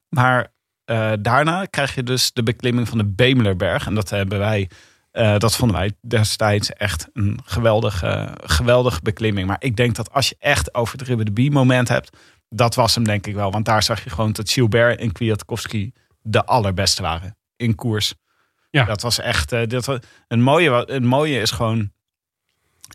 Maar 0.10 0.54
eh, 0.86 1.12
daarna 1.20 1.66
krijg 1.66 1.96
je 1.96 2.04
dus 2.04 2.32
de 2.34 2.44
beklimming 2.44 2.88
van 2.88 2.98
de 2.98 3.06
Bemelerberg. 3.06 3.86
En 3.86 3.96
dat 3.96 4.10
hebben 4.10 4.40
wij, 4.40 4.70
eh, 5.12 5.38
dat 5.38 5.56
vonden 5.56 5.78
wij 5.78 5.92
destijds 6.02 6.74
echt 6.74 7.08
een 7.14 7.40
geweldige, 7.46 8.34
geweldige 8.44 9.02
beklimming. 9.02 9.48
Maar 9.48 9.58
ik 9.60 9.76
denk 9.76 9.96
dat 9.96 10.12
als 10.14 10.30
je 10.30 10.36
echt 10.40 10.74
over 10.74 10.98
het 10.98 11.08
Ribbe 11.08 11.34
de 11.34 11.50
moment 11.52 11.88
hebt, 11.88 12.18
dat 12.50 12.76
was 12.76 12.96
hem 12.96 13.04
denk 13.04 13.28
ik 13.28 13.36
wel. 13.36 13.52
Want 13.52 13.66
daar 13.66 13.84
zag 13.84 14.04
je 14.04 14.10
gewoon 14.10 14.32
dat 14.32 14.52
Gilbert 14.52 15.00
en 15.00 15.12
Kwiatkowski 15.12 15.94
de 16.22 16.46
allerbeste 16.46 17.02
waren 17.02 17.38
in 17.56 17.76
koers. 17.76 18.14
Ja. 18.70 18.86
Dat 18.86 19.02
was 19.02 19.20
echt, 19.20 19.52
eh, 19.52 19.68
dat 19.68 19.86
was, 19.86 20.00
een, 20.28 20.42
mooie, 20.42 20.92
een 20.92 21.06
mooie 21.06 21.42
is 21.42 21.52
gewoon, 21.52 21.92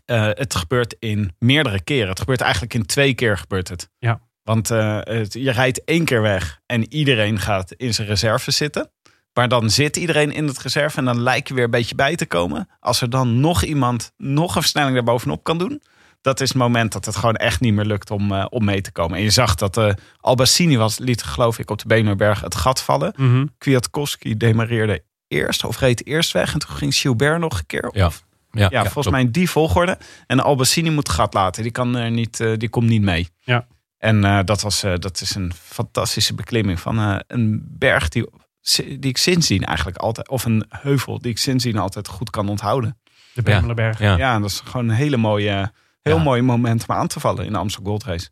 eh, 0.05 0.29
het 0.33 0.55
gebeurt 0.55 0.95
in 0.99 1.35
meerdere 1.39 1.83
keren. 1.83 2.09
Het 2.09 2.19
gebeurt 2.19 2.41
eigenlijk 2.41 2.73
in 2.73 2.85
twee 2.85 3.13
keer 3.13 3.37
gebeurt 3.37 3.67
het. 3.67 3.89
Ja. 3.99 4.21
Want 4.45 4.71
eh, 4.71 4.99
het, 5.01 5.33
je 5.33 5.51
rijdt 5.51 5.83
één 5.83 6.05
keer 6.05 6.21
weg 6.21 6.59
en 6.65 6.93
iedereen 6.93 7.39
gaat 7.39 7.71
in 7.71 7.93
zijn 7.93 8.07
reserve 8.07 8.51
zitten. 8.51 8.91
Maar 9.33 9.47
dan 9.47 9.69
zit 9.69 9.97
iedereen 9.97 10.31
in 10.31 10.47
het 10.47 10.59
reserve 10.59 10.97
en 10.97 11.05
dan 11.05 11.21
lijkt 11.21 11.47
je 11.47 11.53
weer 11.53 11.63
een 11.63 11.71
beetje 11.71 11.95
bij 11.95 12.15
te 12.15 12.25
komen. 12.25 12.69
Als 12.79 13.01
er 13.01 13.09
dan 13.09 13.39
nog 13.39 13.63
iemand 13.63 14.11
nog 14.17 14.55
een 14.55 14.61
versnelling 14.61 14.95
daarbovenop 14.95 15.43
kan 15.43 15.57
doen. 15.57 15.81
Dat 16.21 16.41
is 16.41 16.49
het 16.49 16.57
moment 16.57 16.91
dat 16.93 17.05
het 17.05 17.15
gewoon 17.15 17.35
echt 17.35 17.59
niet 17.59 17.73
meer 17.73 17.85
lukt 17.85 18.11
om, 18.11 18.31
eh, 18.31 18.45
om 18.49 18.65
mee 18.65 18.81
te 18.81 18.91
komen. 18.91 19.17
En 19.17 19.23
je 19.23 19.29
zag 19.29 19.55
dat 19.55 19.77
eh 19.77 19.93
Albassini 20.19 20.77
was, 20.77 20.97
liet 20.97 21.23
geloof 21.23 21.59
ik 21.59 21.69
op 21.69 21.79
de 21.79 21.87
Bemerberg 21.87 22.41
het 22.41 22.55
gat 22.55 22.81
vallen. 22.81 23.13
Mhm. 23.17 23.45
Kwiatkowski 23.57 24.37
demareerde 24.37 25.03
eerst 25.35 25.63
of 25.63 25.79
reed 25.79 26.05
eerst 26.05 26.31
weg. 26.31 26.53
En 26.53 26.59
toen 26.59 26.75
ging 26.75 26.95
Gilbert 26.95 27.39
nog 27.39 27.57
een 27.59 27.65
keer. 27.65 27.89
Ja. 27.91 28.05
Of, 28.05 28.23
Ja, 28.51 28.67
ja, 28.71 28.81
volgens 28.83 29.09
mij 29.09 29.21
in 29.21 29.31
die 29.31 29.49
volgorde. 29.49 29.97
En 30.27 30.39
Albassini 30.39 30.89
moet 30.89 31.09
gat 31.09 31.33
laten. 31.33 31.63
Die, 31.63 31.71
kan 31.71 31.95
er 31.95 32.11
niet, 32.11 32.39
eh, 32.39 32.51
die 32.57 32.69
komt 32.69 32.87
niet 32.89 33.01
mee. 33.01 33.29
Ja. 33.39 33.67
En 33.97 34.23
eh, 34.23 34.39
dat, 34.45 34.61
was, 34.61 34.83
eh, 34.83 34.93
dat 34.97 35.21
is 35.21 35.35
een 35.35 35.51
fantastische 35.63 36.33
beklimming 36.33 36.79
van 36.79 36.99
eh, 36.99 37.15
een 37.27 37.65
berg 37.69 38.09
die, 38.09 38.29
die 38.75 38.97
ik 39.09 39.17
sindsdien 39.17 39.63
eigenlijk 39.63 39.97
altijd... 39.97 40.29
Of 40.29 40.45
een 40.45 40.65
heuvel 40.69 41.19
die 41.19 41.31
ik 41.31 41.37
sindsdien 41.37 41.77
altijd 41.77 42.07
goed 42.07 42.29
kan 42.29 42.49
onthouden. 42.49 42.97
De 43.33 43.41
Bemelerberg. 43.41 43.99
Ja. 43.99 44.17
Ja, 44.17 44.39
dat 44.39 44.49
is 44.49 44.61
gewoon 44.65 44.89
een 44.89 44.95
hele 44.95 45.17
mooie, 45.17 45.71
heel 46.01 46.17
Ja. 46.17 46.23
mooi 46.23 46.41
moment 46.41 46.85
om 46.87 46.95
aan 46.95 47.07
te 47.07 47.19
vallen 47.19 47.45
in 47.45 47.51
de 47.51 47.57
Amstel 47.57 47.83
Gold 47.83 48.03
Race. 48.03 48.29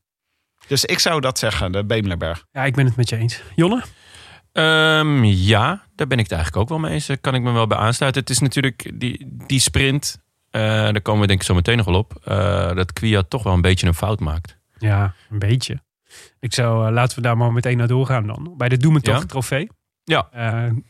Dus 0.68 0.86
ik 0.86 1.00
zou 1.00 1.22
dat 1.22 1.40
zeggen, 1.40 1.72
de 1.72 1.86
Bemelerberg. 1.86 2.46
Ja, 2.52 2.64
ik 2.66 2.76
ben 2.76 2.86
het 2.86 2.96
met 2.96 3.10
je 3.10 3.16
eens. 3.18 3.42
Jonne? 3.56 3.84
Ehm, 4.54 5.24
ja, 5.24 5.84
daar 5.96 6.08
ben 6.08 6.18
ik 6.18 6.24
het 6.24 6.32
eigenlijk 6.34 6.62
ook 6.62 6.70
wel 6.70 6.80
mee 6.80 6.94
eens. 6.94 7.06
Daar 7.06 7.18
kan 7.18 7.36
ik 7.36 7.42
me 7.42 7.52
wel 7.52 7.68
bij 7.68 7.78
aansluiten. 7.78 8.22
Het 8.22 8.30
is 8.30 8.40
natuurlijk 8.40 8.92
die, 8.94 9.34
die 9.48 9.60
sprint. 9.60 10.22
eh, 10.50 10.62
daar 10.62 11.02
komen 11.02 11.22
we 11.22 11.28
denk 11.28 11.40
ik 11.40 11.46
zo 11.46 11.54
meteen 11.54 11.78
nog 11.78 11.86
wel 11.86 11.96
op. 11.96 12.14
eh, 12.24 12.74
dat 12.76 12.94
Kwiat 12.94 13.30
toch 13.30 13.44
wel 13.44 13.54
een 13.54 13.62
beetje 13.62 13.88
een 13.88 13.94
fout 13.94 14.20
maakt. 14.20 14.58
Ja, 14.78 15.14
een 15.30 15.40
beetje. 15.40 15.82
Ik 16.40 16.54
zou, 16.54 16.88
eh, 16.88 16.94
laten 16.94 17.16
we 17.16 17.22
daar 17.22 17.38
maar 17.38 17.52
meteen 17.54 17.78
naar 17.78 17.88
doorgaan 17.88 18.28
dan. 18.28 18.54
Bij 18.58 18.70
de 18.70 18.78
Doementocht 18.78 19.20
Ja. 19.20 19.26
trofee. 19.26 19.70
Ja. 20.04 20.30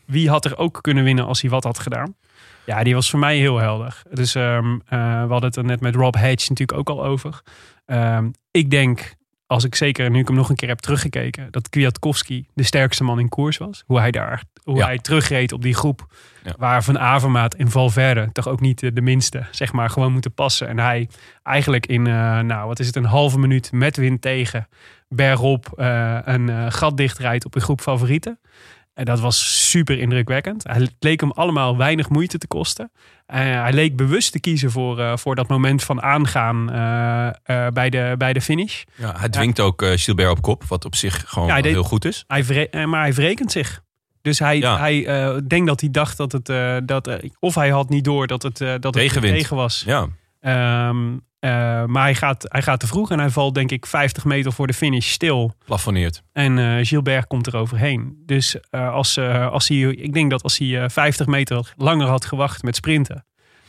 Wie 0.06 0.28
had 0.28 0.44
er 0.44 0.58
ook 0.58 0.78
kunnen 0.82 1.04
winnen 1.04 1.24
als 1.26 1.40
hij 1.40 1.50
wat 1.50 1.64
had 1.64 1.78
gedaan? 1.78 2.16
Ja, 2.66 2.82
die 2.82 2.94
was 2.94 3.10
voor 3.10 3.18
mij 3.18 3.36
heel 3.36 3.58
helder. 3.58 4.02
Dus 4.10 4.34
ehm, 4.34 4.72
eh, 4.86 4.98
we 5.22 5.28
hadden 5.30 5.44
het 5.44 5.56
er 5.56 5.64
net 5.64 5.80
met 5.80 5.94
Rob 5.94 6.14
Hedge 6.14 6.46
natuurlijk 6.50 6.78
ook 6.78 6.88
al 6.98 7.04
over. 7.04 7.40
Ehm, 7.86 8.30
ik 8.50 8.70
denk, 8.70 9.14
als 9.54 9.64
ik 9.64 9.74
zeker 9.74 10.10
nu 10.10 10.18
ik 10.18 10.26
hem 10.26 10.36
nog 10.36 10.48
een 10.48 10.56
keer 10.56 10.68
heb 10.68 10.78
teruggekeken, 10.78 11.48
dat 11.50 11.68
Kwiatkowski 11.68 12.46
de 12.54 12.62
sterkste 12.62 13.04
man 13.04 13.18
in 13.18 13.28
koers 13.28 13.56
was. 13.56 13.82
Hoe 13.86 13.98
hij 13.98 14.10
daar, 14.10 14.42
hoe 14.62 14.76
Ja. 14.76 14.84
hij 14.84 14.98
terugreed 14.98 15.52
op 15.52 15.62
die 15.62 15.74
groep. 15.74 16.06
Ja. 16.44 16.54
Waar 16.58 16.84
Van 16.84 16.98
Avermaat 16.98 17.54
en 17.54 17.70
Valverde 17.70 18.28
toch 18.32 18.48
ook 18.48 18.60
niet 18.60 18.80
de 18.94 19.00
minste, 19.00 19.46
zeg 19.50 19.72
maar, 19.72 19.90
gewoon 19.90 20.12
moeten 20.12 20.32
passen. 20.34 20.68
En 20.68 20.78
hij 20.78 21.08
eigenlijk 21.42 21.86
in, 21.86 22.06
eh, 22.06 22.40
nou 22.40 22.66
wat 22.66 22.78
is 22.78 22.86
het, 22.86 22.96
een 22.96 23.04
halve 23.04 23.38
minuut 23.38 23.72
met 23.72 23.96
wind 23.96 24.20
tegen, 24.20 24.68
bergop, 25.08 25.72
eh, 25.76 26.18
een 26.24 26.48
eh, 26.48 26.66
gat 26.68 26.96
dichtrijdt 26.96 27.44
op 27.44 27.54
een 27.54 27.60
groep 27.62 27.80
favorieten. 27.80 28.38
En 28.94 29.04
dat 29.04 29.20
was 29.20 29.68
super 29.70 29.98
indrukwekkend. 29.98 30.64
Hij 30.64 30.76
het 30.80 30.94
leek 30.98 31.20
hem 31.20 31.30
allemaal 31.30 31.76
weinig 31.76 32.08
moeite 32.08 32.38
te 32.38 32.46
kosten. 32.46 32.90
Eh, 33.26 33.38
hij 33.38 33.72
leek 33.72 33.96
bewust 33.96 34.32
te 34.32 34.40
kiezen 34.40 34.70
voor, 34.70 34.98
eh, 35.00 35.16
voor 35.16 35.34
dat 35.34 35.48
moment 35.48 35.82
van 35.84 36.02
aangaan 36.02 36.72
eh, 36.72 37.66
bij, 37.68 37.90
de, 37.90 38.14
bij 38.18 38.32
de 38.32 38.40
finish. 38.40 38.82
Ja, 38.94 39.14
hij 39.18 39.28
dwingt 39.28 39.60
ook 39.60 39.84
Gilbert 39.94 40.30
op 40.30 40.42
kop. 40.42 40.64
Wat 40.64 40.84
op 40.84 40.94
zich 40.94 41.24
gewoon 41.26 41.48
Ja, 41.48 41.60
deed- 41.60 41.72
heel 41.72 41.82
goed 41.82 42.04
is. 42.04 42.24
Hij 42.26 42.68
maar 42.86 43.00
hij 43.00 43.12
wrekent 43.14 43.52
zich. 43.52 43.82
Dus 44.22 44.38
hij, 44.38 44.58
Ja. 44.58 44.78
hij 44.78 45.02
denkt 45.46 45.66
dat 45.66 45.80
hij 45.80 45.90
dacht 45.90 46.16
dat 46.16 46.32
het. 46.32 46.46
dat, 46.88 47.18
of 47.38 47.54
hij 47.54 47.70
had 47.70 47.88
niet 47.88 48.04
door 48.04 48.26
dat 48.26 48.42
het, 48.42 48.58
dat 48.58 48.94
het 48.94 49.10
tegen 49.20 49.56
was. 49.56 49.82
Ja, 49.86 50.06
Ehm, 50.40 51.16
eh, 51.44 51.84
maar 51.84 52.02
hij 52.02 52.14
gaat, 52.14 52.44
hij 52.48 52.62
gaat 52.62 52.80
te 52.80 52.86
vroeg 52.86 53.10
en 53.10 53.18
hij 53.18 53.30
valt, 53.30 53.54
denk 53.54 53.70
ik, 53.70 53.86
50 53.86 54.24
meter 54.24 54.52
voor 54.52 54.66
de 54.66 54.72
finish 54.74 55.10
stil. 55.10 55.54
plafonneert. 55.64 56.22
En 56.32 56.58
eh, 56.58 56.86
Gilbert 56.86 57.26
komt 57.26 57.46
er 57.46 57.56
overheen. 57.56 58.22
Dus 58.26 58.56
eh, 58.70 58.92
als, 58.92 59.16
eh, 59.16 59.50
als 59.50 59.68
hij, 59.68 59.78
ik 59.78 60.12
denk 60.12 60.30
dat 60.30 60.42
als 60.42 60.58
hij 60.58 60.82
eh, 60.82 60.88
50 60.88 61.26
meter 61.26 61.72
langer 61.76 62.06
had 62.06 62.24
gewacht 62.24 62.62
met 62.62 62.76
sprinten, 62.76 63.24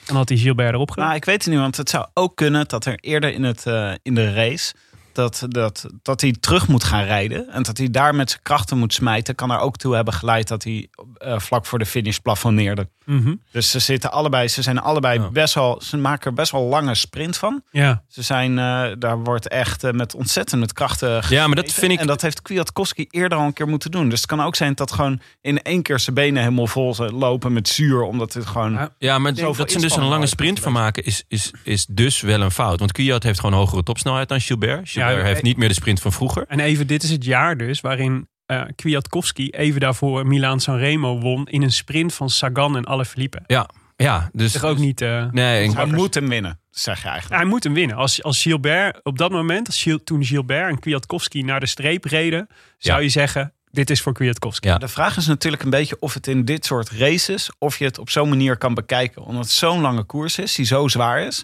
dan 0.06 0.15
had 0.15 0.30
hij 0.30 0.38
Gilbert 0.38 0.73
erop 0.73 0.89
gedaan. 0.89 1.06
Nou, 1.06 1.18
ik 1.18 1.26
weet 1.26 1.43
het 1.43 1.53
niet, 1.53 1.61
want 1.61 1.77
het 1.77 1.89
zou 1.89 2.07
ook 2.14 2.35
kunnen 2.35 2.68
dat 2.68 2.85
er 2.85 2.95
eerder 2.99 3.34
in, 3.34 3.43
het, 3.43 3.65
eh, 3.65 3.91
in 4.02 4.15
de 4.15 4.34
race... 4.34 4.73
Dat, 5.16 5.46
dat, 5.48 5.86
dat 6.02 6.22
hij 6.22 6.36
terug 6.40 6.68
moet 6.68 6.84
gaan 6.84 7.04
rijden. 7.04 7.50
En 7.50 7.64
dat 7.64 7.78
hij 7.78 7.90
daar 7.90 8.16
met 8.16 8.30
zijn 8.30 8.42
krachten 8.44 8.78
moet 8.78 8.94
smijten. 8.94 9.36
Kan 9.36 9.52
er 9.52 9.60
ook 9.60 9.78
toe 9.78 9.96
hebben 9.96 10.14
geleid 10.14 10.48
dat 10.48 10.64
hij 10.64 10.90
eh, 11.18 11.40
vlak 11.40 11.66
voor 11.66 11.80
de 11.80 11.86
finish 11.86 12.18
plafonneerde. 12.18 12.90
Mhm. 13.06 13.36
Dus 13.52 13.70
ze 13.70 13.80
zitten 13.80 14.12
allebei, 14.12 14.48
ze 14.48 14.62
zijn 14.62 14.80
allebei 14.80 15.20
best 15.20 15.54
wel, 15.54 15.82
ze 15.84 15.98
maken 15.98 16.26
er 16.26 16.34
best 16.34 16.52
wel 16.52 16.62
lange 16.62 16.96
sprint 16.96 17.38
van. 17.38 17.64
Ja, 17.72 18.04
Ze 18.08 18.22
zijn, 18.22 18.60
eh, 18.60 18.92
daar 19.00 19.18
wordt 19.18 19.48
echt 19.48 19.84
eh, 19.84 19.92
met 19.92 20.16
ontzettend 20.16 20.62
met 20.62 20.74
krachten 20.74 21.24
Ja, 21.30 21.48
maar 21.48 21.56
dat 21.56 21.72
vind 21.72 21.92
ik... 21.92 22.00
En 22.00 22.08
dat 22.08 22.22
heeft 22.22 22.42
Kwiatkowski 22.42 23.08
eerder 23.10 23.38
al 23.38 23.46
een 23.46 23.54
keer 23.54 23.68
moeten 23.68 23.92
doen. 23.92 24.10
Dus 24.10 24.20
het 24.20 24.30
kan 24.30 24.42
ook 24.42 24.56
zijn 24.56 24.74
dat 24.74 24.92
gewoon 24.92 25.22
in 25.42 25.62
één 25.62 25.82
keer 25.82 26.00
zijn 26.00 26.16
benen 26.16 26.42
helemaal 26.42 26.68
vol 26.68 26.96
lopen 26.96 27.54
met 27.54 27.68
zuur. 27.68 28.02
Omdat 28.02 28.34
het 28.34 28.46
gewoon... 28.46 28.72
Ja. 28.72 28.90
Ja, 28.98 29.20
maar 29.20 29.34
dat 29.34 29.72
ze 29.72 29.80
dus 29.80 29.96
een 29.96 30.04
lange 30.04 30.28
sprint 30.28 30.60
van 30.60 30.72
maken 30.72 31.04
is, 31.04 31.24
is, 31.28 31.52
is 31.64 31.86
dus 31.90 32.22
wel 32.22 32.42
een 32.42 32.52
fout. 32.52 32.80
Want 32.80 32.92
Kwiat 32.92 33.24
heeft 33.24 33.40
gewoon 33.40 33.60
hogere 33.60 33.84
topsnelheid 33.84 34.30
dan 34.30 34.42
Gilbert. 34.42 34.90
Gilbert 34.90 35.05
Ja, 35.11 35.23
heeft 35.23 35.38
eh, 35.38 35.44
niet 35.44 35.57
meer 35.57 35.68
de 35.68 35.73
sprint 35.73 36.02
van 36.02 36.11
vroeger. 36.11 36.45
en 36.48 36.60
even, 36.60 36.88
dit 36.88 37.03
is 37.03 37.10
het 37.11 37.26
jaar 37.26 37.57
dus 37.57 37.82
waarin 37.82 38.27
eh 38.45 38.61
Kwiatkowski 38.76 39.49
even 39.49 39.80
daarvoor 39.80 40.27
Milaan 40.27 40.60
Sanremo 40.60 41.19
won 41.19 41.48
in 41.48 41.61
een 41.61 41.72
sprint 41.72 42.14
van 42.14 42.30
Sagan 42.30 42.77
en 42.77 42.86
Alaphilippe. 42.86 43.40
Ja, 43.48 43.69
ja 43.95 44.30
dus... 44.34 44.64
Ook 44.64 44.77
niet... 44.77 45.02
eh, 45.02 45.26
Nee, 45.32 45.69
hij 45.72 45.86
ik- 45.86 45.91
moet 45.91 46.14
hem 46.14 46.30
winnen, 46.30 46.60
zeg 46.72 47.02
je 47.03 47.07
eigenlijk. 47.10 47.41
hij 47.41 47.49
moet 47.52 47.64
hem 47.64 47.73
winnen. 47.73 47.95
Als, 47.95 48.23
als 48.23 48.41
Gilbert 48.41 48.99
op 49.03 49.18
dat 49.18 49.32
moment, 49.32 49.68
als 49.68 49.82
Gil- 49.82 50.03
toen 50.03 50.23
Gilbert 50.26 50.69
en 50.69 50.80
Kwiatkowski 50.80 51.41
naar 51.44 51.60
de 51.60 51.65
streep 51.65 52.03
reden, 52.06 52.48
zou 52.77 52.98
Ja. 52.98 53.03
je 53.03 53.10
zeggen, 53.10 53.53
dit 53.72 53.90
is 53.90 54.02
voor 54.02 54.14
Kwiatkowski. 54.14 54.68
Ja. 54.68 54.77
De 54.77 54.88
vraag 54.88 55.18
is 55.18 55.27
natuurlijk 55.27 55.64
een 55.64 55.69
beetje 55.69 55.98
of 55.99 56.14
het 56.14 56.27
in 56.27 56.45
dit 56.45 56.65
soort 56.65 56.90
races, 56.90 57.49
of 57.57 57.77
je 57.80 57.86
het 57.86 57.98
op 57.99 58.10
zo'n 58.10 58.30
manier 58.30 58.57
kan 58.57 58.73
bekijken. 58.73 59.22
Omdat 59.23 59.44
het 59.44 59.53
zo'n 59.53 59.82
lange 59.82 60.03
koers 60.03 60.38
is, 60.38 60.56
die 60.56 60.65
zo 60.65 60.88
zwaar 60.88 61.19
is. 61.22 61.44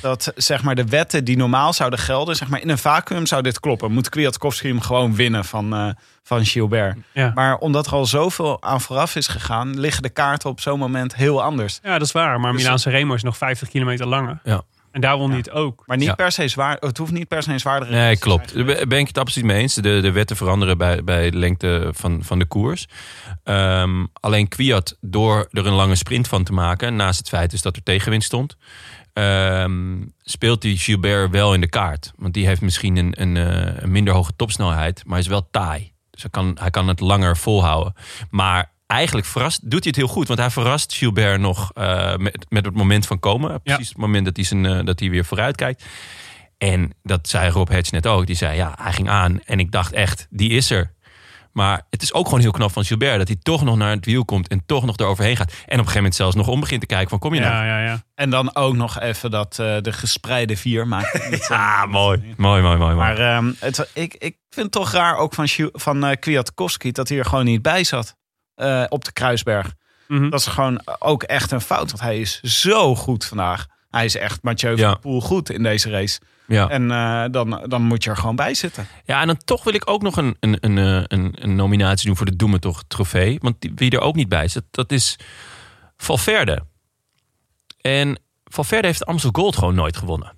Dat 0.00 0.32
zeg 0.36 0.62
maar 0.62 0.74
de 0.74 0.84
wetten 0.84 1.24
die 1.24 1.36
normaal 1.36 1.72
zouden 1.72 1.98
gelden, 1.98 2.36
zeg 2.36 2.48
maar 2.48 2.60
in 2.60 2.68
een 2.68 2.78
vacuüm 2.78 3.26
zou 3.26 3.42
dit 3.42 3.60
kloppen. 3.60 3.92
Moet 3.92 4.08
Kwiatkowski 4.08 4.68
hem 4.68 4.80
gewoon 4.80 5.14
winnen 5.14 5.44
van, 5.44 5.74
eh, 5.74 5.88
van 6.22 6.44
Gilbert. 6.44 6.96
Ja. 7.12 7.30
Maar 7.34 7.56
omdat 7.56 7.86
er 7.86 7.92
al 7.92 8.06
zoveel 8.06 8.62
aan 8.62 8.80
vooraf 8.80 9.16
is 9.16 9.26
gegaan, 9.26 9.80
liggen 9.80 10.02
de 10.02 10.10
kaarten 10.10 10.50
op 10.50 10.60
zo'n 10.60 10.78
moment 10.78 11.14
heel 11.16 11.42
anders. 11.42 11.78
Ja, 11.82 11.92
dat 11.92 12.06
is 12.06 12.12
waar. 12.12 12.40
Maar 12.40 12.52
Dus- 12.52 12.60
Milaan 12.62 12.78
Sanremo 12.78 13.14
is 13.14 13.22
nog 13.22 13.36
50 13.36 13.68
kilometer 13.68 14.06
langer. 14.06 14.40
Ja. 14.44 14.62
En 14.92 15.00
daar 15.00 15.18
hij 15.18 15.36
het 15.36 15.50
ook. 15.50 15.82
Maar 15.86 15.96
niet 15.96 16.06
Ja. 16.06 16.14
per 16.14 16.32
se 16.32 16.48
zwaar. 16.48 16.76
Het 16.80 16.98
hoeft 16.98 17.12
niet 17.12 17.28
per 17.28 17.42
se 17.42 17.52
een 17.52 17.60
zwaardere 17.60 17.92
Nee, 17.92 18.16
klopt. 18.18 18.54
Daar 18.54 18.86
ben 18.86 18.98
ik 18.98 19.06
het 19.06 19.18
absoluut 19.18 19.46
mee 19.48 19.60
eens. 19.60 19.74
De, 19.74 20.00
de 20.00 20.12
wetten 20.12 20.36
veranderen 20.36 20.78
bij, 20.78 21.04
bij 21.04 21.30
de 21.30 21.36
lengte 21.36 21.90
van, 21.94 22.20
van 22.24 22.38
de 22.38 22.44
koers. 22.46 22.86
Ehm, 23.44 24.04
alleen 24.12 24.48
Kwiat, 24.48 24.96
door 25.00 25.48
er 25.50 25.66
een 25.66 25.72
lange 25.72 25.94
sprint 25.94 26.28
van 26.28 26.44
te 26.44 26.52
maken... 26.52 26.96
naast 26.96 27.18
het 27.18 27.28
feit 27.28 27.50
dus 27.50 27.62
dat 27.62 27.76
er 27.76 27.82
tegenwind 27.82 28.24
stond... 28.24 28.56
ehm, 29.18 30.02
speelt 30.22 30.62
die 30.62 30.78
Gilbert 30.78 31.30
wel 31.30 31.54
in 31.54 31.60
de 31.60 31.68
kaart. 31.68 32.12
Want 32.16 32.34
die 32.34 32.46
heeft 32.46 32.60
misschien 32.60 32.96
een, 32.96 33.20
een, 33.20 33.36
eh, 33.36 33.82
een 33.82 33.90
minder 33.90 34.14
hoge 34.14 34.32
topsnelheid... 34.36 35.02
maar 35.06 35.18
is 35.18 35.26
wel 35.26 35.50
taai. 35.50 35.92
Dus 36.10 36.22
hij 36.22 36.30
kan, 36.30 36.56
hij 36.60 36.70
kan 36.70 36.88
het 36.88 37.00
langer 37.00 37.36
volhouden. 37.36 37.94
Maar 38.30 38.72
eigenlijk 38.86 39.26
verrast, 39.26 39.60
doet 39.70 39.84
hij 39.84 39.92
het 39.96 39.96
heel 39.96 40.14
goed. 40.14 40.28
Want 40.28 40.38
hij 40.38 40.50
verrast 40.50 40.94
Gilbert 40.94 41.40
nog 41.40 41.70
eh, 41.74 42.16
met, 42.16 42.46
met 42.48 42.64
het 42.64 42.74
moment 42.74 43.06
van 43.06 43.18
komen. 43.18 43.62
Precies 43.62 43.88
het 43.88 43.96
moment 43.96 44.24
dat 44.24 44.36
hij, 44.36 44.44
zijn, 44.44 44.66
eh, 44.66 44.84
dat 44.84 45.00
hij 45.00 45.10
weer 45.10 45.24
vooruit 45.24 45.56
kijkt. 45.56 45.84
En 46.58 46.92
dat 47.02 47.28
zei 47.28 47.50
Rob 47.50 47.68
Hedge 47.68 47.94
net 47.94 48.06
ook. 48.06 48.26
Die 48.26 48.36
zei, 48.36 48.56
ja, 48.56 48.74
hij 48.80 48.92
ging 48.92 49.08
aan. 49.08 49.40
En 49.44 49.58
ik 49.58 49.72
dacht 49.72 49.92
echt, 49.92 50.26
die 50.30 50.50
is 50.50 50.70
er. 50.70 50.92
Maar 51.58 51.82
het 51.90 52.02
is 52.02 52.12
ook 52.12 52.24
gewoon 52.24 52.40
heel 52.40 52.50
knap 52.50 52.72
van 52.72 52.84
Gilbert... 52.84 53.18
dat 53.18 53.28
hij 53.28 53.36
toch 53.42 53.64
nog 53.64 53.76
naar 53.76 53.90
het 53.90 54.04
wiel 54.04 54.24
komt 54.24 54.48
en 54.48 54.62
toch 54.66 54.84
nog 54.84 54.96
eroverheen 54.96 55.36
gaat. 55.36 55.50
En 55.50 55.54
op 55.56 55.66
een 55.66 55.76
gegeven 55.76 55.96
moment 55.96 56.14
zelfs 56.14 56.34
nog 56.34 56.48
om 56.48 56.60
begint 56.60 56.80
te 56.80 56.86
kijken 56.86 57.08
van... 57.08 57.18
kom 57.18 57.34
je 57.34 57.40
nou? 57.40 57.52
Ja, 57.52 57.64
ja, 57.64 57.84
ja. 57.84 58.02
En 58.14 58.30
dan 58.30 58.54
ook 58.54 58.74
nog 58.74 59.00
even 59.00 59.30
dat 59.30 59.58
eh, 59.58 59.76
de 59.80 59.92
gespreide 59.92 60.56
vier 60.56 60.88
maakt. 60.88 61.28
Niet, 61.30 61.46
Ja, 61.48 61.86
mooi. 61.86 62.34
Mooi, 62.36 62.62
mooi, 62.62 62.76
mooi. 62.76 62.94
mooi. 62.94 62.94
Maar 62.94 63.18
ehm, 63.18 63.52
het, 63.58 63.90
ik, 63.94 64.14
ik 64.14 64.36
vind 64.50 64.66
het 64.66 64.72
toch 64.72 64.92
raar 64.92 65.16
ook 65.16 65.34
van, 65.34 65.48
van 65.72 66.04
eh, 66.04 66.16
Kwiatkowski 66.20 66.92
dat 66.92 67.08
hij 67.08 67.18
er 67.18 67.24
gewoon 67.24 67.44
niet 67.44 67.62
bij 67.62 67.84
zat 67.84 68.16
eh, 68.54 68.84
op 68.88 69.04
de 69.04 69.12
Kruisberg. 69.12 69.74
Mhm. 70.08 70.30
Dat 70.30 70.40
is 70.40 70.46
gewoon 70.46 70.80
ook 70.98 71.22
echt 71.22 71.50
een 71.50 71.60
fout, 71.60 71.90
want 71.90 72.02
hij 72.02 72.20
is 72.20 72.40
zo 72.40 72.94
goed 72.94 73.24
vandaag. 73.24 73.66
Hij 73.90 74.04
is 74.04 74.16
echt 74.16 74.42
Mathieu 74.42 74.76
van 74.76 74.88
Ja. 74.88 74.94
Poel 74.94 75.20
goed 75.20 75.50
in 75.50 75.62
deze 75.62 75.90
race. 75.90 76.20
Ja. 76.48 76.68
En 76.68 76.90
eh, 76.90 77.24
dan, 77.30 77.64
dan 77.68 77.82
moet 77.82 78.04
je 78.04 78.10
er 78.10 78.16
gewoon 78.16 78.36
bij 78.36 78.54
zitten. 78.54 78.86
Ja, 79.04 79.20
en 79.20 79.26
dan 79.26 79.36
toch 79.44 79.64
wil 79.64 79.74
ik 79.74 79.90
ook 79.90 80.02
nog 80.02 80.16
een, 80.16 80.36
een, 80.40 80.56
een, 80.60 80.78
eh, 80.78 81.02
een, 81.06 81.32
een 81.34 81.54
nominatie 81.56 82.06
doen 82.06 82.16
voor 82.16 82.26
de 82.26 82.36
Doe 82.36 82.48
Me 82.48 82.58
Toch 82.58 82.82
trofee. 82.88 83.38
Want 83.42 83.60
die, 83.60 83.72
wie 83.74 83.90
er 83.90 84.00
ook 84.00 84.14
niet 84.14 84.28
bij 84.28 84.48
zit, 84.48 84.64
dat 84.70 84.92
is 84.92 85.16
Valverde. 85.96 86.64
En 87.80 88.20
Valverde 88.44 88.86
heeft 88.86 88.98
de 88.98 89.04
Amstel 89.04 89.30
Gold 89.32 89.56
gewoon 89.56 89.74
nooit 89.74 89.96
gewonnen. 89.96 90.36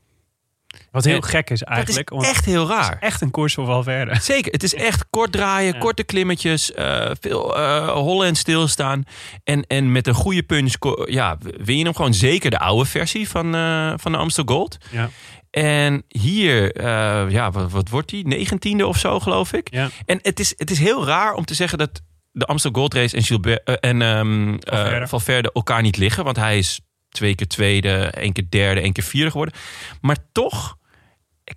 Wat 0.90 1.04
heel 1.04 1.14
En 1.16 1.24
gek 1.24 1.50
is 1.50 1.58
Dat 1.58 1.68
eigenlijk. 1.68 2.10
is 2.10 2.28
echt 2.28 2.44
heel 2.44 2.68
het 2.68 2.78
is 2.80 2.86
raar. 2.88 2.98
echt 3.00 3.20
een 3.20 3.30
koers 3.30 3.54
voor 3.54 3.66
Valverde. 3.66 4.20
Zeker, 4.20 4.52
het 4.52 4.62
is 4.62 4.74
echt 4.74 5.04
kort 5.10 5.32
draaien, 5.32 5.72
Ja. 5.72 5.78
korte 5.78 6.02
klimmetjes, 6.04 6.72
eh, 6.72 7.10
veel 7.20 7.56
eh 7.56 7.88
hollen 7.88 8.26
en 8.26 8.36
stilstaan. 8.36 9.04
En, 9.44 9.66
en 9.66 9.92
met 9.92 10.06
een 10.06 10.14
goede 10.14 10.42
punch 10.42 10.74
ja, 11.04 11.38
win 11.40 11.76
je 11.78 11.84
hem 11.84 11.94
gewoon 11.94 12.14
zeker 12.14 12.50
de 12.50 12.58
oude 12.58 12.84
versie 12.90 13.28
van, 13.28 13.54
eh, 13.54 13.92
van 13.96 14.12
de 14.12 14.18
Amstel 14.18 14.44
Gold. 14.46 14.78
Ja. 14.90 15.10
En 15.50 16.04
hier, 16.08 16.72
eh, 16.72 17.30
ja, 17.30 17.50
wat, 17.50 17.70
wat 17.70 17.88
wordt 17.88 18.08
die? 18.08 18.26
Negentiende 18.26 18.86
of 18.86 18.98
zo, 18.98 19.20
geloof 19.20 19.52
ik. 19.52 19.70
Ja. 19.70 19.88
En 20.06 20.18
het 20.22 20.40
is, 20.40 20.54
het 20.56 20.70
is 20.70 20.78
heel 20.78 21.06
raar 21.06 21.34
om 21.34 21.44
te 21.44 21.54
zeggen 21.54 21.78
dat 21.78 22.02
de 22.32 22.44
Amstel 22.46 22.70
Gold 22.72 22.94
Race 22.94 23.16
en, 23.16 23.22
Gilbert, 23.22 23.62
eh, 23.64 23.74
en 23.80 24.02
ehm, 24.02 24.54
eh, 24.54 24.78
Valverde. 24.78 25.08
Valverde 25.08 25.52
elkaar 25.52 25.82
niet 25.82 25.96
liggen. 25.96 26.24
Want 26.24 26.36
hij 26.36 26.58
is 26.58 26.80
twee 27.08 27.34
keer 27.34 27.46
tweede, 27.46 27.96
één 28.04 28.32
keer 28.32 28.46
derde, 28.48 28.80
één 28.80 28.92
keer 28.92 29.04
vierde 29.04 29.30
geworden. 29.30 29.54
Maar 30.00 30.16
toch 30.32 30.78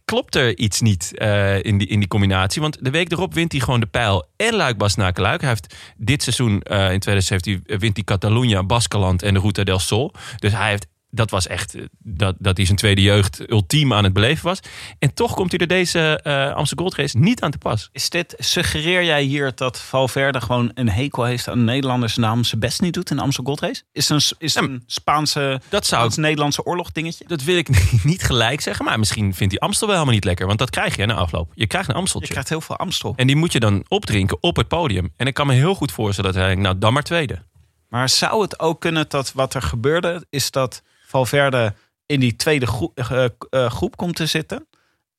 klopt 0.05 0.35
er 0.35 0.57
iets 0.57 0.81
niet 0.81 1.11
in, 1.61 1.77
die, 1.77 1.87
in 1.87 1.99
die 1.99 2.07
combinatie. 2.07 2.61
Want 2.61 2.77
de 2.81 2.89
week 2.89 3.11
erop 3.11 3.33
wint 3.33 3.51
hij 3.51 3.61
gewoon 3.61 3.79
de 3.79 3.85
pijl 3.85 4.27
en 4.37 4.55
Luik 4.55 4.77
Bas 4.77 4.95
Luik. 4.95 5.41
Hij 5.41 5.49
heeft 5.49 5.75
dit 5.97 6.23
seizoen 6.23 6.51
in 6.61 6.99
2017 6.99 7.63
wint 7.65 7.95
hij 7.95 8.03
Catalunya, 8.03 8.63
Baskeland 8.63 9.23
en 9.23 9.33
de 9.33 9.39
Ruta 9.39 9.63
del 9.63 9.79
Sol. 9.79 10.13
Dus 10.37 10.51
hij 10.51 10.69
heeft 10.69 10.87
dat 11.13 11.29
was 11.29 11.47
echt 11.47 11.75
eh, 11.75 11.83
dat, 11.99 12.35
dat 12.39 12.57
hij 12.57 12.65
zijn 12.65 12.77
tweede 12.77 13.01
jeugd 13.01 13.49
ultiem 13.49 13.93
aan 13.93 14.03
het 14.03 14.13
beleven 14.13 14.45
was. 14.45 14.59
En 14.99 15.13
toch 15.13 15.33
komt 15.33 15.51
hij 15.51 15.59
er 15.59 15.67
deze 15.67 16.19
eh 16.23 16.53
Amsterdam 16.53 16.85
Gold 16.85 16.95
Race 16.97 17.17
niet 17.17 17.41
aan 17.41 17.51
te 17.51 17.57
pas. 17.57 17.89
Is 17.91 18.09
dit, 18.09 18.35
suggereer 18.37 19.03
jij 19.03 19.23
hier 19.23 19.51
dat 19.55 19.79
Valverde 19.79 20.41
gewoon 20.41 20.71
een 20.73 20.89
hekel 20.89 21.23
heeft 21.23 21.47
aan 21.47 21.63
Nederlanders 21.63 22.15
naam 22.15 22.43
zijn 22.43 22.59
best 22.61 22.81
niet 22.81 22.93
doet 22.93 23.09
in 23.09 23.15
de 23.15 23.21
Amstel 23.21 23.43
Gold 23.43 23.59
Race? 23.59 23.83
Is 23.91 24.09
het 24.09 24.31
een, 24.31 24.37
is 24.37 24.55
het 24.55 24.63
een 24.63 24.83
Spaanse, 24.85 25.39
Dat 25.39 25.85
zou 25.85 26.05
ik 26.05 26.11
Spaans-Nederlandse 26.11 26.63
oorlog 26.63 26.91
dingetje? 26.91 27.25
Dat 27.27 27.43
wil 27.43 27.57
ik 27.57 27.69
niet 28.03 28.23
gelijk 28.23 28.61
zeggen, 28.61 28.85
maar 28.85 28.99
misschien 28.99 29.33
vindt 29.33 29.53
hij 29.53 29.61
Amstel 29.61 29.87
wel 29.87 29.95
helemaal 29.95 30.15
niet 30.15 30.25
lekker. 30.25 30.47
Want 30.47 30.59
dat 30.59 30.69
krijg 30.69 30.95
je 30.95 31.05
na 31.05 31.13
afloop. 31.13 31.51
Je 31.55 31.67
krijgt 31.67 31.87
een 31.87 31.93
Je 31.93 31.99
Amsteltje. 31.99 32.29
krijgt 32.29 32.49
heel 32.49 32.61
veel 32.61 32.77
Amstel. 32.77 33.13
En 33.15 33.27
die 33.27 33.35
moet 33.35 33.51
je 33.51 33.59
dan 33.59 33.85
opdrinken 33.87 34.37
op 34.41 34.55
het 34.55 34.67
podium. 34.67 35.13
En 35.17 35.27
ik 35.27 35.33
kan 35.33 35.47
me 35.47 35.53
heel 35.53 35.75
goed 35.75 35.91
voorstellen 35.91 36.33
dat 36.33 36.41
hij 36.41 36.55
nou 36.55 36.77
dan 36.77 36.93
maar 36.93 37.03
tweede. 37.03 37.41
Maar 37.89 38.09
zou 38.09 38.41
het 38.41 38.59
ook 38.59 38.81
kunnen 38.81 39.05
dat 39.07 39.31
wat 39.33 39.53
er 39.53 39.61
gebeurde, 39.61 40.25
is 40.29 40.51
dat 40.51 40.81
Valverde 41.13 41.73
in 42.05 42.19
die 42.19 42.35
tweede 42.35 42.65
groep, 42.67 42.97
eh, 42.99 43.25
eh, 43.49 43.69
groep 43.71 43.97
komt 43.97 44.15
te 44.15 44.25
zitten 44.25 44.67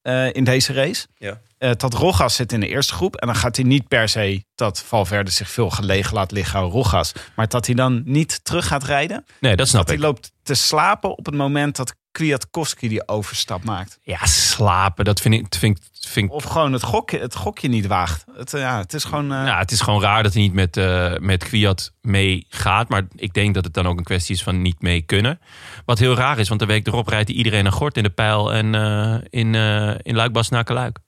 eh, 0.03 0.33
in 0.35 0.45
deze 0.45 0.73
race? 0.73 1.07
Ja. 1.17 1.41
Eh, 1.59 1.71
dat 1.77 1.95
Rogas 1.95 2.35
zit 2.35 2.53
in 2.53 2.61
de 2.61 2.69
eerste 2.69 2.95
groep. 2.95 3.17
En 3.17 3.27
dan 3.27 3.37
gaat 3.37 3.57
hij 3.57 3.65
niet 3.65 3.89
per 3.89 4.09
se 4.09 4.45
dat 4.55 4.83
Valverde 4.83 5.31
zich 5.31 5.51
veel 5.51 5.71
gelegen 5.71 6.15
laat 6.15 6.31
liggen 6.31 6.59
aan 6.61 6.71
Rogas. 6.71 7.13
Maar 7.37 7.49
dat 7.49 7.67
hij 7.67 7.75
dan 7.75 8.03
niet 8.05 8.45
terug 8.45 8.67
gaat 8.67 8.85
rijden. 8.85 9.25
Nee, 9.41 9.57
dat 9.57 9.69
snap 9.69 9.81
Dat 9.81 9.89
hij 9.89 9.97
ik. 9.99 10.03
loopt 10.03 10.33
te 10.43 10.55
slapen 10.55 11.19
op 11.19 11.27
het 11.27 11.35
moment 11.35 11.77
dat 11.77 11.95
Kwiatkowski 12.15 12.89
die 12.89 13.09
overstap 13.09 13.65
maakt. 13.65 13.99
Ja, 14.03 14.27
slapen, 14.27 15.05
dat 15.05 15.21
vind 15.21 15.35
ik... 15.35 15.47
Vind, 15.59 15.79
vind, 16.01 16.31
Of 16.31 16.45
gewoon 16.45 16.73
het 16.73 16.83
gokje, 16.83 17.19
het 17.19 17.35
gokje 17.35 17.69
niet 17.69 17.87
waagt. 17.87 18.25
Het, 18.37 18.55
eh, 18.55 18.61
ja, 18.61 18.79
het 18.79 18.95
is 18.95 19.05
gewoon... 19.05 19.33
eh, 19.33 19.47
ja, 19.47 19.59
het 19.59 19.71
is 19.71 19.81
gewoon 19.81 20.01
raar 20.03 20.23
dat 20.23 20.33
hij 20.33 20.43
niet 20.43 20.53
met, 20.53 20.77
eh 20.77 21.15
met 21.19 21.45
Kwiat 21.45 21.93
meegaat. 22.01 22.89
Maar 22.89 23.03
ik 23.15 23.35
denk 23.35 23.55
dat 23.55 23.65
het 23.65 23.75
dan 23.75 23.87
ook 23.87 23.99
een 23.99 24.05
kwestie 24.05 24.35
is 24.35 24.43
van 24.43 24.63
niet 24.63 24.83
mee 24.83 25.03
kunnen. 25.03 25.41
Wat 25.85 25.99
heel 25.99 26.15
raar 26.15 26.39
is, 26.39 26.49
want 26.49 26.61
de 26.61 26.67
week 26.67 26.87
erop 26.87 27.09
rijdt 27.09 27.31
iedereen 27.31 27.63
naar 27.63 27.73
Gort 27.73 27.97
in 27.97 28.03
de 28.03 28.11
pijl 28.11 28.53
en 28.53 28.75
eh, 28.75 29.15
in, 29.31 29.55
eh 29.55 29.95
in 30.03 30.15
Luik-Bas 30.15 30.51
Luik. 30.51 30.99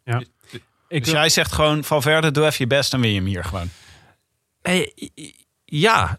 Ik 0.89 1.03
dus 1.03 1.11
wil- 1.13 1.21
jij 1.21 1.29
zegt 1.29 1.53
gewoon, 1.53 1.85
Valverde, 1.85 2.31
doe 2.31 2.45
even 2.45 2.57
je 2.59 2.67
best, 2.67 2.91
dan 2.91 3.01
win 3.01 3.11
je 3.11 3.17
hem 3.17 3.27
hier 3.27 3.45
gewoon. 3.45 3.69
Nee, 4.63 4.93
ja, 5.69 6.19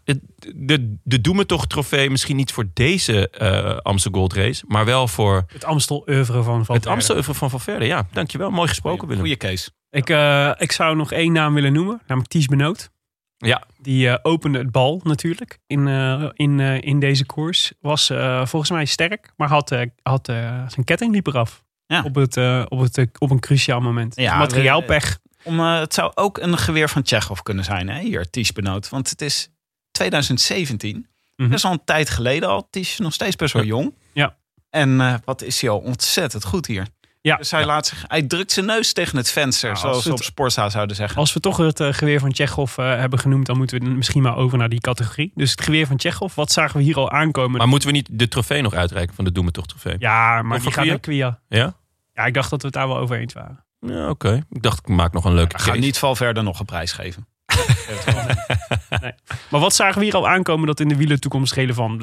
de, 0.54 0.96
de 1.02 1.20
Doe 1.20 1.34
Me 1.34 1.46
Toch 1.46 1.66
trofee 1.66 2.10
misschien 2.10 2.36
niet 2.36 2.52
voor 2.52 2.64
deze 2.74 3.30
eh 3.30 3.76
Amstel 3.76 4.12
Gold 4.12 4.32
Race. 4.32 4.64
Maar 4.66 4.84
wel 4.84 5.08
voor 5.08 5.44
het 5.52 5.64
Amstel 5.64 6.04
oeuvre 6.08 6.42
van 6.42 6.44
Valverde. 6.44 6.72
het 6.72 6.86
Amstel 6.86 7.14
Oeuvre 7.14 7.34
van 7.34 7.50
Valverde. 7.50 7.84
Ja, 7.86 8.06
dankjewel. 8.12 8.50
Mooi 8.50 8.68
gesproken, 8.68 9.06
Willem. 9.08 9.22
Goeie 9.22 9.36
case. 9.36 9.70
Ik, 9.90 10.10
eh, 10.10 10.50
ik 10.58 10.72
zou 10.72 10.96
nog 10.96 11.12
één 11.12 11.32
naam 11.32 11.54
willen 11.54 11.72
noemen, 11.72 12.00
namelijk 12.06 12.32
Ties 12.32 12.46
Benoot. 12.46 12.90
Ja, 13.36 13.66
Die 13.80 14.08
eh, 14.08 14.18
opende 14.22 14.58
het 14.58 14.70
bal 14.70 15.00
natuurlijk 15.04 15.58
in, 15.66 15.88
eh, 15.88 16.28
in, 16.32 16.60
eh, 16.60 16.80
in 16.80 16.98
deze 17.00 17.26
koers. 17.26 17.72
Was 17.80 18.10
eh, 18.10 18.46
volgens 18.46 18.70
mij 18.70 18.84
sterk, 18.84 19.32
maar 19.36 19.48
had, 19.48 19.76
had 20.02 20.26
zijn 20.68 20.84
ketting 20.84 21.12
liep 21.12 21.26
eraf. 21.26 21.64
Ja. 21.86 22.02
Op, 22.02 22.14
het, 22.14 22.36
eh, 22.36 22.64
op, 22.68 22.78
het, 22.80 23.08
op 23.18 23.30
een 23.30 23.40
cruciaal 23.40 23.80
moment. 23.80 24.16
Ja, 24.16 24.38
Materiaalpech. 24.38 25.18
Om, 25.44 25.60
eh, 25.60 25.78
het 25.78 25.94
zou 25.94 26.12
ook 26.14 26.38
een 26.38 26.58
geweer 26.58 26.88
van 26.88 27.02
Tsjechov 27.02 27.40
kunnen 27.40 27.64
zijn, 27.64 27.88
hè? 27.88 28.00
hier, 28.00 28.30
Ties 28.30 28.52
Benoot. 28.52 28.88
Want 28.88 29.10
het 29.10 29.22
is 29.22 29.48
2017. 29.90 31.06
Mhm. 31.36 31.48
Dat 31.48 31.58
is 31.58 31.64
al 31.64 31.72
een 31.72 31.84
tijd 31.84 32.10
geleden 32.10 32.48
al. 32.48 32.68
Ties 32.70 32.90
is 32.92 32.98
nog 32.98 33.12
steeds 33.12 33.36
best 33.36 33.52
wel 33.52 33.64
jong. 33.64 33.94
Ja. 34.12 34.36
En 34.70 35.00
eh, 35.00 35.14
wat 35.24 35.42
is 35.42 35.60
hij 35.60 35.70
al 35.70 35.78
ontzettend 35.78 36.44
goed 36.44 36.66
hier. 36.66 36.86
Ja. 37.20 37.36
Dus 37.36 37.50
hij, 37.50 37.66
laat 37.66 37.86
zich, 37.86 38.04
hij 38.06 38.22
drukt 38.22 38.52
zijn 38.52 38.66
neus 38.66 38.92
tegen 38.92 39.16
het 39.16 39.30
venster, 39.30 39.68
Nou, 39.68 39.80
zoals 39.80 39.96
als 39.96 40.04
ze 40.04 40.12
op 40.12 40.22
Sportza 40.22 40.68
zouden 40.70 40.96
zeggen. 40.96 41.18
Als 41.18 41.32
we 41.32 41.40
toch 41.40 41.56
het 41.56 41.80
eh, 41.80 41.92
geweer 41.92 42.20
van 42.20 42.32
Tsjechov 42.32 42.78
eh, 42.78 42.96
hebben 42.96 43.18
genoemd, 43.18 43.46
dan 43.46 43.56
moeten 43.56 43.80
we 43.80 43.88
misschien 43.88 44.22
maar 44.22 44.36
over 44.36 44.58
naar 44.58 44.68
die 44.68 44.80
categorie. 44.80 45.32
Dus 45.34 45.50
het 45.50 45.62
geweer 45.62 45.86
van 45.86 45.96
Tsjechov, 45.96 46.34
wat 46.34 46.52
zagen 46.52 46.76
we 46.76 46.82
hier 46.82 46.96
al 46.96 47.10
aankomen? 47.10 47.58
maar 47.58 47.68
moeten 47.68 47.88
we 47.88 47.94
niet 47.94 48.08
de 48.10 48.28
trofee 48.28 48.62
nog 48.62 48.74
uitreiken 48.74 49.14
van 49.14 49.24
de 49.24 49.32
Doe 49.32 49.44
Me 49.44 49.50
Toch 49.50 49.66
trofee? 49.66 49.96
ja, 49.98 50.42
maar 50.42 50.56
Of 50.56 50.62
die 50.62 50.72
gaat 50.72 50.84
naar 50.84 51.00
Kwia. 51.00 51.40
Ja? 51.48 51.74
Ja, 52.14 52.24
ik 52.24 52.34
dacht 52.34 52.50
dat 52.50 52.60
we 52.60 52.66
het 52.66 52.76
daar 52.76 52.88
wel 52.88 52.98
over 52.98 53.16
eens 53.16 53.32
waren. 53.32 53.64
Ja, 53.80 54.08
oké. 54.08 54.42
Ik 54.50 54.62
dacht, 54.62 54.78
ik 54.78 54.88
maak 54.88 55.12
nog 55.12 55.24
een 55.24 55.34
leuke 55.34 55.54
Ik 55.54 55.60
ga 55.60 55.74
niet 55.74 55.98
Valverde 55.98 56.42
nog 56.42 56.58
een 56.58 56.66
prijs 56.66 56.92
geven. 56.92 57.26
Maar 59.50 59.60
wat 59.60 59.74
zagen 59.74 59.98
we 59.98 60.04
hier 60.04 60.14
al 60.14 60.28
aankomen 60.28 60.66
dat 60.66 60.80
in 60.80 60.88
de 60.88 60.96
wielen 60.96 61.20
toekomst 61.20 61.52
relevant 61.52 61.98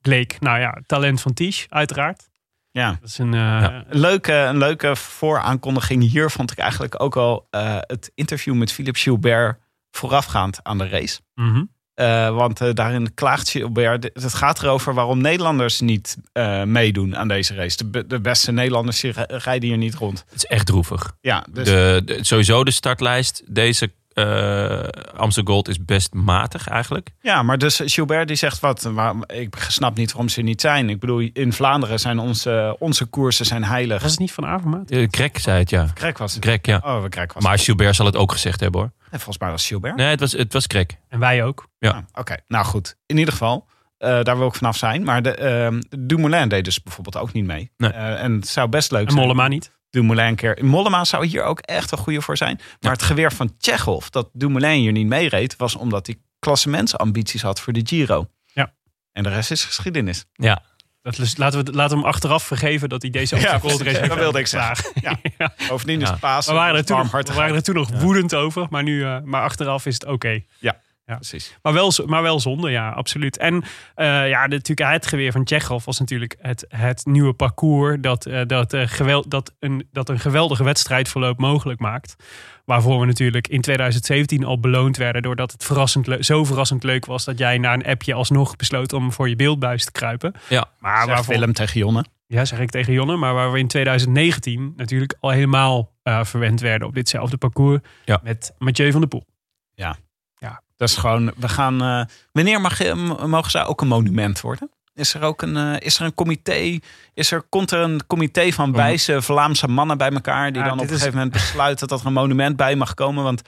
bleek? 0.00 0.40
Nou 0.40 0.58
ja, 0.58 0.82
talent 0.86 1.20
van 1.20 1.32
Ties, 1.34 1.66
uiteraard. 1.68 2.28
Ja. 2.70 2.90
Dat 3.00 3.08
is 3.08 3.18
een, 3.18 3.34
eh, 3.34 3.80
Een 3.88 4.00
leuke, 4.00 4.32
een 4.32 4.58
leuke 4.58 4.96
vooraankondiging 4.96 6.10
hier 6.10 6.30
vond 6.30 6.50
ik 6.50 6.58
eigenlijk 6.58 7.02
ook 7.02 7.16
al 7.16 7.46
eh, 7.50 7.76
het 7.80 8.12
interview 8.14 8.54
met 8.54 8.72
Philippe 8.72 8.98
Gilbert 8.98 9.58
voorafgaand 9.90 10.60
aan 10.62 10.78
de 10.78 10.88
race. 10.88 11.20
mhm. 11.34 11.64
Eh, 12.00 12.34
want 12.34 12.60
eh, 12.60 12.68
daarin 12.74 13.14
klaagt 13.14 13.50
Gilbert. 13.50 14.10
Het 14.12 14.34
gaat 14.34 14.62
erover 14.62 14.94
waarom 14.94 15.20
Nederlanders 15.20 15.80
niet 15.80 16.16
eh, 16.32 16.62
meedoen 16.62 17.16
aan 17.16 17.28
deze 17.28 17.54
race. 17.54 17.76
De, 17.76 17.84
be- 17.84 18.06
de 18.06 18.20
beste 18.20 18.52
Nederlanders 18.52 19.02
rijden 19.26 19.68
hier 19.68 19.78
niet 19.78 19.94
rond. 19.94 20.24
Het 20.28 20.36
is 20.36 20.46
echt 20.46 20.66
droevig. 20.66 21.12
Ja, 21.20 21.46
dus 21.50 21.64
De, 21.66 22.02
de- 22.04 22.18
sowieso 22.24 22.64
de 22.64 22.70
startlijst. 22.70 23.42
Deze 23.46 23.90
eh 24.20 25.02
Amstel 25.20 25.44
Gold 25.44 25.68
is 25.68 25.84
best 25.84 26.14
matig 26.14 26.68
eigenlijk. 26.68 27.08
Ja, 27.20 27.42
maar 27.42 27.58
dus 27.58 27.80
Gilbert 27.84 28.28
die 28.28 28.36
zegt 28.36 28.60
wat. 28.60 28.90
Maar 28.92 29.14
ik 29.26 29.56
snap 29.68 29.96
niet 29.96 30.08
waarom 30.10 30.28
ze 30.28 30.42
niet 30.42 30.60
zijn. 30.60 30.90
Ik 30.90 31.00
bedoel, 31.00 31.28
in 31.32 31.52
Vlaanderen 31.52 32.00
zijn 32.00 32.18
onze, 32.18 32.76
onze 32.78 33.04
koersen 33.04 33.46
zijn 33.46 33.64
heilig. 33.64 34.02
Was 34.02 34.10
het 34.10 34.20
niet 34.20 34.32
van 34.32 34.46
Avermaat? 34.46 34.90
Uh, 34.90 35.08
Greg 35.10 35.30
zei 35.40 35.58
het, 35.58 35.70
ja. 35.70 35.86
Greg 35.94 36.18
was 36.18 36.34
het. 36.34 36.44
Greg, 36.44 36.58
ja. 36.62 36.80
Oh, 36.84 37.04
Greg 37.10 37.32
was 37.32 37.42
Maar 37.42 37.52
het. 37.52 37.60
Gilbert 37.62 37.96
zal 37.96 38.06
het 38.06 38.16
ook 38.16 38.32
gezegd 38.32 38.60
hebben 38.60 38.80
hoor. 38.80 38.90
En 39.10 39.18
volgens 39.18 39.38
mij 39.38 39.50
was 39.50 39.66
Gilbert. 39.66 39.96
Nee, 39.96 40.06
het 40.08 40.20
was, 40.20 40.32
het 40.32 40.52
was 40.52 40.64
Greg. 40.66 40.86
En 41.08 41.18
wij 41.18 41.44
ook. 41.44 41.66
Ja. 41.78 41.90
Ah, 41.90 41.98
Oké, 42.14 42.36
nou 42.48 42.64
goed. 42.64 42.96
In 43.06 43.16
ieder 43.18 43.32
geval, 43.32 43.66
eh, 43.98 44.22
daar 44.22 44.38
wil 44.38 44.46
ik 44.46 44.54
vanaf 44.54 44.76
zijn. 44.76 45.02
Maar 45.04 45.22
de, 45.22 45.34
ehm 45.34 45.80
Dumoulin 45.98 46.48
deed 46.48 46.64
dus 46.64 46.82
bijvoorbeeld 46.82 47.16
ook 47.16 47.32
niet 47.32 47.44
mee. 47.44 47.70
Nee. 47.76 47.90
Eh, 47.92 48.22
en 48.22 48.32
het 48.32 48.48
zou 48.48 48.68
best 48.68 48.90
leuk 48.90 49.06
En 49.06 49.12
zijn. 49.12 49.24
Mollema 49.24 49.48
niet. 49.48 49.72
Dumoulin 49.90 50.34
keer. 50.34 50.58
Mollema 50.64 51.04
zou 51.04 51.26
hier 51.26 51.42
ook 51.42 51.58
echt 51.60 51.92
een 51.92 51.98
goede 51.98 52.22
voor 52.22 52.36
zijn. 52.36 52.60
Maar 52.80 52.92
het 52.92 53.02
geweer 53.02 53.32
van 53.32 53.56
Tsjechov, 53.58 54.06
dat 54.06 54.28
Dumoulin 54.32 54.80
hier 54.80 54.92
niet 54.92 55.06
meereed, 55.06 55.56
was 55.56 55.76
omdat 55.76 56.06
hij 56.06 56.16
klassementsambities 56.38 57.42
had 57.42 57.60
voor 57.60 57.72
de 57.72 57.80
Giro. 57.84 58.28
Ja. 58.52 58.72
En 59.12 59.22
de 59.22 59.28
rest 59.28 59.50
is 59.50 59.64
geschiedenis. 59.64 60.24
Ja. 60.32 60.62
Dat 61.02 61.18
is, 61.18 61.36
laten, 61.36 61.64
we, 61.64 61.72
laten 61.72 61.96
we 61.96 62.02
hem 62.02 62.12
achteraf 62.12 62.42
vergeven 62.42 62.88
dat 62.88 63.02
hij 63.02 63.10
deze 63.10 63.36
Gold 63.60 63.80
Race 63.80 63.98
heeft 63.98 64.08
dat 64.08 64.18
wilde 64.18 64.38
ik 64.38 64.44
geslagen. 64.44 64.90
zeggen. 64.94 65.32
Ja. 65.38 65.52
Bovendien 65.68 66.00
is 66.00 66.06
Ja. 66.06 66.10
het 66.10 66.20
paas. 66.20 66.46
We 66.46 66.52
waren 66.52 66.76
er 66.76 66.84
toen, 66.84 66.98
nog, 66.98 67.10
we 67.10 67.32
waren 67.34 67.54
er 67.54 67.62
toen 67.62 67.74
nog 67.74 67.90
woedend 68.00 68.34
over, 68.34 68.66
maar, 68.70 68.82
nu, 68.82 69.04
eh, 69.04 69.16
maar 69.24 69.42
achteraf 69.42 69.86
is 69.86 69.94
het 69.94 70.04
oké. 70.04 70.42
Precies. 71.14 71.58
Maar 71.62 71.72
wel, 71.72 71.92
maar 72.06 72.22
wel 72.22 72.40
zonde, 72.40 72.70
ja, 72.70 72.90
absoluut. 72.90 73.36
En 73.36 73.62
eh, 73.94 74.28
ja, 74.28 74.46
natuurlijk 74.46 74.92
het 74.92 75.06
geweer 75.06 75.32
van 75.32 75.44
Tsjechov 75.44 75.84
was 75.84 75.98
natuurlijk 75.98 76.36
het, 76.38 76.64
het 76.68 77.06
nieuwe 77.06 77.32
parcours 77.32 77.96
dat, 78.00 78.26
eh, 78.26 78.40
dat, 78.46 78.72
eh, 78.72 78.82
gewel, 78.86 79.28
dat, 79.28 79.54
een, 79.58 79.88
dat 79.92 80.08
een 80.08 80.20
geweldige 80.20 80.64
wedstrijdverloop 80.64 81.38
mogelijk 81.38 81.80
maakt. 81.80 82.16
Waarvoor 82.64 83.00
we 83.00 83.06
natuurlijk 83.06 83.48
in 83.48 83.60
2017 83.60 84.44
al 84.44 84.60
beloond 84.60 84.96
werden 84.96 85.22
doordat 85.22 85.52
het 85.52 85.64
verrassend 85.64 86.26
zo 86.26 86.44
verrassend 86.44 86.82
leuk 86.82 87.06
was 87.06 87.24
dat 87.24 87.38
jij 87.38 87.58
na 87.58 87.72
een 87.72 87.86
appje 87.86 88.14
alsnog 88.14 88.56
besloot 88.56 88.92
om 88.92 89.12
voor 89.12 89.28
je 89.28 89.36
beeldbuis 89.36 89.84
te 89.84 89.92
kruipen. 89.92 90.32
Ja. 90.48 90.70
Maar 90.78 91.06
waarvoor, 91.06 91.34
Willem 91.34 91.52
tegen 91.52 91.80
Jonne. 91.80 92.04
ja, 92.26 92.44
zeg 92.44 92.58
ik 92.58 92.70
tegen 92.70 92.92
Jonne, 92.92 93.16
maar 93.16 93.34
waar 93.34 93.52
we 93.52 93.58
in 93.58 93.68
2019 93.68 94.72
natuurlijk 94.76 95.14
al 95.20 95.30
helemaal 95.30 95.92
verwend 96.02 96.60
werden 96.60 96.88
op 96.88 96.94
ditzelfde 96.94 97.36
parcours 97.36 97.80
Ja. 98.04 98.20
met 98.22 98.54
Mathieu 98.58 98.90
van 98.90 99.00
der 99.00 99.08
Poel. 99.08 99.24
Dat 100.80 100.88
is 100.88 100.96
gewoon, 100.96 101.32
we 101.36 101.48
gaan. 101.48 101.82
eh, 101.82 102.04
wanneer 102.32 102.60
mag, 102.60 102.94
mogen 103.26 103.50
zij 103.50 103.64
ook 103.64 103.80
een 103.80 103.88
monument 103.88 104.40
worden? 104.40 104.70
Is 104.94 105.14
er 105.14 105.22
ook 105.22 105.42
een, 105.42 105.56
eh, 105.56 105.74
is 105.78 105.98
er 105.98 106.04
een 106.04 106.14
comité? 106.14 106.78
Is 107.14 107.30
er, 107.32 107.42
komt 107.42 107.70
er 107.70 107.80
een 107.80 108.06
comité 108.06 108.52
van 108.52 108.72
wijze 108.72 109.22
Vlaamse 109.22 109.68
mannen 109.68 109.98
bij 109.98 110.10
elkaar... 110.10 110.52
die 110.52 110.62
Ja, 110.62 110.68
dan 110.68 110.78
op 110.78 110.84
een 110.84 110.84
is- 110.84 110.90
gegeven 110.94 111.14
moment 111.14 111.32
besluiten 111.32 111.88
dat 111.88 112.00
er 112.00 112.06
een 112.06 112.12
monument 112.12 112.56
bij 112.56 112.76
mag 112.76 112.94
komen? 112.94 113.24
Want 113.24 113.42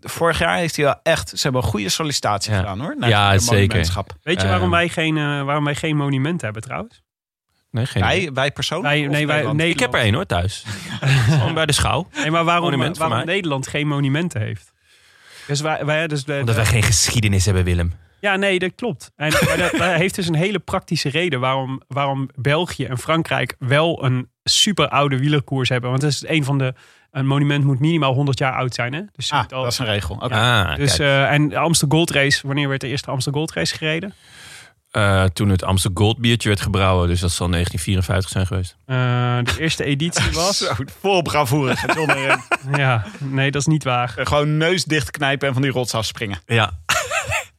vorig 0.00 0.38
jaar 0.38 0.56
heeft 0.56 0.76
hij 0.76 0.84
wel 0.84 1.00
echt... 1.02 1.28
Ze 1.28 1.38
hebben 1.42 1.62
een 1.62 1.68
goede 1.68 1.88
sollicitatie 1.88 2.52
Ja. 2.52 2.58
gedaan 2.58 2.80
hoor. 2.80 2.94
naar 2.98 3.08
Ja, 3.08 3.32
het 3.32 3.42
zeker. 3.42 3.76
Weet 4.22 4.40
je 4.40 4.46
waarom 4.46 4.62
Ehm. 4.62 4.70
wij 4.70 4.88
geen, 4.88 5.16
eh, 5.16 5.42
waarom 5.42 5.64
wij 5.64 5.74
geen 5.74 5.96
monument 5.96 6.40
hebben 6.40 6.62
trouwens? 6.62 7.02
Nee, 7.70 7.86
geen. 7.86 8.02
Wij, 8.02 8.30
wij 8.34 8.50
persoonlijk? 8.52 8.88
Wij, 8.94 9.06
nee, 9.06 9.26
wij, 9.26 9.36
Nederland? 9.36 9.60
Ik 9.60 9.78
heb 9.80 9.94
er 9.94 10.00
één 10.00 10.14
hoor 10.14 10.26
thuis. 10.26 10.64
Gewoon 11.30 11.54
bij 11.54 11.66
de 11.66 11.72
schouw. 11.72 12.08
Nee, 12.14 12.30
maar 12.30 12.44
waarom, 12.44 12.64
Monument 12.64 12.96
waarom. 12.98 13.24
Nederland 13.24 13.66
geen 13.68 13.86
monumenten 13.86 14.40
heeft? 14.40 14.72
Dus 15.46 15.60
wij, 15.60 15.84
wij, 15.84 16.06
dus 16.06 16.24
de, 16.24 16.36
Omdat 16.40 16.54
wij 16.54 16.64
geen 16.66 16.82
geschiedenis 16.82 17.44
hebben, 17.44 17.64
Willem. 17.64 17.92
Ja, 18.20 18.36
nee, 18.36 18.58
dat 18.58 18.72
klopt. 18.76 19.12
En 19.16 19.32
maar 19.46 19.56
dat, 19.56 19.70
dat 19.72 19.94
heeft 19.94 20.14
dus 20.14 20.26
een 20.28 20.34
hele 20.34 20.58
praktische 20.58 21.08
reden 21.08 21.40
waarom, 21.40 21.82
waarom 21.88 22.28
België 22.34 22.84
en 22.84 22.98
Frankrijk 22.98 23.54
wel 23.58 24.04
een 24.04 24.28
super 24.44 24.88
oude 24.88 25.18
wielerkoers 25.18 25.68
hebben. 25.68 25.90
Want 25.90 26.02
het 26.02 26.12
is 26.12 26.24
een 26.28 26.44
van 26.44 26.58
de. 26.58 26.74
Een 27.10 27.26
monument 27.26 27.64
moet 27.64 27.80
minimaal 27.80 28.14
100 28.14 28.38
jaar 28.38 28.52
oud 28.52 28.74
zijn. 28.74 28.92
Hè? 28.92 29.00
Dus, 29.12 29.30
Ah, 29.32 29.44
al- 29.48 29.62
dat 29.62 29.72
is 29.72 29.78
een 29.78 29.86
regel. 29.86 30.14
Oké. 30.14 30.34
Ah, 30.34 30.76
dus, 30.76 30.96
kijk. 30.96 31.00
eh, 31.00 31.32
en 31.32 31.48
de 31.48 31.58
Amsterdam 31.58 31.98
Gold 31.98 32.10
Race, 32.10 32.46
wanneer 32.46 32.68
werd 32.68 32.80
de 32.80 32.88
eerste 32.88 33.10
Amsterdam 33.10 33.40
Gold 33.40 33.52
Race 33.56 33.76
gereden? 33.76 34.14
Eh, 34.96 35.24
toen 35.24 35.48
het 35.48 35.64
Amsterdam 35.64 36.02
Gold 36.04 36.18
biertje 36.18 36.48
werd 36.48 36.60
gebrouwen. 36.60 37.08
Dus 37.08 37.20
dat 37.20 37.32
zal 37.32 37.48
1954 37.48 38.30
zijn 38.30 38.46
geweest. 38.46 38.76
Eh, 38.86 38.96
de 39.54 39.60
eerste 39.62 39.84
editie 39.84 40.32
was. 40.44 40.58
Zo, 40.58 40.74
vol 41.92 42.08
erin. 42.10 42.40
ja, 42.82 43.04
nee, 43.18 43.50
dat 43.50 43.60
is 43.60 43.66
niet 43.66 43.84
waar. 43.84 44.14
Gewoon 44.16 44.56
neus 44.56 44.84
dichtknijpen 44.84 45.46
en 45.48 45.52
van 45.54 45.62
die 45.62 45.70
rots 45.70 45.94
afspringen. 45.94 46.38
Ja. 46.46 46.70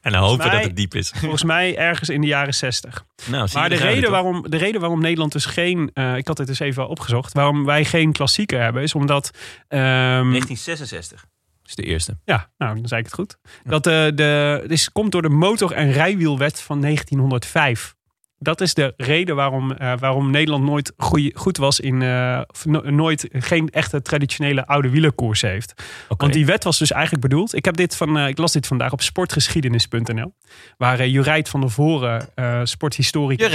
en 0.00 0.12
dan 0.12 0.22
hopen 0.22 0.46
mij- 0.46 0.56
dat 0.56 0.64
het 0.64 0.76
diep 0.76 0.94
is. 0.94 1.12
Volgens 1.16 1.44
mij 1.44 1.76
ergens 1.76 2.08
in 2.08 2.20
de 2.20 2.26
jaren 2.26 2.54
60. 2.54 3.04
Nou, 3.26 3.48
zie 3.48 3.58
Maar 3.58 3.68
de 3.68 3.74
reden, 3.76 4.10
waarom, 4.10 4.44
de 4.50 4.56
reden 4.56 4.80
waarom 4.80 5.00
Nederland 5.00 5.32
dus 5.32 5.44
geen. 5.44 5.90
eh, 5.94 6.16
ik 6.16 6.26
had 6.26 6.36
dit 6.36 6.46
dus 6.46 6.58
even 6.58 6.88
opgezocht. 6.88 7.32
Waarom 7.32 7.64
wij 7.64 7.84
geen 7.84 8.12
klassieker 8.12 8.60
hebben, 8.62 8.82
is 8.82 8.94
omdat. 8.94 9.30
ehm, 9.68 9.80
1966 9.80 11.24
is 11.68 11.74
de 11.74 11.82
eerste. 11.82 12.18
Ja, 12.24 12.50
nou, 12.58 12.74
dan 12.74 12.88
zei 12.88 13.00
ik 13.00 13.06
het 13.06 13.14
goed. 13.14 13.38
Dat 13.64 13.84
de, 13.84 14.12
de, 14.14 14.64
is- 14.68 14.92
komt 14.92 15.12
door 15.12 15.22
de 15.22 15.28
motor- 15.28 15.72
en 15.72 15.92
rijwielwet 15.92 16.60
van 16.60 16.80
1905. 16.80 17.96
Dat 18.40 18.60
is 18.60 18.74
de 18.74 18.94
reden 18.96 19.36
waarom, 19.36 19.72
eh, 19.72 19.92
waarom 19.98 20.30
Nederland 20.30 20.64
nooit 20.64 20.92
goeie- 20.96 21.32
goed 21.36 21.56
was 21.56 21.80
in. 21.80 22.02
eh, 22.02 22.40
no- 22.64 22.90
nooit 22.90 23.28
geen 23.32 23.68
echte 23.70 24.02
traditionele 24.02 24.66
oude 24.66 24.90
wielerkoers 24.90 25.40
heeft. 25.40 25.72
Oké. 26.08 26.16
Want 26.16 26.32
die 26.32 26.46
wet 26.46 26.64
was 26.64 26.78
dus 26.78 26.90
eigenlijk 26.92 27.22
bedoeld. 27.22 27.54
Ik, 27.54 27.64
heb 27.64 27.76
dit 27.76 27.96
van, 27.96 28.18
ik 28.18 28.38
las 28.38 28.52
dit 28.52 28.66
vandaag 28.66 28.92
op 28.92 29.00
sportgeschiedenis.nl. 29.02 30.34
Waar 30.76 31.00
uh, 31.00 31.06
Jurijt 31.06 31.48
van 31.48 31.60
der 31.60 31.70
Voren, 31.70 32.28
sporthistoricus. 32.62 33.46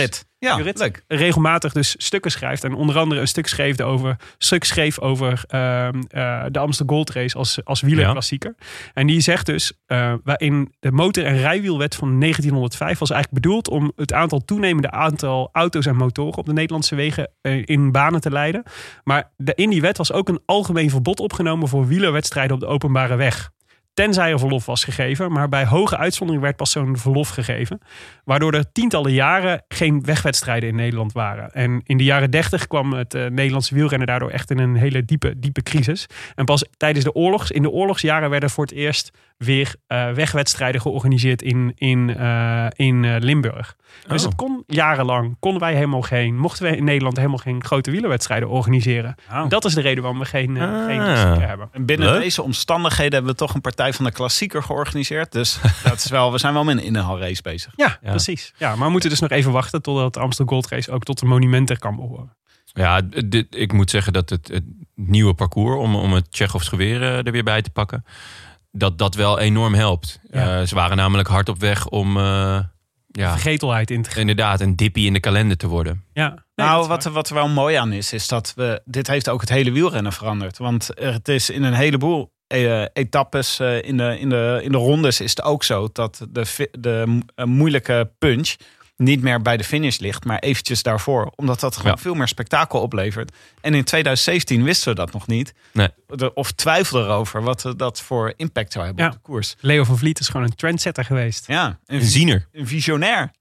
Ja, 0.43 0.57
Jurrit 0.57 0.79
leuk. 0.79 1.03
regelmatig 1.07 1.73
dus 1.73 1.95
stukken 1.97 2.31
schrijft. 2.31 2.63
En 2.63 2.73
onder 2.73 2.97
andere 2.97 3.21
een 3.21 3.27
stuk 3.27 3.47
schreef 3.47 3.81
over, 3.81 4.17
stuk 4.37 4.63
schreef 4.63 4.99
over 4.99 5.43
ehm, 5.47 6.01
eh, 6.07 6.43
de 6.51 6.59
Amsterdam 6.59 6.95
Gold 6.95 7.09
Race 7.09 7.37
als, 7.37 7.59
als 7.63 7.81
wielerklassieker. 7.81 8.55
En 8.93 9.07
die 9.07 9.21
zegt 9.21 9.45
dus, 9.45 9.73
eh, 9.85 10.13
waarin 10.23 10.73
de 10.79 10.91
motor- 10.91 11.25
en 11.25 11.37
rijwielwet 11.37 11.95
van 11.95 12.17
1905 12.17 12.99
was 12.99 13.09
eigenlijk 13.09 13.43
bedoeld 13.43 13.69
om 13.69 13.91
het 13.95 14.13
aantal 14.13 14.45
toenemende 14.45 14.91
aantal 14.91 15.49
auto's 15.51 15.85
en 15.85 15.95
motoren 15.95 16.37
op 16.37 16.45
de 16.45 16.53
Nederlandse 16.53 16.95
wegen 16.95 17.31
eh, 17.41 17.61
in 17.65 17.91
banen 17.91 18.21
te 18.21 18.31
leiden. 18.31 18.63
Maar 19.03 19.31
de, 19.37 19.53
in 19.55 19.69
die 19.69 19.81
wet 19.81 19.97
was 19.97 20.11
ook 20.11 20.29
een 20.29 20.41
algemeen 20.45 20.89
verbod 20.89 21.19
opgenomen 21.19 21.67
voor 21.67 21.87
wielerwedstrijden 21.87 22.55
op 22.55 22.59
de 22.59 22.67
openbare 22.67 23.15
weg. 23.15 23.51
Tenzij 23.93 24.31
er 24.31 24.39
verlof 24.39 24.65
was 24.65 24.83
gegeven, 24.83 25.31
maar 25.31 25.49
bij 25.49 25.65
hoge 25.65 25.97
uitzondering 25.97 26.43
werd 26.43 26.55
pas 26.55 26.71
zo'n 26.71 26.97
verlof 26.97 27.29
gegeven. 27.29 27.79
Waardoor 28.23 28.53
er 28.53 28.71
tientallen 28.71 29.11
jaren 29.11 29.63
geen 29.67 30.03
wegwedstrijden 30.03 30.69
in 30.69 30.75
Nederland 30.75 31.11
waren. 31.11 31.51
En 31.51 31.81
in 31.83 31.97
de 31.97 32.03
jaren 32.03 32.31
dertig 32.31 32.67
kwam 32.67 32.93
het 32.93 33.13
eh, 33.13 33.25
Nederlandse 33.25 33.75
wielrennen 33.75 34.07
daardoor 34.07 34.29
echt 34.29 34.51
in 34.51 34.57
een 34.57 34.75
hele 34.75 35.05
diepe, 35.05 35.39
diepe 35.39 35.63
crisis. 35.63 36.05
En 36.35 36.45
pas 36.45 36.65
tijdens 36.77 37.05
de 37.05 37.13
oorlogs, 37.13 37.51
in 37.51 37.61
de 37.61 37.69
oorlogsjaren 37.69 38.29
werden 38.29 38.49
voor 38.49 38.63
het 38.63 38.73
eerst 38.73 39.11
weer 39.37 39.75
eh, 39.87 40.11
wegwedstrijden 40.11 40.81
georganiseerd 40.81 41.41
in, 41.41 41.71
in, 41.75 42.15
eh, 42.17 42.67
in 42.75 43.17
Limburg. 43.17 43.75
Dus 44.07 44.21
Oh. 44.21 44.27
het 44.27 44.35
kon 44.37 44.63
jarenlang, 44.67 45.35
konden 45.39 45.61
wij 45.61 45.73
helemaal 45.73 46.01
geen, 46.01 46.37
mochten 46.37 46.63
wij 46.63 46.75
in 46.75 46.83
Nederland 46.83 47.15
helemaal 47.17 47.37
geen 47.37 47.63
grote 47.63 47.91
wielerwedstrijden 47.91 48.49
organiseren. 48.49 49.15
Oh. 49.31 49.49
Dat 49.49 49.65
is 49.65 49.73
de 49.73 49.81
reden 49.81 50.03
waarom 50.03 50.19
we 50.21 50.25
geen, 50.25 50.57
eh, 50.57 50.63
Ah. 50.63 50.85
geen 50.85 50.97
klassieker 50.99 51.47
hebben. 51.47 51.69
En 51.71 51.85
binnen 51.85 52.07
Leuk. 52.09 52.21
deze 52.21 52.41
omstandigheden 52.41 53.13
hebben 53.13 53.31
we 53.31 53.37
toch 53.37 53.53
een 53.53 53.61
partij 53.61 53.93
van 53.93 54.05
de 54.05 54.11
klassieker 54.11 54.63
georganiseerd. 54.63 55.31
Dus 55.31 55.59
dat 55.83 55.93
is 55.97 56.09
wel, 56.09 56.31
we 56.31 56.37
zijn 56.37 56.53
wel 56.53 56.63
met 56.63 56.77
een 56.77 56.83
inhaalrace 56.83 57.41
bezig. 57.41 57.73
Ja, 57.75 57.97
Ja. 58.01 58.09
precies. 58.09 58.53
Ja, 58.57 58.75
maar 58.75 58.85
we 58.85 58.91
moeten 58.91 59.09
dus 59.09 59.19
nog 59.19 59.29
even 59.29 59.51
wachten 59.51 59.81
totdat 59.81 60.13
de 60.13 60.19
Amsterdam 60.19 60.55
Gold 60.55 60.67
Race 60.71 60.91
ook 60.91 61.03
tot 61.03 61.19
de 61.19 61.25
monumenten 61.25 61.79
kan 61.79 61.95
behoren. 61.95 62.35
Ja, 62.65 63.01
dit, 63.25 63.47
ik 63.49 63.73
moet 63.73 63.89
zeggen 63.89 64.13
dat 64.13 64.29
het, 64.29 64.47
het 64.47 64.63
nieuwe 64.95 65.33
parcours, 65.33 65.77
om, 65.77 65.95
om 65.95 66.13
het 66.13 66.31
Tsjechovs 66.31 66.67
geweer 66.67 67.01
eh, 67.01 67.17
er 67.25 67.31
weer 67.31 67.43
bij 67.43 67.61
te 67.61 67.69
pakken, 67.69 68.05
dat 68.71 68.97
dat 68.97 69.15
wel 69.15 69.39
enorm 69.39 69.73
helpt. 69.73 70.19
Ja. 70.31 70.59
Eh, 70.59 70.67
ze 70.67 70.75
waren 70.75 70.97
namelijk 70.97 71.27
hard 71.27 71.49
op 71.49 71.59
weg 71.59 71.87
om 71.87 72.17
eh, 72.17 72.59
ja, 73.19 73.31
Vergetelheid 73.31 73.91
in 73.91 74.01
te 74.01 74.09
gaan. 74.09 74.19
inderdaad 74.19 74.61
een 74.61 74.75
dippie 74.75 75.05
in 75.05 75.13
de 75.13 75.19
kalender 75.19 75.57
te 75.57 75.67
worden. 75.67 76.03
Ja. 76.13 76.27
Nee, 76.55 76.67
nou, 76.67 76.87
wat, 76.87 77.03
wat 77.03 77.29
er 77.29 77.35
wel 77.35 77.49
mooi 77.49 77.75
aan 77.75 77.91
is, 77.91 78.13
is 78.13 78.27
dat 78.27 78.53
we. 78.55 78.81
Dit 78.85 79.07
heeft 79.07 79.29
ook 79.29 79.41
het 79.41 79.49
hele 79.49 79.71
wielrennen 79.71 80.13
veranderd. 80.13 80.57
Want 80.57 80.89
het 80.95 81.27
is 81.27 81.49
in 81.49 81.63
een 81.63 81.73
heleboel 81.73 82.31
eh, 82.47 82.85
etappes 82.93 83.59
eh, 83.59 83.81
in, 83.81 83.97
de, 83.97 84.19
in, 84.19 84.29
de, 84.29 84.59
in 84.63 84.71
de 84.71 84.77
rondes 84.77 85.21
is 85.21 85.29
het 85.29 85.43
ook 85.43 85.63
zo 85.63 85.89
dat 85.93 86.27
de, 86.29 86.69
de 86.79 87.19
eh, 87.35 87.45
moeilijke 87.45 88.11
punch 88.17 88.55
niet 89.03 89.21
meer 89.21 89.41
bij 89.41 89.57
de 89.57 89.63
finish 89.63 89.97
ligt, 89.97 90.25
maar 90.25 90.39
eventjes 90.39 90.83
daarvoor. 90.83 91.31
Omdat 91.35 91.59
dat 91.59 91.75
gewoon 91.75 91.91
Ja. 91.91 91.97
veel 91.97 92.13
meer 92.13 92.27
spektakel 92.27 92.81
oplevert. 92.81 93.31
En 93.61 93.73
in 93.73 93.83
2017 93.83 94.63
wisten 94.63 94.89
we 94.89 94.95
dat 94.95 95.13
nog 95.13 95.27
niet. 95.27 95.53
Nee. 95.71 95.89
Of 96.33 96.51
twijfelden 96.51 97.07
erover 97.07 97.43
wat 97.43 97.65
eh, 97.65 97.71
dat 97.77 98.01
voor 98.01 98.33
impact 98.35 98.71
zou 98.71 98.85
hebben 98.85 99.03
Ja. 99.03 99.09
op 99.09 99.15
de 99.15 99.21
koers. 99.23 99.55
Leo 99.59 99.83
van 99.83 99.97
Vliet 99.97 100.19
is 100.19 100.27
gewoon 100.27 100.43
een 100.45 100.55
trendsetter 100.55 101.05
geweest. 101.05 101.47
Ja, 101.47 101.65
een 101.85 101.95
Een 101.99 102.05
ziener. 102.05 102.47
een 102.51 102.67
visionair. 102.67 103.31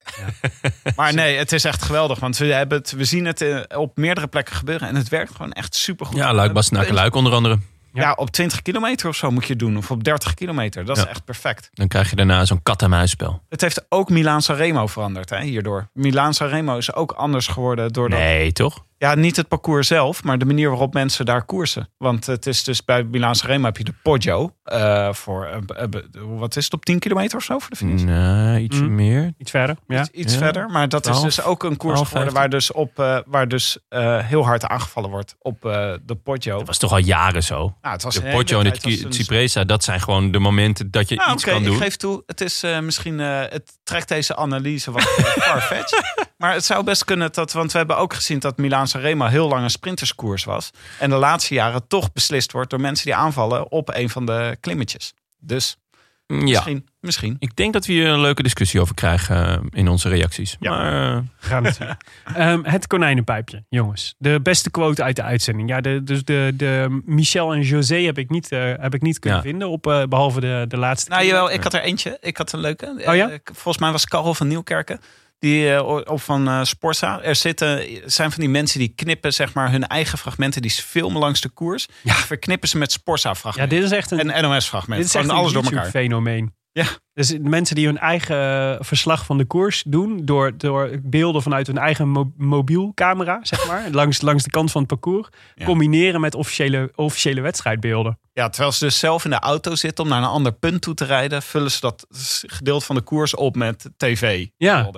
maar 0.97 1.15
nee, 1.15 1.37
het 1.37 1.53
is 1.53 1.65
echt 1.65 1.83
geweldig. 1.83 2.19
Want 2.21 2.37
we, 2.37 2.45
hebben 2.47 2.79
het, 2.79 2.93
we 2.93 3.05
zien 3.05 3.25
het 3.25 3.41
eh, 3.41 3.61
op 3.79 3.97
meerdere 3.97 4.27
plekken 4.27 4.57
gebeuren. 4.57 4.89
En 4.89 4.95
het 4.95 5.09
werkt 5.09 5.33
gewoon 5.35 5.53
echt 5.53 5.75
supergoed. 5.75 6.17
Ja, 6.17 6.35
Luik, 6.35 6.53
Bastenaken, 6.53 6.95
Luik 6.95 7.15
onder 7.15 7.33
andere. 7.33 7.59
Ja, 7.93 8.13
op 8.13 8.31
20 8.31 8.63
kilometer 8.63 9.09
of 9.09 9.17
zo 9.17 9.31
moet 9.31 9.43
je 9.43 9.51
het 9.51 9.59
doen. 9.59 9.77
Of 9.77 9.91
op 9.91 10.05
30 10.05 10.35
kilometer. 10.35 10.85
Dat 10.85 10.97
is 10.97 11.05
echt 11.05 11.25
perfect. 11.25 11.71
Dan 11.73 11.89
krijg 11.89 12.11
je 12.11 12.17
daarna 12.17 12.45
zo'n 12.45 12.63
kat-en-muisspel. 12.63 13.43
Het 13.49 13.61
heeft 13.61 13.85
ook 13.89 14.11
Milaan 14.11 14.43
Sanremo 14.43 14.87
veranderd 14.87 15.31
hè, 15.31 15.43
hierdoor. 15.43 15.89
Milaan 15.93 16.35
Sanremo 16.35 16.77
is 16.77 16.95
ook 16.95 17.13
anders 17.13 17.47
geworden 17.47 17.93
doordat... 17.93 18.19
Nee, 18.19 18.53
toch? 18.53 18.85
Ja, 19.03 19.15
niet 19.15 19.37
het 19.37 19.49
parcours 19.49 19.87
zelf, 19.89 20.23
maar 20.25 20.39
de 20.39 20.45
manier 20.45 20.69
waarop 20.69 20.95
mensen 20.95 21.25
daar 21.27 21.45
koersen. 21.45 21.89
Want 21.99 22.27
het 22.27 22.47
is 22.47 22.65
dus 22.65 22.85
bij 22.85 23.03
Milaan 23.05 23.35
Sanremo 23.35 23.65
heb 23.65 23.77
je 23.77 23.85
de 23.85 23.95
Poggio. 24.03 24.55
eh, 24.63 25.13
voor, 25.13 25.45
eh, 25.45 25.83
eh, 25.83 25.89
wat 26.27 26.57
is 26.57 26.65
het, 26.65 26.73
op 26.75 26.85
10 26.85 26.99
kilometer 26.99 27.37
of 27.39 27.45
zo 27.45 27.59
voor 27.59 27.71
de 27.71 27.77
finish? 27.77 28.03
Nee, 28.03 28.63
ietsje 28.63 28.83
Mm. 28.83 28.95
meer. 28.95 29.33
Iets 29.39 29.51
verder. 29.51 29.77
Ja. 29.87 30.01
Iets, 30.01 30.11
iets 30.11 30.33
Ja. 30.33 30.39
verder. 30.39 30.69
Maar 30.71 30.89
dat 30.89 31.01
is 31.07 31.11
12, 31.11 31.25
dus 31.25 31.43
ook 31.43 31.63
een 31.65 31.77
koers 31.77 31.93
12, 31.95 32.09
geworden 32.09 32.35
waar 32.35 32.49
dus, 32.49 32.73
op, 32.73 32.99
eh, 32.99 33.19
waar 33.27 33.49
dus 33.49 33.79
eh, 33.89 34.19
heel 34.19 34.45
hard 34.45 34.65
aangevallen 34.67 35.11
wordt 35.11 35.37
op 35.39 35.65
eh, 35.67 35.93
de 36.07 36.15
Poggio. 36.15 36.59
Dat 36.59 36.67
was 36.67 36.79
toch 36.79 36.93
al 36.93 36.99
jaren 36.99 37.43
zo. 37.43 37.57
Nou, 37.83 37.95
het 37.95 38.03
was 38.03 38.15
De 38.15 38.21
Poggio 38.31 38.61
en 38.61 38.73
de 38.83 39.07
Cipresa, 39.09 39.65
dat 39.65 39.85
zijn 39.85 40.01
gewoon 40.01 40.31
de 40.31 40.39
momenten 40.39 40.91
dat 40.91 41.09
je 41.09 41.15
Nou, 41.15 41.33
iets 41.33 41.45
kan 41.45 41.63
doen. 41.63 41.75
ik 41.75 41.83
geef 41.83 41.97
toe. 41.97 42.23
Het 42.27 42.41
is 42.41 42.63
eh, 42.63 42.79
misschien, 42.81 43.21
eh, 43.21 43.41
het 43.49 43.73
trekt 43.93 44.09
deze 44.09 44.37
analyse 44.37 44.91
wat 44.91 45.03
eh, 45.03 45.25
farfetch. 45.47 46.01
Maar 46.37 46.53
het 46.53 46.65
zou 46.65 46.85
best 46.85 47.05
kunnen 47.05 47.33
dat, 47.33 47.53
want 47.53 47.73
we 47.73 47.79
hebben 47.79 47.97
ook 47.97 48.15
gezien 48.15 48.39
dat 48.39 48.57
Milaan 48.57 48.89
Sanremo 48.89 49.27
heel 49.27 49.49
lang 49.49 49.63
een 49.63 49.71
sprinterskoers 49.71 50.45
was. 50.45 50.71
En 50.99 51.11
de 51.11 51.17
laatste 51.17 51.55
jaren 51.55 51.87
toch 51.87 52.13
beslist 52.13 52.53
wordt 52.53 52.71
door 52.71 52.81
mensen 52.81 53.05
die 53.05 53.15
aanvallen 53.15 53.71
op 53.71 53.95
een 53.95 54.11
van 54.11 54.27
de 54.27 54.57
klimmetjes. 54.61 55.13
Dus 55.39 55.77
Ja, 56.27 56.37
misschien, 56.37 56.87
misschien. 57.01 57.37
ik 57.39 57.57
denk 57.57 57.73
dat 57.73 57.87
we 57.87 57.93
hier 57.93 58.09
een 58.09 58.21
leuke 58.21 58.43
discussie 58.43 58.81
over 58.81 58.95
krijgen 58.95 59.47
eh, 59.47 59.61
in 59.71 59.89
onze 59.89 60.09
reacties. 60.09 60.57
Ja. 60.61 60.71
Maar 60.71 61.15
eh, 61.15 61.23
het 61.63 61.75
zien. 61.75 61.87
Ehm, 62.37 62.61
het 62.65 62.87
konijnenpijpje, 62.87 63.65
jongens. 63.69 64.15
De 64.19 64.41
beste 64.43 64.71
quote 64.71 65.03
uit 65.03 65.17
de 65.17 65.23
uitzending. 65.23 65.69
Ja, 65.69 65.81
de, 65.81 66.03
dus 66.03 66.25
de, 66.25 66.53
de 66.57 67.01
Michel 67.05 67.53
en 67.53 67.61
José 67.61 67.97
heb 67.97 68.19
ik 68.19 68.31
niet, 68.31 68.53
eh, 68.53 68.73
heb 68.77 68.95
ik 68.95 69.03
niet 69.03 69.19
kunnen 69.19 69.39
Ja. 69.39 69.45
vinden. 69.45 69.69
Op, 69.69 69.87
eh, 69.87 70.03
behalve 70.05 70.41
de, 70.41 70.65
de 70.69 70.77
laatste. 70.77 71.11
Nou, 71.11 71.25
jawel, 71.25 71.51
ik 71.53 71.63
had 71.63 71.75
er 71.75 71.83
eentje. 71.83 72.17
Ik 72.21 72.37
had 72.37 72.53
een 72.53 72.61
leuke. 72.61 73.03
Oh 73.07 73.15
ja? 73.15 73.31
Volgens 73.45 73.79
mij 73.79 73.93
was 73.93 74.07
Karel 74.07 74.35
van 74.35 74.49
Nieuwkerken. 74.49 75.01
Die 75.43 75.75
eh, 75.75 75.87
op 76.05 76.21
van 76.21 76.49
eh 76.49 76.63
Sporza. 76.65 77.23
Er 77.23 77.37
zitten, 77.37 77.87
zijn 78.05 78.31
van 78.31 78.41
die 78.41 78.49
mensen 78.49 78.79
die 78.79 78.89
knippen 78.97 79.33
zeg 79.33 79.55
maar 79.55 79.71
hun 79.71 79.87
eigen 79.87 80.19
fragmenten. 80.19 80.63
Die 80.63 80.71
filmen 80.71 81.21
langs 81.21 81.41
de 81.41 81.49
koers. 81.49 81.89
Ja. 82.03 82.15
Verknippen 82.15 82.69
ze 82.69 82.79
met 82.79 82.93
Sporza 82.93 83.35
ja, 83.55 83.67
dit 83.67 83.83
is 83.83 83.91
echt 83.91 84.11
een, 84.11 84.31
en 84.31 84.43
NOS-fragmenten. 84.43 85.07
dit 85.07 85.15
is 85.15 85.21
echt 85.21 85.29
alles 85.39 85.53
door 85.53 85.63
elkaar. 85.63 85.79
YouTube-fenomeen. 85.79 86.55
Ja. 86.73 86.85
Dus 87.15 87.37
mensen 87.41 87.75
die 87.77 87.87
hun 87.87 87.99
eigen 87.99 88.79
verslag 88.85 89.25
van 89.27 89.39
de 89.39 89.45
koers 89.45 89.83
doen 89.87 90.25
door, 90.25 90.57
door 90.59 90.91
beelden 91.03 91.43
vanuit 91.43 91.67
hun 91.67 91.79
eigen 91.79 92.09
mo- 92.09 92.33
mobielcamera, 92.37 93.39
zeg 93.43 93.67
maar, 93.69 93.91
langs, 93.91 94.21
langs 94.21 94.45
de 94.45 94.51
kant 94.51 94.71
van 94.71 94.81
het 94.81 94.91
parcours, 94.91 95.29
Ja. 95.55 95.65
combineren 95.65 96.21
met 96.21 96.35
officiële, 96.35 96.93
officiële 96.95 97.41
wedstrijdbeelden. 97.41 98.19
Ja, 98.33 98.49
terwijl 98.49 98.73
ze 98.73 98.85
dus 98.85 98.99
zelf 98.99 99.25
in 99.25 99.31
de 99.31 99.39
auto 99.39 99.75
zitten 99.75 100.05
om 100.05 100.11
naar 100.11 100.23
een 100.23 100.29
ander 100.29 100.53
punt 100.53 100.83
toe 100.83 100.95
te 100.95 101.05
rijden, 101.05 101.43
vullen 101.43 101.71
ze 101.71 101.81
dat 101.81 102.07
gedeelte 102.47 102.85
van 102.85 102.97
de 102.97 103.03
koers 103.03 103.35
op 103.35 103.57
met 103.57 103.91
tv. 103.97 104.47
Ja. 104.57 104.91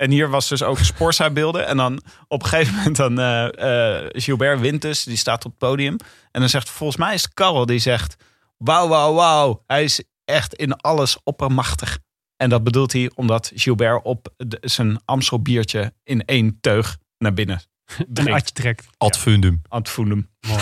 Beelden. 0.00 0.06
En 0.06 0.10
hier 0.10 0.28
was 0.30 0.48
dus 0.48 0.62
ook 0.62 0.78
Sporza-beelden. 0.78 1.66
En 1.66 1.76
dan 1.76 2.00
op 2.28 2.42
een 2.42 2.48
gegeven 2.48 2.74
moment 2.74 2.96
dan 2.96 3.18
eh, 3.20 3.98
eh, 3.98 4.06
Gilbert 4.12 4.60
wint 4.60 4.82
dus. 4.82 5.02
Die 5.04 5.16
staat 5.16 5.44
op 5.44 5.50
het 5.50 5.58
podium. 5.58 5.96
En 6.30 6.40
dan 6.40 6.48
zegt 6.48 6.70
volgens 6.70 6.98
mij 6.98 7.14
is 7.14 7.28
Karel 7.28 7.66
die 7.66 7.78
zegt... 7.78 8.16
Wauw, 8.56 8.88
wauw, 8.88 9.14
wauw. 9.14 9.62
Hij 9.66 9.84
is 9.84 10.02
echt 10.24 10.54
in 10.54 10.76
alles 10.76 11.18
oppermachtig. 11.24 11.98
En 12.36 12.48
dat 12.48 12.64
bedoelt 12.64 12.92
hij 12.92 13.10
omdat 13.14 13.52
Gilbert 13.54 14.02
op 14.04 14.32
de- 14.36 14.58
zijn 14.60 15.00
Amstel 15.04 15.42
biertje 15.42 15.92
in 16.04 16.24
één 16.24 16.58
teug 16.60 16.96
naar 17.18 17.34
binnen 17.34 17.60
Een 17.98 18.06
drinkt. 18.08 18.54
trekt. 18.54 18.86
Ad 18.96 19.18
fundum. 19.18 19.62
Het 19.68 19.88
voelen. 19.88 20.30
Mooi. 20.48 20.60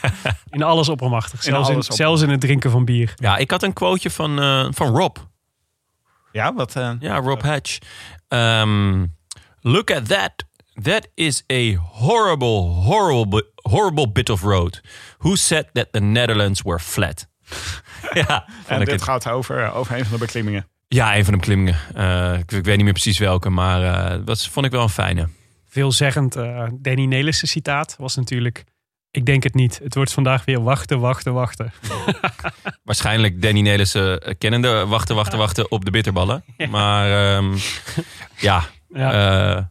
In 0.50 0.62
alles 0.62 0.88
oppermachtig. 0.88 1.42
Zelfs 1.42 1.46
in, 1.46 1.52
alles 1.54 1.66
oppermachtig. 1.68 1.94
zelfs 1.96 2.22
in 2.22 2.30
het 2.30 2.40
drinken 2.40 2.70
van 2.70 2.84
bier. 2.84 3.12
Ja, 3.16 3.36
ik 3.36 3.50
had 3.50 3.62
een 3.62 3.72
quoteje 3.72 4.10
van, 4.10 4.40
eh, 4.40 4.66
van 4.70 4.96
Rob. 4.96 5.16
Ja, 6.32 6.54
wat... 6.54 6.76
eh, 6.76 6.90
Ja, 7.00 7.16
Rob 7.20 7.42
Hatch. 7.42 7.78
Ehm, 8.28 9.06
look 9.60 9.90
at 9.90 10.08
that. 10.08 10.32
That 10.82 11.08
is 11.14 11.44
a 11.52 11.74
horrible, 11.92 12.70
horrible, 12.70 13.42
horrible 13.54 14.12
bit 14.12 14.30
of 14.30 14.42
road. 14.42 14.80
Who 15.18 15.36
said 15.36 15.66
that 15.72 15.92
the 15.92 16.00
Netherlands 16.00 16.62
were 16.62 16.78
flat? 16.78 17.26
ja, 18.12 18.48
en 18.66 18.78
dit 18.78 18.90
het- 18.90 19.02
gaat 19.02 19.28
over, 19.28 19.64
eh, 19.64 19.76
over 19.76 19.96
een 19.98 20.04
van 20.04 20.12
de 20.12 20.18
beklimmingen. 20.18 20.66
ja, 20.88 21.16
een 21.16 21.24
van 21.24 21.32
de 21.32 21.38
beklimmingen. 21.38 21.76
Eh, 21.94 22.38
ik, 22.38 22.52
ik 22.52 22.64
weet 22.64 22.74
niet 22.76 22.84
meer 22.84 22.92
precies 22.92 23.18
welke, 23.18 23.50
maar 23.50 23.82
eh, 24.12 24.18
dat 24.24 24.46
vond 24.46 24.66
ik 24.66 24.72
wel 24.72 24.82
een 24.82 24.88
fijne. 24.88 25.28
Veelzeggend 25.68 26.36
eh 26.36 26.66
Danny 26.72 27.04
Nelissen 27.04 27.48
citaat 27.48 27.94
was 27.98 28.16
natuurlijk... 28.16 28.64
Ik 29.14 29.26
denk 29.26 29.42
het 29.42 29.54
niet. 29.54 29.80
Het 29.82 29.94
wordt 29.94 30.12
vandaag 30.12 30.44
weer 30.44 30.62
wachten, 30.62 31.00
wachten, 31.00 31.32
wachten. 31.32 31.72
Waarschijnlijk 32.84 33.42
Danny 33.42 33.60
Nelissen 33.60 34.20
eh, 34.20 34.34
kennende 34.38 34.86
wachten, 34.86 35.14
wachten, 35.16 35.38
wachten 35.38 35.70
op 35.70 35.84
de 35.84 35.90
bitterballen. 35.90 36.44
Maar 36.70 37.34
ehm, 37.36 37.56
ja, 38.36 38.64
Ja. 38.88 39.56
eh, 39.56 39.62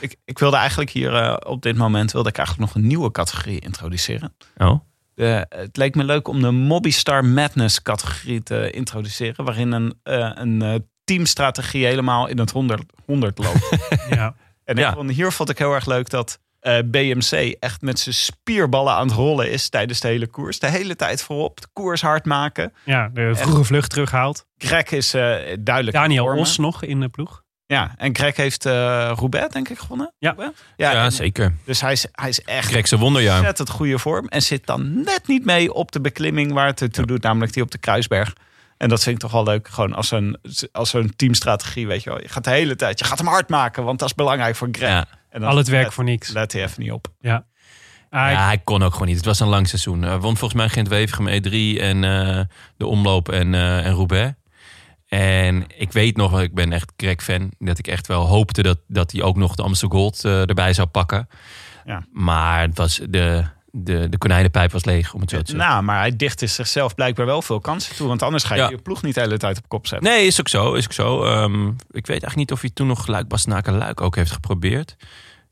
Ik, 0.00 0.16
ik 0.24 0.38
wilde 0.38 0.56
eigenlijk 0.56 0.90
hier 0.90 1.14
eh, 1.14 1.36
op 1.50 1.62
dit 1.62 1.76
moment 1.76 2.12
wilde 2.12 2.28
ik 2.28 2.36
eigenlijk 2.36 2.68
nog 2.68 2.82
een 2.82 2.88
nieuwe 2.88 3.10
categorie 3.10 3.58
introduceren. 3.60 4.34
oh. 4.56 4.80
De, 5.14 5.46
het 5.48 5.76
leek 5.76 5.94
me 5.94 6.04
leuk 6.04 6.28
om 6.28 6.40
de 6.42 6.50
Mobbystar 6.50 7.24
Madness 7.24 7.82
categorie 7.82 8.42
te 8.42 8.70
introduceren. 8.70 9.44
Waarin 9.44 9.72
een, 9.72 9.94
een 10.02 10.86
teamstrategie 11.04 11.84
helemaal 11.86 12.26
in 12.26 12.38
het 12.38 12.50
honderd, 12.50 12.82
honderd 13.06 13.38
loopt. 13.38 13.68
ja. 14.10 14.34
en 14.64 14.76
Ja. 14.76 14.88
ik 14.88 14.94
vond, 14.94 15.10
hier 15.10 15.32
vond 15.32 15.50
ik 15.50 15.58
heel 15.58 15.74
erg 15.74 15.86
leuk 15.86 16.10
dat 16.10 16.38
eh, 16.64 16.78
BMC 16.84 17.56
echt 17.60 17.82
met 17.82 17.98
zijn 17.98 18.14
spierballen 18.14 18.92
aan 18.94 19.06
het 19.06 19.16
rollen 19.16 19.50
is 19.50 19.68
tijdens 19.68 20.00
de 20.00 20.08
hele 20.08 20.26
koers. 20.26 20.58
De 20.58 20.68
hele 20.68 20.96
tijd 20.96 21.22
voorop, 21.22 21.60
de 21.60 21.66
koers 21.72 22.00
hard 22.02 22.24
maken. 22.24 22.72
ja, 22.84 23.08
de 23.14 23.30
vroege 23.34 23.64
vlucht 23.64 23.90
terughaalt. 23.90 24.46
Greg 24.58 24.90
is 24.90 25.14
eh, 25.14 25.20
duidelijk. 25.60 25.96
Daniel 25.96 26.22
in 26.22 26.24
vorm, 26.28 26.36
hè? 26.36 26.40
Os 26.42 26.56
nog 26.58 26.82
in 26.82 27.00
de 27.00 27.08
ploeg. 27.08 27.42
Ja, 27.66 27.94
en 27.96 28.16
Greg 28.16 28.36
heeft 28.36 28.66
eh 28.66 29.12
Roubaix 29.16 29.52
denk 29.52 29.68
ik 29.68 29.78
gewonnen. 29.78 30.12
Ja. 30.18 30.34
Ja, 30.76 31.04
en- 31.04 31.12
zeker. 31.12 31.54
Dus 31.64 31.80
hij 31.80 31.92
is, 31.92 32.06
hij 32.12 32.28
is 32.28 32.42
echt 32.42 32.68
Grekse 32.68 32.98
wonderjaar. 32.98 33.36
ontzettend 33.36 33.70
goede 33.70 33.98
vorm. 33.98 34.28
En 34.28 34.42
zit 34.42 34.66
dan 34.66 34.94
net 35.02 35.20
niet 35.26 35.44
mee 35.44 35.72
op 35.72 35.92
de 35.92 36.00
beklimming 36.00 36.52
waar 36.52 36.66
het 36.66 36.92
toe 36.92 37.06
doet. 37.06 37.22
Namelijk 37.22 37.52
die 37.52 37.62
op 37.62 37.70
de 37.70 37.78
Kruisberg. 37.78 38.32
En 38.76 38.88
dat 38.88 39.02
vind 39.02 39.14
ik 39.14 39.20
toch 39.22 39.32
wel 39.32 39.42
leuk. 39.44 39.68
Gewoon 39.68 39.94
als 39.94 40.10
een, 40.10 40.38
als 40.72 40.90
zo'n 40.90 41.12
teamstrategie, 41.16 41.86
weet 41.86 42.02
je 42.02 42.10
wel. 42.10 42.20
Je 42.20 42.28
gaat 42.28 42.44
de 42.44 42.50
hele 42.50 42.76
tijd, 42.76 42.98
je 42.98 43.04
gaat 43.04 43.18
hem 43.18 43.26
hard 43.26 43.48
maken. 43.48 43.84
Want 43.84 43.98
dat 43.98 44.08
is 44.08 44.14
belangrijk 44.14 44.56
voor 44.56 44.68
Greg. 44.72 44.88
Ja. 44.90 45.06
En 45.34 45.40
dan 45.40 45.50
Al 45.50 45.56
het 45.56 45.68
werk 45.68 45.84
let, 45.84 45.94
voor 45.94 46.04
niks. 46.04 46.28
let 46.32 46.52
hij 46.52 46.62
even 46.62 46.82
niet 46.82 46.92
op. 46.92 47.06
Ja. 47.20 47.46
Ah, 48.10 48.26
ik- 48.30 48.36
Ja, 48.36 48.44
hij 48.44 48.58
kon 48.58 48.82
ook 48.82 48.92
gewoon 48.92 49.06
niet. 49.08 49.16
Het 49.16 49.24
was 49.26 49.40
een 49.40 49.48
lang 49.48 49.68
seizoen. 49.68 50.02
Hij 50.02 50.18
won 50.18 50.36
volgens 50.36 50.60
mij 50.60 50.68
Gent-Wevergem 50.68 51.26
E3 51.28 51.80
en 51.80 52.04
eh, 52.04 52.40
de 52.76 52.86
omloop 52.86 53.28
en, 53.28 53.54
eh, 53.54 53.86
en 53.86 53.92
Roubaix. 53.94 54.34
En 55.06 55.64
ik 55.76 55.92
weet 55.92 56.16
nog, 56.16 56.40
ik 56.40 56.54
ben 56.54 56.72
echt 56.72 56.92
Greg-fan, 56.96 57.50
dat 57.58 57.78
ik 57.78 57.86
echt 57.86 58.06
wel 58.06 58.26
hoopte 58.26 58.62
dat, 58.62 58.78
dat 58.88 59.12
hij 59.12 59.22
ook 59.22 59.36
nog 59.36 59.54
de 59.54 59.62
Amstel 59.62 59.88
Gold 59.88 60.24
eh, 60.24 60.48
erbij 60.48 60.72
zou 60.72 60.88
pakken. 60.88 61.28
Ja. 61.84 62.04
Maar 62.12 62.60
het 62.60 62.76
was 62.76 63.00
de, 63.08 63.44
de, 63.70 64.08
de 64.08 64.18
konijnenpijp 64.18 64.72
was 64.72 64.84
leeg, 64.84 65.14
om 65.14 65.20
het 65.20 65.30
zo 65.30 65.42
te 65.42 65.50
zeggen. 65.50 65.68
Nou, 65.68 65.82
maar 65.82 65.98
hij 65.98 66.16
dichtte 66.16 66.46
zichzelf 66.46 66.94
blijkbaar 66.94 67.26
wel 67.26 67.42
veel 67.42 67.60
kansen 67.60 67.96
toe. 67.96 68.08
Want 68.08 68.22
anders 68.22 68.44
ga 68.44 68.54
je 68.54 68.60
Ja. 68.60 68.68
je 68.68 68.78
ploeg 68.78 69.02
niet 69.02 69.14
de 69.14 69.20
hele 69.20 69.36
tijd 69.36 69.58
op 69.58 69.68
kop 69.68 69.86
zetten. 69.86 70.10
Nee, 70.10 70.26
is 70.26 70.40
ook 70.40 70.48
zo. 70.48 70.72
Is 70.74 70.84
ook 70.84 70.92
zo. 70.92 71.24
Ehm, 71.24 71.66
ik 71.68 71.74
weet 72.06 72.08
eigenlijk 72.08 72.36
niet 72.36 72.52
of 72.52 72.60
hij 72.60 72.70
toen 72.74 72.86
nog 72.86 73.06
Luik 73.06 73.28
Bastenaken 73.28 73.76
Luik 73.76 74.00
ook 74.00 74.16
heeft 74.16 74.30
geprobeerd. 74.32 74.96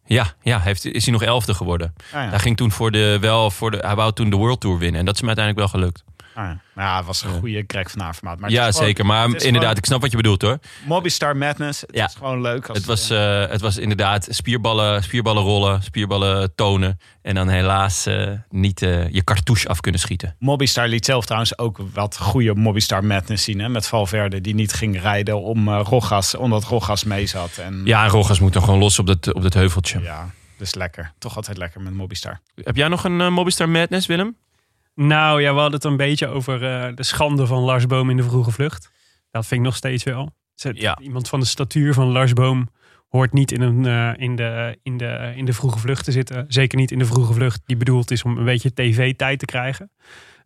Ja, 0.05 0.35
ja 0.43 0.61
heeft, 0.61 0.85
is 0.85 1.05
hij 1.05 1.13
nog 1.13 1.23
elfde 1.23 1.55
geworden. 1.55 1.95
Ah, 1.97 2.13
ja. 2.13 2.29
Hij 2.29 2.39
ging 2.39 2.57
toen 2.57 2.73
voor 2.73 2.91
de, 2.91 3.19
wel 3.21 3.51
voor 3.51 3.71
de, 3.71 3.77
hij 3.77 3.95
wou 3.95 4.13
toen 4.13 4.31
de 4.31 4.37
World 4.37 4.61
Tour 4.61 4.79
winnen. 4.79 5.01
En 5.01 5.07
dat 5.07 5.15
is 5.15 5.21
hem 5.21 5.29
uiteindelijk 5.29 5.71
wel 5.71 5.81
gelukt. 5.81 6.05
Ah, 6.35 6.45
ja. 6.45 6.61
Nou, 6.75 6.89
ja, 6.89 6.97
het 6.97 7.07
was 7.07 7.23
een 7.23 7.31
goede 7.31 7.65
Greg 7.67 7.91
van. 7.91 8.41
Maar 8.41 8.51
ja, 8.51 8.67
gewoon- 8.67 8.87
zeker. 8.87 9.07
Maar 9.07 9.25
inderdaad, 9.25 9.53
gewoon 9.61 9.77
ik 9.77 9.85
snap 9.85 10.01
wat 10.01 10.11
je 10.11 10.17
bedoelt 10.17 10.43
hoor. 10.43 10.59
Mobbystar 10.87 11.37
Madness. 11.37 11.81
Het 11.81 11.91
Ja. 11.95 12.07
is 12.07 12.15
gewoon 12.15 12.41
leuk. 12.41 12.67
Als 12.69 12.79
Het 12.79 12.87
was, 12.87 13.11
eh, 13.11 13.47
het 13.49 13.61
was 13.61 13.77
inderdaad 13.77 14.27
spierballen, 14.31 15.03
spierballen 15.03 15.43
rollen, 15.43 15.83
spierballen 15.83 16.55
tonen. 16.55 16.99
En 17.23 17.35
dan 17.35 17.49
helaas 17.49 18.07
eh, 18.07 18.31
niet 18.51 18.83
eh, 18.83 19.09
je 19.13 19.25
cartouche 19.25 19.69
af 19.69 19.81
kunnen 19.81 20.01
schieten. 20.01 20.37
Mobbystar 20.39 20.89
liet 20.89 21.05
zelf 21.05 21.25
trouwens 21.25 21.59
ook 21.59 21.79
wat 21.93 22.19
goede 22.19 22.55
Mobbystar 22.55 23.05
Madness 23.05 23.45
zien. 23.45 23.59
Hè? 23.59 23.69
Met 23.69 23.87
Valverde 23.87 24.41
die 24.41 24.55
niet 24.55 24.73
ging 24.73 25.01
rijden 25.01 25.41
om 25.43 25.69
eh 25.69 25.81
Rogas, 25.85 26.35
omdat 26.35 26.65
Rogas 26.65 27.05
mee 27.05 27.27
zat. 27.27 27.57
En, 27.59 27.81
Ja, 27.85 28.05
en 28.05 28.11
Rogas 28.11 28.41
moet 28.41 28.53
dan 28.53 28.63
gewoon 28.63 28.79
los 28.79 28.99
op 28.99 29.07
dat, 29.07 29.33
op 29.35 29.43
dat 29.43 29.55
heuveltje. 29.55 30.01
ja, 30.01 30.31
dus 30.59 30.75
lekker. 30.75 31.13
Toch 31.19 31.37
altijd 31.37 31.57
lekker 31.57 31.81
met 31.81 31.93
Mobbystar. 31.95 32.41
Heb 32.63 32.77
jij 32.77 32.89
nog 32.89 33.05
een 33.05 33.21
eh, 33.21 33.29
Mobbystar 33.29 33.69
Madness, 33.69 34.07
Willem? 34.07 34.37
Nou 34.95 35.43
ja, 35.43 35.55
we 35.55 35.61
hadden 35.61 35.81
het 35.81 35.85
een 35.85 35.97
beetje 35.97 36.27
over 36.27 36.65
eh, 36.65 36.95
de 36.95 37.03
schande 37.03 37.47
van 37.47 37.63
Lars 37.63 37.87
Boom 37.87 38.11
in 38.11 38.17
de 38.17 38.23
vroege 38.23 38.51
vlucht. 38.51 38.93
Dat 39.31 39.47
vind 39.47 39.61
ik 39.61 39.67
nog 39.67 39.77
steeds 39.77 40.05
wel. 40.05 40.31
Ja. 40.55 40.99
Iemand 41.03 41.29
van 41.29 41.41
de 41.41 41.47
statuur 41.47 41.95
van 41.95 42.07
Lars 42.07 42.33
Boom 42.33 42.69
hoort 43.09 43.33
niet 43.33 43.53
in, 43.53 43.61
een, 43.61 43.87
eh, 43.87 44.23
in, 44.23 44.37
de, 44.37 44.79
in, 44.83 44.97
de, 44.97 45.33
in 45.37 45.45
de 45.45 45.53
vroege 45.53 45.79
vlucht 45.79 46.05
te 46.05 46.13
zitten. 46.13 46.45
Zeker 46.49 46.79
niet 46.79 46.91
in 46.91 46.99
de 46.99 47.05
vroege 47.05 47.33
vlucht 47.33 47.63
die 47.65 47.77
bedoeld 47.77 48.11
is 48.11 48.23
om 48.23 48.39
een 48.39 48.45
beetje 48.45 48.75
tv-tijd 48.75 49.39
te 49.39 49.45
krijgen. 49.45 49.91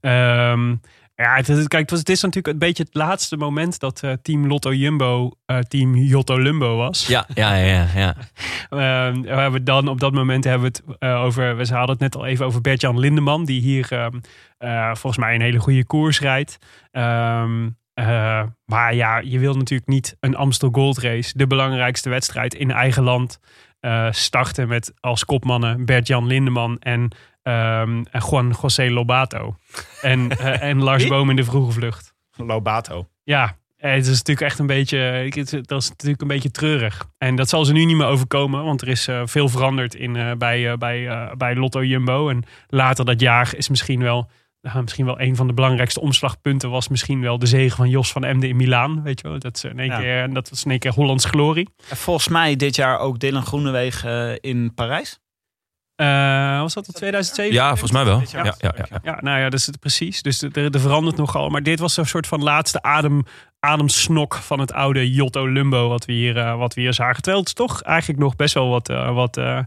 Ehm, 0.01 0.77
ja, 1.17 1.35
het, 1.37 1.49
is- 1.49 1.67
kijk, 1.69 1.83
het, 1.83 1.91
was, 1.91 1.99
het 1.99 2.09
is 2.09 2.23
natuurlijk 2.23 2.53
een 2.55 2.59
beetje 2.59 2.83
het 2.83 2.95
laatste 2.95 3.37
moment 3.37 3.79
dat 3.79 4.03
eh, 4.03 4.13
team 4.23 4.47
Lotto 4.47 4.73
Jumbo 4.73 5.31
eh, 5.47 5.59
team 5.59 5.95
Jotto 5.97 6.39
Lumbo 6.41 6.77
was. 6.77 7.07
Ja, 7.07 7.27
ja, 7.35 7.55
ja. 7.55 7.87
ja. 7.95 8.15
Ehm, 8.71 9.21
we 9.21 9.29
hebben 9.29 9.65
dan 9.65 9.89
op 9.89 10.01
dat 10.01 10.13
moment 10.13 10.45
hebben 10.45 10.73
we 10.73 10.79
het 10.89 10.99
eh, 10.99 11.23
over. 11.23 11.57
We 11.57 11.67
hadden 11.67 11.91
het 11.91 11.99
net 12.01 12.17
al 12.17 12.27
even 12.27 12.47
over 12.47 12.61
Bert-Jan 12.61 12.99
Lindeman, 12.99 13.45
die 13.45 13.61
hier 13.61 13.87
ehm, 13.93 14.19
eh, 14.59 14.87
volgens 14.95 15.17
mij 15.17 15.35
een 15.35 15.41
hele 15.41 15.59
goede 15.59 15.85
koers 15.85 16.21
rijdt. 16.21 16.59
Ehm, 16.91 17.69
eh, 17.95 18.43
maar 18.65 18.95
ja, 18.95 19.19
je 19.19 19.39
wil 19.39 19.55
natuurlijk 19.55 19.89
niet 19.89 20.17
een 20.21 20.37
Amstel 20.37 20.69
Gold 20.73 20.99
Race, 20.99 21.39
de 21.39 21.47
belangrijkste 21.47 22.09
wedstrijd 22.09 22.55
in 22.55 22.71
eigen 22.71 23.03
land, 23.03 23.39
eh, 23.81 24.07
starten 24.11 24.69
met 24.69 24.93
als 25.01 25.25
kopmannen 25.25 25.85
Bert-Jan 25.85 26.27
Lindeman 26.27 26.79
en, 26.79 27.11
ehm, 27.43 28.05
en 28.11 28.23
Juan 28.31 28.57
José 28.63 28.91
Lobato. 28.91 29.57
En, 30.03 30.31
eh, 30.39 30.63
en 30.63 30.83
Lars? 30.83 31.07
Boom 31.07 31.31
in 31.31 31.37
de 31.37 31.45
vroege 31.45 31.73
vlucht. 31.73 32.15
Lobato. 32.37 33.09
Ja, 33.23 33.57
eh, 33.77 33.93
het 33.93 34.07
is 34.07 34.17
natuurlijk 34.17 34.47
echt 34.47 34.59
een 34.59 34.67
beetje, 34.67 35.31
dat 35.63 35.83
is 35.83 35.89
natuurlijk 35.89 36.23
een 36.23 36.29
beetje 36.29 36.51
treurig. 36.51 37.09
En 37.19 37.37
dat 37.37 37.49
zal 37.49 37.65
ze 37.65 37.73
nu 37.73 37.85
niet 37.85 37.97
meer 37.97 38.07
overkomen, 38.07 38.65
want 38.65 38.83
er 38.83 38.89
is 38.89 39.09
veel 39.25 39.49
veranderd 39.49 39.95
in, 39.95 40.39
bij, 40.39 40.77
bij, 40.79 41.31
bij 41.37 41.55
Lotto 41.55 41.85
Jumbo. 41.85 42.29
En 42.29 42.45
later 42.69 43.05
dat 43.05 43.21
jaar 43.21 43.55
is 43.57 43.69
misschien 43.69 44.03
wel, 44.03 44.31
nou, 44.73 44.83
misschien 44.83 45.05
wel 45.07 45.21
een 45.21 45.37
van 45.37 45.47
de 45.47 45.53
belangrijkste 45.53 46.01
omslagpunten 46.01 46.71
was 46.71 46.89
misschien 46.89 47.21
wel 47.21 47.39
de 47.39 47.47
zege 47.47 47.77
van 47.77 47.89
Jos 47.89 48.13
van 48.13 48.25
Emden 48.25 48.49
in 48.49 48.57
Milaan. 48.57 49.03
Weet 49.03 49.21
je 49.21 49.29
wel, 49.29 49.39
dat, 49.39 49.57
is 49.57 49.65
in 49.65 49.79
één 49.79 49.89
Ja. 49.91 49.99
keer, 49.99 50.33
dat 50.35 50.51
was 50.51 50.65
in 50.65 50.71
één 50.71 50.79
keer 50.79 50.93
Hollands 50.93 51.25
glorie. 51.25 51.69
En 51.89 51.97
volgens 51.97 52.29
mij 52.29 52.57
dit 52.57 52.77
jaar 52.77 52.99
ook 52.99 53.19
Dylan 53.19 53.47
Groenewegen 53.47 54.31
eh, 54.31 54.51
in 54.51 54.75
Parijs. 54.75 55.19
Eh, 55.97 56.61
was 56.61 56.75
dat 56.75 56.87
in 56.87 56.93
2007? 56.93 57.55
ja, 57.55 57.69
volgens 57.69 57.93
mij 57.93 58.05
wel. 58.05 58.23
Ja, 58.33 58.45
ja, 58.45 58.55
ja, 58.59 58.75
ja. 58.77 58.99
Ja, 59.03 59.19
nou 59.21 59.39
ja, 59.39 59.45
dat 59.45 59.59
is 59.61 59.67
het 59.67 59.79
precies. 59.79 60.23
Dus 60.23 60.43
er, 60.43 60.75
er 60.75 60.81
verandert 60.81 61.17
nogal. 61.17 61.49
Maar 61.49 61.63
dit 61.63 61.79
was 61.79 61.97
een 61.97 62.07
soort 62.07 62.27
van 62.27 62.43
laatste 62.43 62.83
adem, 62.83 63.23
ademsnok 63.67 64.35
van 64.35 64.61
het 64.61 64.73
oude 64.73 65.11
Jotto 65.13 65.47
Lumbo 65.49 65.89
wat 65.89 66.05
we 66.05 66.13
hier, 66.13 66.37
eh, 66.37 66.57
wat 66.59 66.75
we 66.75 66.81
hier 66.81 66.95
zagen. 66.95 67.15
Terwijl 67.23 67.39
het 67.39 67.47
is 67.49 67.55
toch 67.55 67.83
eigenlijk 67.83 68.21
nog 68.21 68.37
best 68.37 68.55
wel 68.55 68.69
wat... 68.69 68.89
eh, 68.89 69.15
wat 69.15 69.37
eh, 69.37 69.59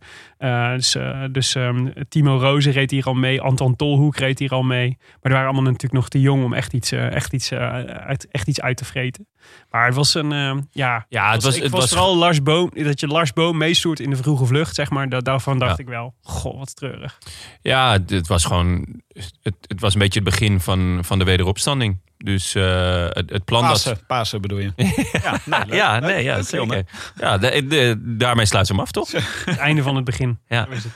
dus 0.76 0.96
dus 1.32 1.56
ehm, 1.56 1.88
Timo 2.10 2.38
Rozen 2.38 2.72
reed 2.72 2.92
hier 2.92 3.06
al 3.06 3.14
mee. 3.14 3.42
Anton 3.42 3.76
Tolhoek 3.76 4.16
reed 4.18 4.40
hier 4.40 4.52
al 4.52 4.64
mee. 4.64 4.88
Maar 5.00 5.18
die 5.22 5.32
waren 5.32 5.46
allemaal 5.46 5.64
natuurlijk 5.64 5.94
nog 5.94 6.10
te 6.10 6.20
jong 6.22 6.44
om 6.44 6.54
echt 6.54 6.74
iets, 6.74 6.92
echt 6.92 7.34
iets, 7.34 7.52
uit, 7.52 8.28
echt 8.32 8.48
iets 8.48 8.62
uit 8.62 8.78
te 8.78 8.86
vreten. 8.86 9.28
Maar 9.70 9.86
het 9.86 9.96
was 9.96 10.14
een... 10.14 10.32
eh, 10.32 10.58
ja, 10.72 11.06
Ja, 11.10 11.32
het 11.32 11.44
was, 11.44 11.60
het 11.60 11.70
was 11.70 11.80
was 11.80 11.90
vooral 11.90 12.18
Lars 12.18 12.44
Boom, 12.44 12.72
dat 12.74 13.00
je 13.00 13.08
Lars 13.08 13.34
Boom 13.34 13.58
meestoert 13.58 14.00
in 14.00 14.10
de 14.10 14.16
vroege 14.16 14.46
vlucht, 14.46 14.76
zeg 14.76 14.90
maar. 14.90 15.10
Da- 15.10 15.20
daarvan 15.20 15.60
dacht 15.60 15.78
Ja. 15.78 15.84
ik 15.84 15.90
wel, 15.90 16.14
goh, 16.22 16.58
wat 16.58 16.76
treurig. 16.76 17.18
Ja, 17.62 17.92
het 18.08 18.28
was 18.28 18.46
gewoon. 18.46 19.02
Het, 19.42 19.56
het 19.68 19.80
was 19.82 19.94
een 19.94 20.00
beetje 20.00 20.20
het 20.20 20.30
begin 20.30 20.60
van, 20.60 21.00
van 21.02 21.20
de 21.20 21.26
wederopstanding. 21.26 21.98
Dus 22.24 22.56
eh, 22.56 23.06
het, 23.10 23.30
het 23.30 23.46
plan 23.46 23.62
dat. 23.62 23.72
Pasen, 23.72 24.00
Pasen 24.08 24.42
bedoel 24.42 24.58
je. 24.60 24.72
ja, 25.24 25.40
nee, 25.46 25.60
leuk. 25.66 25.74
Ja, 25.74 26.00
Leuk, 26.00 26.02
nee, 26.10 26.24
ja, 26.24 26.36
leuk, 26.36 26.44
zeker. 26.44 26.58
Jonne. 26.58 26.86
Ja, 27.16 27.38
de- 27.38 27.68
de- 27.68 27.96
daarmee 28.18 28.46
sluit 28.46 28.68
ze 28.68 28.74
hem 28.74 28.82
af, 28.82 28.92
toch? 28.92 29.12
Het 29.46 29.58
einde 29.58 29.82
van 29.84 29.96
het 29.96 30.06
begin. 30.06 30.40
Ja. 30.48 30.66
Zo 30.66 30.72
is 30.72 30.84
het. 30.84 30.92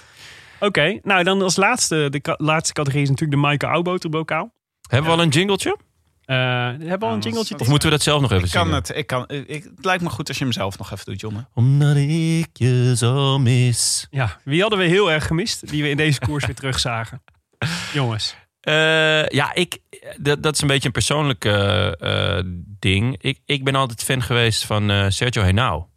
Oké, 0.59 0.99
nou 1.03 1.23
dan 1.23 1.41
als 1.41 1.55
laatste, 1.55 2.07
de 2.09 2.19
ka- 2.19 2.35
laatste 2.37 2.73
categorie 2.73 3.03
is 3.03 3.09
natuurlijk 3.09 3.39
de 3.41 3.45
Maaike 3.47 3.67
Oudboterbokaal. 3.67 4.53
Hebben 4.89 5.11
we 5.11 5.17
al 5.17 5.23
een 5.23 5.29
jingletje? 5.29 5.77
Eh, 6.25 6.35
hebben 6.37 6.99
we 6.99 7.05
al 7.05 7.13
een 7.13 7.19
jingletje? 7.19 7.59
Of 7.59 7.67
moeten 7.67 7.89
we 7.89 7.95
dat 7.95 8.03
zelf 8.03 8.21
nog 8.21 8.31
even 8.31 8.45
Ik 8.45 8.51
kan 8.51 8.73
het. 8.73 8.91
Ik 8.95 9.07
kan, 9.07 9.27
ik, 9.27 9.63
het 9.63 9.85
lijkt 9.85 10.03
me 10.03 10.09
goed 10.09 10.27
als 10.27 10.37
je 10.37 10.43
hem 10.43 10.53
zelf 10.53 10.77
nog 10.77 10.91
even 10.91 11.05
doet, 11.05 11.19
John. 11.21 11.45
Omdat 11.53 11.95
ik 11.95 12.47
je 12.53 12.93
zo 12.97 13.39
mis. 13.39 14.07
Ja, 14.09 14.37
wie 14.43 14.61
hadden 14.61 14.79
we 14.79 14.85
heel 14.85 15.11
erg 15.11 15.27
gemist, 15.27 15.69
die 15.69 15.81
we 15.83 15.89
in 15.89 15.97
deze 15.97 16.19
koers 16.19 16.45
weer 16.45 16.55
terugzagen? 16.55 17.23
Jongens. 17.93 18.35
Eh, 18.63 19.27
ja, 19.27 19.53
ik, 19.53 19.77
dat, 20.17 20.43
dat 20.43 20.53
is 20.53 20.61
een 20.61 20.67
beetje 20.67 20.85
een 20.85 20.93
persoonlijk 20.93 21.45
eh, 21.45 22.39
ding. 22.79 23.17
Ik, 23.21 23.39
ik 23.45 23.63
ben 23.63 23.75
altijd 23.75 24.03
fan 24.03 24.21
geweest 24.21 24.65
van 24.65 24.89
eh, 24.89 25.05
Sergio 25.09 25.43
Henao. 25.43 25.89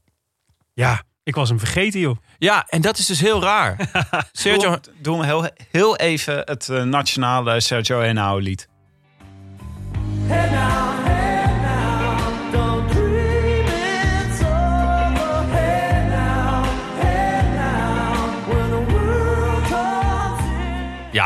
Ja, 0.74 1.02
ik 1.22 1.34
was 1.34 1.48
hem 1.48 1.59
vergeten, 1.59 2.01
joh. 2.01 2.16
Ja, 2.38 2.66
en 2.68 2.80
dat 2.80 2.98
is 2.98 3.06
dus 3.06 3.20
heel 3.20 3.43
raar. 3.43 3.90
Sergio, 4.32 4.78
Doe, 4.98 5.24
heel, 5.24 5.48
heel 5.70 5.97
even 5.97 6.43
het 6.44 6.68
nationale 6.68 7.60
Sergio 7.60 8.01
Henao 8.01 8.38
lied. 8.38 8.68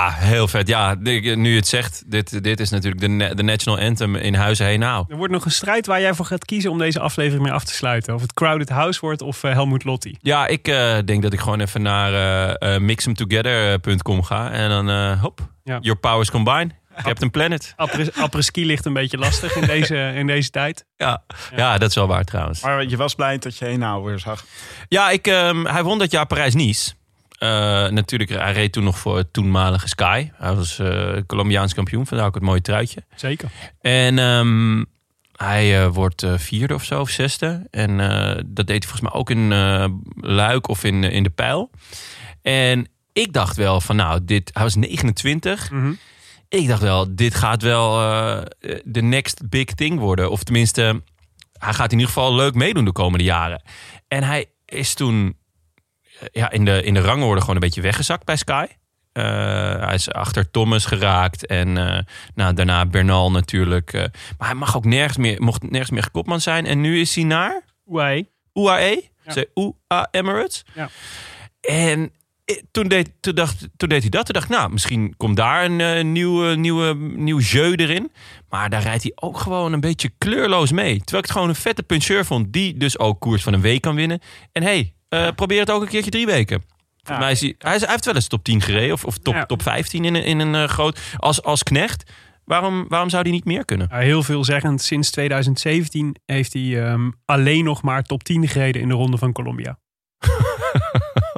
Ja, 0.01 0.11
heel 0.13 0.49
vet. 0.49 0.69
Ja, 0.69 0.95
nu 1.01 1.49
je 1.51 1.57
het 1.57 1.69
zegt, 1.69 2.03
dit, 2.07 2.43
dit 2.43 2.61
is 2.61 2.71
natuurlijk 2.71 3.01
de, 3.01 3.35
de 3.35 3.43
national 3.43 3.79
anthem 3.81 4.17
in 4.17 4.35
Huizen 4.35 4.67
Henao. 4.67 5.05
Er 5.09 5.17
wordt 5.17 5.33
nog 5.33 5.45
een 5.45 5.51
strijd 5.51 5.87
waar 5.87 6.01
jij 6.01 6.15
voor 6.15 6.25
gaat 6.25 6.45
kiezen 6.45 6.71
om 6.71 6.79
deze 6.79 7.01
aflevering 7.01 7.43
mee 7.43 7.53
af 7.53 7.65
te 7.65 7.75
sluiten. 7.75 8.15
Of 8.15 8.21
het 8.23 8.33
Crowded 8.35 8.69
House 8.69 9.01
wordt 9.01 9.23
of 9.23 9.45
eh, 9.45 9.53
Helmut 9.53 9.85
Lotti. 9.85 10.17
Ja, 10.21 10.47
ik 10.47 10.69
eh, 10.69 10.99
denk 11.05 11.23
dat 11.23 11.33
ik 11.33 11.41
gewoon 11.41 11.61
even 11.61 11.83
naar 11.83 12.13
eh 12.15 12.75
eh, 12.75 12.81
mixemtogether.com 12.83 14.23
ga. 14.23 14.51
En 14.51 14.69
dan, 14.69 14.91
eh, 14.91 15.23
hop, 15.23 15.41
Ja. 15.65 15.79
your 15.81 15.99
powers 16.01 16.31
combine. 16.31 16.71
Captain 17.03 17.31
Planet. 17.31 17.73
Après- 17.77 18.11
Après-ski 18.15 18.67
ligt 18.67 18.85
een 18.85 18.93
beetje 18.93 19.19
lastig 19.19 19.57
in 19.57 19.67
deze, 19.67 20.13
in 20.15 20.27
deze 20.27 20.51
tijd. 20.51 20.85
Ja. 20.97 21.23
Ja. 21.57 21.79
dat 21.79 21.89
is 21.89 21.95
wel 21.95 22.07
waar 22.07 22.25
trouwens. 22.25 22.61
Maar 22.63 22.85
je 22.87 22.97
was 22.97 23.15
blij 23.15 23.39
dat 23.39 23.59
je 23.59 23.65
Henao 23.65 24.03
weer 24.03 24.19
zag. 24.19 24.45
Ja, 24.89 25.11
ik, 25.11 25.27
ehm, 25.27 25.65
hij 25.65 25.83
won 25.83 25.99
dat 25.99 26.11
jaar 26.11 26.27
Parijs-Nice. 26.27 26.93
Eh, 27.41 27.89
natuurlijk, 27.89 28.31
hij 28.31 28.53
reed 28.53 28.73
toen 28.73 28.85
nog 28.85 28.99
voor 28.99 29.17
het 29.17 29.33
toenmalige 29.33 29.89
Sky. 29.89 30.31
Hij 30.35 30.55
was 30.55 30.79
eh 30.79 31.17
Colombiaans 31.27 31.75
kampioen, 31.75 32.07
vandaar 32.07 32.27
ook 32.27 32.35
het 32.35 32.43
mooie 32.43 32.61
truitje. 32.61 33.05
Zeker. 33.15 33.51
En 33.81 34.19
ehm, 34.19 34.85
hij 35.37 35.83
eh, 35.83 35.93
wordt 35.93 36.27
vierde 36.37 36.75
of 36.75 36.85
zo, 36.85 37.01
of 37.01 37.09
zesde. 37.09 37.67
En 37.71 37.97
dat 38.47 38.67
deed 38.67 38.85
hij 38.85 38.89
volgens 38.89 39.01
mij 39.01 39.13
ook 39.13 39.31
in 39.31 39.49
Luik 40.17 40.69
of 40.69 40.85
in, 40.85 41.05
in 41.05 41.23
de 41.23 41.31
Pijl. 41.31 41.71
En 42.43 42.89
ik 43.13 43.33
dacht 43.33 43.57
wel 43.57 43.81
van, 43.81 43.97
nou, 43.97 44.25
dit, 44.25 44.51
hij 44.53 44.63
was 44.63 44.75
29. 44.75 45.71
Mhm. 45.71 45.93
Ik 46.49 46.69
dacht 46.69 46.83
wel, 46.83 47.15
dit 47.15 47.35
gaat 47.35 47.63
wel 47.63 47.93
de 48.85 49.03
next 49.03 49.49
big 49.49 49.65
thing 49.65 49.99
worden. 49.99 50.31
Of 50.31 50.43
tenminste, 50.43 51.03
hij 51.59 51.73
gaat 51.73 51.93
in 51.93 51.99
ieder 51.99 52.15
geval 52.15 52.35
leuk 52.35 52.55
meedoen 52.55 52.85
de 52.85 52.93
komende 52.93 53.25
jaren. 53.25 53.63
En 54.09 54.23
hij 54.23 54.47
is 54.65 54.95
toen 54.95 55.39
ja, 56.33 56.51
in, 56.51 56.65
de, 56.65 56.83
in 56.83 56.95
de 56.95 57.01
rangorde 57.01 57.41
gewoon 57.41 57.55
een 57.55 57.61
beetje 57.61 57.81
weggezakt 57.81 58.25
bij 58.25 58.37
Sky. 58.37 58.67
Eh, 59.13 59.25
hij 59.85 59.95
is 59.95 60.11
achter 60.13 60.51
Thomas 60.51 60.85
geraakt. 60.85 61.47
En 61.47 61.77
eh, 61.77 61.99
nou, 62.35 62.55
daarna 62.55 62.87
Bernal 62.87 63.31
natuurlijk. 63.31 63.93
eh. 63.93 64.05
maar 64.39 64.49
hij 64.49 64.57
mag 64.57 64.77
ook 64.77 64.85
nergens 64.85 65.17
meer, 65.17 65.43
mocht 65.43 65.63
nergens 65.71 65.91
meer 65.91 66.11
kopman 66.11 66.41
zijn. 66.41 66.67
En 66.67 66.81
nu 66.81 67.01
is 67.01 67.15
hij 67.15 67.25
naar 67.25 67.63
Wij. 67.85 68.29
UAE. 68.53 69.03
Ja. 69.25 69.33
Ze- 69.33 69.49
UA 69.89 70.09
Emirates. 70.11 70.65
Ja. 70.75 70.89
En 71.61 72.13
eh, 72.45 72.57
toen 72.71 72.89
deed, 72.89 73.11
toen, 73.21 73.35
dacht, 73.35 73.69
toen 73.77 73.89
deed 73.89 74.01
hij 74.01 74.11
dat. 74.11 74.25
Toen 74.25 74.35
dacht 74.35 74.51
ik, 74.51 74.57
nou, 74.57 74.71
misschien 74.73 75.15
komt 75.17 75.37
daar 75.37 75.65
een 75.65 75.81
eh, 75.81 76.05
nieuwe, 76.05 76.57
nieuwe, 76.57 76.95
nieuw 76.97 77.39
jeu 77.39 77.75
erin. 77.75 78.13
Maar 78.49 78.71
daar 78.71 78.83
rijdt 78.83 79.03
hij 79.03 79.13
ook 79.15 79.39
gewoon 79.39 79.73
een 79.73 79.81
beetje 79.81 80.11
kleurloos 80.19 80.73
mee. 80.73 80.97
Terwijl 80.97 81.19
ik 81.19 81.25
het 81.25 81.31
gewoon 81.31 81.49
een 81.49 81.55
vette 81.55 81.83
puncheur 81.83 82.25
vond. 82.25 82.53
Die 82.53 82.77
dus 82.77 82.99
ook 82.99 83.21
koers 83.21 83.43
van 83.43 83.53
een 83.53 83.61
week 83.61 83.81
kan 83.81 83.95
winnen. 83.95 84.21
En 84.53 84.63
hey, 84.63 84.95
eh, 85.11 85.29
probeer 85.35 85.61
het 85.61 85.71
ook 85.71 85.83
een 85.83 85.89
keertje 85.89 86.11
drie 86.11 86.27
weken. 86.27 86.63
Volgens 87.03 87.19
mij 87.27 87.33
is 87.33 87.41
hij, 87.41 87.55
hij, 87.59 87.75
is- 87.75 87.81
hij 87.81 87.91
heeft 87.91 88.05
wel 88.05 88.15
eens 88.15 88.27
top 88.29 88.45
10 88.45 88.61
gereden. 88.61 88.93
Of, 88.93 89.05
of 89.05 89.19
top, 89.19 89.35
Ja. 89.35 89.47
top 89.47 89.63
15 89.63 90.05
in 90.05 90.15
een, 90.15 90.25
in 90.25 90.39
een 90.39 90.55
eh, 90.55 90.65
groot... 90.69 91.01
Als, 91.17 91.43
als 91.43 91.63
knecht. 91.63 92.11
Waarom, 92.45 92.85
waarom 92.89 93.09
zou 93.11 93.23
hij 93.23 93.31
niet 93.33 93.45
meer 93.45 93.65
kunnen? 93.65 93.87
Ja, 93.91 93.99
heel 93.99 94.23
veelzeggend. 94.23 94.83
Sinds 94.83 95.11
2017 95.11 96.17
heeft 96.27 96.53
hij 96.53 96.85
ehm, 96.87 97.11
alleen 97.25 97.65
nog 97.65 97.83
maar 97.83 98.03
top 98.03 98.23
10 98.23 98.49
gereden 98.49 98.83
in 98.83 98.89
de 98.89 98.95
ronde 98.95 99.17
van 99.19 99.33
Colombia. 99.33 99.79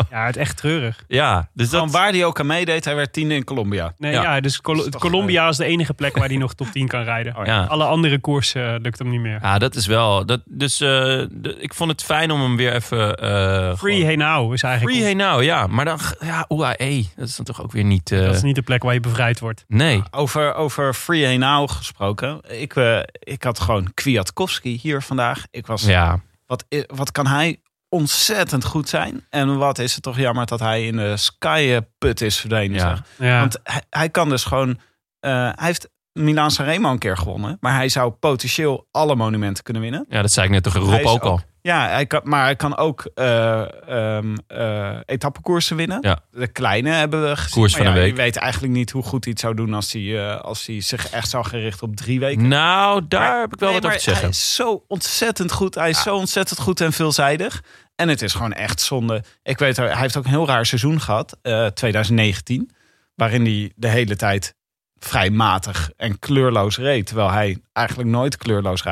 ja, 0.10 0.26
het 0.26 0.36
is 0.36 0.42
echt 0.42 0.56
treurig. 0.56 1.04
Ja, 1.08 1.48
dus 1.54 1.68
Van 1.68 1.78
dat... 1.80 1.90
waar 1.90 2.10
hij 2.10 2.24
ook 2.24 2.40
aan 2.40 2.46
meedeed, 2.46 2.84
hij 2.84 2.94
werd 2.96 3.12
tiende 3.12 3.34
in 3.34 3.44
Colombia. 3.44 3.94
Nee, 3.98 4.12
Ja. 4.12 4.22
ja. 4.22 4.40
dus 4.40 4.60
Col- 4.60 4.84
is 4.86 4.88
Colombia 4.98 5.48
is 5.48 5.56
de 5.56 5.64
enige 5.64 5.94
plek 5.94 6.16
waar 6.16 6.28
hij 6.28 6.36
nog 6.36 6.54
top 6.54 6.66
10 6.72 6.88
kan 6.88 7.02
rijden. 7.02 7.36
Oh, 7.42 7.46
Ja. 7.46 7.64
Alle 7.64 7.84
andere 7.84 8.18
koersen 8.18 8.74
eh, 8.74 8.80
lukt 8.80 8.98
hem 8.98 9.10
niet 9.10 9.20
meer. 9.20 9.38
Ja, 9.42 9.58
dat 9.58 9.74
is 9.74 9.86
wel. 9.86 10.26
Dat, 10.26 10.40
dus 10.44 10.80
eh, 10.80 11.20
ik 11.58 11.74
vond 11.74 11.90
het 11.90 12.02
fijn 12.02 12.30
om 12.30 12.40
hem 12.42 12.56
weer 12.56 12.72
even. 12.74 13.16
eh, 13.16 13.76
Free 13.76 13.94
gewoon- 13.94 14.06
Hey 14.06 14.16
Now 14.16 14.52
is 14.52 14.62
eigenlijk... 14.62 14.96
Free 14.96 15.04
hey 15.06 15.14
now, 15.26 15.42
ja. 15.42 15.66
Maar 15.66 15.84
dan, 15.84 15.98
ja, 16.20 16.44
UAE, 16.48 17.04
dat 17.16 17.28
is 17.28 17.36
dan 17.36 17.44
toch 17.44 17.62
ook 17.62 17.72
weer 17.72 17.84
niet. 17.84 18.10
eh, 18.12 18.18
Dat 18.24 18.34
is 18.34 18.42
niet 18.42 18.54
de 18.54 18.62
plek 18.62 18.82
waar 18.82 18.94
je 18.94 19.00
bevrijd 19.00 19.40
wordt. 19.40 19.64
Nee. 19.68 20.02
Over, 20.10 20.54
over 20.54 20.94
Free 20.94 21.24
Henao 21.24 21.66
gesproken. 21.66 22.40
Ik, 22.48 22.76
eh, 22.76 22.98
ik 23.12 23.42
had 23.42 23.60
gewoon 23.60 23.90
Kwiatkowski 23.94 24.78
hier 24.82 25.02
vandaag. 25.02 25.44
Ik 25.50 25.66
was, 25.66 25.82
Ja, 25.84 26.20
wat, 26.46 26.64
wat 26.86 27.12
kan 27.12 27.26
hij 27.26 27.60
ontzettend 27.92 28.64
goed 28.64 28.88
zijn. 28.88 29.26
En 29.30 29.58
wat 29.58 29.78
is 29.78 29.94
het 29.94 30.02
toch 30.02 30.16
jammer 30.18 30.46
dat 30.46 30.60
hij 30.60 30.86
in 30.86 30.96
de 30.96 31.16
Sky-put 31.16 32.20
is 32.20 32.38
verdwenen. 32.38 32.76
Ja. 32.76 32.88
zeg. 32.88 33.02
Ja. 33.28 33.40
Want 33.40 33.58
hij, 33.62 33.82
hij 33.90 34.08
kan 34.08 34.28
dus 34.28 34.44
gewoon... 34.44 34.78
eh, 35.20 35.30
hij 35.32 35.66
heeft 35.66 35.88
Milaan 36.12 36.50
Sanremo 36.50 36.90
een 36.90 36.98
keer 36.98 37.16
gewonnen. 37.16 37.56
Maar 37.60 37.74
hij 37.74 37.88
zou 37.88 38.10
potentieel 38.10 38.86
alle 38.90 39.14
monumenten 39.16 39.64
kunnen 39.64 39.82
winnen. 39.82 40.06
ja, 40.08 40.22
dat 40.22 40.32
zei 40.32 40.46
ik 40.46 40.52
net 40.52 40.62
toch 40.62 40.72
Hij 40.72 40.82
Rob 40.82 41.06
ook 41.06 41.22
al. 41.22 41.40
Ja, 41.62 41.88
hij 41.88 42.06
kan, 42.06 42.20
maar 42.24 42.42
hij 42.44 42.56
kan 42.56 42.76
ook 42.76 43.10
eh 43.14 43.60
ehm 43.88 44.36
eh, 44.46 44.96
etappekoersen 45.04 45.76
winnen. 45.76 45.98
Ja. 46.00 46.18
De 46.30 46.46
kleine 46.46 46.90
hebben 46.90 47.22
we 47.28 47.36
gezien. 47.36 47.50
Koers 47.50 47.74
van 47.76 47.82
ja, 47.84 47.90
een 47.90 47.96
Je 47.96 48.02
week. 48.02 48.16
weet 48.16 48.36
eigenlijk 48.36 48.72
niet 48.72 48.90
hoe 48.90 49.02
goed 49.02 49.24
hij 49.24 49.32
het 49.32 49.40
zou 49.42 49.54
doen 49.54 49.74
als 49.74 49.92
hij, 49.92 50.28
eh, 50.30 50.40
als 50.40 50.66
hij 50.66 50.80
zich 50.80 51.10
echt 51.10 51.30
zou 51.30 51.44
gaan 51.44 51.60
richten 51.60 51.86
op 51.88 51.96
drie 51.96 52.20
weken. 52.20 52.48
Nou, 52.48 53.02
daar 53.08 53.20
Maar- 53.30 53.40
heb 53.40 53.52
ik 53.52 53.58
wel 53.60 53.70
nee, 53.70 53.80
wat 53.80 53.86
over 53.86 53.98
te 53.98 54.04
zeggen. 54.04 54.22
Hij 54.24 54.32
is 54.32 54.54
zo 54.54 54.84
ontzettend 54.88 55.52
goed. 55.52 55.74
Hij 55.74 55.90
is 55.90 56.02
zo 56.02 56.16
ontzettend 56.16 56.60
goed 56.60 56.80
en 56.80 56.92
veelzijdig. 56.92 57.62
En 57.96 58.08
het 58.08 58.22
is 58.22 58.32
gewoon 58.32 58.52
echt 58.52 58.80
zonde. 58.80 59.22
Ik 59.42 59.58
weet, 59.58 59.76
hij 59.76 59.96
heeft 59.96 60.16
ook 60.16 60.24
een 60.24 60.30
heel 60.30 60.46
raar 60.46 60.66
seizoen 60.66 61.00
gehad, 61.00 61.38
eh, 61.42 61.66
2019. 61.66 62.70
Waarin 63.14 63.44
hij 63.44 63.72
de 63.76 63.88
hele 63.88 64.16
tijd 64.16 64.54
vrij 64.98 65.30
matig 65.30 65.90
en 65.96 66.18
kleurloos 66.18 66.76
reed. 66.76 67.06
Terwijl 67.06 67.30
hij 67.30 67.58
eigenlijk 67.72 68.08
nooit 68.08 68.36
kleurloos 68.36 68.82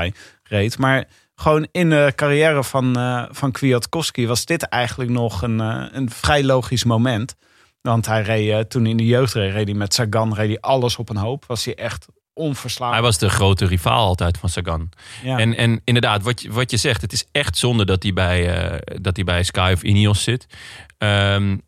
reed. 0.43 0.79
Maar 0.79 1.09
gewoon 1.35 1.67
in 1.73 1.91
de 1.91 2.13
carrière 2.17 2.65
van, 2.65 2.97
eh 2.97 3.25
van 3.31 3.51
Kwiatkowski 3.53 4.27
was 4.27 4.45
dit 4.45 4.63
eigenlijk 4.63 5.11
nog 5.11 5.43
een, 5.43 5.61
eh, 5.61 5.85
een 5.91 6.11
vrij 6.11 6.45
logisch 6.45 6.85
moment. 6.85 7.35
Want 7.81 8.07
hij 8.07 8.23
reed 8.23 8.51
eh, 8.51 8.59
toen 8.59 8.87
in 8.87 8.97
de 8.97 9.07
jeugd 9.07 9.35
reed, 9.35 9.53
reed 9.53 9.69
hij 9.69 9.77
met 9.77 9.95
Sagan 9.95 10.35
reed 10.35 10.49
hij 10.49 10.61
alles 10.61 10.97
op 10.97 11.09
een 11.09 11.17
hoop. 11.17 11.45
Was 11.47 11.65
hij 11.65 11.75
echt 11.75 12.07
onverslaanbaar. 12.41 12.99
Hij 12.99 13.07
was 13.09 13.19
de 13.19 13.29
grote 13.29 13.67
rivaal 13.67 14.07
altijd 14.07 14.39
van 14.39 14.49
Sagan. 14.49 14.89
Ja. 15.23 15.39
En, 15.39 15.57
en 15.57 15.81
inderdaad, 15.85 16.23
wat 16.23 16.43
je, 16.43 16.53
wat 16.53 16.71
je 16.71 16.77
zegt, 16.77 17.01
het 17.01 17.13
is 17.13 17.25
echt 17.33 17.57
zonde 17.57 17.85
dat 17.85 18.03
hij 18.03 18.13
bij, 18.13 18.57
eh, 18.71 18.79
dat 19.03 19.17
hij 19.17 19.25
bij 19.25 19.43
Sky 19.43 19.71
of 19.75 19.83
Ineos 19.83 20.23
zit. 20.23 20.47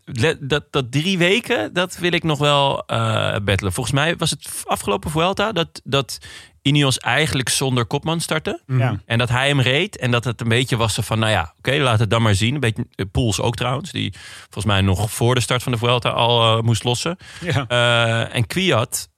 Let- 0.05 0.39
dat, 0.41 0.65
dat 0.71 0.93
drie 0.93 1.19
weken, 1.19 1.73
dat 1.73 1.97
wil 1.97 2.13
ik 2.13 2.23
nog 2.23 2.39
wel 2.39 2.83
eh 2.87 3.37
battelen. 3.45 3.73
Volgens 3.73 3.95
mij 3.95 4.17
was 4.17 4.31
het 4.31 4.63
afgelopen 4.65 5.11
Vuelta 5.11 5.53
dat, 5.53 5.81
dat 5.85 6.19
Ineos 6.63 6.99
eigenlijk 6.99 7.49
zonder 7.49 7.85
kopman 7.87 8.21
startte. 8.21 8.63
ja. 8.67 9.01
En 9.07 9.19
dat 9.19 9.29
hij 9.29 9.49
hem 9.49 9.61
reed. 9.61 9.97
En 9.99 10.11
dat 10.11 10.25
het 10.25 10.41
een 10.41 10.49
beetje 10.49 10.77
was 10.77 10.99
van, 11.01 11.19
nou 11.19 11.33
ja, 11.33 11.55
oké, 11.59 11.77
laat 11.77 11.99
het 11.99 12.11
dan 12.11 12.23
maar 12.23 12.35
zien. 12.35 12.55
Een 12.55 12.61
beetje 12.61 12.87
eh, 12.95 13.07
Poels 13.13 13.41
ook 13.41 13.57
trouwens. 13.57 13.91
Die 13.93 14.13
volgens 14.43 14.65
mij 14.65 14.81
nog 14.81 15.11
voor 15.11 15.35
de 15.35 15.41
start 15.41 15.63
van 15.63 15.73
de 15.73 15.79
Vuelta 15.79 16.09
al 16.09 16.63
moest 16.63 16.85
lossen. 16.85 17.17
Ja. 17.41 17.67
En 18.29 18.47
Kwiat, 18.47 19.09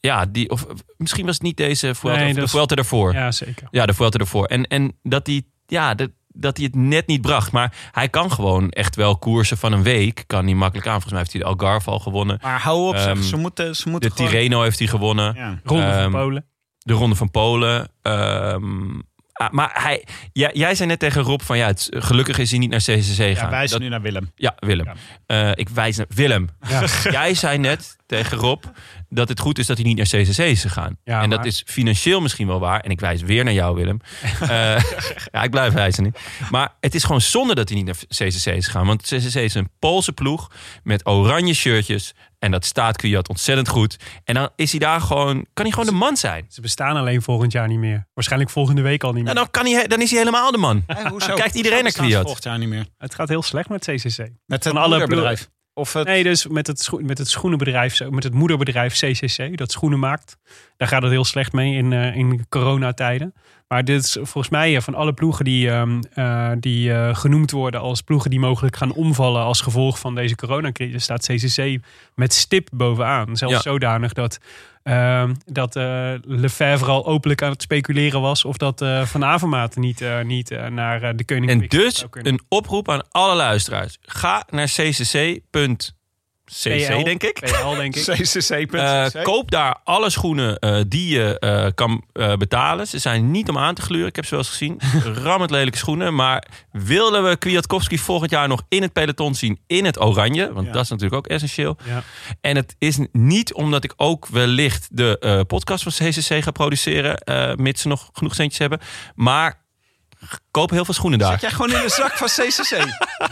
ja, 0.00 0.26
die, 0.26 0.50
of 0.50 0.66
misschien 0.96 1.24
was 1.26 1.34
het 1.34 1.42
niet 1.42 1.56
deze 1.56 1.94
Vuelta, 1.94 2.18
Nee, 2.20 2.28
of 2.30 2.34
de 2.36 2.48
Vuelta 2.48 2.74
ervoor. 2.74 3.12
Ja, 3.12 3.20
Ja, 3.20 3.32
zeker. 3.32 3.68
de 3.70 3.94
Vuelta 3.94 4.18
ervoor. 4.18 4.44
En, 4.46 4.66
en 4.66 4.98
dat 5.02 5.26
hij, 5.26 5.42
ja, 5.66 5.94
dat, 5.94 6.10
dat 6.28 6.56
hij 6.56 6.66
het 6.66 6.74
net 6.74 7.06
niet 7.06 7.20
bracht. 7.20 7.52
Maar 7.52 7.74
hij 7.92 8.08
kan 8.08 8.32
gewoon 8.32 8.70
echt 8.70 8.96
wel 8.96 9.18
koersen 9.18 9.56
van 9.58 9.72
een 9.72 9.82
week. 9.82 10.24
Kan 10.26 10.44
hij 10.44 10.54
makkelijk 10.54 10.86
aan. 10.86 10.92
Volgens 10.92 11.12
mij 11.12 11.20
heeft 11.20 11.32
hij 11.32 11.42
de 11.42 11.48
Algarve 11.48 11.90
al 11.90 11.98
gewonnen. 11.98 12.38
Maar 12.42 12.60
hou 12.60 12.88
op, 12.88 12.96
zeg. 12.96 13.06
Ehm, 13.06 13.22
ze 13.22 13.36
moeten, 13.36 13.76
ze 13.76 13.88
moeten 13.88 14.08
De 14.10 14.16
gewoon... 14.16 14.30
Tirreno 14.30 14.62
heeft 14.62 14.78
hij 14.78 14.88
gewonnen. 14.88 15.34
Ja. 15.34 15.60
Ronde 15.64 15.84
Ehm, 15.86 16.02
van 16.02 16.10
Polen. 16.20 16.46
De 16.78 16.92
Ronde 16.92 17.14
van 17.16 17.30
Polen. 17.30 17.88
Ehm, 18.02 18.98
ah, 19.32 19.50
maar 19.50 19.70
hij, 19.72 20.04
jij, 20.32 20.50
jij 20.52 20.74
zei 20.74 20.88
net 20.88 20.98
tegen 20.98 21.22
Rob 21.22 21.40
van 21.40 21.58
ja, 21.58 21.66
het, 21.66 21.86
gelukkig 21.90 22.38
is 22.38 22.50
hij 22.50 22.58
niet 22.58 22.70
naar 22.70 22.80
CCC 22.80 23.16
Ja, 23.18 23.34
gaan. 23.34 23.50
wijs 23.50 23.70
Dat- 23.70 23.80
nu 23.80 23.88
naar 23.88 24.02
Willem. 24.02 24.30
ja, 24.34 24.54
Willem. 24.58 24.86
Eh, 25.26 25.50
ik 25.54 25.68
wijs 25.68 25.96
naar 25.96 26.06
Willem. 26.14 26.48
Ja. 26.68 26.84
Jij 27.10 27.34
zei 27.34 27.58
net, 27.58 27.96
tegen 28.10 28.38
Rob 28.38 28.64
dat 29.08 29.28
het 29.28 29.40
goed 29.40 29.58
is 29.58 29.66
dat 29.66 29.76
hij 29.76 29.86
niet 29.86 29.96
naar 29.96 30.06
CCC 30.06 30.38
is 30.38 30.60
gegaan. 30.62 30.96
Ja, 31.04 31.22
en 31.22 31.30
dat 31.30 31.38
maar- 31.38 31.46
is 31.48 31.62
financieel 31.66 32.20
misschien 32.20 32.46
wel 32.46 32.60
waar. 32.60 32.80
En 32.80 32.90
ik 32.90 33.00
wijs 33.00 33.22
weer 33.22 33.44
naar 33.44 33.52
jou, 33.52 33.74
Willem. 33.76 34.00
Eh, 34.40 34.48
ja, 35.32 35.42
ik 35.42 35.50
blijf 35.50 35.72
wijzen. 35.72 36.02
nu. 36.02 36.12
Maar 36.50 36.74
het 36.80 36.94
is 36.94 37.04
gewoon 37.04 37.20
zonde 37.20 37.54
dat 37.54 37.68
hij 37.68 37.78
niet 37.78 37.86
naar 37.86 37.96
CCC 38.08 38.46
is 38.46 38.66
gegaan. 38.66 38.86
Want 38.86 39.02
CCC 39.02 39.34
is 39.34 39.54
een 39.54 39.68
Poolse 39.78 40.12
ploeg 40.12 40.50
met 40.82 41.06
oranje 41.06 41.54
shirtjes. 41.54 42.14
En 42.38 42.50
dat 42.50 42.64
staat 42.64 42.96
Kwiat 42.96 43.28
ontzettend 43.28 43.68
goed. 43.68 43.96
En 44.24 44.34
dan 44.34 44.48
is 44.56 44.70
hij 44.70 44.80
daar 44.80 45.00
gewoon, 45.00 45.46
kan 45.52 45.64
hij 45.64 45.74
gewoon 45.74 45.88
de 45.88 45.94
man 45.98 46.16
zijn. 46.16 46.46
Ze 46.48 46.60
bestaan 46.60 46.96
alleen 46.96 47.22
volgend 47.22 47.52
jaar 47.52 47.68
niet 47.68 47.78
meer. 47.78 48.06
Waarschijnlijk 48.14 48.50
volgende 48.50 48.82
week 48.82 49.04
al 49.04 49.12
niet 49.12 49.20
meer. 49.20 49.30
En 49.30 49.36
dan, 49.36 49.50
kan 49.50 49.66
hij, 49.66 49.86
dan 49.86 50.00
is 50.00 50.10
hij 50.10 50.18
helemaal 50.18 50.52
de 50.52 50.58
man. 50.58 50.84
Hoezo? 51.08 51.26
Dan 51.26 51.36
kijkt 51.36 51.54
iedereen 51.54 51.82
naar 51.82 51.92
Kwiat. 51.92 52.22
volgend 52.22 52.44
jaar 52.44 52.58
niet 52.58 52.68
meer. 52.68 52.86
Het 52.98 53.14
gaat 53.14 53.28
heel 53.28 53.42
slecht 53.42 53.68
met 53.68 53.84
CCC. 53.84 54.18
Met 54.18 54.30
het 54.46 54.62
Van 54.62 54.76
alle 54.76 54.98
moederbedrijf. 54.98 55.48
Of 55.74 55.92
het... 55.92 56.06
Nee, 56.06 56.22
dus 56.22 56.46
met 56.46 56.66
het, 56.66 56.90
met 57.00 57.18
het 57.18 57.28
schoenenbedrijf, 57.28 58.10
met 58.10 58.24
het 58.24 58.34
moederbedrijf 58.34 58.94
CCC, 58.94 59.56
dat 59.56 59.72
schoenen 59.72 59.98
maakt. 59.98 60.36
Daar 60.76 60.88
gaat 60.88 61.02
het 61.02 61.10
heel 61.10 61.24
slecht 61.24 61.52
mee 61.52 61.74
in, 61.74 61.92
eh, 61.92 62.16
in 62.16 62.46
coronatijden. 62.48 63.34
Maar 63.68 63.84
dit 63.84 64.04
is 64.04 64.12
volgens 64.12 64.48
mij 64.48 64.76
eh, 64.76 64.82
van 64.82 64.94
alle 64.94 65.12
ploegen 65.12 65.44
die, 65.44 65.70
ehm, 65.70 66.00
eh, 66.14 66.50
die 66.60 67.14
genoemd 67.14 67.50
worden 67.50 67.80
als 67.80 68.00
ploegen 68.02 68.30
die 68.30 68.40
mogelijk 68.40 68.76
gaan 68.76 68.92
omvallen 68.92 69.42
als 69.42 69.60
gevolg 69.60 69.98
van 69.98 70.14
deze 70.14 70.34
coronacrisis, 70.36 71.02
staat 71.02 71.26
CCC 71.26 71.82
met 72.14 72.32
stip 72.34 72.68
bovenaan. 72.72 73.36
Zelfs 73.36 73.54
Ja. 73.54 73.60
zodanig 73.60 74.12
dat, 74.12 74.38
ehm, 74.82 75.34
dat 75.44 75.76
eh 75.76 76.12
Lefebvre 76.22 76.90
al 76.90 77.06
openlijk 77.06 77.42
aan 77.42 77.50
het 77.50 77.62
speculeren 77.62 78.20
was 78.20 78.44
of 78.44 78.56
dat 78.56 78.80
eh 78.80 79.02
Van 79.02 79.24
Avermaat 79.24 79.76
niet, 79.76 80.00
eh, 80.00 80.20
niet 80.20 80.50
naar 80.70 81.16
de 81.16 81.24
Koning 81.24 81.50
En 81.50 81.68
dus 81.68 82.04
een 82.12 82.40
oproep 82.48 82.88
aan 82.88 83.02
alle 83.10 83.34
luisteraars. 83.34 83.98
Ga 84.00 84.46
naar 84.50 84.66
ccc.cc, 84.66 85.40
PL, 86.62 87.02
denk 87.04 87.22
ik. 87.22 87.40
PL, 87.40 87.74
denk 87.76 87.96
ik. 87.96 88.02
CCC. 88.06 88.50
Eh, 88.72 89.06
koop 89.22 89.50
daar 89.50 89.76
alle 89.84 90.10
schoenen 90.10 90.58
eh, 90.58 90.80
die 90.88 91.08
je 91.18 91.38
eh, 91.38 91.66
kan 91.74 92.04
eh, 92.12 92.32
betalen. 92.36 92.86
Ze 92.86 92.98
zijn 92.98 93.30
niet 93.30 93.48
om 93.48 93.58
aan 93.58 93.74
te 93.74 93.82
gluren. 93.82 94.06
Ik 94.08 94.16
heb 94.16 94.24
ze 94.24 94.30
wel 94.30 94.38
eens 94.40 94.48
gezien. 94.50 94.80
Rammend 95.24 95.50
lelijke 95.50 95.78
schoenen. 95.78 96.14
Maar 96.14 96.44
willen 96.72 97.24
we 97.28 97.36
Kwiatkowski 97.36 97.98
volgend 97.98 98.30
jaar 98.30 98.48
nog 98.48 98.62
in 98.68 98.82
het 98.82 98.92
peloton 98.92 99.34
zien 99.34 99.58
in 99.66 99.84
het 99.84 100.00
oranje? 100.00 100.52
Want 100.52 100.66
Ja. 100.66 100.72
dat 100.72 100.82
is 100.82 100.88
natuurlijk 100.88 101.16
ook 101.16 101.26
essentieel. 101.26 101.76
Ja. 101.84 102.02
En 102.40 102.56
het 102.56 102.74
is 102.78 102.98
niet 103.12 103.54
omdat 103.54 103.84
ik 103.84 103.92
ook 103.96 104.26
wellicht 104.26 104.88
de 104.90 105.18
eh, 105.18 105.40
podcast 105.46 105.82
van 105.82 105.92
CCC 105.92 106.42
ga 106.42 106.50
produceren. 106.50 107.18
eh, 107.18 107.54
mits 107.54 107.82
ze 107.82 107.88
nog 107.88 108.10
genoeg 108.12 108.34
centjes 108.34 108.58
hebben. 108.58 108.78
Maar 109.14 109.58
koop 110.50 110.70
heel 110.70 110.84
veel 110.84 110.94
schoenen 110.94 111.18
daar. 111.18 111.32
Zit 111.32 111.40
jij 111.40 111.50
gewoon 111.50 111.72
in 111.72 111.82
de 111.82 111.88
zak 111.88 112.12
van 112.12 112.26
CCC? 112.28 112.70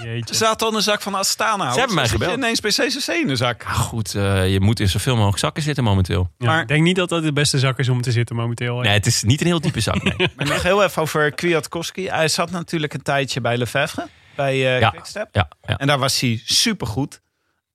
Jeetje. 0.02 0.34
Ze 0.34 0.34
zaten 0.34 0.66
al 0.66 0.72
in 0.72 0.78
de 0.78 0.84
zak 0.84 1.02
van 1.02 1.14
Astana. 1.14 1.72
Ze 1.72 1.78
hebben 1.78 1.94
mij 1.96 2.04
Zit 2.06 2.12
je 2.18 2.18
gebeld. 2.24 2.38
ineens 2.38 2.60
bij 2.60 2.70
CCC 2.70 3.06
in 3.08 3.26
de 3.26 3.36
zak. 3.36 3.62
Goed, 3.62 4.14
eh, 4.14 4.52
je 4.52 4.60
moet 4.60 4.80
in 4.80 4.88
zoveel 4.88 5.14
mogelijk 5.16 5.38
zakken 5.38 5.62
zitten 5.62 5.84
momenteel. 5.84 6.30
Ja, 6.38 6.46
Maar- 6.46 6.60
ik 6.60 6.68
denk 6.68 6.82
niet 6.82 6.96
dat 6.96 7.08
dat 7.08 7.22
de 7.22 7.32
beste 7.32 7.58
zak 7.58 7.78
is 7.78 7.88
om 7.88 8.02
te 8.02 8.12
zitten 8.12 8.36
momenteel. 8.36 8.80
Nee, 8.80 8.92
het 8.92 9.06
is 9.06 9.22
niet 9.22 9.40
een 9.40 9.46
heel 9.46 9.60
diepe 9.60 9.80
zak. 9.80 10.02
Nee. 10.02 10.28
Maar 10.36 10.46
nog 10.46 10.62
heel 10.62 10.82
even 10.84 11.02
over 11.02 11.32
Kwiatkowski. 11.32 12.08
Hij 12.08 12.28
zat 12.28 12.50
natuurlijk 12.50 12.94
een 12.94 13.02
tijdje 13.02 13.40
bij 13.40 13.56
Lefebvre. 13.56 14.08
Bij 14.36 14.52
eh 14.74 14.80
Ja. 14.80 14.90
Quickstep. 14.90 15.28
Ja, 15.32 15.48
ja. 15.66 15.76
En 15.78 15.86
daar 15.86 15.98
was 15.98 16.20
hij 16.20 16.40
supergoed. 16.44 17.20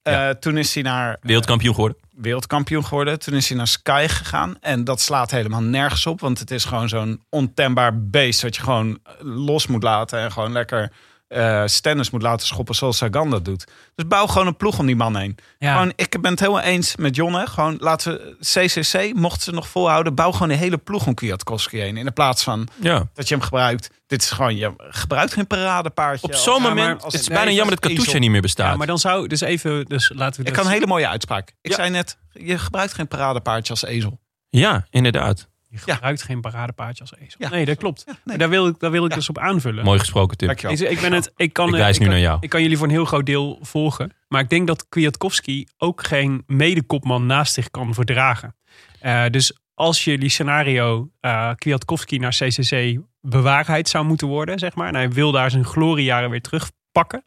Eh 0.02 0.14
Ja. 0.14 0.36
Toen 0.36 0.58
is 0.58 0.74
hij 0.74 0.84
naar 0.84 1.18
Wereldkampioen 1.22 1.74
geworden. 1.74 1.98
Wereldkampioen 2.16 2.86
geworden. 2.86 3.20
Toen 3.20 3.34
is 3.34 3.48
hij 3.48 3.58
naar 3.58 3.68
Sky 3.68 4.06
gegaan. 4.10 4.58
En 4.62 4.84
dat 4.84 5.02
slaat 5.02 5.32
helemaal 5.32 5.62
nergens 5.62 6.06
op. 6.06 6.20
Want 6.20 6.40
het 6.40 6.52
is 6.52 6.66
gewoon 6.66 6.90
zo'n 6.90 7.24
ontembaar 7.30 8.04
beest. 8.04 8.42
Dat 8.42 8.56
je 8.56 8.62
gewoon 8.62 9.00
los 9.20 9.68
moet 9.68 9.84
laten. 9.84 10.20
En 10.20 10.32
gewoon 10.32 10.52
lekker 10.52 10.92
eh 11.34 11.64
stennis 11.66 12.10
moet 12.10 12.22
laten 12.22 12.48
schoppen 12.48 12.76
zoals 12.76 12.98
Sagan 12.98 13.30
dat 13.30 13.46
doet. 13.46 13.64
Dus 13.96 14.08
bouw 14.08 14.28
gewoon 14.28 14.48
een 14.48 14.58
ploeg 14.58 14.80
om 14.80 14.86
die 14.86 14.96
man 14.96 15.18
heen. 15.18 15.38
Ja. 15.60 15.72
Gewoon, 15.74 15.94
ik 15.96 16.22
ben 16.22 16.32
het 16.32 16.40
helemaal 16.40 16.62
eens 16.62 16.96
met 16.96 17.16
John. 17.16 17.34
Hè. 17.34 17.48
Gewoon 17.48 17.78
laten 17.80 18.14
we 18.14 18.36
CCC, 18.40 19.14
mochten 19.16 19.42
ze 19.44 19.52
nog 19.52 19.68
volhouden... 19.68 20.16
bouw 20.16 20.32
gewoon 20.32 20.50
een 20.50 20.58
hele 20.58 20.78
ploeg 20.78 21.08
om 21.08 21.14
Kwiatkowski 21.14 21.80
heen. 21.80 21.98
In 21.98 22.06
de 22.06 22.12
plaats 22.12 22.44
van 22.44 22.68
Ja. 22.82 23.08
dat 23.14 23.28
je 23.28 23.34
hem 23.36 23.44
gebruikt. 23.44 23.90
Dit 24.08 24.22
is 24.22 24.32
gewoon, 24.32 24.56
je 24.56 24.74
gebruikt 24.78 25.34
geen 25.34 25.48
paradepaardje. 25.48 26.28
Op 26.28 26.34
zo'n 26.34 26.62
moment, 26.62 27.04
als- 27.04 27.14
het 27.14 27.22
is 27.22 27.28
nee, 27.28 27.38
bijna 27.38 27.52
jammer 27.52 27.80
dat 27.80 27.90
Katusha 27.92 28.18
niet 28.18 28.30
meer 28.32 28.42
bestaat. 28.42 28.72
Ja, 28.72 28.78
maar 28.78 28.88
dan 28.88 29.00
zou 29.00 29.28
dus 29.28 29.42
even, 29.42 29.86
dus 29.86 30.12
laten 30.16 30.42
we. 30.42 30.48
Ik 30.48 30.54
dus- 30.54 30.56
kan 30.58 30.66
een 30.66 30.72
hele 30.74 30.88
mooie 30.88 31.08
uitspraak. 31.08 31.54
Ik 31.62 31.70
Ja. 31.72 31.76
zei 31.76 31.90
net, 31.90 32.18
je 32.32 32.58
gebruikt 32.58 32.94
geen 32.94 33.08
paradepaardje 33.08 33.74
als 33.74 33.84
ezel. 33.86 34.20
Ja, 34.50 34.88
inderdaad. 34.90 35.48
Je 35.74 35.92
gebruikt 35.92 36.24
geen 36.24 36.42
paradepaardje 36.42 37.02
als 37.02 37.14
ezel. 37.16 37.36
Ja. 37.38 37.50
Nee, 37.50 37.66
dat 37.66 37.78
klopt. 37.78 38.06
nee. 38.24 38.38
Daar 38.38 38.50
wil 38.50 38.68
ik, 38.68 38.80
daar 38.80 38.92
wil 38.92 39.06
ik 39.06 39.14
dus 39.14 39.30
op 39.30 39.38
aanvullen. 39.38 39.84
Mooi 39.84 40.00
gesproken, 40.00 40.38
Tim. 40.38 40.48
Dankjewel. 40.48 40.92
Ik, 40.92 41.00
ben 41.02 41.12
het, 41.14 41.32
ik 41.36 41.54
kan, 41.54 41.68
Ik 41.68 41.74
wijs 41.76 41.98
nu 41.98 42.04
kan- 42.06 42.14
naar 42.14 42.24
jou. 42.24 42.38
Ik 42.42 42.50
kan 42.50 42.62
jullie 42.62 42.78
voor 42.78 42.88
een 42.88 42.94
heel 42.94 43.06
groot 43.06 43.26
deel 43.26 43.60
volgen. 43.62 44.12
Maar 44.28 44.42
ik 44.42 44.50
denk 44.50 44.68
dat 44.68 44.90
Kwiatkowski 44.90 45.68
ook 45.78 46.04
geen 46.04 46.44
medekopman 46.48 47.26
naast 47.26 47.54
zich 47.54 47.70
kan 47.72 47.94
verdragen. 47.94 48.56
Eh, 49.00 49.26
dus 49.30 49.58
als 49.74 50.04
jullie 50.04 50.30
scenario 50.30 51.10
eh 51.20 51.52
Kwiatkowski 51.56 52.18
naar 52.18 52.32
CCC 52.40 53.00
bewaarheid 53.22 53.90
zou 53.90 54.06
moeten 54.06 54.28
worden, 54.28 54.60
zeg 54.60 54.76
maar. 54.76 54.88
En 54.88 54.96
hij 54.96 55.10
wil 55.10 55.32
daar 55.32 55.52
zijn 55.52 55.66
gloriejaren 55.66 56.30
weer 56.30 56.42
terugpakken. 56.42 57.24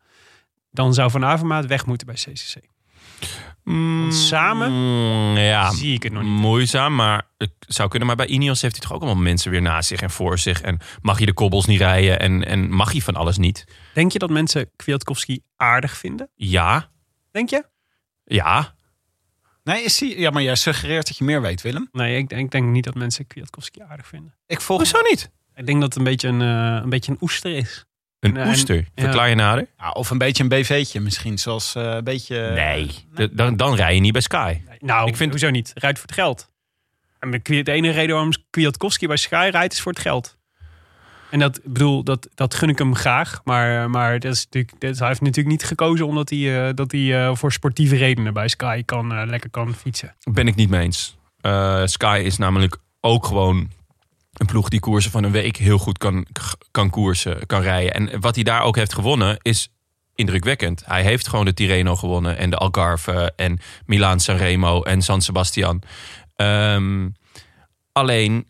Dan 0.70 0.94
zou 0.94 1.10
Van 1.10 1.24
Avermaat 1.24 1.66
weg 1.66 1.86
moeten 1.86 2.06
bij 2.06 2.16
CCC. 2.16 2.56
Mm, 3.70 4.10
samen 4.10 4.72
ja, 5.40 5.70
zie 5.70 5.94
ik 5.94 6.02
het 6.02 6.12
nog 6.12 6.22
niet. 6.22 6.32
moeizaam. 6.32 6.94
Maar 6.94 7.22
het 7.38 7.50
zou 7.58 7.88
kunnen. 7.88 8.08
Maar 8.08 8.16
bij 8.16 8.26
Ineos 8.26 8.62
heeft 8.62 8.74
hij 8.74 8.82
toch 8.84 8.92
ook 8.92 9.02
allemaal 9.02 9.22
mensen 9.22 9.50
weer 9.50 9.62
naast 9.62 9.88
zich 9.88 10.00
en 10.00 10.10
voor 10.10 10.38
zich. 10.38 10.60
En 10.60 10.78
mag 11.00 11.18
je 11.18 11.26
de 11.26 11.32
kobbels 11.32 11.66
niet 11.66 11.80
rijden 11.80 12.18
en, 12.20 12.44
en 12.44 12.70
mag 12.70 12.92
hij 12.92 13.00
van 13.00 13.14
alles 13.14 13.38
niet? 13.38 13.64
Denk 13.94 14.12
je 14.12 14.18
dat 14.18 14.30
mensen 14.30 14.70
Kwiatkowski 14.76 15.40
aardig 15.56 15.96
vinden? 15.96 16.30
Ja, 16.34 16.90
Denk 17.30 17.50
je? 17.50 17.64
ja. 18.24 18.74
Nee, 19.64 19.82
is 19.84 19.98
die, 19.98 20.20
ja, 20.20 20.30
maar 20.30 20.42
jij 20.42 20.54
suggereert 20.54 21.06
dat 21.06 21.16
je 21.16 21.24
meer 21.24 21.42
weet, 21.42 21.62
Willem. 21.62 21.88
Nee, 21.92 22.16
ik 22.16 22.28
denk, 22.28 22.42
ik 22.44 22.50
denk 22.50 22.66
niet 22.66 22.84
dat 22.84 22.94
mensen 22.94 23.26
Kwiatkowski 23.26 23.82
aardig 23.88 24.06
vinden. 24.06 24.34
Ik 24.46 24.60
volg 24.60 24.78
Hoezo 24.78 25.00
niet? 25.10 25.30
Ik 25.54 25.66
denk 25.66 25.80
dat 25.80 25.88
het 25.88 25.98
een 25.98 26.04
beetje 26.04 26.28
een, 26.28 26.40
eh, 26.42 26.82
een, 26.82 26.88
beetje 26.90 27.12
een 27.12 27.18
oester 27.20 27.56
is. 27.56 27.84
Een 28.20 28.32
Nee, 28.32 28.46
oester. 28.46 28.86
Verklaar 28.94 29.28
je 29.28 29.34
nader? 29.34 29.66
Ja, 29.78 29.90
of 29.90 30.10
een 30.10 30.18
beetje 30.18 30.42
een 30.42 30.48
BV'tje 30.48 31.00
misschien. 31.00 31.38
Zoals 31.38 31.74
eh, 31.74 31.82
een 31.94 32.04
beetje... 32.04 32.50
Nee, 32.54 32.90
de- 33.14 33.34
dan, 33.34 33.56
dan 33.56 33.74
rij 33.74 33.94
je 33.94 34.00
niet 34.00 34.12
bij 34.12 34.20
Sky. 34.20 34.60
Nou, 34.78 35.08
Ik 35.08 35.16
vind- 35.16 35.30
hoezo 35.30 35.50
niet? 35.50 35.72
Rijdt 35.74 35.98
voor 35.98 36.06
het 36.06 36.16
geld. 36.16 36.50
En 37.18 37.30
de 37.44 37.72
enige 37.72 37.94
reden 37.94 38.14
waarom 38.14 38.32
Kwiatkowski 38.50 39.06
bij 39.06 39.16
Sky 39.16 39.48
rijdt 39.52 39.72
is 39.72 39.80
voor 39.80 39.92
het 39.92 40.00
geld. 40.00 40.36
En 41.30 41.38
dat 41.38 41.60
bedoel, 41.64 42.02
dat, 42.04 42.28
dat 42.34 42.54
gun 42.54 42.68
ik 42.68 42.78
hem 42.78 42.94
graag. 42.94 43.40
Maar, 43.44 43.90
maar 43.90 44.18
dat 44.20 44.32
is 44.32 44.44
natuurlijk, 44.44 44.80
dat, 44.80 44.98
hij 44.98 45.08
heeft 45.08 45.20
natuurlijk 45.20 45.48
niet 45.48 45.64
gekozen 45.64 46.06
omdat 46.06 46.30
hij, 46.30 46.68
eh, 46.68 46.74
dat 46.74 46.92
hij 46.92 47.26
eh, 47.26 47.34
voor 47.34 47.52
sportieve 47.52 47.96
redenen 47.96 48.32
bij 48.32 48.48
Sky 48.48 48.82
kan, 48.84 49.12
eh, 49.14 49.26
lekker 49.26 49.50
kan 49.50 49.74
fietsen. 49.74 50.14
Ben 50.30 50.46
ik 50.46 50.54
niet 50.54 50.68
mee 50.70 50.82
eens. 50.82 51.16
Eh, 51.40 51.82
Sky 51.84 52.20
is 52.24 52.36
namelijk 52.36 52.76
ook 53.00 53.26
gewoon 53.26 53.70
een 54.36 54.46
ploeg 54.46 54.68
die 54.68 54.80
koersen 54.80 55.10
van 55.10 55.24
een 55.24 55.30
week 55.30 55.56
heel 55.56 55.78
goed 55.78 55.98
kan, 55.98 56.26
kan 56.70 56.90
koersen, 56.90 57.46
kan 57.46 57.60
rijden. 57.60 57.94
En 57.94 58.20
wat 58.20 58.34
hij 58.34 58.44
daar 58.44 58.62
ook 58.62 58.76
heeft 58.76 58.94
gewonnen 58.94 59.38
is 59.42 59.68
indrukwekkend. 60.14 60.82
Hij 60.84 61.02
heeft 61.02 61.28
gewoon 61.28 61.44
de 61.44 61.54
Tirreno 61.54 61.96
gewonnen 61.96 62.36
en 62.36 62.50
de 62.50 62.56
Algarve 62.56 63.32
en 63.36 63.58
Milaan 63.86 64.20
Sanremo 64.20 64.82
en 64.82 65.02
San 65.02 65.22
Sebastian. 65.22 65.82
Ehm, 66.36 67.08
alleen, 67.92 68.46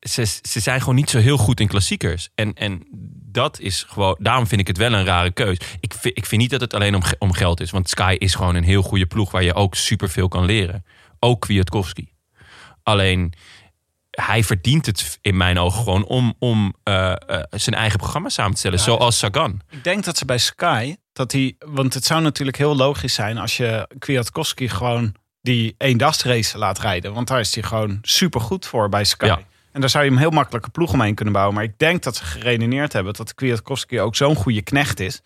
ze, 0.00 0.24
ze 0.42 0.60
zijn 0.60 0.80
gewoon 0.80 0.94
niet 0.94 1.10
zo 1.10 1.18
heel 1.18 1.36
goed 1.36 1.60
in 1.60 1.68
klassiekers. 1.68 2.28
En, 2.34 2.54
en 2.54 2.86
dat 3.32 3.60
is 3.60 3.84
gewoon, 3.88 4.16
daarom 4.18 4.46
vind 4.46 4.60
ik 4.60 4.66
het 4.66 4.76
wel 4.76 4.92
een 4.92 5.04
rare 5.04 5.30
keus. 5.30 5.58
Ik 5.80 5.94
vind, 5.94 6.16
ik 6.16 6.26
vind 6.26 6.40
niet 6.40 6.50
dat 6.50 6.60
het 6.60 6.74
alleen 6.74 6.94
om, 6.94 7.02
om 7.18 7.32
geld 7.32 7.60
is. 7.60 7.70
Want 7.70 7.88
Sky 7.88 8.16
is 8.18 8.34
gewoon 8.34 8.54
een 8.54 8.64
heel 8.64 8.82
goede 8.82 9.06
ploeg 9.06 9.30
waar 9.30 9.42
je 9.42 9.54
ook 9.54 9.74
superveel 9.74 10.28
kan 10.28 10.44
leren. 10.44 10.84
Ook 11.18 11.40
Kwiatkowski. 11.40 12.12
Alleen, 12.82 13.32
hij 14.10 14.44
verdient 14.44 14.86
het 14.86 15.18
in 15.20 15.36
mijn 15.36 15.58
ogen 15.58 15.82
gewoon 15.82 16.04
om, 16.04 16.34
om 16.38 16.74
eh, 16.82 17.10
eh, 17.10 17.42
zijn 17.50 17.76
eigen 17.76 17.98
programma 17.98 18.28
samen 18.28 18.52
te 18.52 18.58
stellen. 18.58 18.78
zoals 18.78 19.18
Sagan. 19.18 19.60
Ik 19.70 19.84
denk 19.84 20.04
dat 20.04 20.18
ze 20.18 20.24
bij 20.24 20.38
Sky, 20.38 20.96
dat 21.12 21.32
hij, 21.32 21.56
want 21.58 21.94
het 21.94 22.04
zou 22.04 22.22
natuurlijk 22.22 22.56
heel 22.56 22.76
logisch 22.76 23.14
zijn 23.14 23.38
als 23.38 23.56
je 23.56 23.88
Kwiatkowski 23.98 24.68
gewoon 24.68 25.14
die 25.42 25.74
eendagsrace 25.78 26.58
laat 26.58 26.78
rijden. 26.78 27.12
Want 27.12 27.28
daar 27.28 27.40
is 27.40 27.54
hij 27.54 27.62
gewoon 27.62 27.98
super 28.02 28.40
goed 28.40 28.66
voor 28.66 28.88
bij 28.88 29.04
Sky. 29.04 29.26
Ja. 29.26 29.40
En 29.72 29.80
daar 29.80 29.90
zou 29.90 30.04
je 30.04 30.10
hem 30.10 30.18
heel 30.18 30.30
makkelijk 30.30 30.64
een 30.64 30.70
ploeg 30.70 30.92
omheen 30.92 31.14
kunnen 31.14 31.34
bouwen. 31.34 31.54
Maar 31.54 31.64
ik 31.64 31.78
denk 31.78 32.02
dat 32.02 32.16
ze 32.16 32.24
geredeneerd 32.24 32.92
hebben 32.92 33.14
dat 33.14 33.34
Kwiatkowski 33.34 34.00
ook 34.00 34.16
zo'n 34.16 34.34
goede 34.34 34.62
knecht 34.62 35.00
is. 35.00 35.20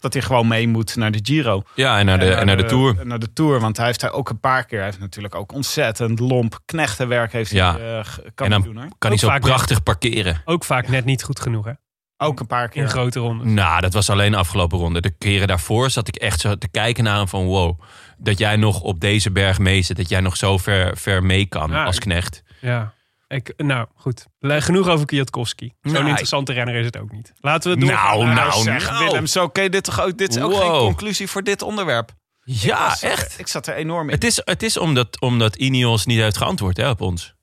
Dat 0.00 0.12
hij 0.12 0.22
gewoon 0.22 0.48
mee 0.48 0.68
moet 0.68 0.96
naar 0.96 1.10
de 1.10 1.18
Giro. 1.22 1.62
Ja, 1.74 1.98
en 1.98 2.06
naar 2.06 2.18
de, 2.18 2.30
en 2.30 2.46
naar 2.46 2.56
de 2.56 2.64
Tour. 2.64 3.06
Naar 3.06 3.18
de 3.18 3.32
Tour, 3.32 3.60
want 3.60 3.76
hij 3.76 3.86
heeft 3.86 4.00
daar 4.00 4.12
ook 4.12 4.28
een 4.28 4.40
paar 4.40 4.64
keer. 4.64 4.78
Hij 4.78 4.86
heeft 4.86 5.00
natuurlijk 5.00 5.34
ook 5.34 5.52
ontzettend 5.52 6.18
lomp 6.18 6.58
knechtenwerk 6.64 7.32
heeft 7.32 7.50
Ja. 7.50 7.76
hij, 7.78 7.98
eh, 7.98 8.04
kan 8.34 8.46
En 8.46 8.52
hij 8.52 8.62
dan 8.62 8.62
doen. 8.62 8.74
Kan 8.74 8.90
hij 8.98 9.10
Ook 9.10 9.18
zo 9.18 9.28
vaak 9.28 9.40
prachtig 9.40 9.82
parkeren. 9.82 10.42
Ook 10.44 10.64
vaak 10.64 10.88
net 10.88 11.04
niet 11.04 11.22
goed 11.22 11.40
genoeg, 11.40 11.64
hè? 11.64 11.72
Ook 12.16 12.40
een 12.40 12.46
paar 12.46 12.68
keer. 12.68 12.82
In 12.82 12.88
grote 12.88 13.18
rondes. 13.18 13.52
Nou, 13.52 13.80
dat 13.80 13.92
was 13.92 14.10
alleen 14.10 14.30
de 14.30 14.36
afgelopen 14.36 14.78
ronde. 14.78 15.00
De 15.00 15.10
keren 15.18 15.48
daarvoor 15.48 15.90
zat 15.90 16.08
ik 16.08 16.16
echt 16.16 16.40
zo 16.40 16.54
te 16.56 16.68
kijken 16.68 17.04
naar 17.04 17.16
hem 17.16 17.28
van... 17.28 17.44
wow, 17.44 17.80
dat 18.18 18.38
jij 18.38 18.56
nog 18.56 18.80
op 18.80 19.00
deze 19.00 19.30
berg 19.30 19.58
mee 19.58 19.82
zit. 19.82 19.96
Dat 19.96 20.08
jij 20.08 20.20
nog 20.20 20.36
zo 20.36 20.58
ver, 20.58 20.96
ver 20.96 21.24
mee 21.24 21.46
kan 21.46 21.70
Ja, 21.70 21.84
als 21.84 21.98
knecht. 21.98 22.42
Ja. 22.60 22.92
Ik, 23.28 23.52
nou, 23.56 23.86
goed. 23.94 24.26
Genoeg 24.40 24.88
over 24.88 25.06
Kwiatkowski. 25.06 25.72
Zo'n 25.82 26.06
interessante 26.06 26.52
renner 26.52 26.74
is 26.74 26.84
het 26.84 26.98
ook 26.98 27.12
niet. 27.12 27.32
Laten 27.40 27.70
we 27.70 27.78
doorgaan 27.78 28.18
Nou, 28.18 28.24
naar- 28.24 28.34
nou, 28.34 28.62
zeg, 28.62 28.90
nou. 28.90 29.04
Willem, 29.04 29.26
zo, 29.26 29.42
oké, 29.44 29.68
dit, 29.68 29.84
toch 29.84 30.00
ook, 30.00 30.18
dit 30.18 30.36
is 30.36 30.42
ook 30.42 30.50
Wow. 30.52 30.60
geen 30.60 30.78
conclusie 30.78 31.28
voor 31.28 31.42
dit 31.42 31.62
onderwerp. 31.62 32.12
Ja, 32.44 32.92
Ik 32.94 33.00
echt. 33.00 33.38
Ik 33.38 33.46
zat 33.46 33.66
er 33.66 33.74
enorm 33.74 34.08
in. 34.08 34.14
Het 34.14 34.24
is, 34.24 34.40
het 34.44 34.62
is 34.62 34.76
omdat, 34.76 35.20
omdat 35.20 35.56
Ineos 35.56 36.06
niet 36.06 36.18
heeft 36.20 36.36
geantwoord 36.36 36.76
hè, 36.76 36.88
op 36.90 37.00
ons. 37.00 37.34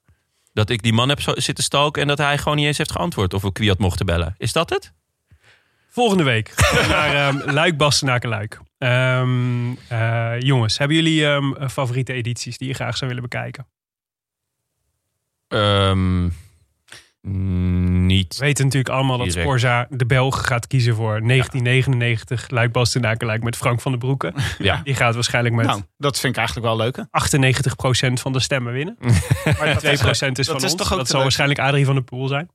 Dat 0.54 0.70
ik 0.70 0.84
die 0.84 0.94
man 0.94 1.10
heb 1.10 1.20
zitten 1.22 1.64
stalken 1.64 2.02
en 2.02 2.08
dat 2.08 2.18
hij 2.18 2.38
gewoon 2.38 2.58
niet 2.58 2.66
eens 2.66 2.78
heeft 2.78 2.92
geantwoord 2.92 3.34
of 3.34 3.42
we 3.42 3.52
Kwiat 3.52 3.78
mochten 3.78 4.06
bellen. 4.06 4.36
Is 4.38 4.54
dat 4.54 4.70
het? 4.70 4.94
Volgende 5.90 6.24
week 6.24 6.54
naar 6.88 7.16
ehm 7.36 7.52
Luik, 7.52 7.78
Bastenaken, 7.78 8.30
Luik. 8.30 8.60
Eh, 8.78 10.40
jongens, 10.40 10.78
hebben 10.78 10.98
jullie 10.98 11.26
ehm, 11.26 11.68
favoriete 11.70 12.14
edities 12.14 12.58
die 12.58 12.68
je 12.68 12.74
graag 12.74 12.98
zou 12.98 13.08
willen 13.14 13.30
bekijken? 13.30 13.68
Ehm, 15.48 16.30
niet. 18.06 18.38
We 18.38 18.46
weten 18.46 18.66
natuurlijk 18.66 18.94
allemaal 18.96 19.18
dat. 19.18 19.32
Sporza 19.32 19.88
de 19.90 20.06
Belg 20.06 20.48
gaat 20.48 20.68
kiezen 20.68 20.96
voor 20.96 21.22
1999 21.22 22.50
Luik, 22.50 22.72
Bastenaken, 22.72 23.28
Luik 23.28 23.44
met 23.44 23.56
Frank 23.56 23.82
van 23.82 23.92
den 23.92 24.00
Broeke. 24.00 24.34
Ja. 24.58 24.82
Die 24.84 24.96
gaat 24.96 25.14
waarschijnlijk 25.14 25.56
met 25.56 25.66
Nou, 25.66 25.82
dat 25.98 26.20
vind 26.20 26.34
ik 26.34 26.38
eigenlijk 26.40 26.68
wel 26.68 26.78
leuk. 26.78 26.96
hè? 26.96 27.02
98% 28.10 28.14
van 28.22 28.34
de 28.34 28.40
stemmen 28.40 28.74
winnen. 28.74 28.98
Maar 29.60 29.78
2% 29.78 29.82
is 29.82 30.00
van 30.00 30.30
dat 30.30 30.38
is 30.38 30.48
ons. 30.64 30.76
toch 30.76 30.92
ook 30.92 30.98
dat 30.98 31.06
zal 31.08 31.16
leuk? 31.16 31.22
waarschijnlijk 31.24 31.60
Adrie 31.60 31.86
van 31.86 31.94
der 31.96 32.04
Poel 32.04 32.28
zijn. 32.28 32.50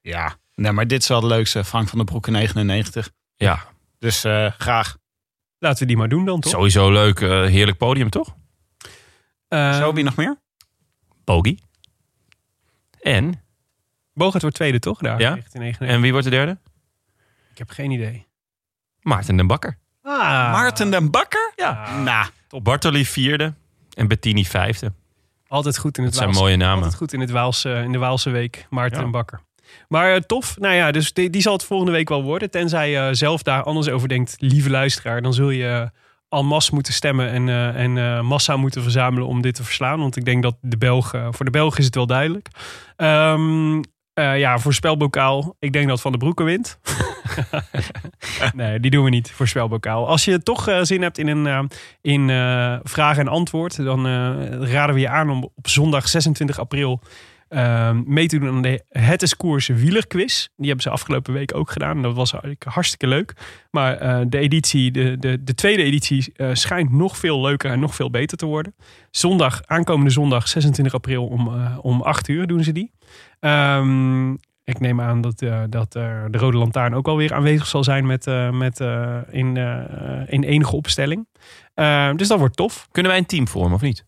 Ja. 0.00 0.36
Nee, 0.54 0.72
maar 0.72 0.86
dit 0.86 1.02
is 1.02 1.08
wel 1.08 1.18
het 1.20 1.26
leukste. 1.28 1.64
Frank 1.64 1.88
van 1.88 1.98
der 1.98 2.06
Broek 2.06 2.26
in 2.26 2.32
99. 2.32 3.10
Ja, 3.36 3.64
Dus 3.98 4.24
eh, 4.24 4.50
graag. 4.58 4.96
Laten 5.58 5.78
we 5.80 5.86
die 5.86 5.96
maar 5.96 6.08
doen 6.08 6.24
dan, 6.24 6.40
toch? 6.40 6.52
sowieso 6.52 6.92
leuk. 6.92 7.20
eh, 7.20 7.28
heerlijk 7.28 7.78
podium, 7.78 8.10
toch? 8.10 8.34
Eh, 9.48 9.76
Zo 9.78 9.92
je 9.96 10.02
nog 10.02 10.16
meer? 10.16 10.40
Bogie. 11.24 11.62
En? 13.02 13.42
Bogert 14.14 14.42
wordt 14.42 14.56
tweede, 14.56 14.78
toch? 14.78 14.98
Daar, 14.98 15.20
Ja. 15.20 15.28
1999. 15.30 15.88
En 15.96 16.00
wie 16.00 16.10
wordt 16.12 16.24
de 16.26 16.30
derde? 16.32 16.58
Ik 17.52 17.58
heb 17.58 17.70
geen 17.70 17.90
idee. 17.90 18.26
Maarten 19.00 19.36
den 19.36 19.46
Bakker. 19.46 19.78
Ah, 20.02 20.12
Maarten 20.52 20.90
den 20.90 21.10
Bakker? 21.10 21.52
Ja. 21.56 21.98
Nou, 22.02 22.26
Bartoli 22.62 23.04
vierde 23.06 23.54
en 23.94 24.08
Bettini 24.08 24.44
vijfde. 24.44 24.92
Altijd 25.48 25.78
goed 25.78 25.98
in 25.98 26.04
het 26.04 26.12
Dat 26.12 26.22
zijn 26.22 26.34
Waalse. 26.34 26.44
mooie 26.44 26.56
namen. 26.64 26.76
Altijd 26.76 26.94
goed 26.94 27.12
in, 27.12 27.20
het 27.20 27.30
Waalse, 27.30 27.70
in 27.84 27.92
de 27.92 27.98
Waalse 27.98 28.30
week. 28.30 28.66
Maarten 28.70 28.98
Ja. 28.98 29.04
en 29.04 29.10
Bakker. 29.10 29.40
Maar 29.88 30.14
eh, 30.14 30.20
tof. 30.20 30.58
Nou 30.58 30.74
ja, 30.74 30.90
dus 30.90 31.12
die, 31.12 31.30
die 31.30 31.42
zal 31.42 31.52
het 31.52 31.64
volgende 31.64 31.92
week 31.92 32.08
wel 32.08 32.22
worden. 32.22 32.50
Tenzij 32.50 32.90
je 32.90 33.14
zelf 33.14 33.42
daar 33.42 33.62
anders 33.62 33.88
over 33.88 34.08
denkt, 34.08 34.34
lieve 34.38 34.70
luisteraar. 34.70 35.22
Dan 35.22 35.34
zul 35.34 35.50
je 35.50 35.68
eh, 35.68 35.88
en 36.32 36.46
masse 36.46 36.74
moeten 36.74 36.92
stemmen 36.92 37.30
en, 37.30 37.48
eh, 37.48 37.82
en 37.82 37.98
eh, 37.98 38.20
massa 38.20 38.56
moeten 38.56 38.82
verzamelen 38.82 39.28
om 39.28 39.42
dit 39.42 39.54
te 39.54 39.64
verslaan. 39.64 39.98
Want 39.98 40.16
ik 40.16 40.24
denk 40.24 40.42
dat 40.42 40.56
de 40.60 40.78
Belg, 40.78 41.14
eh, 41.14 41.26
voor 41.30 41.44
de 41.44 41.50
Belg 41.50 41.78
is 41.78 41.84
het 41.84 41.94
wel 41.94 42.06
duidelijk. 42.06 42.48
Ehm, 42.96 43.82
eh, 44.14 44.38
ja, 44.38 44.58
voorspelbokaal. 44.58 45.56
Ik 45.58 45.72
denk 45.72 45.88
dat 45.88 46.00
Van 46.00 46.10
der 46.10 46.20
Broeke 46.20 46.42
wint. 46.42 46.78
nee, 48.54 48.80
die 48.80 48.90
doen 48.90 49.04
we 49.04 49.10
niet, 49.10 49.30
voorspelbokaal. 49.30 50.08
Als 50.08 50.24
je 50.24 50.42
toch 50.42 50.78
zin 50.82 51.02
hebt 51.02 51.18
in 51.18 51.28
een 51.28 51.70
in, 52.00 52.28
vraag 52.82 53.18
en 53.18 53.28
antwoord, 53.28 53.84
dan 53.84 54.06
raden 54.64 54.94
we 54.94 55.00
je 55.00 55.08
aan 55.08 55.30
om 55.30 55.50
op 55.54 55.68
zondag 55.68 56.08
26 56.08 56.58
april 56.58 57.00
eh, 57.52 57.90
mee 58.04 58.26
te 58.26 58.38
doen 58.38 58.48
aan 58.48 58.62
de 58.62 58.84
Het 58.88 59.22
is 59.22 59.36
Koers 59.36 59.66
wielerquiz. 59.66 60.46
Die 60.56 60.66
hebben 60.66 60.82
ze 60.82 60.90
afgelopen 60.90 61.32
week 61.32 61.54
ook 61.54 61.70
gedaan. 61.70 62.02
Dat 62.02 62.14
was 62.14 62.34
hartstikke 62.58 63.06
leuk. 63.06 63.34
Maar 63.70 63.96
eh, 63.96 64.20
de 64.26 64.38
editie, 64.38 64.90
de, 64.90 65.18
de, 65.18 65.44
de 65.44 65.54
tweede 65.54 65.82
editie 65.82 66.32
eh, 66.34 66.48
schijnt 66.52 66.92
nog 66.92 67.16
veel 67.16 67.40
leuker 67.40 67.70
en 67.70 67.80
nog 67.80 67.94
veel 67.94 68.10
beter 68.10 68.38
te 68.38 68.46
worden. 68.46 68.74
Zondag, 69.10 69.62
aankomende 69.66 70.10
zondag 70.10 70.48
26 70.48 70.94
april 70.94 71.26
om, 71.26 71.48
eh, 71.48 71.78
om 71.80 72.02
8 72.02 72.28
uur 72.28 72.46
doen 72.46 72.64
ze 72.64 72.72
die. 72.72 72.92
Ehm, 73.40 74.32
ik 74.64 74.80
neem 74.80 75.00
aan 75.00 75.20
dat, 75.20 75.38
dat 75.68 75.92
de 75.92 76.28
Rode 76.30 76.56
Lantaarn 76.56 76.94
ook 76.94 77.08
alweer 77.08 77.34
aanwezig 77.34 77.66
zal 77.66 77.84
zijn 77.84 78.06
met, 78.06 78.26
met, 78.52 78.80
in, 79.30 79.56
in 80.26 80.42
enige 80.42 80.76
opstelling. 80.76 81.26
Eh, 81.74 82.10
dus 82.14 82.28
dat 82.28 82.38
wordt 82.38 82.56
tof. 82.56 82.88
Kunnen 82.90 83.10
wij 83.10 83.20
een 83.20 83.26
team 83.26 83.48
vormen 83.48 83.72
of 83.72 83.80
niet? 83.80 84.04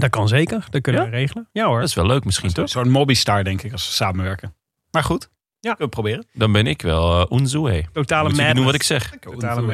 Dat 0.00 0.10
kan 0.10 0.28
zeker. 0.28 0.64
Dat 0.70 0.80
kunnen 0.82 1.02
Ja? 1.02 1.10
we 1.10 1.16
regelen. 1.16 1.48
Ja 1.52 1.66
hoor. 1.66 1.78
Dat 1.80 1.88
is 1.88 1.94
wel 1.94 2.06
leuk 2.06 2.24
misschien, 2.24 2.48
een 2.48 2.54
toch? 2.54 2.68
soort 2.68 2.88
Mobbystar 2.88 3.44
denk 3.44 3.62
ik 3.62 3.72
als 3.72 3.86
we 3.86 3.92
samenwerken. 3.92 4.54
Maar 4.90 5.04
goed, 5.04 5.28
Ja. 5.60 5.70
kunnen 5.74 5.78
we 5.84 5.88
proberen. 5.88 6.26
Dan 6.32 6.52
ben 6.52 6.66
ik 6.66 6.82
wel 6.82 7.20
uh, 7.32 7.38
Unzue. 7.38 7.84
Totale 7.92 8.28
madness. 8.28 8.54
doen 8.54 8.64
wat 8.64 8.74
ik 8.74 8.82
zeg. 8.82 9.12
Totale. 9.20 9.72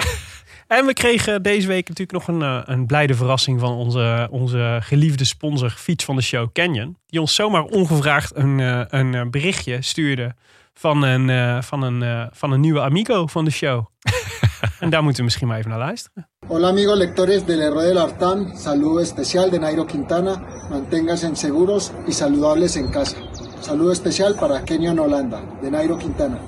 En 0.66 0.86
we 0.86 0.92
kregen 0.92 1.42
deze 1.42 1.66
week 1.68 1.88
natuurlijk 1.88 2.26
nog 2.26 2.36
een, 2.36 2.42
eh, 2.42 2.60
een 2.64 2.86
blijde 2.86 3.14
verrassing 3.14 3.60
van 3.60 3.72
onze, 3.72 4.28
onze 4.30 4.78
geliefde 4.82 5.24
sponsor 5.24 5.70
Fiets 5.70 6.04
van 6.04 6.16
de 6.16 6.22
Show 6.22 6.52
Canyon. 6.52 6.96
Die 7.06 7.20
ons 7.20 7.34
zomaar 7.34 7.62
ongevraagd 7.62 8.36
een, 8.36 8.60
eh, 8.60 8.82
een 8.88 9.14
eh, 9.14 9.22
berichtje 9.30 9.82
stuurde 9.82 10.34
van 10.74 11.02
een, 11.02 11.30
eh, 11.30 11.62
van, 11.62 11.82
een, 11.82 12.02
eh, 12.02 12.26
van 12.30 12.52
een 12.52 12.60
nieuwe 12.60 12.80
amigo 12.80 13.26
van 13.26 13.44
de 13.44 13.50
show. 13.50 13.86
en 14.80 14.90
daar 14.90 15.02
moeten 15.02 15.18
we 15.18 15.24
misschien 15.24 15.48
maar 15.48 15.58
even 15.58 15.70
naar 15.70 15.78
luisteren. 15.78 16.28
Hola 16.46 16.68
amigos 16.68 16.98
lectores 16.98 17.44
del 17.44 17.58
Héroe 17.58 17.82
del 17.82 17.98
Artán, 17.98 18.56
saludo 18.56 18.98
especial 18.98 19.50
de 19.50 19.58
Nairo 19.58 19.84
Quintana, 19.84 20.42
manténganse 20.70 21.34
seguros 21.34 21.92
y 22.06 22.12
saludables 22.12 22.76
en 22.76 22.90
casa. 22.90 23.16
Saludo 23.60 23.90
especial 23.90 24.34
para 24.34 24.60
Kenyon 24.64 24.98
Holanda, 24.98 25.40
de 25.60 25.70
Nairo 25.70 25.96
Quintana. 25.96 26.38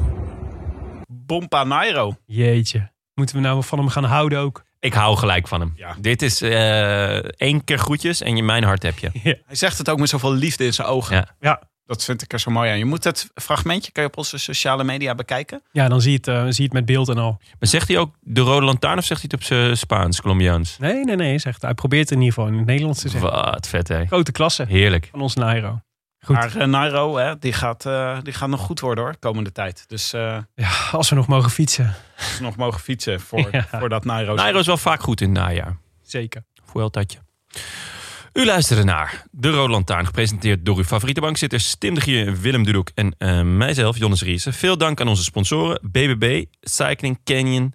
Bompa 1.09 1.65
Nairo. 1.65 2.17
Jeetje. 2.27 2.93
Moeten 3.15 3.37
we 3.37 3.43
nou 3.43 3.65
van 3.65 3.79
hem 3.79 3.89
gaan 3.89 4.05
houden 4.05 4.39
ook? 4.39 4.63
Ik 4.81 4.95
hou 4.95 5.17
gelijk 5.17 5.49
van 5.49 5.61
hem. 5.61 5.73
Ja. 5.77 5.97
Dit 6.01 6.23
is 6.23 6.41
eh, 6.41 7.17
één 7.17 7.65
keer 7.65 7.79
groetjes 7.79 8.21
en 8.21 8.37
je 8.37 8.43
mijn 8.43 8.65
hart 8.65 8.83
heb 8.83 8.99
je. 8.99 9.11
Hij 9.47 9.57
zegt 9.57 9.79
het 9.79 9.89
ook 9.89 9.99
met 9.99 10.09
zoveel 10.09 10.33
liefde 10.33 10.65
in 10.65 10.73
zijn 10.73 10.89
ogen. 10.89 11.17
Ja. 11.17 11.35
Ja, 11.41 11.63
Dat 11.87 12.05
vind 12.05 12.23
ik 12.23 12.33
er 12.33 12.41
zo 12.41 12.51
mooi 12.51 12.71
aan. 12.71 12.79
Je 12.79 12.85
moet 12.85 13.05
het 13.05 13.31
fragmentje 13.35 13.93
kan 13.93 14.03
je 14.03 14.09
op 14.09 14.17
onze 14.17 14.39
sociale 14.39 14.85
media 14.85 15.15
bekijken. 15.15 15.63
ja 15.73 15.89
dan 15.89 16.01
zie 16.01 16.11
je, 16.11 16.17
het, 16.17 16.29
eh, 16.29 16.43
zie 16.43 16.55
je 16.57 16.63
het 16.63 16.73
met 16.73 16.85
beeld 16.85 17.09
en 17.09 17.19
al. 17.19 17.39
Maar 17.59 17.69
zegt 17.69 17.89
hij 17.89 17.99
ook 17.99 18.15
de 18.21 18.41
rode 18.41 18.67
lantaarn 18.67 18.99
of 18.99 19.05
zegt 19.05 19.21
hij 19.21 19.31
het 19.33 19.41
op 19.41 19.47
zijn 19.47 19.77
Spaans, 19.77 20.21
Colombiaans? 20.21 20.79
Nee, 20.79 21.05
nee, 21.05 21.17
nee. 21.17 21.39
Zegt, 21.39 21.63
hij 21.63 21.75
probeert 21.75 22.03
het 22.03 22.11
in 22.11 22.19
ieder 22.25 22.35
geval 22.35 22.49
in 22.51 22.57
het 22.59 22.67
Nederlands 22.67 23.01
te 23.01 23.09
zeggen. 23.09 23.31
Wat 23.31 23.69
vet, 23.69 23.89
hè? 23.89 24.07
Grote 24.07 24.33
klasse 24.33 24.65
Heerlijk. 24.69 25.09
van 25.11 25.21
ons 25.21 25.35
Nairo. 25.35 25.81
Goed. 26.25 26.37
Maar 26.37 26.57
eh, 26.57 26.67
Nairo, 26.67 27.17
hè, 27.17 27.39
die, 27.39 27.53
gaat, 27.53 27.87
eh, 27.87 28.19
die 28.23 28.33
gaat 28.33 28.49
nog 28.49 28.61
goed 28.61 28.81
worden 28.81 29.05
hoor, 29.05 29.17
komende 29.19 29.53
tijd. 29.53 29.85
Dus 29.89 30.13
eh 30.13 30.39
Ja, 30.55 30.71
als 30.93 31.09
we 31.11 31.17
nog 31.17 31.27
mogen 31.27 31.51
fietsen. 31.51 31.95
als 32.19 32.39
we 32.39 32.45
nog 32.45 32.57
mogen 32.57 32.81
fietsen 32.81 33.21
voor, 33.21 33.49
Ja. 33.53 33.67
voor 33.71 33.89
dat 33.89 34.05
Nairo. 34.05 34.35
Nairo 34.35 34.59
is 34.59 34.67
wel 34.67 34.77
vaak 34.77 35.03
goed 35.03 35.21
in 35.21 35.29
het 35.35 35.39
najaar. 35.39 35.77
Zeker. 36.03 36.45
Vueltatje. 36.65 37.19
U 38.35 38.45
luisterde 38.45 38.85
naar 38.85 39.25
De 39.31 39.51
Rode 39.51 39.73
Lantaarn, 39.73 40.07
gepresenteerd 40.07 40.65
door 40.65 40.77
uw 40.77 40.85
favoriete 40.85 41.21
bankzitters 41.21 41.75
Tim 41.79 41.95
de 41.95 42.01
Gier, 42.01 42.41
Willem 42.41 42.65
Dudok 42.65 42.91
en 42.95 43.15
eh, 43.19 43.43
mijzelf, 43.43 43.99
Jonas 43.99 44.23
Riese. 44.23 44.53
Veel 44.53 44.79
dank 44.79 45.01
aan 45.01 45.09
onze 45.09 45.23
sponsoren 45.23 45.81
BBB, 45.91 46.45
Cycling 46.61 47.19
Canyon, 47.25 47.75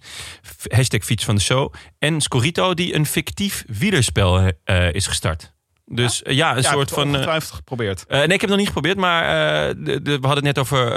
hashtag 0.67 1.03
fiets 1.03 1.25
van 1.25 1.35
de 1.35 1.41
show 1.41 1.73
en 1.99 2.21
Scorito 2.21 2.73
die 2.73 2.95
een 2.95 3.05
fictief 3.05 3.63
wielerspel 3.67 4.51
eh, 4.63 4.93
is 4.93 5.07
gestart. 5.07 5.53
Dus 5.91 6.23
eh, 6.23 6.35
ja, 6.35 6.55
een 6.55 6.61
ja, 6.61 6.71
soort 6.71 6.89
van... 6.91 7.03
eh, 7.07 7.09
ongetwijfeld 7.13 7.51
geprobeerd. 7.53 8.05
eh, 8.05 8.17
nee, 8.17 8.23
ik 8.23 8.29
heb 8.31 8.39
het 8.41 8.49
nog 8.49 8.57
niet 8.57 8.67
geprobeerd, 8.67 8.97
maar 8.97 9.23
eh, 9.23 9.75
de, 9.77 10.01
de- 10.01 10.19
we 10.19 10.27
hadden 10.27 10.45
het 10.45 10.55
net 10.55 10.59
over 10.59 10.93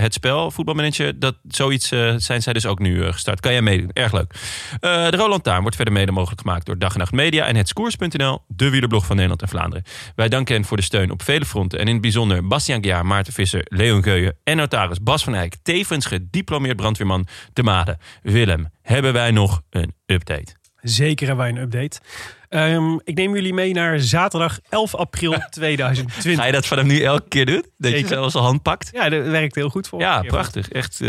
het 0.00 0.14
spel, 0.14 0.50
voetbalmanager. 0.50 1.18
Dat, 1.18 1.36
zoiets 1.48 1.90
eh, 1.90 2.14
zijn 2.16 2.42
zij 2.42 2.52
dus 2.52 2.66
ook 2.66 2.78
nu 2.78 3.12
gestart. 3.12 3.40
Kan 3.40 3.52
jij 3.52 3.62
meedoen? 3.62 3.90
Erg 3.92 4.12
leuk. 4.12 4.34
Eh, 4.80 5.08
de 5.08 5.16
Roland 5.16 5.42
Taarn 5.44 5.60
wordt 5.60 5.76
verder 5.76 5.94
mede 5.94 6.12
mogelijk 6.12 6.40
gemaakt 6.40 6.66
door 6.66 6.78
Dag 6.78 6.92
en 6.92 6.98
Nacht 6.98 7.12
Media 7.12 7.44
en 7.46 7.56
hetskoers.nl, 7.56 8.42
de 8.46 8.70
wielerblog 8.70 9.02
van 9.06 9.14
Nederland 9.14 9.42
en 9.42 9.48
Vlaanderen. 9.48 9.84
Wij 10.14 10.28
danken 10.28 10.54
hen 10.54 10.64
voor 10.64 10.76
de 10.76 10.82
steun 10.82 11.10
op 11.10 11.22
vele 11.22 11.44
fronten 11.44 11.78
en 11.78 11.86
in 11.86 11.92
het 11.92 12.02
bijzonder 12.02 12.46
Bastiaan 12.46 12.82
Gjaar, 12.82 13.06
Maarten 13.06 13.32
Visser, 13.32 13.62
Leon 13.68 14.02
Geuyen 14.02 14.36
en 14.44 14.56
notaris 14.56 15.02
Bas 15.02 15.24
van 15.24 15.34
Eyck, 15.34 15.54
tevens 15.62 16.06
gediplomeerd 16.06 16.76
brandweerman 16.76 17.26
te 17.52 17.62
Maden. 17.62 17.98
Willem, 18.22 18.68
hebben 18.82 19.12
wij 19.12 19.30
nog 19.30 19.62
een 19.70 19.94
update? 20.06 20.54
Zeker 20.80 21.26
hebben 21.26 21.44
wij 21.44 21.54
een 21.54 21.62
update. 21.62 22.00
Ehm, 22.54 22.98
ik 23.04 23.14
neem 23.16 23.34
jullie 23.34 23.54
mee 23.54 23.72
naar 23.72 23.98
zaterdag 24.00 24.58
11 24.68 24.94
april 24.94 25.32
2020. 25.50 26.34
Ga 26.36 26.44
je 26.46 26.52
dat 26.52 26.66
van 26.66 26.78
hem 26.78 26.86
nu 26.86 27.00
elke 27.00 27.28
keer 27.28 27.46
doen? 27.46 27.64
Dat 27.76 27.90
je 27.90 27.96
Zeker. 27.96 28.08
zelfs 28.08 28.32
zijn 28.32 28.44
hand 28.44 28.62
pakt? 28.62 28.90
Ja, 28.92 29.08
dat 29.08 29.26
werkt 29.26 29.54
heel 29.54 29.68
goed 29.68 29.88
voor 29.88 30.00
Ja, 30.00 30.22
prachtig. 30.22 30.68
Echt. 30.68 31.00
eh, 31.00 31.08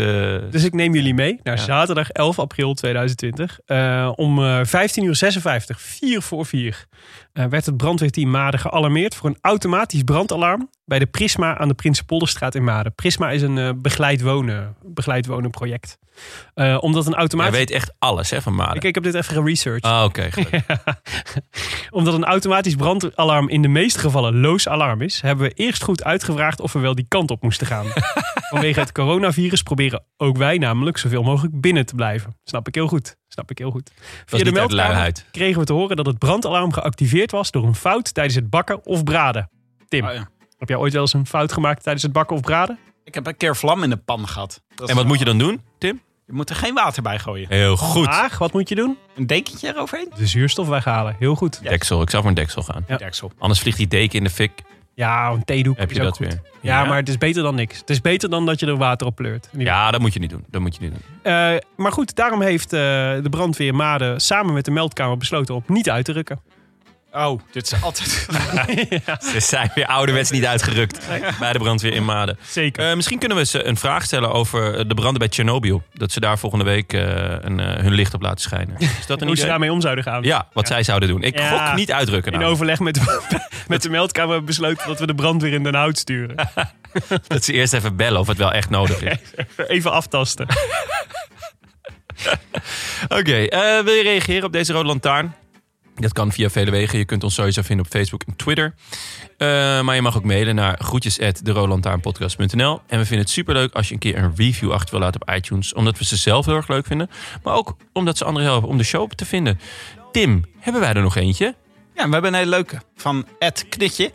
Dus 0.50 0.64
ik 0.64 0.72
neem 0.72 0.94
jullie 0.94 1.14
mee 1.14 1.40
naar 1.42 1.56
Ja. 1.56 1.62
zaterdag 1.64 2.10
11 2.10 2.38
april 2.38 2.74
2020. 2.74 3.58
Eh, 3.66 4.12
om 4.16 4.38
eh 4.44 4.60
15 4.62 5.04
uur 5.04 5.14
56, 5.16 5.80
4 5.80 6.22
voor 6.22 6.46
4, 6.46 6.86
eh, 7.32 7.44
werd 7.46 7.66
het 7.66 7.76
brandweerteam 7.76 8.30
Maden 8.30 8.60
gealarmeerd 8.60 9.14
voor 9.14 9.28
een 9.30 9.38
automatisch 9.40 10.02
brandalarm 10.02 10.70
bij 10.86 10.98
de 10.98 11.06
Prisma 11.06 11.58
aan 11.58 11.68
de 11.68 11.74
Prinsenpolderstraat 11.74 12.54
in 12.54 12.64
Maden. 12.64 12.94
Prisma 12.94 13.30
is 13.30 13.42
een 13.42 13.58
eh, 13.58 13.70
begeleid, 13.76 14.20
wonen, 14.20 14.76
begeleid 14.82 15.26
wonen 15.26 15.50
project. 15.50 15.98
Eh, 16.54 16.78
omdat 16.80 17.04
een 17.04 17.10
Jij 17.10 17.18
automatisch... 17.18 17.56
weet 17.56 17.70
echt 17.70 17.92
alles 17.98 18.30
hè, 18.30 18.42
van 18.42 18.54
Maden. 18.54 18.76
Ik, 18.76 18.84
ik 18.84 18.94
heb 18.94 19.04
dit 19.04 19.14
even 19.14 19.34
geresearched. 19.34 19.90
Ah, 19.90 20.04
oké. 20.04 20.28
Omdat 21.90 22.14
een 22.14 22.24
automatisch 22.24 22.74
brandalarm 22.74 23.48
in 23.48 23.62
de 23.62 23.68
meeste 23.68 23.98
gevallen 23.98 24.40
loos 24.40 24.68
alarm 24.68 25.00
is, 25.00 25.20
hebben 25.20 25.48
we 25.48 25.54
eerst 25.54 25.82
goed 25.82 26.04
uitgevraagd 26.04 26.60
of 26.60 26.72
we 26.72 26.78
wel 26.78 26.94
die 26.94 27.06
kant 27.08 27.30
op 27.30 27.42
moesten 27.42 27.66
gaan. 27.66 27.86
Vanwege 28.50 28.80
het 28.80 28.92
coronavirus 28.92 29.62
proberen 29.62 30.04
ook 30.16 30.36
wij 30.36 30.58
namelijk 30.58 30.98
zoveel 30.98 31.22
mogelijk 31.22 31.60
binnen 31.60 31.86
te 31.86 31.94
blijven. 31.94 32.36
Snap 32.44 32.68
ik 32.68 32.74
heel 32.74 32.88
goed. 32.88 33.16
Snap 33.28 33.50
ik 33.50 33.58
heel 33.58 33.70
goed. 33.70 33.90
Via 34.24 34.44
de 34.44 34.52
meldkamer 34.52 35.12
kregen 35.30 35.60
we 35.60 35.66
te 35.66 35.72
horen 35.72 35.96
dat 35.96 36.06
het 36.06 36.18
brandalarm 36.18 36.72
geactiveerd 36.72 37.30
was 37.30 37.50
door 37.50 37.64
een 37.64 37.74
fout 37.74 38.14
tijdens 38.14 38.34
het 38.34 38.50
bakken 38.50 38.86
of 38.86 39.04
braden. 39.04 39.50
Tim, 39.88 40.06
Oh, 40.06 40.12
ja. 40.12 40.28
Heb 40.58 40.68
jij 40.68 40.76
ooit 40.78 40.92
wel 40.92 41.02
eens 41.02 41.12
een 41.12 41.26
fout 41.26 41.52
gemaakt 41.52 41.82
tijdens 41.82 42.04
het 42.04 42.12
bakken 42.12 42.36
of 42.36 42.42
braden? 42.42 42.78
Ik 43.04 43.14
heb 43.14 43.26
een 43.26 43.36
keer 43.36 43.56
vlam 43.56 43.82
in 43.82 43.90
de 43.90 43.96
pan 43.96 44.28
gehad. 44.28 44.62
Dat 44.74 44.88
En 44.88 44.96
wat 44.96 45.06
moet 45.06 45.18
je 45.18 45.24
dan 45.24 45.38
doen, 45.38 45.60
Tim? 45.78 46.00
Je 46.26 46.32
moet 46.32 46.50
er 46.50 46.56
geen 46.56 46.74
water 46.74 47.02
bij 47.02 47.18
gooien. 47.18 47.46
Heel 47.48 47.76
goed. 47.76 48.28
Wat 48.38 48.52
moet 48.52 48.68
je 48.68 48.74
doen? 48.74 48.96
Een 49.16 49.26
dekentje 49.26 49.68
eroverheen? 49.68 50.12
De 50.16 50.26
zuurstof 50.26 50.68
weghalen. 50.68 51.16
Heel 51.18 51.34
goed. 51.34 51.62
Deksel. 51.62 52.02
Ik 52.02 52.10
zou 52.10 52.22
voor 52.22 52.30
een 52.30 52.36
deksel 52.36 52.62
gaan. 52.62 52.84
Ja. 52.88 52.96
Deksel. 52.96 53.32
Anders 53.38 53.60
vliegt 53.60 53.76
die 53.76 53.86
deken 53.86 54.18
in 54.18 54.24
de 54.24 54.30
fik. 54.30 54.52
Ja, 54.94 55.30
een 55.30 55.44
theedoek 55.44 55.76
Heb 55.78 55.90
is 55.90 55.96
je 55.96 56.02
ook 56.02 56.08
dat 56.08 56.16
goed. 56.16 56.26
weer? 56.26 56.40
Ja, 56.60 56.80
Ja. 56.82 56.88
maar 56.88 56.96
het 56.96 57.08
is 57.08 57.18
beter 57.18 57.42
dan 57.42 57.54
niks. 57.54 57.78
Het 57.78 57.90
is 57.90 58.00
beter 58.00 58.30
dan 58.30 58.46
dat 58.46 58.60
je 58.60 58.66
er 58.66 58.76
water 58.76 59.06
op 59.06 59.16
pleurt. 59.16 59.48
Ja, 59.56 59.90
dat 59.90 60.00
moet 60.00 60.12
je 60.12 60.18
niet 60.20 60.30
doen. 60.30 60.44
Dat 60.50 60.60
moet 60.60 60.74
je 60.76 60.80
niet 60.82 60.90
doen. 60.92 61.02
Eh, 61.32 61.56
maar 61.76 61.92
goed, 61.92 62.14
daarom 62.14 62.42
heeft 62.42 62.72
eh, 62.72 62.80
de 62.80 63.26
brandweer 63.30 63.74
Maden 63.74 64.20
samen 64.20 64.54
met 64.54 64.64
de 64.64 64.70
meldkamer 64.70 65.16
besloten 65.16 65.54
om 65.54 65.62
niet 65.66 65.90
uit 65.90 66.04
te 66.04 66.12
rukken. 66.12 66.40
Oh, 67.16 67.40
dit 67.50 67.72
is 67.72 67.82
altijd... 67.82 68.08
Ze 69.32 69.40
zijn 69.40 69.70
weer 69.74 69.86
ouderwets 69.86 70.30
niet 70.30 70.46
uitgerukt 70.46 71.00
bij 71.38 71.52
de 71.52 71.58
brandweer 71.58 71.92
in 71.92 72.04
Maden. 72.04 72.38
Zeker. 72.48 72.88
Eh, 72.88 72.96
misschien 72.96 73.18
kunnen 73.18 73.36
we 73.36 73.44
ze 73.44 73.64
een 73.64 73.76
vraag 73.76 74.04
stellen 74.04 74.32
over 74.32 74.88
de 74.88 74.94
branden 74.94 75.18
bij 75.18 75.28
Tsjernobyl. 75.28 75.82
Dat 75.92 76.12
ze 76.12 76.20
daar 76.20 76.38
volgende 76.38 76.64
week 76.64 76.92
eh, 76.92 77.00
een, 77.40 77.60
eh, 77.60 77.82
hun 77.82 77.92
licht 77.92 78.14
op 78.14 78.22
laten 78.22 78.40
schijnen. 78.40 78.76
Is 79.00 79.06
dat 79.06 79.20
een 79.20 79.26
hoe 79.26 79.36
ze 79.36 79.46
daarmee 79.46 79.72
om 79.72 79.80
zouden 79.80 80.04
gaan. 80.04 80.22
Ja, 80.22 80.48
wat 80.52 80.66
zij 80.66 80.82
zouden 80.82 81.08
doen. 81.08 81.22
Ik 81.22 81.38
Ja. 81.38 81.66
gok 81.66 81.76
niet 81.76 81.92
uitrukken. 81.92 82.32
In 82.32 82.38
nou. 82.38 82.50
overleg 82.52 82.78
met, 82.80 83.00
met 83.68 83.82
de 83.82 83.90
meldkamer 83.90 84.44
besloten 84.44 84.86
dat 84.86 84.98
we 84.98 85.06
de 85.06 85.14
brandweer 85.14 85.52
in 85.52 85.62
Den 85.62 85.74
Hout 85.74 85.98
sturen. 85.98 86.36
Dat 87.26 87.44
ze 87.44 87.52
eerst 87.52 87.72
even 87.72 87.96
bellen 87.96 88.20
of 88.20 88.26
het 88.26 88.36
wel 88.36 88.52
echt 88.52 88.70
nodig 88.70 89.02
is. 89.02 89.18
Even 89.66 89.92
aftasten. 89.92 90.46
Oké, 93.08 93.46
wil 93.84 93.94
je 93.94 94.02
reageren 94.02 94.44
op 94.44 94.52
deze 94.52 94.72
rode 94.72 94.86
lantaarn? 94.86 95.34
Dat 95.98 96.12
kan 96.12 96.32
via 96.32 96.50
vele 96.50 96.70
wegen. 96.70 96.98
Je 96.98 97.04
kunt 97.04 97.24
ons 97.24 97.34
sowieso 97.34 97.62
vinden 97.62 97.84
op 97.86 97.92
Facebook 97.92 98.22
en 98.22 98.36
Twitter. 98.36 98.74
Eh, 99.38 99.48
maar 99.80 99.94
je 99.94 100.02
mag 100.02 100.16
ook 100.16 100.24
mailen 100.24 100.54
naar 100.54 100.78
groetjes 100.78 101.18
En 101.18 102.98
we 102.98 103.04
vinden 103.04 103.18
het 103.18 103.30
superleuk 103.30 103.74
als 103.74 103.88
je 103.88 103.94
een 103.94 104.00
keer 104.00 104.18
een 104.18 104.32
review 104.36 104.72
achter 104.72 104.90
wil 104.90 105.00
laten 105.00 105.20
op 105.20 105.34
iTunes. 105.34 105.74
Omdat 105.74 105.98
we 105.98 106.04
ze 106.04 106.16
zelf 106.16 106.46
heel 106.46 106.56
erg 106.56 106.68
leuk 106.68 106.86
vinden. 106.86 107.10
Maar 107.42 107.54
ook 107.54 107.76
omdat 107.92 108.16
ze 108.16 108.24
anderen 108.24 108.48
helpen 108.48 108.68
om 108.68 108.78
de 108.78 108.84
show 108.84 109.10
te 109.10 109.24
vinden. 109.24 109.60
Tim, 110.12 110.44
hebben 110.58 110.80
wij 110.80 110.92
er 110.92 111.02
nog 111.02 111.16
eentje? 111.16 111.54
Ja, 111.94 112.06
we 112.06 112.12
hebben 112.12 112.32
een 112.32 112.38
hele 112.38 112.50
leuke. 112.50 112.80
Van 112.96 113.26
Ed 113.38 113.66
Knitje. 113.68 114.12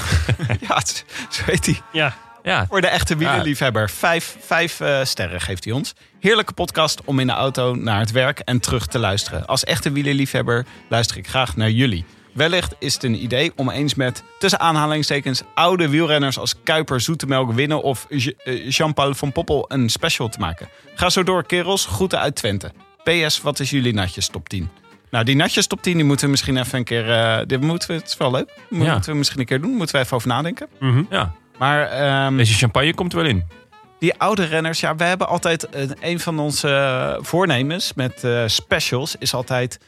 ja, 0.68 0.82
zo 1.30 1.42
heet 1.44 1.66
hij. 1.66 1.80
Ja, 1.92 2.16
Ja, 2.42 2.66
Voor 2.68 2.80
de 2.80 2.86
echte 2.86 3.16
wielerliefhebber. 3.16 3.90
Vijf, 3.90 4.36
vijf 4.40 4.80
eh, 4.80 5.04
sterren 5.04 5.40
geeft 5.40 5.64
hij 5.64 5.72
ons. 5.72 5.94
Heerlijke 6.20 6.52
podcast 6.52 7.00
om 7.04 7.18
in 7.18 7.26
de 7.26 7.32
auto 7.32 7.74
naar 7.74 7.98
het 7.98 8.10
werk 8.10 8.38
en 8.38 8.60
terug 8.60 8.86
te 8.86 8.98
luisteren. 8.98 9.46
Als 9.46 9.64
echte 9.64 9.92
wielerliefhebber 9.92 10.66
luister 10.88 11.16
ik 11.16 11.28
graag 11.28 11.56
naar 11.56 11.70
jullie. 11.70 12.04
Wellicht 12.32 12.74
is 12.78 12.94
het 12.94 13.02
een 13.04 13.22
idee 13.22 13.52
om 13.56 13.70
eens 13.70 13.94
met, 13.94 14.22
tussen 14.38 14.60
aanhalingstekens, 14.60 15.42
oude 15.54 15.88
wielrenners 15.88 16.38
als 16.38 16.54
Kuiper, 16.64 17.00
Zoetemelk, 17.00 17.52
Winnen 17.52 17.82
of 17.82 18.06
eh, 18.08 18.68
Jean-Paul 18.70 19.14
van 19.14 19.32
Poppel 19.32 19.64
een 19.68 19.88
special 19.88 20.28
te 20.28 20.38
maken. 20.38 20.68
Ga 20.94 21.10
zo 21.10 21.22
door, 21.22 21.44
kerels. 21.46 21.86
Groeten 21.86 22.18
uit 22.20 22.34
Twente. 22.34 22.72
PS, 23.02 23.40
wat 23.40 23.60
is 23.60 23.70
jullie 23.70 23.94
natjes 23.94 24.26
top 24.28 24.48
10? 24.48 24.68
Nou, 25.10 25.24
die 25.24 25.36
natjes 25.36 25.66
top 25.66 25.82
10 25.82 25.94
die 25.96 26.04
moeten 26.04 26.24
we 26.24 26.30
misschien 26.30 26.56
even 26.56 26.78
een 26.78 26.84
keer... 26.84 27.10
eh 27.10 27.38
dit 27.46 27.60
moeten 27.60 27.88
we, 27.88 27.94
het 27.94 28.06
is 28.08 28.16
wel 28.16 28.30
leuk. 28.30 28.50
Moeten 28.68 28.94
Ja. 28.94 29.00
we 29.00 29.14
misschien 29.14 29.40
een 29.40 29.46
keer 29.46 29.60
doen. 29.60 29.70
Moeten 29.76 29.96
we 29.96 30.02
even 30.02 30.16
over 30.16 30.28
nadenken. 30.28 30.68
Mhm. 30.80 31.02
ja. 31.10 31.34
Maar 31.62 32.36
Deze 32.36 32.54
champagne 32.54 32.94
komt 32.94 33.12
er 33.12 33.18
wel 33.18 33.28
in. 33.28 33.44
die 33.98 34.14
oude 34.18 34.44
renners, 34.44 34.80
ja, 34.80 34.96
we 34.96 35.04
hebben 35.04 35.28
altijd 35.28 35.68
eh, 35.68 35.82
een 36.00 36.20
van 36.20 36.38
onze 36.38 36.68
eh, 36.68 37.24
voornemens 37.24 37.94
met 37.94 38.24
eh, 38.24 38.42
specials 38.46 39.16
is 39.18 39.34
altijd 39.34 39.80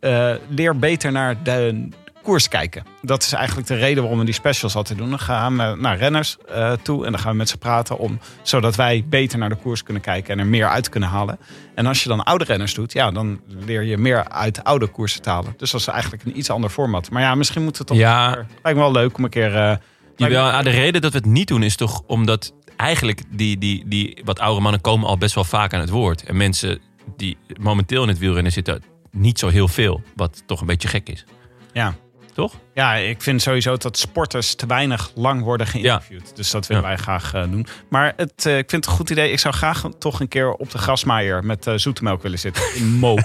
eh, 0.00 0.32
leer 0.48 0.78
beter 0.78 1.12
naar 1.12 1.42
de 1.42 1.88
koers 2.22 2.48
kijken. 2.48 2.84
Dat 3.02 3.22
is 3.22 3.32
eigenlijk 3.32 3.66
de 3.68 3.74
reden 3.74 4.02
waarom 4.02 4.18
we 4.18 4.24
die 4.24 4.34
specials 4.34 4.74
altijd 4.74 4.98
doen. 4.98 5.10
Dan 5.10 5.18
gaan 5.18 5.56
we 5.56 5.76
naar 5.78 5.96
renners 5.96 6.36
toe 6.82 7.04
en 7.04 7.12
dan 7.12 7.20
gaan 7.20 7.30
we 7.30 7.36
met 7.36 7.48
ze 7.48 7.58
praten 7.58 7.98
om, 7.98 8.18
zodat 8.42 8.76
wij 8.76 9.04
beter 9.08 9.38
naar 9.38 9.48
de 9.48 9.56
koers 9.56 9.82
kunnen 9.82 10.02
kijken 10.02 10.32
en 10.32 10.38
er 10.38 10.46
meer 10.46 10.68
uit 10.68 10.88
kunnen 10.88 11.08
halen. 11.08 11.38
En 11.74 11.86
als 11.86 12.02
je 12.02 12.08
dan 12.08 12.24
oude 12.24 12.44
renners 12.44 12.74
doet, 12.74 12.92
ja, 12.92 13.10
dan 13.10 13.40
leer 13.46 13.82
je 13.82 13.98
meer 13.98 14.28
uit 14.28 14.64
oude 14.64 14.86
koersen 14.86 15.22
te 15.22 15.30
halen. 15.30 15.54
Dus 15.56 15.70
dat 15.70 15.80
is 15.80 15.86
eigenlijk 15.86 16.24
een 16.24 16.38
iets 16.38 16.50
ander 16.50 16.70
format. 16.70 17.10
Maar 17.10 17.22
ja, 17.22 17.34
misschien 17.34 17.62
moeten 17.62 17.86
we 17.86 17.92
het 17.92 18.00
toch. 18.00 18.10
Ja. 18.10 18.36
een 18.36 18.46
lijkt 18.62 18.78
me 18.78 18.84
wel 18.84 18.92
leuk 18.92 19.18
om 19.18 19.24
een 19.24 19.30
keer. 19.30 19.78
Jawel, 20.18 20.62
de 20.62 20.70
reden 20.70 21.00
dat 21.02 21.12
we 21.12 21.18
het 21.18 21.26
niet 21.26 21.48
doen 21.48 21.62
is 21.62 21.76
toch 21.76 22.02
omdat 22.06 22.52
eigenlijk 22.76 23.22
die, 23.30 23.58
die, 23.58 23.84
die 23.88 24.20
wat 24.24 24.38
oude 24.38 24.60
mannen 24.60 24.80
komen 24.80 25.08
al 25.08 25.18
best 25.18 25.34
wel 25.34 25.44
vaak 25.44 25.74
aan 25.74 25.80
het 25.80 25.90
woord. 25.90 26.22
En 26.24 26.36
mensen 26.36 26.78
die 27.16 27.36
momenteel 27.60 28.02
in 28.02 28.08
het 28.08 28.18
wielrennen 28.18 28.52
zitten, 28.52 28.82
niet 29.10 29.38
zo 29.38 29.48
heel 29.48 29.68
veel. 29.68 30.02
Wat 30.16 30.42
toch 30.46 30.60
een 30.60 30.66
beetje 30.66 30.88
gek 30.88 31.08
is. 31.08 31.24
ja. 31.72 31.94
Toch? 32.34 32.54
Ja, 32.74 32.94
ik 32.94 33.22
vind 33.22 33.42
sowieso 33.42 33.76
dat 33.76 33.98
sporters 33.98 34.54
te 34.54 34.66
weinig 34.66 35.10
lang 35.14 35.42
worden 35.42 35.66
geïnterviewd. 35.66 36.36
Dus 36.36 36.50
dat 36.50 36.66
willen 36.66 36.82
Ja. 36.82 36.88
wij 36.88 36.96
graag 36.98 37.34
eh, 37.34 37.42
doen. 37.42 37.66
Maar 37.90 38.12
het, 38.16 38.46
eh, 38.46 38.58
ik 38.58 38.70
vind 38.70 38.84
het 38.84 38.86
een 38.92 38.98
goed 38.98 39.10
idee. 39.10 39.32
Ik 39.32 39.38
zou 39.38 39.54
graag 39.54 39.84
toch 39.98 40.20
een 40.20 40.28
keer 40.28 40.52
op 40.52 40.70
de 40.70 40.78
grasmaaier 40.78 41.44
met 41.44 41.66
eh 41.66 41.74
zoetemelk 41.76 42.22
willen 42.22 42.38
zitten. 42.38 42.62
In 42.74 42.86
Mo. 42.98 43.16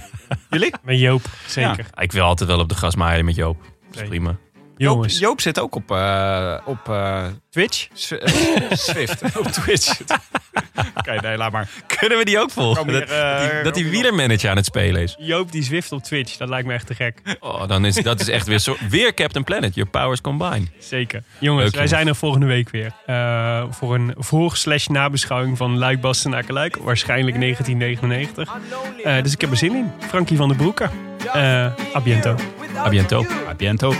Jullie? 0.50 0.72
met 0.82 0.98
Joop, 0.98 1.22
zeker. 1.46 1.86
Ik 1.98 2.12
wil 2.12 2.24
altijd 2.24 2.48
wel 2.48 2.58
op 2.58 2.68
de 2.68 2.74
grasmaaien 2.74 3.24
met 3.24 3.34
Joop. 3.34 3.56
Dat 3.62 3.94
is 3.94 4.00
Nee. 4.00 4.08
prima. 4.08 4.36
Joop, 4.82 4.94
Jongens, 4.94 5.18
Joop 5.18 5.40
zit 5.40 5.60
ook 5.60 5.74
op, 5.74 5.90
eh, 5.90 6.54
op 6.64 6.88
eh, 6.88 7.24
Twitch? 7.50 7.88
Sw- 7.92 8.12
eh, 8.12 8.32
Swift. 8.70 9.22
op 9.38 9.46
Twitch. 9.46 10.00
Oké, 10.98 11.20
nee, 11.20 11.36
laat 11.36 11.52
maar. 11.52 11.68
Kunnen 11.98 12.18
we 12.18 12.24
die 12.24 12.38
ook 12.38 12.50
volgen? 12.50 12.86
Dat, 12.86 13.02
eh, 13.02 13.38
dat 13.40 13.50
die, 13.50 13.62
dat 13.62 13.74
die 13.74 13.88
wielermanager 13.88 14.50
aan 14.50 14.56
het 14.56 14.64
spelen 14.64 15.02
is. 15.02 15.14
Joop 15.18 15.52
die 15.52 15.62
Zwift 15.62 15.92
op 15.92 16.02
Twitch, 16.02 16.36
dat 16.36 16.48
lijkt 16.48 16.66
me 16.66 16.72
echt 16.74 16.86
te 16.86 16.94
gek. 16.94 17.20
Oh, 17.40 17.68
dan 17.68 17.84
is 17.84 17.94
dat 17.94 18.20
is 18.20 18.28
echt 18.28 18.46
weer, 18.46 18.58
zo, 18.58 18.76
weer 18.88 19.14
Captain 19.14 19.44
Planet. 19.44 19.74
Your 19.74 19.90
powers 19.90 20.20
combine. 20.20 20.66
Zeker. 20.78 21.22
Jongens, 21.38 21.64
Leuk, 21.64 21.74
wij 21.74 21.86
zijn 21.86 22.08
er 22.08 22.16
volgende 22.16 22.46
week 22.46 22.70
weer. 22.70 22.92
Eh, 23.06 23.64
voor 23.70 23.94
een 23.94 24.14
voor-slash 24.18 24.86
nabeschouwing 24.86 25.56
van 25.56 25.78
Luik 25.78 26.00
Bastenaken 26.00 26.54
Luik. 26.54 26.76
Waarschijnlijk 26.76 27.38
1999. 27.38 28.48
Eh, 29.04 29.22
dus 29.22 29.32
ik 29.32 29.40
heb 29.40 29.50
er 29.50 29.56
zin 29.56 29.74
in. 29.74 29.90
Frankie 30.08 30.36
van 30.36 30.48
den 30.48 30.56
Broeke. 30.56 30.88
Eh 31.32 31.64
a 31.94 32.00
biento. 32.02 32.36
A 32.76 32.88
biento. 32.88 33.26
A 33.48 33.54
biento. 33.54 33.94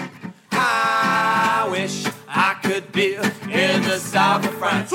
Wish 1.72 2.06
I 2.28 2.54
could 2.62 2.90
be 2.90 3.14
in 3.48 3.82
the 3.82 3.98
south 4.12 4.46
of 4.48 4.54
France. 4.58 4.94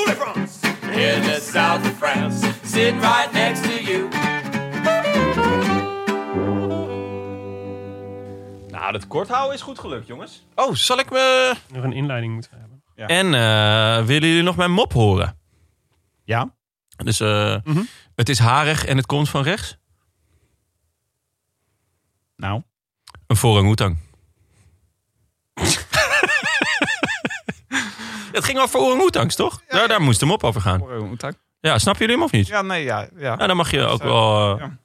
In 0.81 1.21
the 1.21 1.39
south 1.51 1.85
of 1.85 1.97
France. 1.97 2.47
Sitting 2.63 3.01
right 3.01 3.31
next 3.31 3.63
to 3.63 3.69
you. 3.83 4.07
Nou, 8.71 8.91
dat 8.91 9.07
kort 9.07 9.27
houden 9.27 9.55
is 9.55 9.61
goed 9.61 9.79
gelukt, 9.79 10.07
jongens. 10.07 10.45
Oh, 10.55 10.73
zal 10.73 10.99
ik 10.99 11.09
me... 11.11 11.53
Nog 11.73 11.83
een 11.83 11.93
inleiding 11.93 12.33
moeten 12.33 12.51
hebben. 12.59 12.81
En 12.95 13.25
eh, 13.25 14.05
willen 14.05 14.27
jullie 14.29 14.43
nog 14.43 14.55
mijn 14.55 14.71
mop 14.71 14.93
horen? 14.93 15.37
Ja? 16.23 16.53
Dus 17.03 17.19
eh, 17.19 17.55
Mhm. 17.63 17.81
het 18.15 18.29
is 18.29 18.39
harig 18.39 18.85
en 18.85 18.97
het 18.97 19.05
komt 19.05 19.29
van 19.29 19.43
rechts. 19.43 19.77
Nou. 22.35 22.61
Een 23.27 23.37
orang-oetang. 23.41 23.97
Het 28.37 28.45
ging 28.45 28.59
over 28.59 28.79
orang-oetangs, 28.79 29.35
toch? 29.35 29.61
daar, 29.67 29.87
daar 29.87 30.01
moest 30.01 30.19
de 30.19 30.25
mop 30.25 30.43
over 30.43 30.61
gaan. 30.61 30.81
Ja, 31.59 31.77
snap 31.77 31.97
jullie 31.97 32.13
hem 32.15 32.23
of 32.23 32.31
niet? 32.31 32.47
Ja, 32.47 32.61
nee, 32.61 32.83
ja. 32.83 33.07
ja. 33.17 33.35
Ja, 33.39 33.47
dan 33.47 33.55
mag 33.55 33.71
je 33.71 33.85
ook 33.85 34.03
wel... 34.03 34.55
eh, 34.59 34.59
ja. 34.59 34.77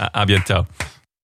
a- 0.14 0.20
a 0.20 0.24
biento. 0.24 0.66